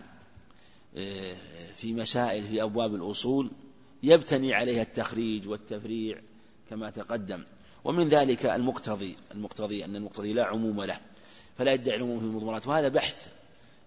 إيه، 0.96 1.36
في 1.76 1.94
مسائل 1.94 2.44
في 2.44 2.64
أبواب 2.64 2.96
الأصول 2.96 3.52
يبتني 4.04 4.54
عليها 4.54 4.82
التخريج 4.82 5.48
والتفريع 5.48 6.22
كما 6.70 6.90
تقدم. 6.90 7.44
ومن 7.84 8.08
ذلك 8.08 8.46
المقتضي 8.46 9.16
المقتضي 9.32 9.86
أن 9.86 9.96
المقتضي 9.96 10.34
لا 10.34 10.46
عموم 10.46 10.84
له 10.84 10.98
فلا 11.58 11.74
يدعي 11.74 11.98
العموم 11.98 12.20
في 12.20 12.26
المضمرات. 12.26 12.68
وهذا 12.68 12.88
بحث 12.88 13.30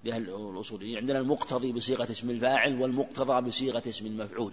لأهل 0.05 0.23
الأصول. 0.51 0.97
عندنا 0.97 1.19
المقتضي 1.19 1.73
بصيغة 1.73 2.11
اسم 2.11 2.31
الفاعل 2.31 2.81
والمقتضى 2.81 3.49
بصيغة 3.49 3.83
اسم 3.89 4.07
المفعول. 4.07 4.53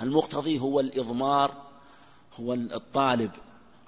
المقتضي 0.00 0.58
هو 0.58 0.80
الإضمار 0.80 1.66
هو 2.40 2.54
الطالب 2.54 3.30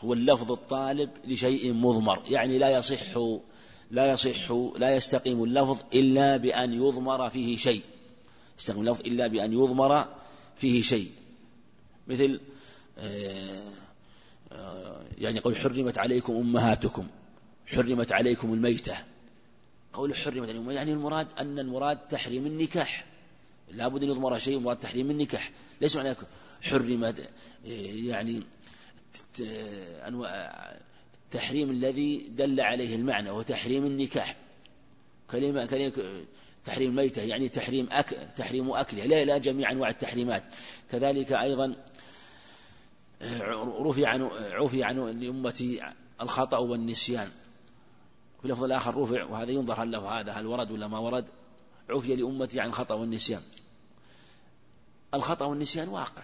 هو 0.01 0.13
اللفظ 0.13 0.53
الطالب 0.53 1.11
لشيء 1.25 1.73
مضمر. 1.73 2.23
يعني 2.27 2.59
لا 2.59 2.71
يصح 2.71 3.19
لا 3.91 4.13
يصح 4.13 4.53
لا 4.77 4.97
يستقيم 4.97 5.45
اللفظ 5.45 5.83
إلا 5.95 6.37
بأن 6.37 6.73
يضمر 6.73 7.31
فيه 7.31 7.57
شيء. 7.57 7.83
يستقيم 8.59 8.81
اللفظ 8.81 9.01
إلا 9.01 9.27
بأن 9.27 9.53
يضمر 9.53 10.09
فيه 10.57 10.83
شيء. 10.83 11.11
مثل 12.07 12.41
آه، 12.99 13.71
آه، 14.53 15.05
يعني 15.19 15.41
قول 15.41 15.57
حرمت 15.57 15.99
عليكم 15.99 16.37
أمهاتكم 16.37 17.07
حرمت 17.67 18.13
عليكم 18.13 18.55
الميتة. 18.55 18.97
قول 19.93 20.17
حرمت. 20.17 20.49
عليكم 20.49 20.71
يعني 20.71 20.93
المراد 20.93 21.29
أن 21.39 21.59
المراد 21.59 21.99
تحريم 22.09 22.47
النكاح. 22.47 23.05
لابد 23.71 24.03
أن 24.03 24.09
يضمر 24.09 24.39
شيء 24.39 24.59
مراد 24.59 24.79
تحريم 24.79 25.11
النكاح. 25.11 25.51
ليس 25.81 25.97
معنى 25.97 26.17
حرمت 26.63 27.31
يعني 27.65 28.43
التحريم 31.25 31.71
الذي 31.71 32.29
دل 32.29 32.61
عليه 32.61 32.97
المعنى 32.97 33.31
وهو 33.31 33.43
تحريم 33.43 33.87
النكاح. 33.87 34.37
كلمة 35.31 35.67
كلمة 35.67 36.25
تحريم 36.65 36.91
الميتة 36.91 37.23
يعني 37.23 37.49
تحريم 37.49 37.89
أك 37.93 38.29
تحريم 38.37 38.71
أكله. 38.71 39.07
لا 39.07 39.25
لا 39.25 39.39
جميع 39.39 39.73
أنواع 39.73 39.89
التحريمات. 39.89 40.45
كذلك 40.93 41.33
أيضا 41.33 41.77
رفع 43.81 44.09
عن 44.09 44.23
عفي 44.53 44.83
عن 44.83 45.21
لأمتي 45.21 45.81
الخطأ 46.21 46.59
والنسيان. 46.59 47.31
في 48.39 48.45
اللفظ 48.45 48.65
الآخر 48.65 49.03
رفع 49.03 49.25
وهذا 49.25 49.51
ينظر 49.51 49.83
هل 49.83 49.91
له 49.91 50.21
هذا 50.21 50.33
هل 50.33 50.47
ورد 50.47 50.71
ولا 50.71 50.89
ما 50.89 50.99
ورد. 50.99 51.29
عفي 51.91 52.17
لأمتي 52.17 52.61
عن 52.61 52.69
الخطأ 52.69 52.95
والنسيان. 52.95 53.43
الخطأ 55.15 55.45
والنسيان 55.45 55.89
واقع. 55.89 56.23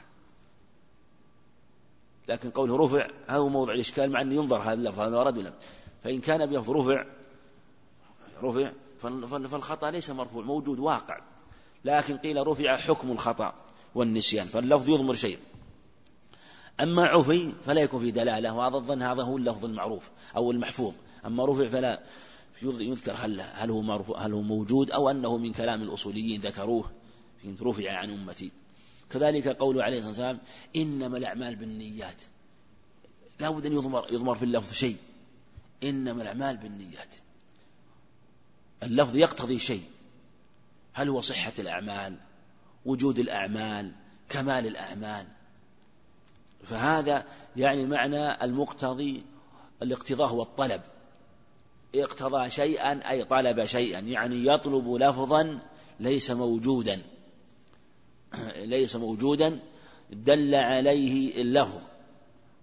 لكن 2.29 2.51
قوله 2.51 2.77
رفع 2.77 3.11
هذا 3.27 3.39
هو 3.39 3.49
موضع 3.49 3.73
الإشكال 3.73 4.11
مع 4.11 4.21
أنه 4.21 4.35
ينظر 4.35 4.59
هذا 4.59 4.73
اللفظ 4.73 5.01
هل 5.01 5.15
ورد 5.15 5.39
ولا. 5.39 5.53
فإن 6.05 6.21
كان 6.21 6.47
بلفظ 6.47 6.71
رفع 6.71 7.07
رفع 8.43 8.73
فالخطأ 9.49 9.91
ليس 9.91 10.11
مرفوع 10.11 10.45
موجود 10.45 10.79
واقع. 10.79 11.21
لكن 11.85 12.17
قيل 12.17 12.47
رفع 12.47 12.77
حكم 12.77 13.11
الخطأ 13.11 13.55
والنسيان 13.95 14.47
فاللفظ 14.47 14.89
يضمر 14.89 15.15
شيء. 15.15 15.39
أما 16.81 17.03
عفي 17.03 17.53
فلا 17.63 17.81
يكون 17.81 18.01
في 18.01 18.11
دلالة 18.11 18.55
وهذا 18.55 18.77
الظن 18.77 19.03
هذا 19.03 19.23
هو 19.23 19.37
اللفظ 19.37 19.65
المعروف 19.65 20.11
أو 20.37 20.51
المحفوظ. 20.51 20.95
أما 21.27 21.47
رفع 21.47 21.67
فلا 21.67 22.03
يذكر 22.63 23.13
هل 23.13 23.41
هل 23.41 23.71
هو 23.71 24.15
هل 24.17 24.33
هو 24.33 24.43
موجود 24.43 24.91
أو 24.91 25.11
أنه 25.11 25.37
من 25.37 25.53
كلام 25.53 25.83
الأصوليين 25.83 26.41
ذكروه 26.41 26.91
رفع 27.63 27.93
عن 27.93 28.11
أمتي. 28.11 28.51
كذلك 29.11 29.49
قوله 29.49 29.83
عليه 29.83 29.99
الصلاة 29.99 30.11
والسلام 30.11 30.39
إنما 30.77 31.19
الأعمال 31.19 31.57
بالنيات. 31.57 32.23
لا 33.41 33.51
بد 33.51 33.67
أن 33.67 33.73
يضمر, 33.73 34.07
يضمر 34.13 34.35
في 34.35 34.45
اللفظ 34.45 34.73
شيء. 34.73 34.97
إنما 35.83 36.23
الأعمال 36.23 36.57
بالنيات. 36.57 37.15
اللفظ 38.83 39.17
يقتضي 39.17 39.59
شيء. 39.59 39.85
هل 40.93 41.09
هو 41.09 41.21
صحة 41.21 41.53
الأعمال 41.59 42.17
وجود 42.85 43.19
الأعمال 43.19 43.93
كمال 44.29 44.67
الأعمال؟ 44.67 45.27
فهذا 46.65 47.25
يعني 47.57 47.87
معنى 47.87 48.45
المقتضي 48.45 49.25
الاقتضاء 49.83 50.29
هو 50.29 50.43
الطلب. 50.43 50.81
اقتضى 51.95 52.51
شيئا 52.51 53.11
أي 53.11 53.25
طلب 53.25 53.65
شيئا 53.65 54.01
يعني 54.01 54.47
يطلب 54.47 54.95
لفظا 54.95 55.59
ليس 56.01 56.31
موجودا. 56.31 57.03
ليس 58.57 58.97
موجودا 58.97 59.59
دل 60.11 60.55
عليه 60.55 61.43
اللفظ 61.43 61.83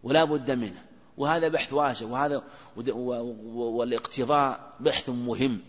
ولا 0.03 0.23
بد 0.23 0.52
منه. 0.52 0.84
وهذا 1.18 1.48
بحث 1.48 1.73
واسع 1.73 2.06
وهذا 2.06 2.44
والاقتضاء 3.56 4.73
بحث 4.80 5.10
مهم 5.10 5.61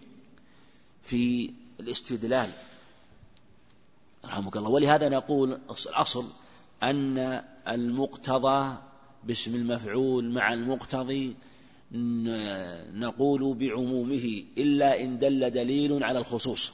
في 1.03 1.53
الاستدلال. 1.81 2.51
رحمك 4.25 4.57
الله. 4.57 4.71
ولهذا 4.71 5.09
نقول 5.09 5.61
الأصل 5.87 6.27
أن 6.83 7.43
المقتضى 7.69 8.79
باسم 9.25 9.55
المفعول 9.55 10.31
مع 10.31 10.53
المقتضي 10.53 11.37
نقول 12.95 13.55
بعمومه 13.55 14.45
إلا 14.59 15.01
إن 15.01 15.19
دل 15.19 15.51
دليل 15.51 16.05
على 16.05 16.19
الخصوص. 16.19 16.73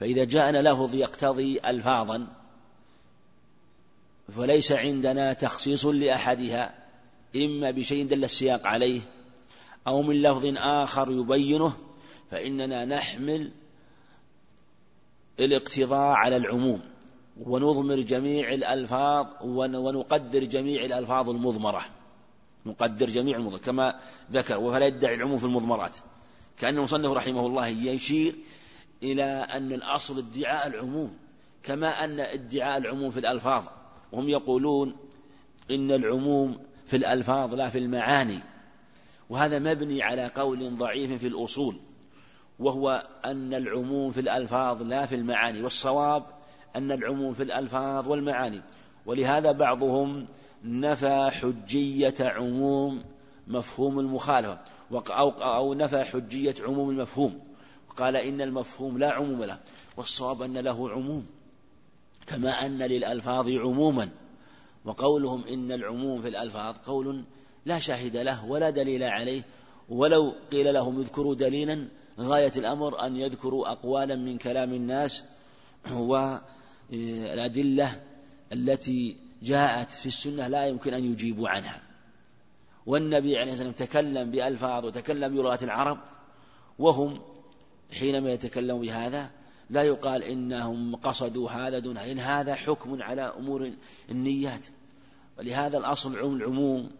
فإذا 0.00 0.24
جاءنا 0.24 0.62
لفظ 0.62 0.94
يقتضي 0.94 1.60
ألفاظا 1.60 2.26
فليس 4.28 4.72
عندنا 4.72 5.32
تخصيص 5.32 5.86
لأحدها 5.86 6.74
إما 7.36 7.70
بشيء 7.70 8.06
دل 8.06 8.24
السياق 8.24 8.66
عليه 8.66 9.00
أو 9.86 10.02
من 10.02 10.22
لفظ 10.22 10.52
آخر 10.56 11.12
يبينه 11.12 11.76
فإننا 12.30 12.84
نحمل 12.84 13.50
الاقتضاء 15.40 16.12
على 16.16 16.36
العموم. 16.36 16.80
ونضمر 17.40 18.00
جميع 18.00 18.52
الألفاظ 18.52 19.26
ونقدر 19.44 20.44
جميع 20.44 20.84
الألفاظ 20.84 21.30
المضمرة. 21.30 21.82
نقدر 22.66 23.06
جميع 23.06 23.36
المضمرة. 23.36 23.58
كما 23.58 24.00
ذكر 24.32 24.60
وفلا 24.60 24.86
يدعي 24.86 25.14
العموم 25.14 25.38
في 25.38 25.44
المضمرات. 25.44 25.96
كأن 26.58 26.76
المصنف 26.76 27.10
رحمه 27.10 27.46
الله 27.46 27.66
يشير 27.66 28.34
إلى 29.02 29.24
أن 29.24 29.72
الأصل 29.72 30.18
ادعاء 30.18 30.66
العموم. 30.66 31.16
كما 31.62 32.04
أن 32.04 32.20
ادعاء 32.20 32.78
العموم 32.78 33.10
في 33.10 33.18
الألفاظ. 33.18 33.64
وهم 34.12 34.28
يقولون 34.28 34.96
إن 35.70 35.92
العموم 35.92 36.58
في 36.86 36.96
الألفاظ 36.96 37.54
لا 37.54 37.68
في 37.68 37.78
المعاني. 37.78 38.38
وهذا 39.30 39.58
مبني 39.58 40.02
على 40.02 40.26
قول 40.26 40.76
ضعيف 40.76 41.12
في 41.12 41.26
الأصول. 41.26 41.76
وهو 42.58 43.06
أن 43.24 43.54
العموم 43.54 44.10
في 44.10 44.20
الألفاظ 44.20 44.82
لا 44.82 45.06
في 45.06 45.14
المعاني. 45.14 45.62
والصواب 45.62 46.33
أن 46.76 46.92
العموم 46.92 47.32
في 47.32 47.42
الألفاظ 47.42 48.08
والمعاني. 48.08 48.62
ولهذا 49.06 49.52
بعضهم 49.52 50.26
نفى 50.64 51.30
حجية 51.32 52.14
عموم 52.20 53.04
مفهوم 53.46 53.98
المخالفة 53.98 54.58
أو, 54.92 55.30
أو 55.30 55.74
نفى 55.74 56.04
حجية 56.04 56.54
عموم 56.60 56.90
المفهوم. 56.90 57.40
قال 57.96 58.16
إن 58.16 58.40
المفهوم 58.40 58.98
لا 58.98 59.12
عموم 59.12 59.44
له 59.44 59.58
والصواب 59.96 60.42
أن 60.42 60.58
له 60.58 60.90
عموم 60.90 61.26
كما 62.26 62.66
أن 62.66 62.78
للألفاظ 62.78 63.48
عموما. 63.48 64.08
وقولهم 64.84 65.44
إن 65.44 65.72
العموم 65.72 66.20
في 66.20 66.28
الألفاظ 66.28 66.76
قول 66.76 67.24
لا 67.64 67.78
شاهد 67.78 68.16
له 68.16 68.44
ولا 68.44 68.70
دليل 68.70 69.02
عليه 69.02 69.42
ولو 69.88 70.34
قيل 70.52 70.74
لهم 70.74 71.00
اذكروا 71.00 71.34
دليلا 71.34 71.88
غاية 72.20 72.52
الأمر 72.56 73.06
أن 73.06 73.16
يذكروا 73.16 73.72
أقوالا 73.72 74.16
من 74.16 74.38
كلام 74.38 74.74
الناس 74.74 75.24
والأدلة 76.92 78.02
التي 78.52 79.16
جاءت 79.42 79.92
في 79.92 80.06
السنة 80.06 80.48
لا 80.48 80.66
يمكن 80.66 80.94
أن 80.94 81.04
يجيبوا 81.04 81.48
عنها. 81.48 81.82
والنبي 82.86 83.38
عليه 83.38 83.52
الصلاة 83.52 83.68
والسلام 83.68 83.88
تكلم 83.88 84.30
بألفاظ 84.30 84.84
وتكلم 84.84 85.34
بلغة 85.34 85.64
العرب 85.64 85.98
وهم 86.78 87.20
حينما 87.98 88.32
يتكلموا 88.32 88.80
بهذا 88.80 89.30
لا 89.70 89.82
يقال 89.82 90.22
إنهم 90.22 90.96
قصدوا 90.96 91.50
هذا 91.50 91.78
دون 91.78 91.98
هذا 91.98 92.12
إن 92.12 92.18
هذا 92.18 92.54
حكم 92.54 93.02
على 93.02 93.22
أمور 93.22 93.72
النيات. 94.10 94.66
ولهذا 95.38 95.78
الأصل 95.78 96.14
العموم 96.14 96.90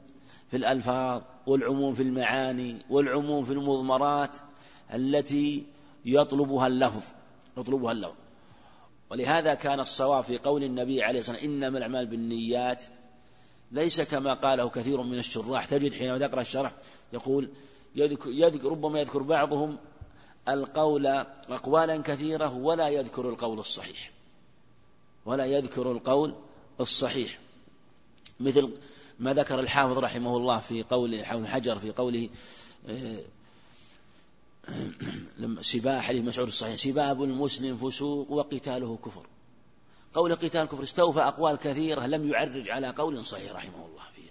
في 0.51 0.57
الألفاظ 0.57 1.23
والعموم 1.47 1.95
في 1.95 2.03
المعاني 2.03 2.77
والعموم 2.91 3.45
في 3.45 3.53
المضمرات 3.53 4.37
التي 4.95 5.67
يطلبها 6.05 6.67
اللفظ 6.67 7.03
يطلبها 7.57 7.93
اللفظ. 7.93 8.24
ولهذا 9.15 9.55
كان 9.55 9.81
الصواب 9.81 10.25
في 10.25 10.39
قول 10.39 10.65
النبي 10.65 11.03
عليه 11.03 11.19
الصلاة 11.19 11.37
والسلام 11.37 11.63
إنما 11.63 11.79
الأعمال 11.79 12.07
بالنيات. 12.07 12.83
ليس 13.73 14.01
كما 14.01 14.35
قاله 14.35 14.69
كثير 14.69 15.03
من 15.03 15.19
الشراح. 15.19 15.67
تجد 15.67 15.93
حينما 15.93 16.27
تقرأ 16.27 16.41
الشرح 16.41 16.73
يقول 17.13 17.49
يذكر, 17.95 18.31
يذكر 18.31 18.69
ربما 18.69 19.01
يذكر 19.01 19.23
بعضهم 19.23 19.79
القول 20.49 21.07
أقوالا 21.07 22.03
كثيرة 22.03 22.55
ولا 22.57 22.89
يذكر 22.89 23.29
القول 23.29 23.59
الصحيح. 23.59 24.11
ولا 25.27 25.45
يذكر 25.45 25.93
القول 25.93 26.35
الصحيح. 26.81 27.39
مثل 28.41 28.71
ما 29.19 29.35
ذكر 29.35 29.61
الحافظ 29.61 29.99
رحمه 29.99 30.37
الله 30.37 30.59
في 30.59 30.83
قول 30.83 31.25
حافظ 31.25 31.47
حجر 31.47 31.79
في 31.79 31.91
قوله 31.91 32.29
آه، 34.69 35.63
سباح 35.63 36.05
حديث 36.05 36.25
مسعود 36.25 36.49
الصحيح 36.49 36.75
سباب 36.75 37.23
المسلم 37.23 37.77
فسوق 37.77 38.31
وقتاله 38.31 38.99
كفر. 39.05 39.27
قول 40.15 40.35
قتال 40.35 40.65
كفر 40.65 40.83
استوفى 40.83 41.21
أقوال 41.21 41.57
كثيرة 41.57 42.07
لم 42.07 42.31
يعرج 42.31 42.69
على 42.71 42.91
قول 42.91 43.27
صحيح 43.27 43.53
رحمه 43.53 43.87
الله 43.87 44.03
فيه. 44.17 44.31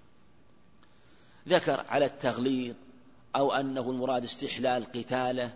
ذكر 1.56 1.86
على 1.90 2.06
التغليظ 2.06 2.76
أو 3.36 3.52
أنه 3.52 3.92
المراد 3.92 4.24
استحلال 4.24 4.86
قتاله 4.86 5.54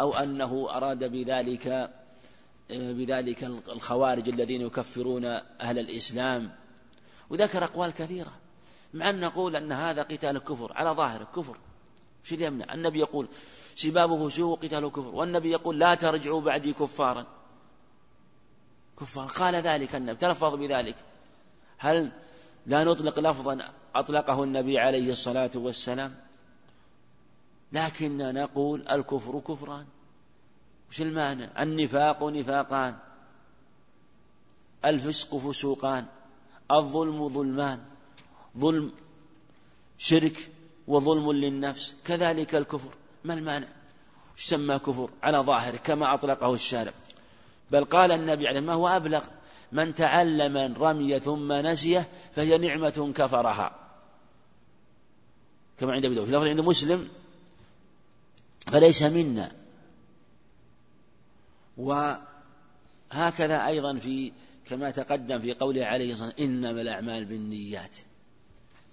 أو 0.00 0.14
أنه 0.14 0.66
أراد 0.70 1.04
بذلك 1.04 1.90
بذلك 2.70 3.44
الخوارج 3.44 4.28
الذين 4.28 4.60
يكفرون 4.60 5.24
أهل 5.60 5.78
الإسلام. 5.78 6.52
وذكر 7.30 7.64
أقوال 7.64 7.90
كثيرة. 7.90 8.32
مع 8.94 9.10
أن 9.10 9.20
نقول 9.20 9.56
أن 9.56 9.72
هذا 9.72 10.02
قتال 10.02 10.36
الكفر 10.36 10.72
على 10.72 10.90
ظاهره 10.90 11.24
كفر. 11.36 11.56
شو 12.24 12.34
يمنع؟ 12.34 12.74
النبي 12.74 12.98
يقول 12.98 13.28
سبابه 13.76 14.28
فسوق 14.28 14.64
قتال 14.64 14.88
كفر 14.88 15.14
والنبي 15.14 15.50
يقول 15.50 15.78
لا 15.78 15.94
ترجعوا 15.94 16.40
بعدي 16.40 16.72
كفارا. 16.72 17.26
كفار. 19.00 19.26
قال 19.26 19.54
ذلك 19.54 19.94
النبي. 19.94 20.18
تلفظ 20.18 20.54
بذلك. 20.54 20.96
هل 21.78 22.12
لا 22.66 22.84
نطلق 22.84 23.20
لفظا 23.20 23.58
أطلقه 23.94 24.44
النبي 24.44 24.78
عليه 24.78 25.10
الصلاة 25.10 25.50
والسلام؟ 25.54 26.14
لكننا 27.72 28.32
نقول 28.32 28.88
الكفر 28.88 29.40
كفران. 29.40 29.86
وش 30.90 31.00
المعنى؟ 31.00 31.62
النفاق 31.62 32.24
نفاقان. 32.24 32.96
الفسق 34.84 35.36
فسوقان. 35.36 36.06
الظلم 36.70 37.28
ظلمان. 37.28 37.84
ظلم 38.58 38.92
شرك 39.98 40.50
وظلم 40.86 41.32
للنفس. 41.32 41.96
كذلك 42.04 42.54
الكفر. 42.54 42.94
ما 43.26 43.34
المانع؟ 43.34 43.66
سمى 44.36 44.78
كفر 44.78 45.10
على 45.22 45.38
ظاهره 45.38 45.76
كما 45.76 46.14
أطلقه 46.14 46.54
الشارع. 46.54 46.92
بل 47.70 47.84
قال 47.84 48.12
النبي 48.12 48.48
عليه 48.48 48.60
ما 48.60 48.72
هو 48.72 48.88
أبلغ؟ 48.88 49.24
من 49.72 49.94
تعلم 49.94 50.56
الرمي 50.56 51.20
ثم 51.20 51.52
نسيه 51.52 52.08
فهي 52.32 52.58
نعمة 52.58 53.12
كفرها. 53.16 53.74
كما 55.78 55.92
عند 55.92 56.04
أبي 56.04 56.14
في 56.14 56.20
لفظ 56.20 56.34
عند 56.34 56.60
مسلم 56.60 57.08
فليس 58.72 59.02
منا. 59.02 59.52
وهكذا 61.76 63.66
أيضا 63.66 63.98
في 63.98 64.32
كما 64.64 64.90
تقدم 64.90 65.38
في 65.38 65.52
قوله 65.52 65.84
عليه 65.84 66.12
الصلاة 66.12 66.28
والسلام 66.28 66.50
إنما 66.50 66.80
الأعمال 66.80 67.24
بالنيات. 67.24 67.96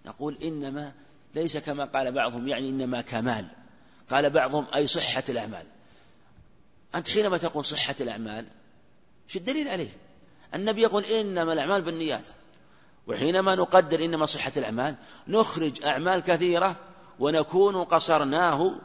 نقول 0.06 0.38
إنما 0.44 0.94
ليس 1.36 1.58
كما 1.58 1.86
قال 1.86 2.12
بعضهم 2.12 2.48
يعني 2.48 2.70
إنما 2.70 3.02
كمال. 3.02 3.63
قال 4.14 4.30
بعضهم 4.30 4.66
أي 4.76 4.88
صحة 4.88 5.24
الأعمال. 5.30 5.66
أنت 6.96 7.10
حينما 7.10 7.38
تقول 7.38 7.66
صحة 7.66 7.96
الأعمال 8.02 8.46
شو 9.28 9.40
الدليل 9.40 9.68
عليه؟ 9.68 9.90
النبي 10.54 10.82
يقول 10.82 11.04
إنما 11.06 11.54
الأعمال 11.54 11.82
بالنيات 11.82 12.28
وحينما 13.08 13.56
نقدر 13.56 14.06
إنما 14.06 14.26
صحة 14.26 14.52
الأعمال 14.58 14.96
نخرج 15.28 15.84
أعمال 15.84 16.20
كثيرة 16.20 16.76
ونكون 17.20 17.84
قصرناه 17.84 18.76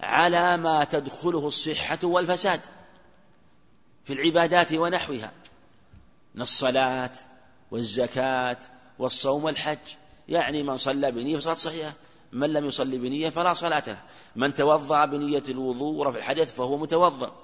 على 0.00 0.56
ما 0.56 0.84
تدخله 0.84 1.46
الصحة 1.46 1.98
والفساد 2.02 2.60
في 4.04 4.12
العبادات 4.12 4.72
ونحوها 4.72 5.32
من 6.34 6.42
الصلاة 6.42 7.12
والزكاة 7.70 8.58
والصوم 8.98 9.44
والحج. 9.44 9.78
يعني 10.28 10.62
من 10.62 10.76
صلى 10.76 11.12
بنية 11.12 11.36
فصلاة 11.36 11.54
صحيحة. 11.54 11.92
من 12.36 12.52
لم 12.52 12.66
يصلي 12.66 12.98
بنية 12.98 13.30
فلا 13.30 13.54
صلاة 13.54 13.82
له. 13.86 14.02
من 14.36 14.54
توضأ 14.54 15.04
بنية 15.04 15.42
الوضوء 15.48 15.94
ورفع 15.94 16.18
الحدث 16.18 16.54
فهو 16.54 16.76
متوضأ. 16.76 17.38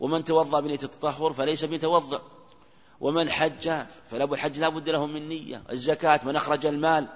ومن 0.00 0.24
توضأ 0.24 0.60
بنية 0.60 0.78
التطهر 0.82 1.32
فليس 1.32 1.64
بمتوضأ. 1.64 2.22
ومن 3.00 3.30
حج 3.30 3.70
فلا 4.10 4.24
الحج 4.24 4.58
لا 4.58 4.68
بد 4.68 4.88
له 4.88 5.06
من 5.06 5.28
نية. 5.28 5.62
الزكاة 5.70 6.20
من 6.24 6.36
أخرج 6.36 6.66
المال 6.66 7.08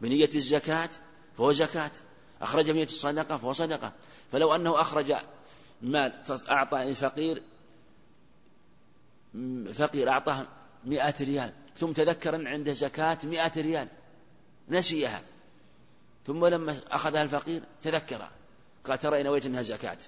بنية 0.00 0.30
الزكاة 0.34 0.90
فهو 1.36 1.52
زكاة. 1.52 1.90
أخرج 2.42 2.70
بنية 2.70 2.84
الصدقة 2.84 3.36
فهو 3.36 3.52
صدقة. 3.52 3.92
فلو 4.32 4.54
أنه 4.54 4.80
أخرج 4.80 5.14
مال 5.82 6.12
أعطى 6.48 6.82
الفقير 6.82 7.42
فقير 9.74 10.10
أعطاه 10.10 10.46
مئة 10.84 11.14
ريال 11.20 11.52
ثم 11.76 11.92
تذكر 11.92 12.36
أن 12.36 12.46
عنده 12.46 12.72
زكاة 12.72 13.18
مئة 13.24 13.52
ريال 13.60 13.88
نسيها. 14.68 15.31
ثم 16.26 16.46
لما 16.46 16.80
أخذها 16.90 17.22
الفقير 17.22 17.62
تذكر. 17.82 18.28
قال 18.84 18.98
ترى 18.98 19.22
نويت 19.22 19.46
أنها 19.46 19.62
زكاة. 19.62 19.98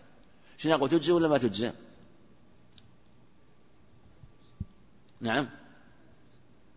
شنو 0.59 0.75
أقول 0.75 0.91
تجزي 0.91 1.13
ولا 1.13 1.29
ما 1.29 1.39
تجزي؟ 1.39 1.73
نعم. 5.21 5.49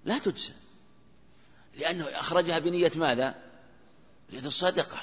لا 0.05 0.17
تجزى 0.17 0.53
لأنه 1.77 2.05
أخرجها 2.05 2.59
بنية 2.59 2.91
ماذا؟ 2.95 3.35
بنية 4.29 4.47
الصدقة. 4.47 4.97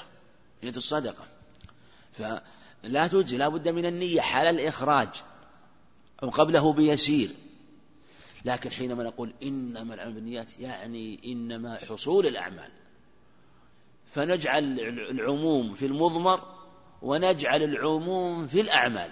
نية 0.63 0.69
الصدقة. 0.77 1.27
فلا 2.13 3.07
تجزي 3.07 3.37
لا 3.37 3.47
بد 3.47 3.67
من 3.67 3.85
النية 3.85 4.21
حال 4.21 4.47
الإخراج. 4.47 5.23
أو 6.23 6.29
قبله 6.29 6.73
بيسير. 6.73 7.29
لكن 8.45 8.69
حينما 8.69 9.03
نقول 9.03 9.33
إنما 9.43 9.93
العمل 9.93 10.13
بالنيات 10.13 10.59
يعني 10.59 11.21
إنما 11.25 11.75
حصول 11.75 12.27
الأعمال. 12.27 12.71
فنجعل 14.15 14.79
العموم 15.11 15.73
في 15.73 15.85
المضمر 15.85 16.39
ونجعل 17.01 17.63
العموم 17.63 18.47
في 18.47 18.61
الأعمال. 18.61 19.11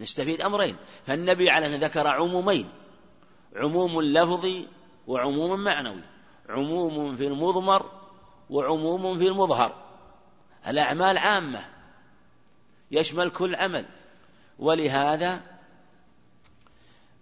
نستفيد 0.00 0.40
أمرين. 0.40 0.76
فالنبي 1.04 1.50
عليه 1.50 1.76
ذكر 1.76 2.06
عمومين. 2.06 2.68
عموم 3.56 4.02
لفظي 4.02 4.68
وعموم 5.06 5.60
معنوي. 5.60 6.02
عموم 6.48 7.16
في 7.16 7.26
المضمر 7.26 7.90
وعموم 8.50 9.18
في 9.18 9.28
المظهر. 9.28 9.74
الأعمال 10.68 11.18
عامة. 11.18 11.64
يشمل 12.90 13.30
كل 13.30 13.54
عمل. 13.54 13.84
ولهذا 14.58 15.40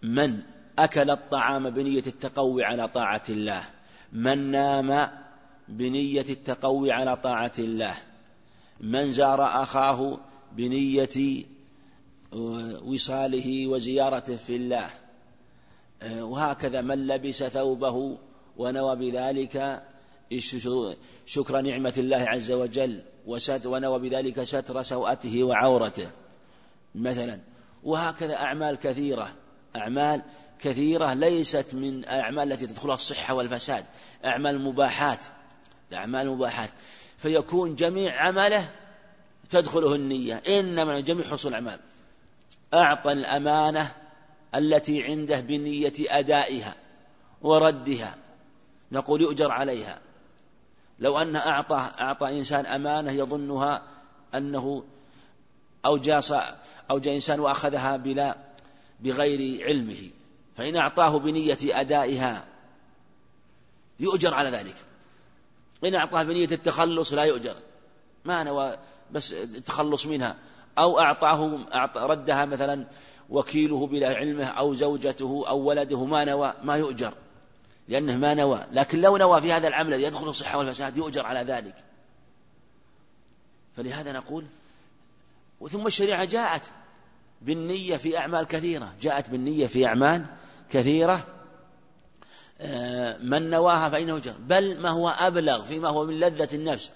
من 0.02 0.42
أكل 0.78 1.10
الطعام 1.10 1.70
بنية 1.70 2.02
التقوي 2.06 2.64
على 2.64 2.88
طاعة 2.88 3.22
الله 3.28 3.64
من 4.12 4.50
نام 4.50 5.23
بنية 5.68 6.26
التقوي 6.30 6.92
على 6.92 7.16
طاعة 7.16 7.52
الله. 7.58 7.94
من 8.80 9.12
زار 9.12 9.62
أخاه 9.62 10.18
بنية 10.52 11.44
وصاله 12.82 13.66
وزيارته 13.66 14.36
في 14.36 14.56
الله. 14.56 14.90
وهكذا 16.02 16.80
من 16.80 17.06
لبس 17.06 17.44
ثوبه 17.44 18.18
ونوى 18.56 18.96
بذلك 18.96 19.82
شكر 21.26 21.60
نعمة 21.60 21.94
الله 21.98 22.16
عز 22.16 22.52
وجل 22.52 23.02
ونوى 23.66 23.98
بذلك 23.98 24.42
ستر 24.42 24.82
سوءته 24.82 25.44
وعورته. 25.44 26.10
مثلا 26.94 27.40
وهكذا 27.84 28.34
أعمال 28.34 28.76
كثيرة. 28.76 29.34
أعمال 29.76 30.22
كثيرة 30.60 31.14
ليست 31.14 31.74
من 31.74 31.98
الأعمال 31.98 32.52
التي 32.52 32.66
تدخلها 32.66 32.94
الصحة 32.94 33.34
والفساد. 33.34 33.84
أعمال 34.24 34.60
مباحات. 34.60 35.24
الأعمال 35.94 36.28
مباحات 36.28 36.70
فيكون 37.16 37.74
جميع 37.74 38.22
عمله 38.22 38.70
تدخله 39.50 39.94
النية 39.94 40.42
إنما 40.48 41.00
جميع 41.00 41.24
حصول 41.24 41.54
الأعمال. 41.54 41.80
أعطى 42.74 43.12
الأمانة 43.12 43.92
التي 44.54 45.02
عنده 45.02 45.40
بنية 45.40 45.92
أدائها 45.98 46.74
وردها 47.42 48.14
نقول 48.92 49.22
يؤجر 49.22 49.50
عليها. 49.50 49.98
لو 50.98 51.18
أن 51.18 51.36
أعطى 51.36 51.90
أعطى 52.00 52.38
إنسان 52.38 52.66
أمانة 52.66 53.12
يظنها 53.12 53.82
أنه 54.34 54.84
أو 55.86 55.96
جاء 55.98 56.20
أو 56.90 56.98
جاء 56.98 57.14
إنسان 57.14 57.40
وأخذها 57.40 57.96
بلا 57.96 58.36
بغير 59.00 59.64
علمه. 59.66 60.10
فإن 60.56 60.76
أعطاه 60.76 61.18
بنية 61.18 61.58
أدائها 61.62 62.44
يؤجر 64.00 64.34
على 64.34 64.50
ذلك. 64.50 64.74
إن 65.86 65.94
أعطاه 65.94 66.22
بنية 66.22 66.48
التخلص 66.52 67.12
لا 67.12 67.22
يؤجر. 67.22 67.56
ما 68.24 68.42
نوى 68.42 68.76
بس 69.12 69.32
التخلص 69.32 70.06
منها. 70.06 70.36
أو 70.78 71.00
أعطاه 71.00 71.66
ردها 71.96 72.44
مثلا 72.44 72.86
وكيله 73.30 73.86
بلا 73.86 74.14
علمه 74.14 74.44
أو 74.44 74.74
زوجته 74.74 75.44
أو 75.48 75.58
ولده 75.58 76.04
ما 76.04 76.24
نوى 76.24 76.54
ما 76.62 76.76
يؤجر. 76.76 77.12
لأنه 77.88 78.16
ما 78.16 78.34
نوى. 78.34 78.66
لكن 78.72 79.00
لو 79.00 79.16
نوى 79.16 79.40
في 79.40 79.52
هذا 79.52 79.68
العمل 79.68 79.94
الذي 79.94 80.02
يدخل 80.02 80.28
الصحة 80.28 80.58
والفساد 80.58 80.96
يؤجر 80.96 81.26
على 81.26 81.40
ذلك. 81.40 81.74
فلهذا 83.76 84.12
نقول 84.12 84.44
وثم 85.60 85.86
الشريعة 85.86 86.24
جاءت 86.24 86.70
بالنية 87.42 87.96
في 87.96 88.18
أعمال 88.18 88.46
كثيرة. 88.46 88.92
جاءت 89.00 89.30
بالنية 89.30 89.66
في 89.66 89.86
أعمال 89.86 90.26
كثيرة. 90.70 91.26
من 93.20 93.50
نواها 93.50 93.88
فإنه 93.88 94.18
جر 94.18 94.34
بل 94.38 94.80
ما 94.80 94.90
هو 94.90 95.08
أبلغ 95.08 95.62
فيما 95.62 95.88
هو 95.88 96.04
من 96.04 96.20
لذة 96.20 96.48
النفس. 96.56 96.90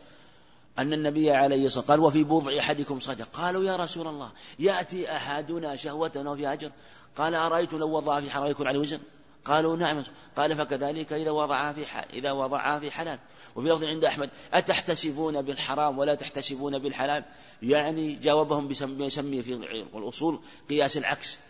أن 0.79 0.93
النبي 0.93 1.31
عليه 1.31 1.67
الصلاة 1.67 1.81
والسلام 1.81 2.01
قال 2.01 2.01
وفي 2.01 2.25
بضع 2.25 2.59
أحدكم 2.59 3.01
صدق 3.01 3.29
قالوا 3.33 3.65
يا 3.65 3.77
رسول 3.77 4.07
الله 4.07 4.31
يأتي 4.59 5.13
أحدنا 5.13 5.77
شهوة 5.77 6.13
وفي 6.17 6.53
أجر؟ 6.53 6.71
قال 7.17 7.35
أرأيت 7.35 7.73
لو 7.73 7.91
وضع 7.91 8.21
في 8.21 8.31
حرام 8.31 8.51
يكون 8.51 8.67
عليه 8.67 8.79
وزن؟ 8.79 8.99
قالوا 9.45 9.77
نعم. 9.77 10.03
قال 10.37 10.57
فكذلك 10.57 11.13
إذا 11.13 11.31
وضعها 11.31 11.73
في 11.73 11.85
إذا 12.13 12.33
وضعها 12.33 12.79
في 12.79 12.91
حلال. 12.91 13.19
وفي 13.57 13.69
لفظ 13.69 13.85
عند 13.85 14.05
أحمد 14.05 14.31
أتحتسبون 14.53 15.43
بالحرام 15.43 15.99
ولا 15.99 16.15
تحتسبون 16.15 16.79
بالحلال؟ 16.79 17.25
يعني 17.63 18.13
جاوبهم 18.13 18.69
بما 18.69 19.07
يسمي 19.07 19.43
في 19.43 19.55
الأصول 19.95 20.41
قياس 20.71 20.97
العكس. 20.97 21.41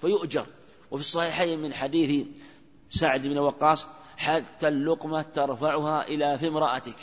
فيؤجر. 0.00 0.46
وفي 0.90 1.00
الصحيحين 1.00 1.58
من 1.58 1.74
حديث 1.74 2.26
سعد 2.90 3.26
بن 3.26 3.38
وقاص 3.38 3.86
حتى 4.16 4.68
اللقمة 4.68 5.22
ترفعها 5.22 6.02
إلى 6.02 6.38
في 6.38 6.48
امرأتك. 6.48 6.96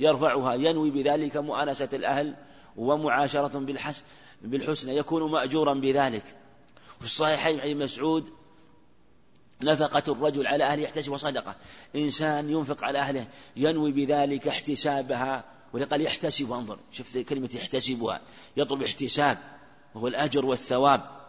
يرفعها 0.00 0.54
ينوي 0.54 0.90
بذلك 0.90 1.36
مؤانسة 1.36 1.88
الأهل 1.92 2.34
ومعاشرة 2.76 3.58
بالحسن 3.58 4.02
بالحسن 4.42 4.90
يكون 4.90 5.30
مأجورا 5.30 5.74
بذلك. 5.74 6.36
وفي 6.96 7.06
الصحيحين 7.06 7.60
عن 7.60 7.74
مسعود 7.74 8.30
نفقة 9.62 10.12
الرجل 10.12 10.46
على 10.46 10.64
أهله 10.64 10.82
يحتسب 10.82 11.16
صدقة. 11.16 11.56
إنسان 11.96 12.50
ينفق 12.50 12.84
على 12.84 12.98
أهله 12.98 13.26
ينوي 13.56 13.92
بذلك 13.92 14.48
احتسابها. 14.48 15.44
ولقال 15.72 16.00
يحتسب 16.02 16.52
انظر 16.52 16.78
شوف 16.92 17.18
كلمة 17.18 17.50
يحتسبها. 17.54 18.20
يطلب 18.56 18.82
احتساب 18.82 19.38
وهو 19.94 20.08
الأجر 20.08 20.46
والثواب. 20.46 21.19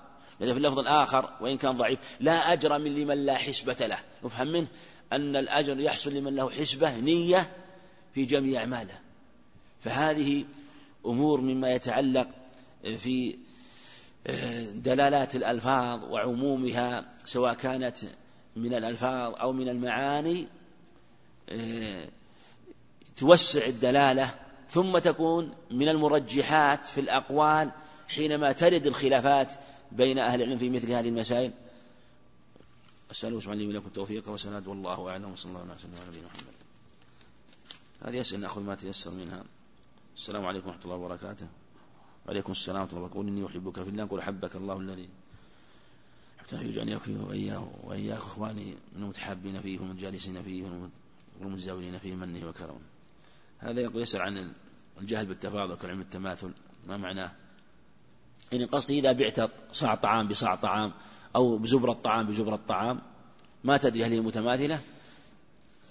لأن 0.42 0.52
في 0.52 0.58
اللفظ 0.58 0.80
الآخر 0.80 1.30
وإن 1.42 1.58
كان 1.58 1.72
ضعيف 1.78 2.00
لا 2.20 2.54
أجر 2.54 2.80
من 2.80 2.96
لمن 2.96 3.26
لا 3.26 3.36
حسبة 3.36 3.88
له. 3.88 4.00
نفهم 4.24 4.48
منه؟ 4.48 4.68
أن 5.14 5.36
الأجر 5.36 5.80
يحصل 5.80 6.14
لمن 6.14 6.36
له 6.36 6.50
حسبة 6.50 7.00
نية 7.00 7.52
في 8.14 8.26
جميع 8.26 8.62
أعماله. 8.62 9.00
فهذه 9.80 10.46
أمور 11.06 11.42
مما 11.42 11.72
يتعلق 11.72 12.28
في 12.98 13.38
آه، 14.28 14.72
دلالات 14.72 15.36
الألفاظ 15.36 16.04
وعمومها 16.04 17.06
سواء 17.26 17.54
كانت 17.54 17.98
من 18.56 18.74
الألفاظ 18.74 19.34
أو 19.36 19.52
من 19.52 19.70
المعاني 19.70 20.48
آه، 21.50 22.08
توسع 23.18 23.66
الدلالة. 23.66 24.36
ثم 24.70 24.98
تكون 24.98 25.54
من 25.72 25.90
المرجحات 25.90 26.86
في 26.86 27.02
الأقوال 27.02 27.72
حينما 28.08 28.52
ترد 28.52 28.88
الخلافات 28.88 29.54
بين 29.92 30.20
أهل 30.20 30.42
العلم 30.42 30.58
في 30.58 30.70
مثل 30.70 30.92
هذه 30.92 31.10
المسائل. 31.10 31.52
أسأله 33.12 33.40
سبحانه 33.40 33.64
لي 33.64 33.74
لكم 33.74 33.88
التوفيق 33.88 34.30
والسداد 34.30 34.68
والله 34.68 35.10
أعلم. 35.10 35.32
وصلى 35.32 35.50
الله 35.52 35.76
وسلم 35.76 35.96
على 35.96 36.10
نبينا 36.10 36.28
محمد. 36.28 36.56
هذه 38.02 38.22
أسئلة 38.22 38.42
نأخذ 38.42 38.62
ما 38.62 38.76
تيسر 38.76 39.12
منها. 39.12 39.44
السلام 40.16 40.46
عليكم 40.46 40.68
ورحمة 40.68 40.84
الله 40.84 40.96
وبركاته. 40.96 41.48
وعليكم 42.28 42.52
السلام 42.52 42.82
ورحمة 42.82 42.98
الله 42.98 43.06
وبركاته. 43.06 43.22
إني 43.22 43.46
أحبك 43.46 43.84
في 43.84 43.90
الله 43.90 44.06
قل 44.06 44.20
أحبك 44.20 44.56
الله 44.56 44.78
الذي 44.78 45.10
حتى 46.40 46.64
يجعلني 46.64 47.00
وإياه 47.08 47.72
وإياك 47.84 48.18
إخواني 48.18 48.66
من 48.96 49.04
المتحابين 49.04 49.62
فيه 49.62 49.80
والمتجالسين 49.80 50.44
فيه 50.44 50.90
والمتزاولين 51.42 51.98
فيه 52.00 52.16
منه 52.16 52.48
وكرمه. 52.48 52.80
هذا 53.60 53.82
يقول 53.82 54.02
يسأل 54.02 54.22
عن 54.22 54.54
الجهل 55.02 55.26
بالتفاضل 55.26 55.76
كعلم 55.76 56.02
التماثل. 56.02 56.52
ما 56.88 56.98
معناه؟ 56.98 57.32
يعني 58.52 58.66
قصدي 58.66 59.00
إذا 59.00 59.12
بعت 59.12 59.52
صاع 59.72 59.96
طعام 59.96 60.28
بصاع 60.28 60.56
طعام 60.56 60.94
أو 61.36 61.58
بزبرة 61.58 61.94
طعام 61.94 62.28
بزبرة 62.28 62.60
طعام 62.68 63.02
ما 63.64 63.78
تدري 63.78 64.06
هل 64.06 64.12
هي 64.12 64.20
متماثلة 64.20 64.80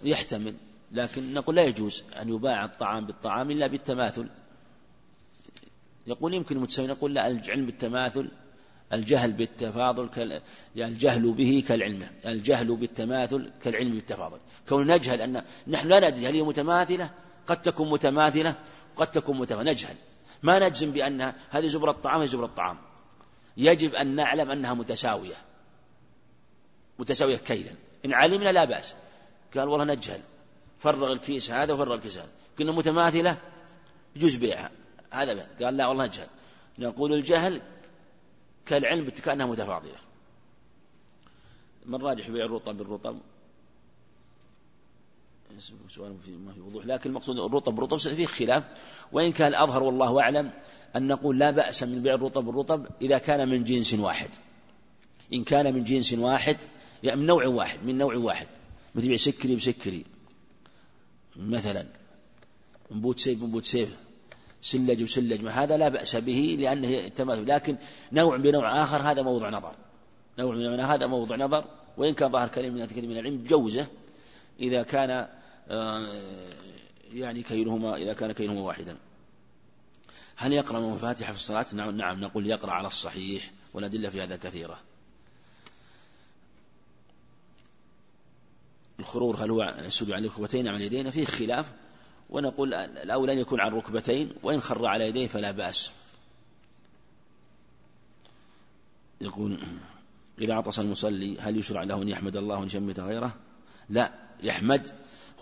يحتمل 0.05 0.55
لكن 0.93 1.35
نقول 1.35 1.57
لا 1.57 1.63
يجوز 1.63 2.03
أن 2.23 2.29
يباع 2.29 2.65
الطعام 2.65 3.07
بالطعام 3.07 3.51
إلا 3.51 3.67
بالتماثل. 3.67 4.29
يقول 6.07 6.35
يمكن 6.35 6.57
المتساوي 6.57 6.89
نقول 6.89 7.15
لا 7.15 7.27
العلم 7.27 7.67
بالتماثل 7.67 8.29
الجهل 8.93 9.33
بالتفاضل 9.33 10.09
كال... 10.09 10.41
يعني 10.77 10.93
الجهل 10.93 11.33
به 11.33 11.65
كالعلم 11.69 12.09
الجهل 12.27 12.77
بالتماثل 12.77 13.51
كالعلم 13.63 13.91
بالتفاضل. 13.91 14.39
كون 14.69 14.95
نجهل 14.95 15.21
أن 15.21 15.43
نحن 15.67 15.89
لا 15.89 16.11
ندري 16.11 16.29
هل 16.29 16.35
هي 16.35 16.43
متماثلة 16.43 17.11
قد 17.47 17.63
تكون 17.63 17.91
متماثلة 17.91 18.55
قد 18.97 19.11
تكون 19.11 19.39
متماثلة 19.39 19.73
نجهل. 19.73 19.97
ما 20.43 20.69
نجزم 20.69 20.93
بأنها 20.93 21.35
هذه 21.51 21.67
زبرة 21.67 21.91
الطعام 21.91 22.21
هي 22.21 22.29
زبرة 22.29 22.47
الطعام. 22.47 22.79
يجب 23.57 23.95
أن 23.95 24.15
نعلم 24.15 24.51
أنها 24.51 24.75
متساوية. 24.75 25.37
متساوية 26.99 27.37
كيلا 27.37 27.75
إن 28.05 28.15
علمنا 28.15 28.53
لا 28.53 28.65
بأس. 28.65 28.95
قال 29.57 29.69
والله 29.69 29.95
نجهل. 29.95 30.21
فرغ 30.79 31.13
الكيس 31.13 31.51
هذا 31.51 31.73
وفرغ 31.73 31.95
الكيس 31.95 32.19
هذا. 32.19 32.29
كنا 32.59 32.73
متماثلة 32.73 33.37
يجوز 34.17 34.37
بيعها. 34.37 34.71
هذا 35.11 35.47
قال 35.63 35.77
لا 35.77 35.87
والله 35.87 36.07
نجهل. 36.07 36.29
نقول 36.79 37.13
الجهل 37.13 37.63
كالعلم 38.67 39.11
كأنها 39.11 39.47
متفاضلة. 39.47 39.99
من 41.87 42.03
راجح 42.03 42.29
بيع 42.29 42.45
الرطب؟ 42.45 42.77
بالرطب 42.77 43.21
سؤال 45.89 46.17
ما 46.45 46.53
في 46.53 46.61
وضوح. 46.61 46.87
لكن 46.87 47.11
المقصود 47.11 47.39
الرطب 47.39 47.81
رطب 47.81 47.97
فيه 47.97 48.27
خلاف. 48.27 48.65
وإن 49.13 49.33
كان 49.33 49.49
الأظهر 49.49 49.83
والله 49.83 50.21
أعلم 50.21 50.51
أن 50.97 51.07
نقول 51.07 51.39
لا 51.39 51.51
بأس 51.51 51.83
من 51.83 52.03
بيع 52.03 52.15
الرطب 52.15 52.49
الرطب 52.49 52.87
إذا 53.03 53.19
كان 53.19 53.49
من 53.49 53.65
جنس 53.65 53.95
واحد. 53.95 54.29
إن 55.33 55.45
كان 55.45 55.75
من 55.75 55.85
جنس 55.85 56.13
واحد 56.13 56.57
يعني 57.03 57.21
من 57.21 57.27
نوع 57.27 57.47
واحد 57.47 57.85
من 57.85 57.99
نوع 57.99 58.17
واحد. 58.17 58.47
مثل 58.95 59.07
بيع 59.09 59.17
سكري 59.17 59.57
بسكري. 59.57 60.05
مثلا. 61.37 61.87
نبوت 62.91 63.19
سيف 63.19 63.43
نبوت 63.43 63.65
سيف. 63.65 63.97
سلج 64.63 65.03
وسلج 65.03 65.43
ما 65.43 65.51
هذا 65.51 65.77
لا 65.77 65.89
بأس 65.89 66.17
به 66.17 66.57
لأنه 66.61 66.89
التماثل 66.89 67.49
لكن 67.49 67.77
نوع 68.13 68.37
بنوع 68.37 68.83
آخر 68.83 69.03
هذا 69.03 69.23
موضع 69.23 69.51
نظر. 69.51 69.75
نوع 70.39 70.55
من 70.55 70.81
هذا 70.81 71.07
موضع 71.07 71.37
نظر. 71.37 71.65
وإن 71.97 72.15
كان 72.15 72.33
ظاهر 72.33 72.49
كلمة 72.49 72.89
من 72.97 73.19
العلم 73.19 73.45
جوزة. 73.45 73.87
إذا 74.61 74.83
كان 74.83 75.29
يعني 77.13 77.43
كيلهما 77.43 77.97
إذا 77.97 78.13
كان 78.13 78.33
كيلهما 78.33 78.61
واحدا. 78.61 78.97
هل 80.37 80.53
يقرأ 80.53 80.81
من 80.81 80.99
في 80.99 81.31
الصلاة؟ 81.31 81.67
نعم, 81.73 81.97
نعم 81.97 82.21
نقول 82.21 82.47
يقرأ 82.47 82.73
على 82.73 82.87
الصحيح 82.87 83.51
والأدلة 83.75 84.09
في 84.11 84.23
هذا 84.23 84.37
كثيرة. 84.37 84.81
الخرور 88.99 89.37
هل 89.37 89.51
هو 89.51 89.63
السجود 89.63 90.13
على 90.13 90.27
الركبتين 90.27 90.67
أم 90.67 90.75
على 90.75 90.77
اليدين 90.77 91.11
فيه 91.11 91.25
خلاف. 91.25 91.73
ونقول 92.31 92.75
الأولى 92.75 93.33
أن 93.33 93.39
يكون 93.39 93.61
على 93.61 93.69
الركبتين 93.69 94.33
وإن 94.43 94.61
خر 94.61 94.87
على 94.87 95.09
يديه 95.09 95.27
فلا 95.27 95.51
بأس. 95.51 95.91
يقول 99.21 99.59
إذا 100.39 100.55
عطس 100.55 100.79
المصلي 100.79 101.41
هل 101.41 101.57
يشرع 101.57 101.83
له 101.83 102.03
أن 102.03 102.09
يحمد 102.09 102.37
الله 102.37 102.59
وأن 102.59 102.67
يشمت 102.67 103.01
غيره؟ 103.01 103.37
لا. 103.89 104.30
يحمد 104.43 104.89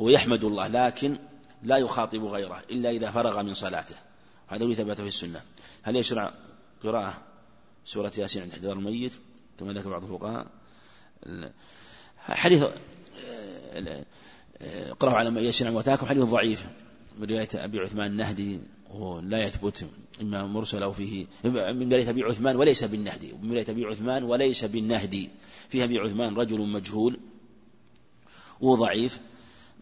هو 0.01 0.09
يحمد 0.09 0.45
الله 0.45 0.69
لكن 0.69 1.19
لا 1.63 1.77
يخاطب 1.77 2.25
غيره 2.25 2.63
إلا 2.71 2.91
إذا 2.91 3.11
فرغ 3.11 3.43
من 3.43 3.55
صلاته. 3.55 3.97
هذا 4.47 4.65
الذي 4.65 4.75
ثبت 4.75 5.01
في 5.01 5.09
السنة. 5.09 5.43
هل 5.83 5.97
يشرع 5.97 6.33
قراءة 6.83 7.23
سورة 7.85 8.13
ياسين 8.19 8.43
عند 8.43 8.53
احتضار 8.53 8.73
الميت؟ 8.73 9.15
كما 9.59 9.73
ذكر 9.73 9.91
بعض 9.91 10.05
الفقهاء. 10.05 10.47
حديث 12.19 12.65
اقرأوا 14.61 15.17
على 15.17 15.31
ما 15.31 15.41
يسر 15.41 15.71
موتاكم 15.71 16.07
حديث 16.07 16.23
ضعيف. 16.23 16.67
من 17.19 17.31
رواية 17.31 17.49
أبي 17.55 17.79
عثمان 17.79 18.11
النهدي 18.11 18.61
لا 19.23 19.45
يثبت 19.45 19.87
إما 20.21 20.45
مرسل 20.45 20.83
أو 20.83 20.93
فيه 20.93 21.27
من 21.45 21.93
رواية 21.93 22.11
أبي 22.11 22.23
عثمان 22.23 22.57
وليس 22.57 22.85
بالنهدي. 22.85 23.33
من 23.43 23.51
رواية 23.51 23.67
أبي 23.69 23.85
عثمان 23.85 24.25
وليس 24.25 24.65
بالنهدي. 24.65 25.31
فيها 25.69 25.85
أبي 25.85 25.99
عثمان 25.99 26.35
رجل 26.35 26.61
مجهول. 26.61 27.21
وضعيف 28.61 29.21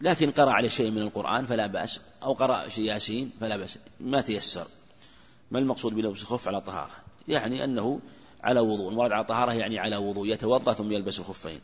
لكن 0.01 0.31
قرأ 0.31 0.51
عليه 0.51 0.69
شيء 0.69 0.91
من 0.91 1.01
القرآن 1.01 1.45
فلا 1.45 1.67
بأس 1.67 1.99
أو 2.23 2.33
قرأ 2.33 2.67
شيء 2.67 2.85
ياسين 2.85 3.31
فلا 3.39 3.57
بأس 3.57 3.79
ما 3.99 4.21
تيسر. 4.21 4.67
ما 5.51 5.59
المقصود 5.59 5.93
بلبس 5.93 6.21
الخف 6.21 6.47
على 6.47 6.61
طهارة؟ 6.61 6.91
يعني 7.27 7.63
أنه 7.63 7.99
على 8.43 8.59
وضوء 8.59 8.89
المراد 8.89 9.11
على 9.11 9.23
طهارة 9.23 9.51
يعني 9.51 9.79
على 9.79 9.97
وضوء 9.97 10.27
يتوضأ 10.27 10.73
ثم 10.73 10.91
يلبس 10.91 11.19
الخفين 11.19 11.59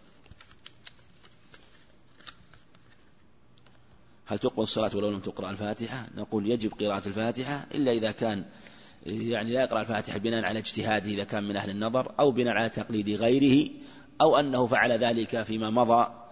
هل 4.26 4.40
تقبل 4.40 4.64
الصلاة 4.64 4.91
ولو 4.95 5.10
لم 5.10 5.19
تقرأ 5.19 5.49
الفاتحة؟ 5.49 6.07
نقول 6.15 6.52
يجب 6.52 6.73
قراءة 6.73 7.07
الفاتحة 7.07 7.65
إلا 7.73 7.91
إذا 7.91 8.11
كان 8.11 8.45
يعني 9.06 9.53
لا 9.53 9.61
يقرأ 9.61 9.81
الفاتحة 9.81 10.18
بناء 10.18 10.45
على 10.45 10.60
اجتهاده 10.60 11.11
إذا 11.11 11.23
كان 11.23 11.44
من 11.44 11.56
أهل 11.56 11.69
النظر 11.69 12.11
أو 12.19 12.31
بناء 12.31 12.53
على 12.53 12.69
تقليد 12.69 13.10
غيره 13.10 13.69
أو 14.22 14.40
أنه 14.40 14.68
فعل 14.68 14.91
ذلك 14.91 15.41
فيما 15.41 15.69
مضى 15.69 16.23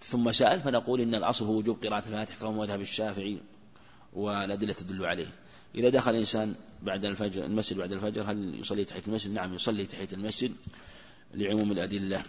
ثم 0.00 0.32
سأل 0.32 0.60
فنقول 0.60 1.00
إن 1.00 1.14
الأصل 1.14 1.46
هو 1.46 1.56
وجوب 1.56 1.86
قراءة 1.86 2.06
الفاتحة 2.06 2.38
كما 2.40 2.50
مذهب 2.50 2.80
الشافعي 2.80 3.38
والأدلة 4.12 4.72
تدل 4.72 5.06
عليه 5.06 5.26
إذا 5.74 5.88
دخل 5.88 6.10
الإنسان 6.10 6.54
بعد 6.82 7.04
الفجر 7.04 7.44
المسجد 7.44 7.78
بعد 7.78 7.92
الفجر 7.92 8.22
هل 8.22 8.60
يصلي 8.60 8.84
تحية 8.84 9.02
المسجد؟ 9.08 9.32
نعم 9.32 9.54
يصلي 9.54 9.86
تحية 9.86 10.08
المسجد 10.12 10.52
لعموم 11.34 11.72
الأدلة 11.72 12.22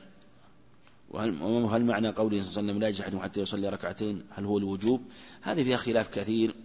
وهل 1.10 1.44
هل 1.44 1.86
معنى 1.86 2.10
قوله 2.10 2.42
صلى 2.42 2.50
الله 2.50 2.58
عليه 2.58 2.70
وسلم 2.70 2.80
لا 2.80 2.88
يجحد 2.88 3.18
حتى 3.18 3.42
يصلي 3.42 3.70
ركعتين 3.70 4.24
هل 4.30 4.46
هو 4.46 4.58
الوجوب؟ 4.58 5.02
هذه 5.42 5.64
فيها 5.64 5.78
خلاف 5.78 6.08
كثير 6.08 6.56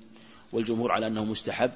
والجمهور 0.52 0.92
على 0.92 1.06
أنه 1.06 1.24
مستحب 1.24 1.70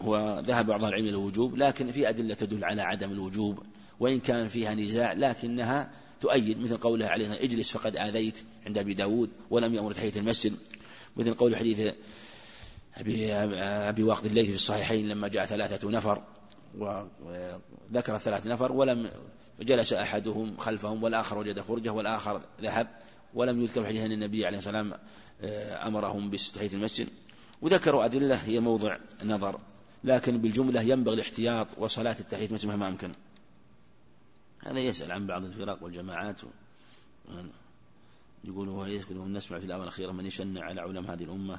وذهب 0.00 0.66
بعض 0.66 0.84
العلم 0.84 1.04
إلى 1.04 1.10
الوجوب 1.10 1.56
لكن 1.56 1.92
في 1.92 2.08
أدلة 2.08 2.34
تدل 2.34 2.64
على 2.64 2.82
عدم 2.82 3.12
الوجوب 3.12 3.62
وإن 4.00 4.20
كان 4.20 4.48
فيها 4.48 4.74
نزاع 4.74 5.12
لكنها 5.12 5.90
تؤيد 6.22 6.60
مثل 6.60 6.76
قوله 6.76 7.06
عليه 7.06 7.44
اجلس 7.44 7.70
فقد 7.70 7.96
آذيت 7.96 8.38
عند 8.66 8.78
أبي 8.78 8.94
داود 8.94 9.30
ولم 9.50 9.74
يأمر 9.74 9.92
تحية 9.92 10.12
المسجد. 10.16 10.52
مثل 11.16 11.34
قول 11.34 11.56
حديث 11.56 11.94
أبي, 12.96 13.32
أبي 13.32 14.02
واقد 14.02 14.26
الليث 14.26 14.48
في 14.48 14.54
الصحيحين 14.54 15.08
لما 15.08 15.28
جاء 15.28 15.46
ثلاثة 15.46 15.90
نفر 15.90 16.22
وذكر 16.78 18.18
ثلاث 18.18 18.46
نفر 18.46 18.72
ولم 18.72 19.10
فجلس 19.58 19.92
أحدهم 19.92 20.56
خلفهم 20.56 21.02
والآخر 21.02 21.38
وجد 21.38 21.60
فرجة 21.60 21.90
والآخر 21.90 22.40
ذهب 22.60 22.88
ولم 23.34 23.62
يذكر 23.62 23.86
حديث 23.86 24.00
أن 24.00 24.12
النبي 24.12 24.46
عليه 24.46 24.58
السلام 24.58 24.92
آه، 25.42 25.86
أمرهم 25.86 26.30
بتحية 26.30 26.70
المسجد. 26.74 27.08
وذكروا 27.62 28.04
أدلة 28.04 28.34
هي 28.34 28.60
موضع 28.60 28.96
نظر 29.24 29.60
لكن 30.04 30.38
بالجملة 30.38 30.80
ينبغي 30.82 31.14
الاحتياط 31.14 31.66
وصلاة 31.78 32.16
التحية 32.20 32.48
مهما 32.64 32.88
أمكن. 32.88 33.12
هذا 34.66 34.80
يسأل 34.80 35.12
عن 35.12 35.26
بعض 35.26 35.44
الفرق 35.44 35.82
والجماعات 35.82 36.40
يقول 38.44 38.68
هو 38.68 38.86
يذكر 38.86 39.14
نسمع 39.14 39.58
في 39.58 39.66
الآونة 39.66 39.84
الأخيرة 39.84 40.12
من 40.12 40.26
يشنع 40.26 40.64
على 40.64 40.80
علماء 40.80 41.14
هذه 41.14 41.24
الأمة. 41.24 41.58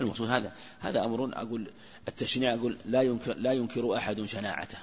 المقصود 0.00 0.28
هذا 0.28 0.52
هذا 0.80 1.04
أمر 1.04 1.30
أقول 1.34 1.70
التشنيع 2.08 2.54
أقول 2.54 2.76
لا 2.84 3.02
ينكر 3.02 3.34
لا 3.34 3.52
ينكر 3.52 3.96
أحد 3.96 4.24
شناعته. 4.24 4.78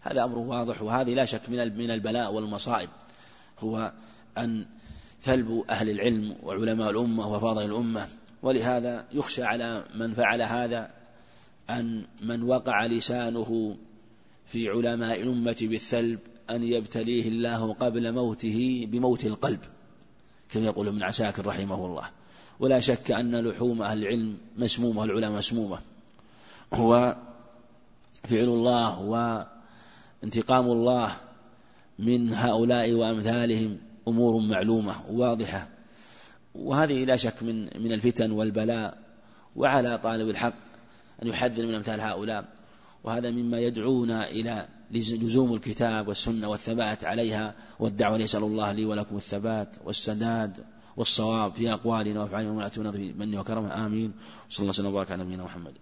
هذا 0.00 0.24
أمر 0.24 0.38
واضح 0.38 0.82
وهذه 0.82 1.14
لا 1.14 1.24
شك 1.24 1.48
من 1.48 1.78
من 1.78 1.90
البلاء 1.90 2.32
والمصائب. 2.32 2.88
هو 3.58 3.92
أن 4.38 4.66
ثلب 5.22 5.64
أهل 5.70 5.90
العلم 5.90 6.36
وعلماء 6.42 6.90
الأمة 6.90 7.28
وفاضل 7.28 7.64
الأمة. 7.64 8.08
ولهذا 8.42 9.06
يخشى 9.12 9.42
على 9.42 9.84
من 9.94 10.14
فعل 10.14 10.42
هذا 10.42 10.90
أن 11.70 12.06
من 12.22 12.42
وقع 12.42 12.86
لسانه 12.86 13.76
في 14.50 14.68
علماء 14.68 15.22
الأمة 15.22 15.56
بالثلب 15.62 16.18
أن 16.50 16.62
يبتليه 16.62 17.28
الله 17.28 17.72
قبل 17.72 18.12
موته 18.12 18.86
بموت 18.88 19.24
القلب 19.24 19.60
كما 20.50 20.64
يقول 20.64 20.88
ابن 20.88 21.02
عساكر 21.02 21.46
رحمه 21.46 21.86
الله. 21.86 22.10
ولا 22.60 22.80
شك 22.80 23.10
أن 23.10 23.48
لحوم 23.48 23.82
أهل 23.82 23.98
العلم 23.98 24.38
مسمومة 24.56 25.04
العلماء 25.04 25.38
مسمومة. 25.38 25.78
هو 26.74 27.16
فعل 28.24 28.44
الله 28.44 29.00
وانتقام 30.22 30.66
الله 30.66 31.16
من 31.98 32.34
هؤلاء 32.34 32.92
وأمثالهم 32.92 33.78
أمور 34.08 34.40
معلومة 34.40 34.94
واضحة. 35.10 35.68
وهذه 36.54 37.04
لا 37.04 37.16
شك 37.16 37.42
من 37.42 37.82
من 37.82 37.92
الفتن 37.92 38.30
والبلاء 38.30 38.98
وعلى 39.56 39.98
طالب 39.98 40.28
الحق 40.28 40.54
أن 41.22 41.28
يحذر 41.28 41.66
من 41.66 41.74
أمثال 41.74 42.00
هؤلاء. 42.00 42.59
وهذا 43.04 43.30
مما 43.30 43.58
يدعونا 43.60 44.30
إلى 44.30 44.68
لزوم 44.90 45.54
الكتاب 45.54 46.08
والسنة 46.08 46.48
والثبات 46.48 47.04
عليها 47.04 47.54
والدعوة 47.78 48.18
يسأل 48.18 48.42
الله 48.42 48.72
لي 48.72 48.84
ولكم 48.84 49.16
الثبات 49.16 49.76
والسداد 49.84 50.64
والصواب 50.96 51.54
في 51.54 51.72
أقوالنا 51.72 52.20
وأفعالنا 52.20 52.50
وما 52.50 52.66
أتونا 52.66 52.90
من 52.90 53.38
وكرمه. 53.38 53.86
آمين. 53.86 54.12
صلى 54.48 54.58
الله 54.58 54.68
وسلم 54.68 54.86
وبارك 54.86 55.10
على 55.10 55.24
نبينا 55.24 55.44
محمد. 55.44 55.72